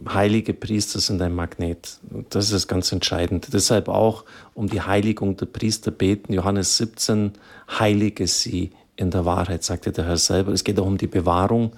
heilige 0.09 0.55
Priester 0.55 1.01
sind 1.01 1.23
ein 1.23 1.35
Magnet. 1.35 1.99
Das 2.31 2.51
ist 2.51 2.69
ganz 2.69 2.93
Entscheidende. 2.93 3.49
Deshalb 3.53 3.89
auch 3.89 4.25
um 4.55 4.69
die 4.69 4.81
Heiligung 4.81 5.37
der 5.37 5.47
Priester 5.47 5.91
beten. 5.91 6.33
Johannes 6.33 6.77
17, 6.79 7.33
heilige 7.79 8.27
sie 8.27 8.71
in 8.97 9.11
der 9.11 9.25
Wahrheit, 9.25 9.63
sagte 9.63 9.93
der 9.93 10.07
Herr 10.07 10.17
selber. 10.17 10.53
Es 10.53 10.65
geht 10.65 10.79
auch 10.79 10.87
um 10.87 10.99
die 10.99 11.07
Bewahrung. 11.07 11.73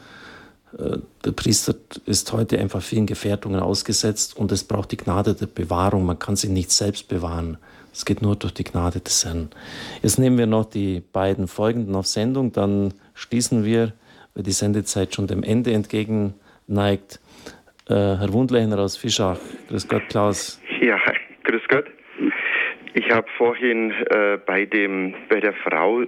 Äh, 0.78 0.99
der 1.24 1.32
Priester 1.32 1.74
ist 2.07 2.32
heute 2.32 2.59
einfach 2.59 2.82
vielen 2.82 3.07
Gefährdungen 3.07 3.61
ausgesetzt 3.61 4.36
und 4.36 4.53
es 4.53 4.65
braucht 4.65 4.93
die 4.93 4.97
Gnade 4.97 5.35
der 5.35 5.47
Bewahrung. 5.47 6.07
Man 6.07 6.19
kann 6.19 6.36
sich 6.36 6.51
nicht 6.51 6.70
selbst 6.70 7.09
bewahren. 7.09 7.59
Es 7.93 8.05
geht 8.05 8.23
nur 8.23 8.36
durch 8.36 8.55
die 8.55 8.65
Gnade 8.65 9.01
des 9.01 9.24
Herrn. 9.24 9.51
Jetzt 10.03 10.19
nehmen 10.19 10.39
wir 10.39 10.47
noch 10.47 10.66
die 10.66 11.03
beiden 11.12 11.49
folgenden 11.49 11.97
auf 11.97 12.07
Sendung, 12.07 12.53
dann 12.53 12.95
schließen 13.15 13.65
wir, 13.65 13.93
weil 14.35 14.45
die 14.45 14.53
Sendezeit 14.53 15.15
schon 15.15 15.27
dem 15.27 15.43
Ende 15.43 15.73
entgegenneigt. 15.73 17.19
Äh, 17.89 17.94
Herr 17.94 18.32
Wundlechner 18.35 18.78
aus 18.78 18.98
Fischach. 18.98 19.39
Grüß 19.69 19.89
Gott, 19.89 20.02
Klaus. 20.10 20.60
Ja, 20.82 21.01
grüß 21.44 21.62
Gott. 21.69 21.86
Ich 22.93 23.10
habe 23.10 23.27
vorhin 23.39 23.93
äh, 24.10 24.36
bei, 24.44 24.66
dem, 24.66 25.15
bei 25.31 25.40
der 25.40 25.55
Frau, 25.55 26.02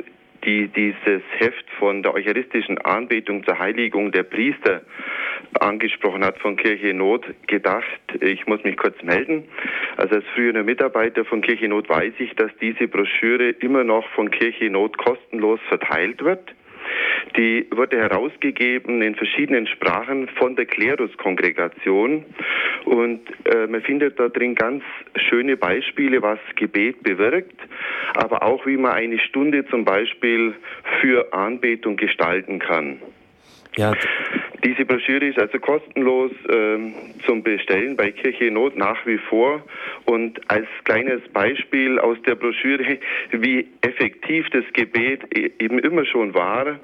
die 0.44 0.69
dieses 0.69 1.23
Heft 1.39 1.65
von 1.78 2.02
der 2.02 2.12
eucharistischen 2.12 2.77
Anbetung 2.78 3.44
zur 3.47 3.59
Heiligung 3.59 4.12
der 4.12 4.24
Priester 4.24 4.82
angesprochen 5.59 6.23
hat 6.23 6.39
von 6.39 6.57
Kirche 6.57 6.93
Not, 6.93 7.24
gedacht, 7.47 8.01
ich 8.20 8.47
muss 8.47 8.62
mich 8.62 8.77
kurz 8.77 9.02
melden. 9.02 9.44
Also 9.97 10.16
als 10.16 10.24
früherer 10.35 10.62
Mitarbeiter 10.62 11.24
von 11.24 11.40
Kirche 11.40 11.69
Not 11.69 11.89
weiß 11.89 12.12
ich, 12.19 12.35
dass 12.36 12.51
diese 12.61 12.89
Broschüre 12.89 13.51
immer 13.61 13.85
noch 13.85 14.07
von 14.11 14.31
Kirche 14.31 14.69
Not 14.69 14.98
kostenlos 14.98 15.61
verteilt 15.69 16.23
wird. 16.23 16.55
Die 17.36 17.66
wurde 17.70 17.98
herausgegeben 17.98 19.02
in 19.02 19.14
verschiedenen 19.14 19.66
Sprachen 19.66 20.28
von 20.28 20.56
der 20.56 20.66
Kleruskongregation 20.66 22.24
und 22.84 23.20
äh, 23.44 23.66
man 23.66 23.82
findet 23.82 24.18
da 24.18 24.28
drin 24.28 24.55
ganz 24.55 24.82
schöne 25.28 25.56
Beispiele, 25.56 26.22
was 26.22 26.38
Gebet 26.56 27.02
bewirkt, 27.02 27.59
aber 28.14 28.42
auch 28.42 28.66
wie 28.66 28.76
man 28.76 28.92
eine 28.92 29.18
Stunde 29.18 29.66
zum 29.66 29.84
Beispiel 29.84 30.55
für 31.01 31.32
Anbetung 31.32 31.97
gestalten 31.97 32.59
kann. 32.59 33.01
Ja. 33.76 33.92
Diese 34.64 34.84
Broschüre 34.84 35.24
ist 35.24 35.38
also 35.38 35.59
kostenlos 35.59 36.32
ähm, 36.51 36.92
zum 37.24 37.42
Bestellen 37.42 37.97
bei 37.97 38.10
Kirche 38.10 38.51
Not 38.51 38.76
nach 38.76 39.06
wie 39.06 39.16
vor. 39.16 39.62
Und 40.05 40.38
als 40.51 40.66
kleines 40.84 41.22
Beispiel 41.32 41.98
aus 41.98 42.18
der 42.26 42.34
Broschüre, 42.34 42.98
wie 43.32 43.66
effektiv 43.80 44.48
das 44.51 44.64
Gebet 44.74 45.22
e-, 45.34 45.51
eben 45.59 45.78
immer 45.78 46.05
schon 46.05 46.34
war, 46.34 46.78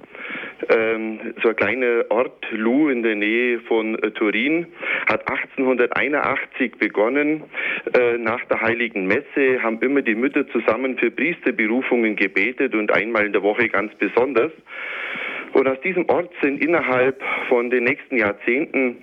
ähm, 0.71 1.21
so 1.43 1.51
ein 1.51 1.57
kleiner 1.57 2.05
Ort, 2.09 2.47
Lou 2.51 2.89
in 2.89 3.03
der 3.03 3.15
Nähe 3.15 3.61
von 3.61 3.95
äh, 4.03 4.11
Turin, 4.13 4.67
hat 5.07 5.29
1881 5.29 6.77
begonnen. 6.79 7.45
Äh, 7.93 8.17
nach 8.17 8.43
der 8.47 8.63
Heiligen 8.63 9.07
Messe 9.07 9.63
haben 9.63 9.81
immer 9.81 10.01
die 10.01 10.15
Mütter 10.15 10.49
zusammen 10.49 10.97
für 10.97 11.11
Priesterberufungen 11.11 12.17
gebetet 12.17 12.75
und 12.75 12.91
einmal 12.91 13.27
in 13.27 13.33
der 13.33 13.43
Woche 13.43 13.69
ganz 13.69 13.95
besonders. 13.97 14.53
Und 15.53 15.69
aus 15.69 15.81
diesem 15.81 16.09
Ort 16.09 16.31
sind 16.43 16.63
innerhalb 16.63 17.23
von 17.49 17.71
den 17.71 17.85
nächsten 17.85 18.17
Jahrzehnten 18.17 18.99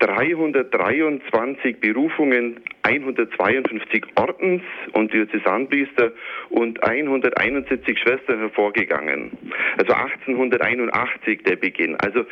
323 0.00 1.80
Berufungen, 1.80 2.60
152 2.82 4.04
Ordens- 4.16 4.62
und 4.92 5.12
Diözesanpriester 5.12 6.12
und 6.50 6.82
171 6.82 7.98
Schwestern 7.98 8.40
hervorgegangen. 8.40 9.30
Also 9.78 9.94
1881 9.94 11.42
der 11.44 11.56
Beginn. 11.56 11.96
Also 11.96 12.24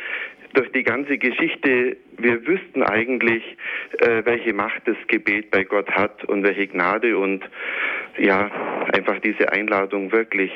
durch 0.53 0.71
die 0.71 0.83
ganze 0.83 1.17
Geschichte, 1.17 1.97
wir 2.17 2.45
wüssten 2.45 2.83
eigentlich, 2.83 3.43
äh, 3.99 4.23
welche 4.23 4.53
Macht 4.53 4.83
das 4.85 4.97
Gebet 5.07 5.49
bei 5.49 5.63
Gott 5.63 5.89
hat 5.91 6.23
und 6.25 6.43
welche 6.43 6.67
Gnade 6.67 7.17
und 7.17 7.43
ja, 8.17 8.49
einfach 8.93 9.19
diese 9.19 9.51
Einladung 9.51 10.11
wirklich, 10.11 10.51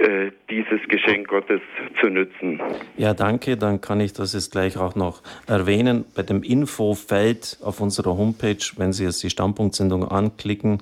äh, 0.00 0.30
dieses 0.50 0.80
Geschenk 0.88 1.28
Gottes 1.28 1.60
zu 2.00 2.08
nützen. 2.08 2.60
Ja, 2.96 3.14
danke. 3.14 3.56
Dann 3.56 3.80
kann 3.80 4.00
ich 4.00 4.12
das 4.12 4.34
jetzt 4.34 4.52
gleich 4.52 4.76
auch 4.76 4.94
noch 4.94 5.22
erwähnen. 5.46 6.04
Bei 6.14 6.22
dem 6.22 6.42
Infofeld 6.42 7.58
auf 7.62 7.80
unserer 7.80 8.16
Homepage, 8.16 8.64
wenn 8.76 8.92
Sie 8.92 9.04
jetzt 9.04 9.22
die 9.22 9.30
Standpunktsendung 9.30 10.06
anklicken, 10.06 10.78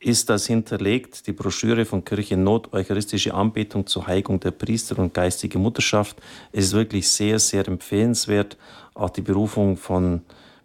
ist 0.00 0.28
das 0.28 0.46
hinterlegt, 0.46 1.26
die 1.26 1.32
Broschüre 1.32 1.86
von 1.86 2.04
Kirche 2.04 2.36
Not, 2.36 2.74
Eucharistische 2.74 3.32
Anbetung 3.32 3.86
zur 3.86 4.06
Heiligung 4.06 4.38
der 4.38 4.50
Priester 4.50 4.98
und 4.98 5.14
geistige 5.14 5.58
Mutterschaft. 5.58 6.18
Es 6.52 6.66
ist 6.66 6.74
wirklich 6.74 7.08
sehr, 7.08 7.38
sehr 7.38 7.66
empfehlenswert. 7.66 8.58
Auch 8.92 9.08
die 9.08 9.22
Berufung 9.22 9.78
von 9.78 10.20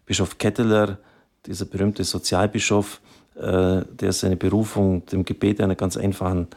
Bischof 0.05 0.37
Ketteler, 0.37 0.97
dieser 1.45 1.65
berühmte 1.65 2.03
Sozialbischof, 2.03 2.99
der 3.41 4.11
seine 4.11 4.35
Berufung 4.35 5.05
dem 5.05 5.23
Gebet 5.23 5.61
einer 5.61 5.75
ganz 5.75 5.95
einfachen 5.95 6.47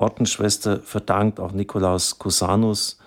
Ordensschwester 0.00 0.80
verdankt, 0.80 1.38
auch 1.38 1.52
Nikolaus 1.52 2.18
Cusanus, 2.18 2.98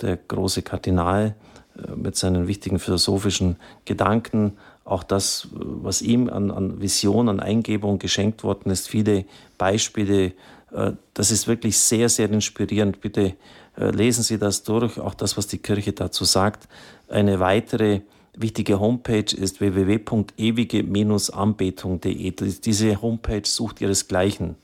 der 0.00 0.16
große 0.16 0.62
Kardinal, 0.62 1.34
äh, 1.76 1.96
mit 1.96 2.16
seinen 2.16 2.46
wichtigen 2.46 2.78
philosophischen 2.78 3.56
Gedanken, 3.84 4.56
auch 4.84 5.02
das, 5.02 5.48
was 5.52 6.00
ihm 6.00 6.30
an, 6.30 6.50
an 6.50 6.80
Vision, 6.80 7.28
an 7.28 7.40
Eingebung 7.40 7.98
geschenkt 7.98 8.42
worden 8.42 8.70
ist, 8.70 8.88
viele 8.88 9.24
Beispiele, 9.58 10.32
äh, 10.72 10.92
das 11.12 11.30
ist 11.30 11.48
wirklich 11.48 11.78
sehr, 11.78 12.08
sehr 12.08 12.30
inspirierend. 12.30 13.00
Bitte 13.00 13.34
äh, 13.76 13.90
lesen 13.90 14.22
Sie 14.22 14.38
das 14.38 14.62
durch, 14.62 14.98
auch 14.98 15.14
das, 15.14 15.36
was 15.36 15.46
die 15.46 15.58
Kirche 15.58 15.92
dazu 15.92 16.24
sagt. 16.24 16.68
Eine 17.08 17.40
weitere 17.40 18.00
wichtige 18.40 18.80
Homepage 18.80 19.36
ist 19.36 19.60
www.ewige-anbetung.de. 19.60 22.30
Diese 22.30 23.02
Homepage 23.02 23.42
sucht 23.44 23.80
ihresgleichen. 23.80 24.54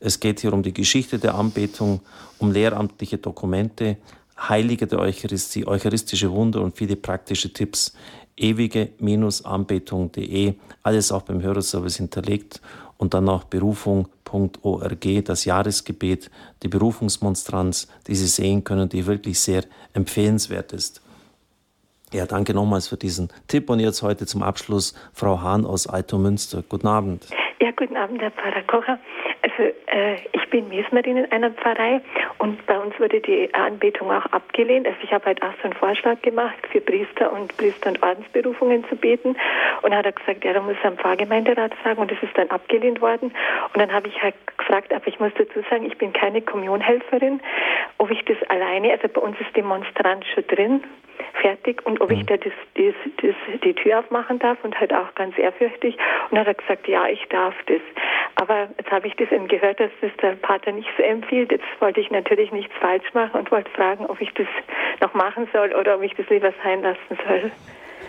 Es 0.00 0.20
geht 0.20 0.40
hier 0.40 0.52
um 0.52 0.62
die 0.62 0.74
Geschichte 0.74 1.18
der 1.18 1.34
Anbetung, 1.34 2.00
um 2.38 2.52
lehramtliche 2.52 3.16
Dokumente, 3.18 3.96
Heilige 4.36 4.86
der 4.86 4.98
Eucharistie, 4.98 5.66
eucharistische 5.66 6.30
Wunder 6.30 6.60
und 6.60 6.76
viele 6.76 6.96
praktische 6.96 7.50
Tipps 7.52 7.94
ewige-anbetung.de, 8.36 10.54
alles 10.82 11.12
auch 11.12 11.22
beim 11.22 11.40
Hörerservice 11.40 11.98
hinterlegt 11.98 12.60
und 12.98 13.14
dann 13.14 13.28
auch 13.28 13.44
berufung.org, 13.44 15.24
das 15.24 15.44
Jahresgebet, 15.44 16.32
die 16.62 16.68
Berufungsmonstranz, 16.68 17.86
die 18.06 18.16
Sie 18.16 18.26
sehen 18.26 18.64
können, 18.64 18.88
die 18.88 19.06
wirklich 19.06 19.38
sehr 19.38 19.62
empfehlenswert 19.92 20.72
ist. 20.72 21.03
Ja, 22.14 22.26
danke 22.26 22.54
nochmals 22.54 22.86
für 22.86 22.96
diesen 22.96 23.28
Tipp 23.48 23.68
und 23.68 23.80
jetzt 23.80 24.04
heute 24.04 24.24
zum 24.24 24.44
Abschluss 24.44 24.94
Frau 25.12 25.40
Hahn 25.40 25.66
aus 25.66 25.88
Altomünster. 25.88 26.62
Guten 26.68 26.86
Abend. 26.86 27.26
Ja, 27.60 27.72
guten 27.72 27.96
Abend, 27.96 28.22
Herr 28.22 28.30
Pfarrer 28.30 28.62
Kocher. 28.68 29.00
Also 29.44 29.74
äh, 29.88 30.16
ich 30.32 30.48
bin 30.48 30.70
Mesmerin 30.70 31.18
in 31.18 31.30
einer 31.30 31.50
Pfarrei 31.50 32.00
und 32.38 32.64
bei 32.64 32.78
uns 32.78 32.98
wurde 32.98 33.20
die 33.20 33.52
Anbetung 33.52 34.10
auch 34.10 34.24
abgelehnt. 34.32 34.86
Also 34.86 34.96
ich 35.02 35.12
habe 35.12 35.26
halt 35.26 35.42
auch 35.42 35.52
so 35.60 35.64
einen 35.64 35.74
Vorschlag 35.74 36.22
gemacht, 36.22 36.56
für 36.72 36.80
Priester 36.80 37.30
und 37.30 37.54
Priester- 37.58 37.90
und 37.90 38.02
Ordensberufungen 38.02 38.88
zu 38.88 38.96
beten. 38.96 39.36
Und 39.82 39.94
hat 39.94 40.06
er 40.06 40.12
gesagt, 40.12 40.44
ja, 40.44 40.54
da 40.54 40.62
muss 40.62 40.76
er 40.82 40.92
am 40.92 40.96
Pfarrgemeinderat 40.96 41.74
fragen 41.74 42.00
und 42.00 42.10
das 42.10 42.22
ist 42.22 42.36
dann 42.38 42.48
abgelehnt 42.48 43.02
worden. 43.02 43.34
Und 43.74 43.78
dann 43.78 43.92
habe 43.92 44.08
ich 44.08 44.22
halt 44.22 44.34
gefragt, 44.56 44.94
aber 44.94 45.06
ich 45.08 45.20
muss 45.20 45.32
dazu 45.36 45.60
sagen, 45.68 45.84
ich 45.84 45.98
bin 45.98 46.14
keine 46.14 46.40
Kommunionhelferin, 46.40 47.40
ob 47.98 48.10
ich 48.10 48.24
das 48.24 48.38
alleine, 48.48 48.92
also 48.92 49.08
bei 49.08 49.20
uns 49.20 49.38
ist 49.40 49.54
Demonstrant 49.54 50.24
schon 50.34 50.46
drin, 50.46 50.84
fertig 51.40 51.84
und 51.84 52.00
ob 52.00 52.10
ich 52.10 52.20
mhm. 52.20 52.26
da 52.26 52.36
das, 52.36 52.52
das, 52.74 52.94
das, 53.20 53.60
die 53.62 53.74
Tür 53.74 54.00
aufmachen 54.00 54.38
darf 54.38 54.58
und 54.62 54.78
halt 54.78 54.92
auch 54.92 55.14
ganz 55.14 55.36
ehrfürchtig. 55.38 55.96
Und 56.30 56.36
dann 56.36 56.40
hat 56.40 56.48
er 56.48 56.54
gesagt, 56.54 56.88
ja, 56.88 57.06
ich 57.08 57.22
darf 57.28 57.54
das. 57.66 57.80
Aber 58.36 58.68
jetzt 58.78 58.90
habe 58.90 59.06
ich 59.06 59.14
das 59.16 59.30
eben 59.30 59.48
gehört, 59.48 59.78
dass 59.80 59.90
das 60.00 60.10
der 60.20 60.32
Pater 60.32 60.72
nicht 60.72 60.88
so 60.96 61.02
empfiehlt. 61.02 61.52
Jetzt 61.52 61.64
wollte 61.80 62.00
ich 62.00 62.10
natürlich 62.10 62.50
nichts 62.52 62.72
falsch 62.80 63.14
machen 63.14 63.40
und 63.40 63.50
wollte 63.50 63.70
fragen, 63.70 64.06
ob 64.06 64.20
ich 64.20 64.32
das 64.34 64.46
noch 65.00 65.14
machen 65.14 65.48
soll 65.52 65.72
oder 65.74 65.96
ob 65.96 66.02
ich 66.02 66.14
das 66.14 66.28
lieber 66.28 66.52
sein 66.62 66.82
lassen 66.82 67.18
soll. 67.26 67.52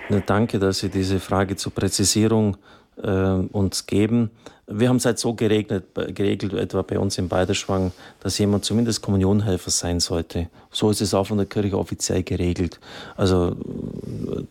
Na, 0.09 0.21
danke, 0.25 0.59
dass 0.59 0.79
Sie 0.79 0.89
diese 0.89 1.19
Frage 1.19 1.55
zur 1.55 1.73
Präzisierung 1.73 2.57
äh, 3.01 3.09
uns 3.09 3.85
geben. 3.85 4.31
Wir 4.67 4.89
haben 4.89 4.95
es 4.95 5.05
halt 5.05 5.19
so 5.19 5.35
geregelt, 5.35 5.83
geregelt, 6.15 6.53
etwa 6.53 6.81
bei 6.81 6.97
uns 6.97 7.17
im 7.19 7.29
Beiderschwang, 7.29 7.91
dass 8.21 8.37
jemand 8.39 8.65
zumindest 8.65 9.03
Kommunionhelfer 9.03 9.69
sein 9.69 9.99
sollte. 9.99 10.49
So 10.71 10.89
ist 10.89 11.01
es 11.01 11.13
auch 11.13 11.27
von 11.27 11.37
der 11.37 11.45
Kirche 11.45 11.77
offiziell 11.77 12.23
geregelt. 12.23 12.79
Also 13.15 13.55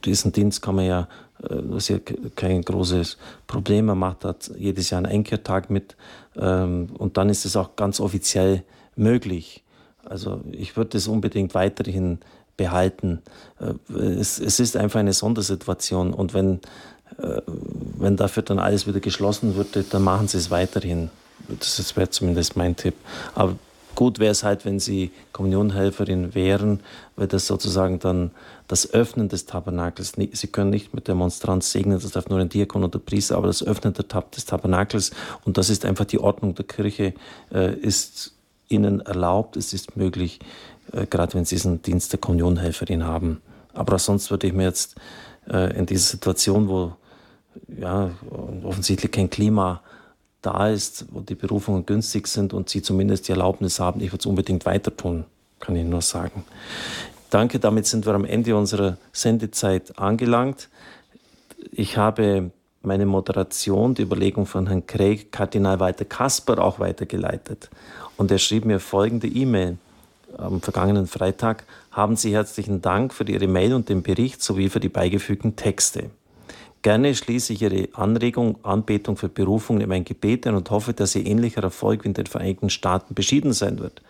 diesen 0.05 0.33
Dienst 0.33 0.63
kann 0.63 0.77
man 0.77 0.87
ja, 0.87 1.09
äh, 1.51 1.77
ist 1.77 1.89
ja 1.89 1.99
kein 2.37 2.63
großes 2.63 3.19
Problem. 3.47 3.87
Man 3.87 3.99
macht 3.99 4.25
da 4.25 4.35
jedes 4.57 4.91
Jahr 4.91 4.99
einen 4.99 5.13
Einkehrtag 5.13 5.71
mit 5.71 5.97
ähm, 6.37 6.89
und 6.99 7.17
dann 7.17 7.29
ist 7.29 7.45
es 7.45 7.57
auch 7.57 7.77
ganz 7.77 8.01
offiziell 8.01 8.63
möglich. 8.97 9.63
Also 10.05 10.41
ich 10.51 10.77
würde 10.77 10.91
das 10.91 11.09
unbedingt 11.09 11.55
weiterhin 11.55 12.19
behalten. 12.57 13.23
Äh, 13.61 13.99
es, 13.99 14.39
es 14.39 14.61
ist 14.61 14.77
einfach 14.77 15.01
eine 15.01 15.13
Sondersituation 15.13 16.13
und 16.15 16.35
wenn 16.35 16.61
äh, 17.19 17.41
wenn 17.47 18.17
dafür 18.17 18.43
dann 18.43 18.59
alles 18.59 18.87
wieder 18.87 19.01
geschlossen 19.01 19.57
würde, 19.57 19.85
dann 19.85 20.03
machen 20.03 20.29
sie 20.29 20.39
es 20.39 20.51
weiterhin. 20.51 21.11
Das 21.49 21.97
wäre 21.97 22.11
zumindest 22.11 22.57
mein 22.57 22.77
Tipp. 22.77 22.95
Aber 23.35 23.57
gut 23.95 24.19
wäre 24.19 24.33
es 24.33 24.45
halt, 24.45 24.65
wenn 24.65 24.81
sie 24.81 25.11
Kommunionhelferin 25.33 26.35
wären, 26.35 26.81
weil 27.17 27.27
das 27.27 27.47
sozusagen 27.47 27.99
dann 27.99 28.31
das 28.69 28.93
Öffnen 28.93 29.29
des 29.29 29.47
Tabernakels, 29.47 30.15
sie 30.33 30.47
können 30.49 30.71
nicht 30.71 30.95
mit 30.95 31.09
der 31.09 31.15
Monstranz 31.15 31.71
segnen, 31.73 32.01
das 32.01 32.11
darf 32.13 32.29
nur 32.29 32.39
ein 32.39 32.49
Diakon 32.49 32.85
oder 32.85 32.99
Priester, 32.99 33.37
aber 33.37 33.47
das 33.47 33.63
Öffnen 33.63 33.95
des 33.95 34.45
Tabernakels, 34.47 35.11
und 35.45 35.59
das 35.59 35.71
ist 35.71 35.85
einfach 35.85 36.07
die 36.07 36.19
Ordnung 36.19 36.55
der 36.55 36.65
Kirche, 36.65 37.15
äh, 37.53 37.75
ist 37.75 38.35
ihnen 38.69 39.01
erlaubt, 39.01 39.57
es 39.57 39.73
ist 39.73 39.97
möglich, 39.97 40.41
äh, 40.93 41.07
gerade 41.07 41.35
wenn 41.35 41.45
sie 41.45 41.57
diesen 41.57 41.83
Dienst 41.83 42.13
der 42.13 42.21
Kommunionhelferin 42.21 43.05
haben. 43.05 43.43
Aber 43.73 43.99
sonst 43.99 44.31
würde 44.31 44.47
ich 44.47 44.53
mir 44.53 44.65
jetzt 44.65 44.97
äh, 45.49 45.77
in 45.77 45.87
dieser 45.87 46.11
Situation, 46.11 46.69
wo 46.69 46.97
ja, 47.69 48.11
offensichtlich 48.63 49.13
kein 49.13 49.31
Klima 49.31 49.83
da 50.45 50.69
ist, 50.69 51.07
wo 51.11 51.21
die 51.21 51.35
Berufungen 51.35 51.87
günstig 51.87 52.27
sind 52.29 52.53
und 52.53 52.69
sie 52.69 52.83
zumindest 52.83 53.29
die 53.29 53.33
Erlaubnis 53.33 53.81
haben, 53.81 54.01
ich 54.01 54.13
würde 54.13 54.21
es 54.21 54.27
unbedingt 54.27 54.67
weiter 54.67 54.95
tun, 54.97 55.25
kann 55.61 55.77
ich 55.77 55.85
nur 55.85 56.03
sagen. 56.03 56.45
Danke, 57.31 57.59
damit 57.59 57.87
sind 57.87 58.07
wir 58.07 58.15
am 58.15 58.25
Ende 58.25 58.57
unserer 58.57 58.99
Sendezeit 59.13 59.99
angelangt. 59.99 60.69
Ich 61.73 61.97
habe 61.97 62.51
meine 62.83 63.07
Moderation, 63.07 63.95
die 63.95 64.03
Überlegung 64.03 64.47
von 64.47 64.67
Herrn 64.67 64.87
Craig, 64.87 65.33
Kardinal 65.33 65.81
Walter 65.81 66.05
Kasper 66.05 66.63
auch 66.63 66.79
weitergeleitet. 66.79 67.71
Und 68.17 68.31
er 68.31 68.39
schrieb 68.39 68.65
mir 68.65 68.79
folgende 68.79 69.27
E-Mail 69.27 69.79
am 70.37 70.61
vergangenen 70.61 71.07
Freitag. 71.07 71.65
Haben 71.91 72.17
Sie 72.17 72.35
herzlichen 72.35 72.83
Dank 72.83 73.15
für 73.15 73.25
Ihre 73.25 73.49
Mail 73.49 73.75
und 73.75 73.89
den 73.89 74.03
Bericht 74.03 74.43
sowie 74.43 74.69
für 74.69 74.81
die 74.81 74.89
beigefügten 74.89 75.57
Texte. 75.57 76.11
Gerne 76.85 77.15
schließe 77.15 77.55
ich 77.55 77.63
Ihre 77.63 77.89
Anregung, 77.95 78.63
Anbetung 78.63 79.17
für 79.17 79.31
Berufung 79.31 79.81
in 79.81 79.89
mein 79.89 80.05
Gebet 80.05 80.47
ein 80.47 80.55
und 80.55 80.71
hoffe, 80.71 80.93
dass 80.93 81.15
Ihr 81.15 81.25
ähnlicher 81.25 81.63
Erfolg 81.63 82.05
wie 82.05 82.09
in 82.09 82.13
den 82.13 82.27
Vereinigten 82.27 82.69
Staaten 82.69 83.15
beschieden 83.15 83.55
sein 83.55 83.79
wird. 83.79 84.03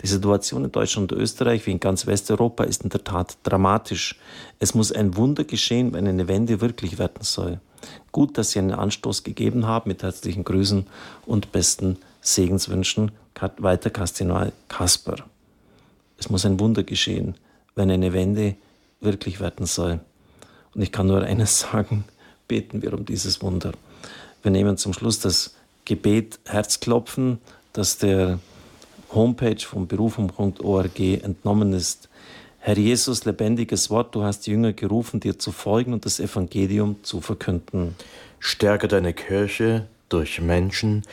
Die 0.00 0.06
Situation 0.06 0.64
in 0.64 0.70
Deutschland 0.70 1.10
und 1.10 1.18
Österreich 1.18 1.66
wie 1.66 1.72
in 1.72 1.80
ganz 1.80 2.06
Westeuropa 2.06 2.62
ist 2.62 2.84
in 2.84 2.90
der 2.90 3.02
Tat 3.02 3.36
dramatisch. 3.42 4.16
Es 4.60 4.76
muss 4.76 4.92
ein 4.92 5.16
Wunder 5.16 5.42
geschehen, 5.42 5.92
wenn 5.92 6.06
eine 6.06 6.28
Wende 6.28 6.60
wirklich 6.60 7.00
werden 7.00 7.22
soll. 7.22 7.58
Gut, 8.12 8.38
dass 8.38 8.52
Sie 8.52 8.60
einen 8.60 8.74
Anstoß 8.74 9.24
gegeben 9.24 9.66
haben. 9.66 9.88
Mit 9.88 10.04
herzlichen 10.04 10.44
Grüßen 10.44 10.86
und 11.26 11.50
besten 11.50 11.96
Segenswünschen, 12.20 13.10
Walter 13.58 13.90
Kardinal 13.90 14.52
Kasper. 14.68 15.16
Es 16.16 16.30
muss 16.30 16.46
ein 16.46 16.60
Wunder 16.60 16.84
geschehen, 16.84 17.34
wenn 17.74 17.90
eine 17.90 18.12
Wende 18.12 18.54
wirklich 19.00 19.40
werden 19.40 19.66
soll. 19.66 19.98
Und 20.76 20.82
ich 20.82 20.92
kann 20.92 21.08
nur 21.08 21.24
eines 21.24 21.58
sagen, 21.72 22.04
beten 22.50 22.82
wir 22.82 22.94
um 22.94 23.04
dieses 23.04 23.42
Wunder. 23.42 23.70
Wir 24.42 24.50
nehmen 24.50 24.76
zum 24.76 24.92
Schluss 24.92 25.20
das 25.20 25.54
Gebet 25.84 26.40
Herzklopfen, 26.46 27.38
das 27.72 27.96
der 27.98 28.40
Homepage 29.14 29.60
von 29.60 29.86
berufung.org 29.86 30.98
entnommen 30.98 31.72
ist. 31.72 32.08
Herr 32.58 32.76
Jesus, 32.76 33.24
lebendiges 33.24 33.88
Wort, 33.88 34.16
du 34.16 34.24
hast 34.24 34.48
die 34.48 34.50
Jünger 34.50 34.72
gerufen, 34.72 35.20
dir 35.20 35.38
zu 35.38 35.52
folgen 35.52 35.92
und 35.92 36.04
das 36.04 36.18
Evangelium 36.18 36.96
zu 37.04 37.20
verkünden. 37.20 37.94
Stärke 38.40 38.88
deine 38.88 39.14
Kirche 39.14 39.86
durch 40.08 40.40
Menschen, 40.40 41.04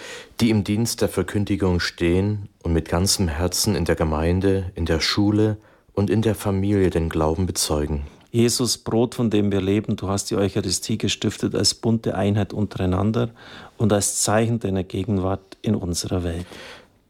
die 0.42 0.50
im 0.50 0.64
Dienst 0.64 1.02
der 1.02 1.10
Verkündigung 1.10 1.80
stehen 1.80 2.50
und 2.64 2.74
mit 2.74 2.90
ganzem 2.90 3.28
Herzen 3.28 3.76
in 3.76 3.86
der 3.86 3.96
Gemeinde, 3.96 4.72
in 4.74 4.88
der 4.88 5.02
Schule 5.02 5.58
und 5.94 6.10
in 6.10 6.24
der 6.24 6.34
Familie 6.34 6.90
den 6.90 7.10
Glauben 7.10 7.46
bezeugen. 7.46 8.08
Jesus, 8.38 8.78
Brot, 8.78 9.16
von 9.16 9.32
dem 9.32 9.52
wir 9.52 9.62
leben, 9.62 9.96
du 9.96 10.10
hast 10.10 10.30
die 10.30 10.36
Eucharistie 10.36 11.00
gestiftet 11.00 11.56
als 11.56 11.74
bunte 11.74 12.14
Einheit 12.14 12.54
untereinander 12.54 13.32
und 13.78 13.92
als 13.92 14.22
Zeichen 14.22 14.60
deiner 14.60 14.84
Gegenwart 14.84 15.58
in 15.64 15.74
unserer 15.74 16.24
Welt. 16.24 16.46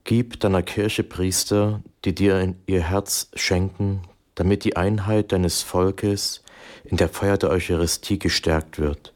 Gib 0.05 0.39
deiner 0.39 0.63
Kirche 0.63 1.03
Priester, 1.03 1.81
die 2.05 2.15
dir 2.15 2.55
ihr 2.65 2.81
Herz 2.81 3.27
schenken, 3.33 4.03
damit 4.35 4.63
die 4.63 4.77
Einheit 4.77 5.33
deines 5.33 5.63
Volkes 5.63 6.43
in 6.85 6.95
der 6.95 7.09
Feier 7.09 7.37
der 7.37 7.49
Eucharistie 7.49 8.19
gestärkt 8.19 8.79
wird 8.79 9.13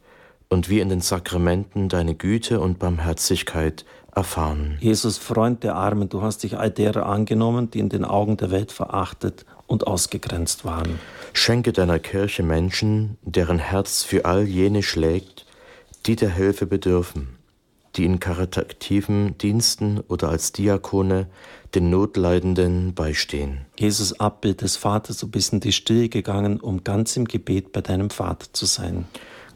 und 0.49 0.67
wir 0.67 0.81
in 0.81 0.89
den 0.89 0.99
Sakramenten 0.99 1.87
deine 1.87 2.15
Güte 2.15 2.59
und 2.59 2.77
Barmherzigkeit 2.77 3.85
erfahren. 4.13 4.77
Jesus, 4.81 5.17
Freund 5.17 5.63
der 5.63 5.75
Armen, 5.75 6.09
du 6.09 6.21
hast 6.21 6.43
dich 6.43 6.57
all 6.57 6.71
derer 6.71 7.05
angenommen, 7.05 7.71
die 7.71 7.79
in 7.79 7.87
den 7.87 8.03
Augen 8.03 8.35
der 8.35 8.51
Welt 8.51 8.73
verachtet 8.73 9.45
und 9.71 9.87
ausgegrenzt 9.87 10.65
waren. 10.65 10.99
Schenke 11.33 11.71
deiner 11.71 11.97
Kirche 11.97 12.43
Menschen, 12.43 13.17
deren 13.21 13.57
Herz 13.57 14.03
für 14.03 14.25
all 14.25 14.43
jene 14.43 14.83
schlägt, 14.83 15.45
die 16.05 16.17
der 16.17 16.29
Hilfe 16.29 16.65
bedürfen, 16.65 17.29
die 17.95 18.03
in 18.03 18.19
karitativen 18.19 19.37
Diensten 19.37 20.01
oder 20.09 20.29
als 20.29 20.51
Diakone 20.51 21.27
den 21.73 21.89
Notleidenden 21.89 22.93
beistehen. 22.93 23.65
Jesus 23.79 24.19
Abbild 24.19 24.61
des 24.61 24.75
Vaters, 24.75 25.17
du 25.19 25.27
bist 25.27 25.53
in 25.53 25.61
die 25.61 25.71
Stille 25.71 26.09
gegangen, 26.09 26.59
um 26.59 26.83
ganz 26.83 27.15
im 27.15 27.25
Gebet 27.25 27.71
bei 27.71 27.79
deinem 27.79 28.09
Vater 28.09 28.47
zu 28.51 28.65
sein. 28.65 29.05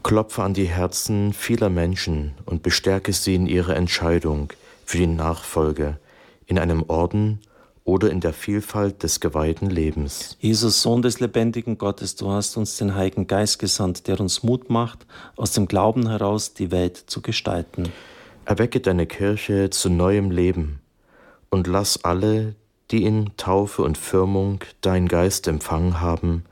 Klopfe 0.02 0.42
an 0.42 0.54
die 0.54 0.68
Herzen 0.68 1.34
vieler 1.34 1.68
Menschen 1.68 2.32
und 2.46 2.62
bestärke 2.62 3.12
sie 3.12 3.34
in 3.34 3.46
ihrer 3.46 3.76
Entscheidung 3.76 4.52
für 4.86 4.98
die 4.98 5.08
Nachfolge 5.08 5.98
in 6.46 6.58
einem 6.58 6.84
Orden 6.88 7.40
oder 7.86 8.10
in 8.10 8.20
der 8.20 8.32
Vielfalt 8.32 9.04
des 9.04 9.20
geweihten 9.20 9.70
Lebens. 9.70 10.36
Jesus, 10.40 10.82
Sohn 10.82 11.02
des 11.02 11.20
lebendigen 11.20 11.78
Gottes, 11.78 12.16
du 12.16 12.30
hast 12.30 12.56
uns 12.56 12.76
den 12.76 12.96
Heiligen 12.96 13.28
Geist 13.28 13.60
gesandt, 13.60 14.08
der 14.08 14.20
uns 14.20 14.42
Mut 14.42 14.68
macht, 14.68 15.06
aus 15.36 15.52
dem 15.52 15.68
Glauben 15.68 16.08
heraus 16.08 16.52
die 16.52 16.72
Welt 16.72 16.96
zu 16.96 17.22
gestalten. 17.22 17.92
Erwecke 18.44 18.80
deine 18.80 19.06
Kirche 19.06 19.70
zu 19.70 19.88
neuem 19.88 20.32
Leben 20.32 20.80
und 21.48 21.68
lass 21.68 22.04
alle, 22.04 22.56
die 22.90 23.04
in 23.04 23.30
Taufe 23.36 23.82
und 23.82 23.96
Firmung 23.96 24.60
dein 24.80 25.06
Geist 25.06 25.46
empfangen 25.46 26.00
haben, 26.00 26.44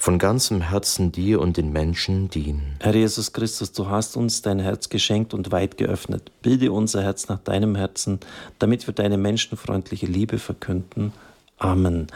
von 0.00 0.18
ganzem 0.18 0.62
Herzen 0.62 1.12
dir 1.12 1.40
und 1.40 1.58
den 1.58 1.72
Menschen 1.72 2.30
dienen. 2.30 2.74
Herr 2.80 2.94
Jesus 2.94 3.34
Christus, 3.34 3.72
du 3.72 3.88
hast 3.88 4.16
uns 4.16 4.40
dein 4.40 4.58
Herz 4.58 4.88
geschenkt 4.88 5.34
und 5.34 5.52
weit 5.52 5.76
geöffnet. 5.76 6.32
Bilde 6.40 6.72
unser 6.72 7.02
Herz 7.02 7.28
nach 7.28 7.38
deinem 7.38 7.76
Herzen, 7.76 8.18
damit 8.58 8.86
wir 8.86 8.94
deine 8.94 9.18
menschenfreundliche 9.18 10.06
Liebe 10.06 10.38
verkünden. 10.38 11.12
Amen. 11.58 12.06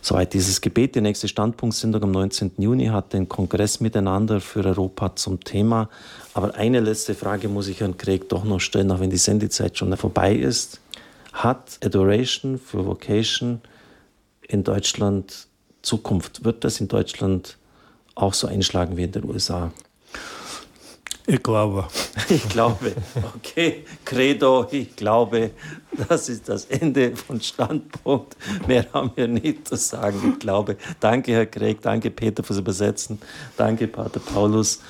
Soweit 0.00 0.32
dieses 0.32 0.62
Gebet. 0.62 0.94
Die 0.94 1.02
nächste 1.02 1.28
Standpunktsendung 1.28 2.02
am 2.04 2.10
19. 2.10 2.52
Juni 2.56 2.86
hat 2.86 3.12
den 3.12 3.28
Kongress 3.28 3.80
miteinander 3.80 4.40
für 4.40 4.64
Europa 4.64 5.14
zum 5.14 5.40
Thema. 5.44 5.90
Aber 6.32 6.54
eine 6.54 6.80
letzte 6.80 7.14
Frage 7.14 7.48
muss 7.48 7.68
ich 7.68 7.80
Herrn 7.80 7.98
Craig 7.98 8.30
doch 8.30 8.44
noch 8.44 8.60
stellen, 8.60 8.90
auch 8.90 9.00
wenn 9.00 9.10
die 9.10 9.18
Sendezeit 9.18 9.76
schon 9.76 9.94
vorbei 9.98 10.34
ist. 10.34 10.80
Hat 11.34 11.78
Adoration 11.84 12.58
für 12.58 12.86
Vocation 12.86 13.60
in 14.40 14.64
Deutschland 14.64 15.48
Zukunft? 15.84 16.44
Wird 16.44 16.64
das 16.64 16.80
in 16.80 16.88
Deutschland 16.88 17.56
auch 18.14 18.34
so 18.34 18.46
einschlagen 18.46 18.96
wie 18.96 19.04
in 19.04 19.12
den 19.12 19.24
USA? 19.24 19.72
Ich 21.26 21.42
glaube. 21.42 21.88
Ich 22.30 22.48
glaube. 22.48 22.94
Okay, 23.36 23.84
Credo, 24.02 24.66
ich 24.70 24.96
glaube, 24.96 25.50
das 26.08 26.30
ist 26.30 26.48
das 26.48 26.64
Ende 26.64 27.14
von 27.14 27.38
Standpunkt. 27.38 28.34
Mehr 28.66 28.86
haben 28.94 29.10
wir 29.14 29.28
nicht 29.28 29.68
zu 29.68 29.76
sagen. 29.76 30.32
Ich 30.32 30.38
glaube. 30.38 30.78
Danke, 31.00 31.32
Herr 31.32 31.44
Craig, 31.44 31.82
danke, 31.82 32.10
Peter, 32.10 32.42
fürs 32.42 32.58
Übersetzen. 32.58 33.18
Danke, 33.58 33.88
Pater 33.88 34.20
Paulus. 34.20 34.80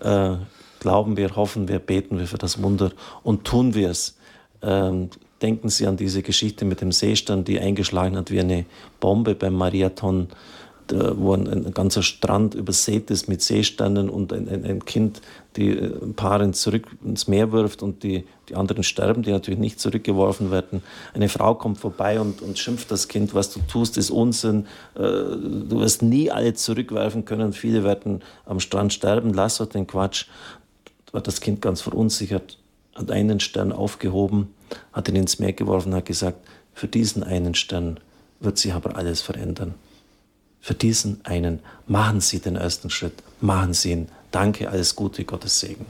Äh, 0.00 0.36
glauben 0.80 1.16
wir, 1.16 1.34
hoffen 1.36 1.68
wir, 1.68 1.78
beten 1.78 2.18
wir 2.18 2.26
für 2.26 2.36
das 2.36 2.62
Wunder 2.62 2.92
und 3.22 3.44
tun 3.44 3.74
wir 3.74 3.88
es. 3.88 4.18
Ähm, 4.60 5.08
Denken 5.44 5.68
Sie 5.68 5.86
an 5.86 5.98
diese 5.98 6.22
Geschichte 6.22 6.64
mit 6.64 6.80
dem 6.80 6.90
Seestern, 6.90 7.44
die 7.44 7.60
eingeschlagen 7.60 8.16
hat 8.16 8.30
wie 8.30 8.40
eine 8.40 8.64
Bombe 8.98 9.34
beim 9.34 9.52
Marathon, 9.52 10.28
wo 10.90 11.34
ein, 11.34 11.46
ein, 11.46 11.74
ganzer 11.74 12.02
Strand 12.02 12.54
übersät 12.54 13.10
ist 13.10 13.28
mit 13.28 13.42
Seesternen 13.42 14.08
und 14.08 14.32
ein, 14.32 14.48
ein, 14.48 14.64
ein 14.64 14.86
Kind 14.86 15.20
die 15.56 15.68
äh, 15.68 16.02
ein 16.02 16.14
Paar 16.14 16.50
zurück 16.54 16.86
ins 17.04 17.28
Meer 17.28 17.52
wirft 17.52 17.82
und 17.82 18.04
die, 18.04 18.24
die 18.48 18.54
anderen 18.54 18.84
sterben, 18.84 19.22
die 19.22 19.32
natürlich 19.32 19.60
nicht 19.60 19.80
zurückgeworfen 19.80 20.50
werden. 20.50 20.82
Eine 21.12 21.28
Frau 21.28 21.54
kommt 21.56 21.76
vorbei 21.76 22.18
und, 22.18 22.40
und 22.40 22.58
schimpft 22.58 22.90
das 22.90 23.08
Kind, 23.08 23.34
was 23.34 23.52
du 23.52 23.60
tust, 23.68 23.98
ist 23.98 24.10
Unsinn. 24.10 24.64
Äh, 24.94 25.00
du 25.00 25.78
wirst 25.78 26.00
nie 26.00 26.30
alle 26.30 26.54
zurückwerfen 26.54 27.26
können. 27.26 27.52
Viele 27.52 27.84
werden 27.84 28.22
am 28.46 28.60
Strand 28.60 28.94
sterben. 28.94 29.34
Lass 29.34 29.58
doch 29.58 29.66
den 29.66 29.86
Quatsch. 29.86 30.24
War 31.12 31.20
das 31.20 31.42
Kind 31.42 31.60
ganz 31.60 31.82
verunsichert, 31.82 32.58
hat 32.94 33.10
einen 33.10 33.40
Stern 33.40 33.72
aufgehoben 33.72 34.48
hat 34.92 35.08
ihn 35.08 35.16
ins 35.16 35.38
Meer 35.38 35.52
geworfen 35.52 35.92
und 35.92 35.96
hat 35.96 36.06
gesagt, 36.06 36.38
für 36.74 36.88
diesen 36.88 37.22
einen 37.22 37.54
Stern 37.54 38.00
wird 38.40 38.58
sich 38.58 38.72
aber 38.72 38.96
alles 38.96 39.20
verändern. 39.20 39.74
Für 40.60 40.74
diesen 40.74 41.24
einen 41.24 41.60
machen 41.86 42.20
Sie 42.20 42.38
den 42.38 42.56
ersten 42.56 42.90
Schritt, 42.90 43.22
machen 43.40 43.74
Sie 43.74 43.92
ihn. 43.92 44.08
Danke, 44.30 44.70
alles 44.70 44.96
Gute, 44.96 45.24
Gottes 45.24 45.60
Segen. 45.60 45.86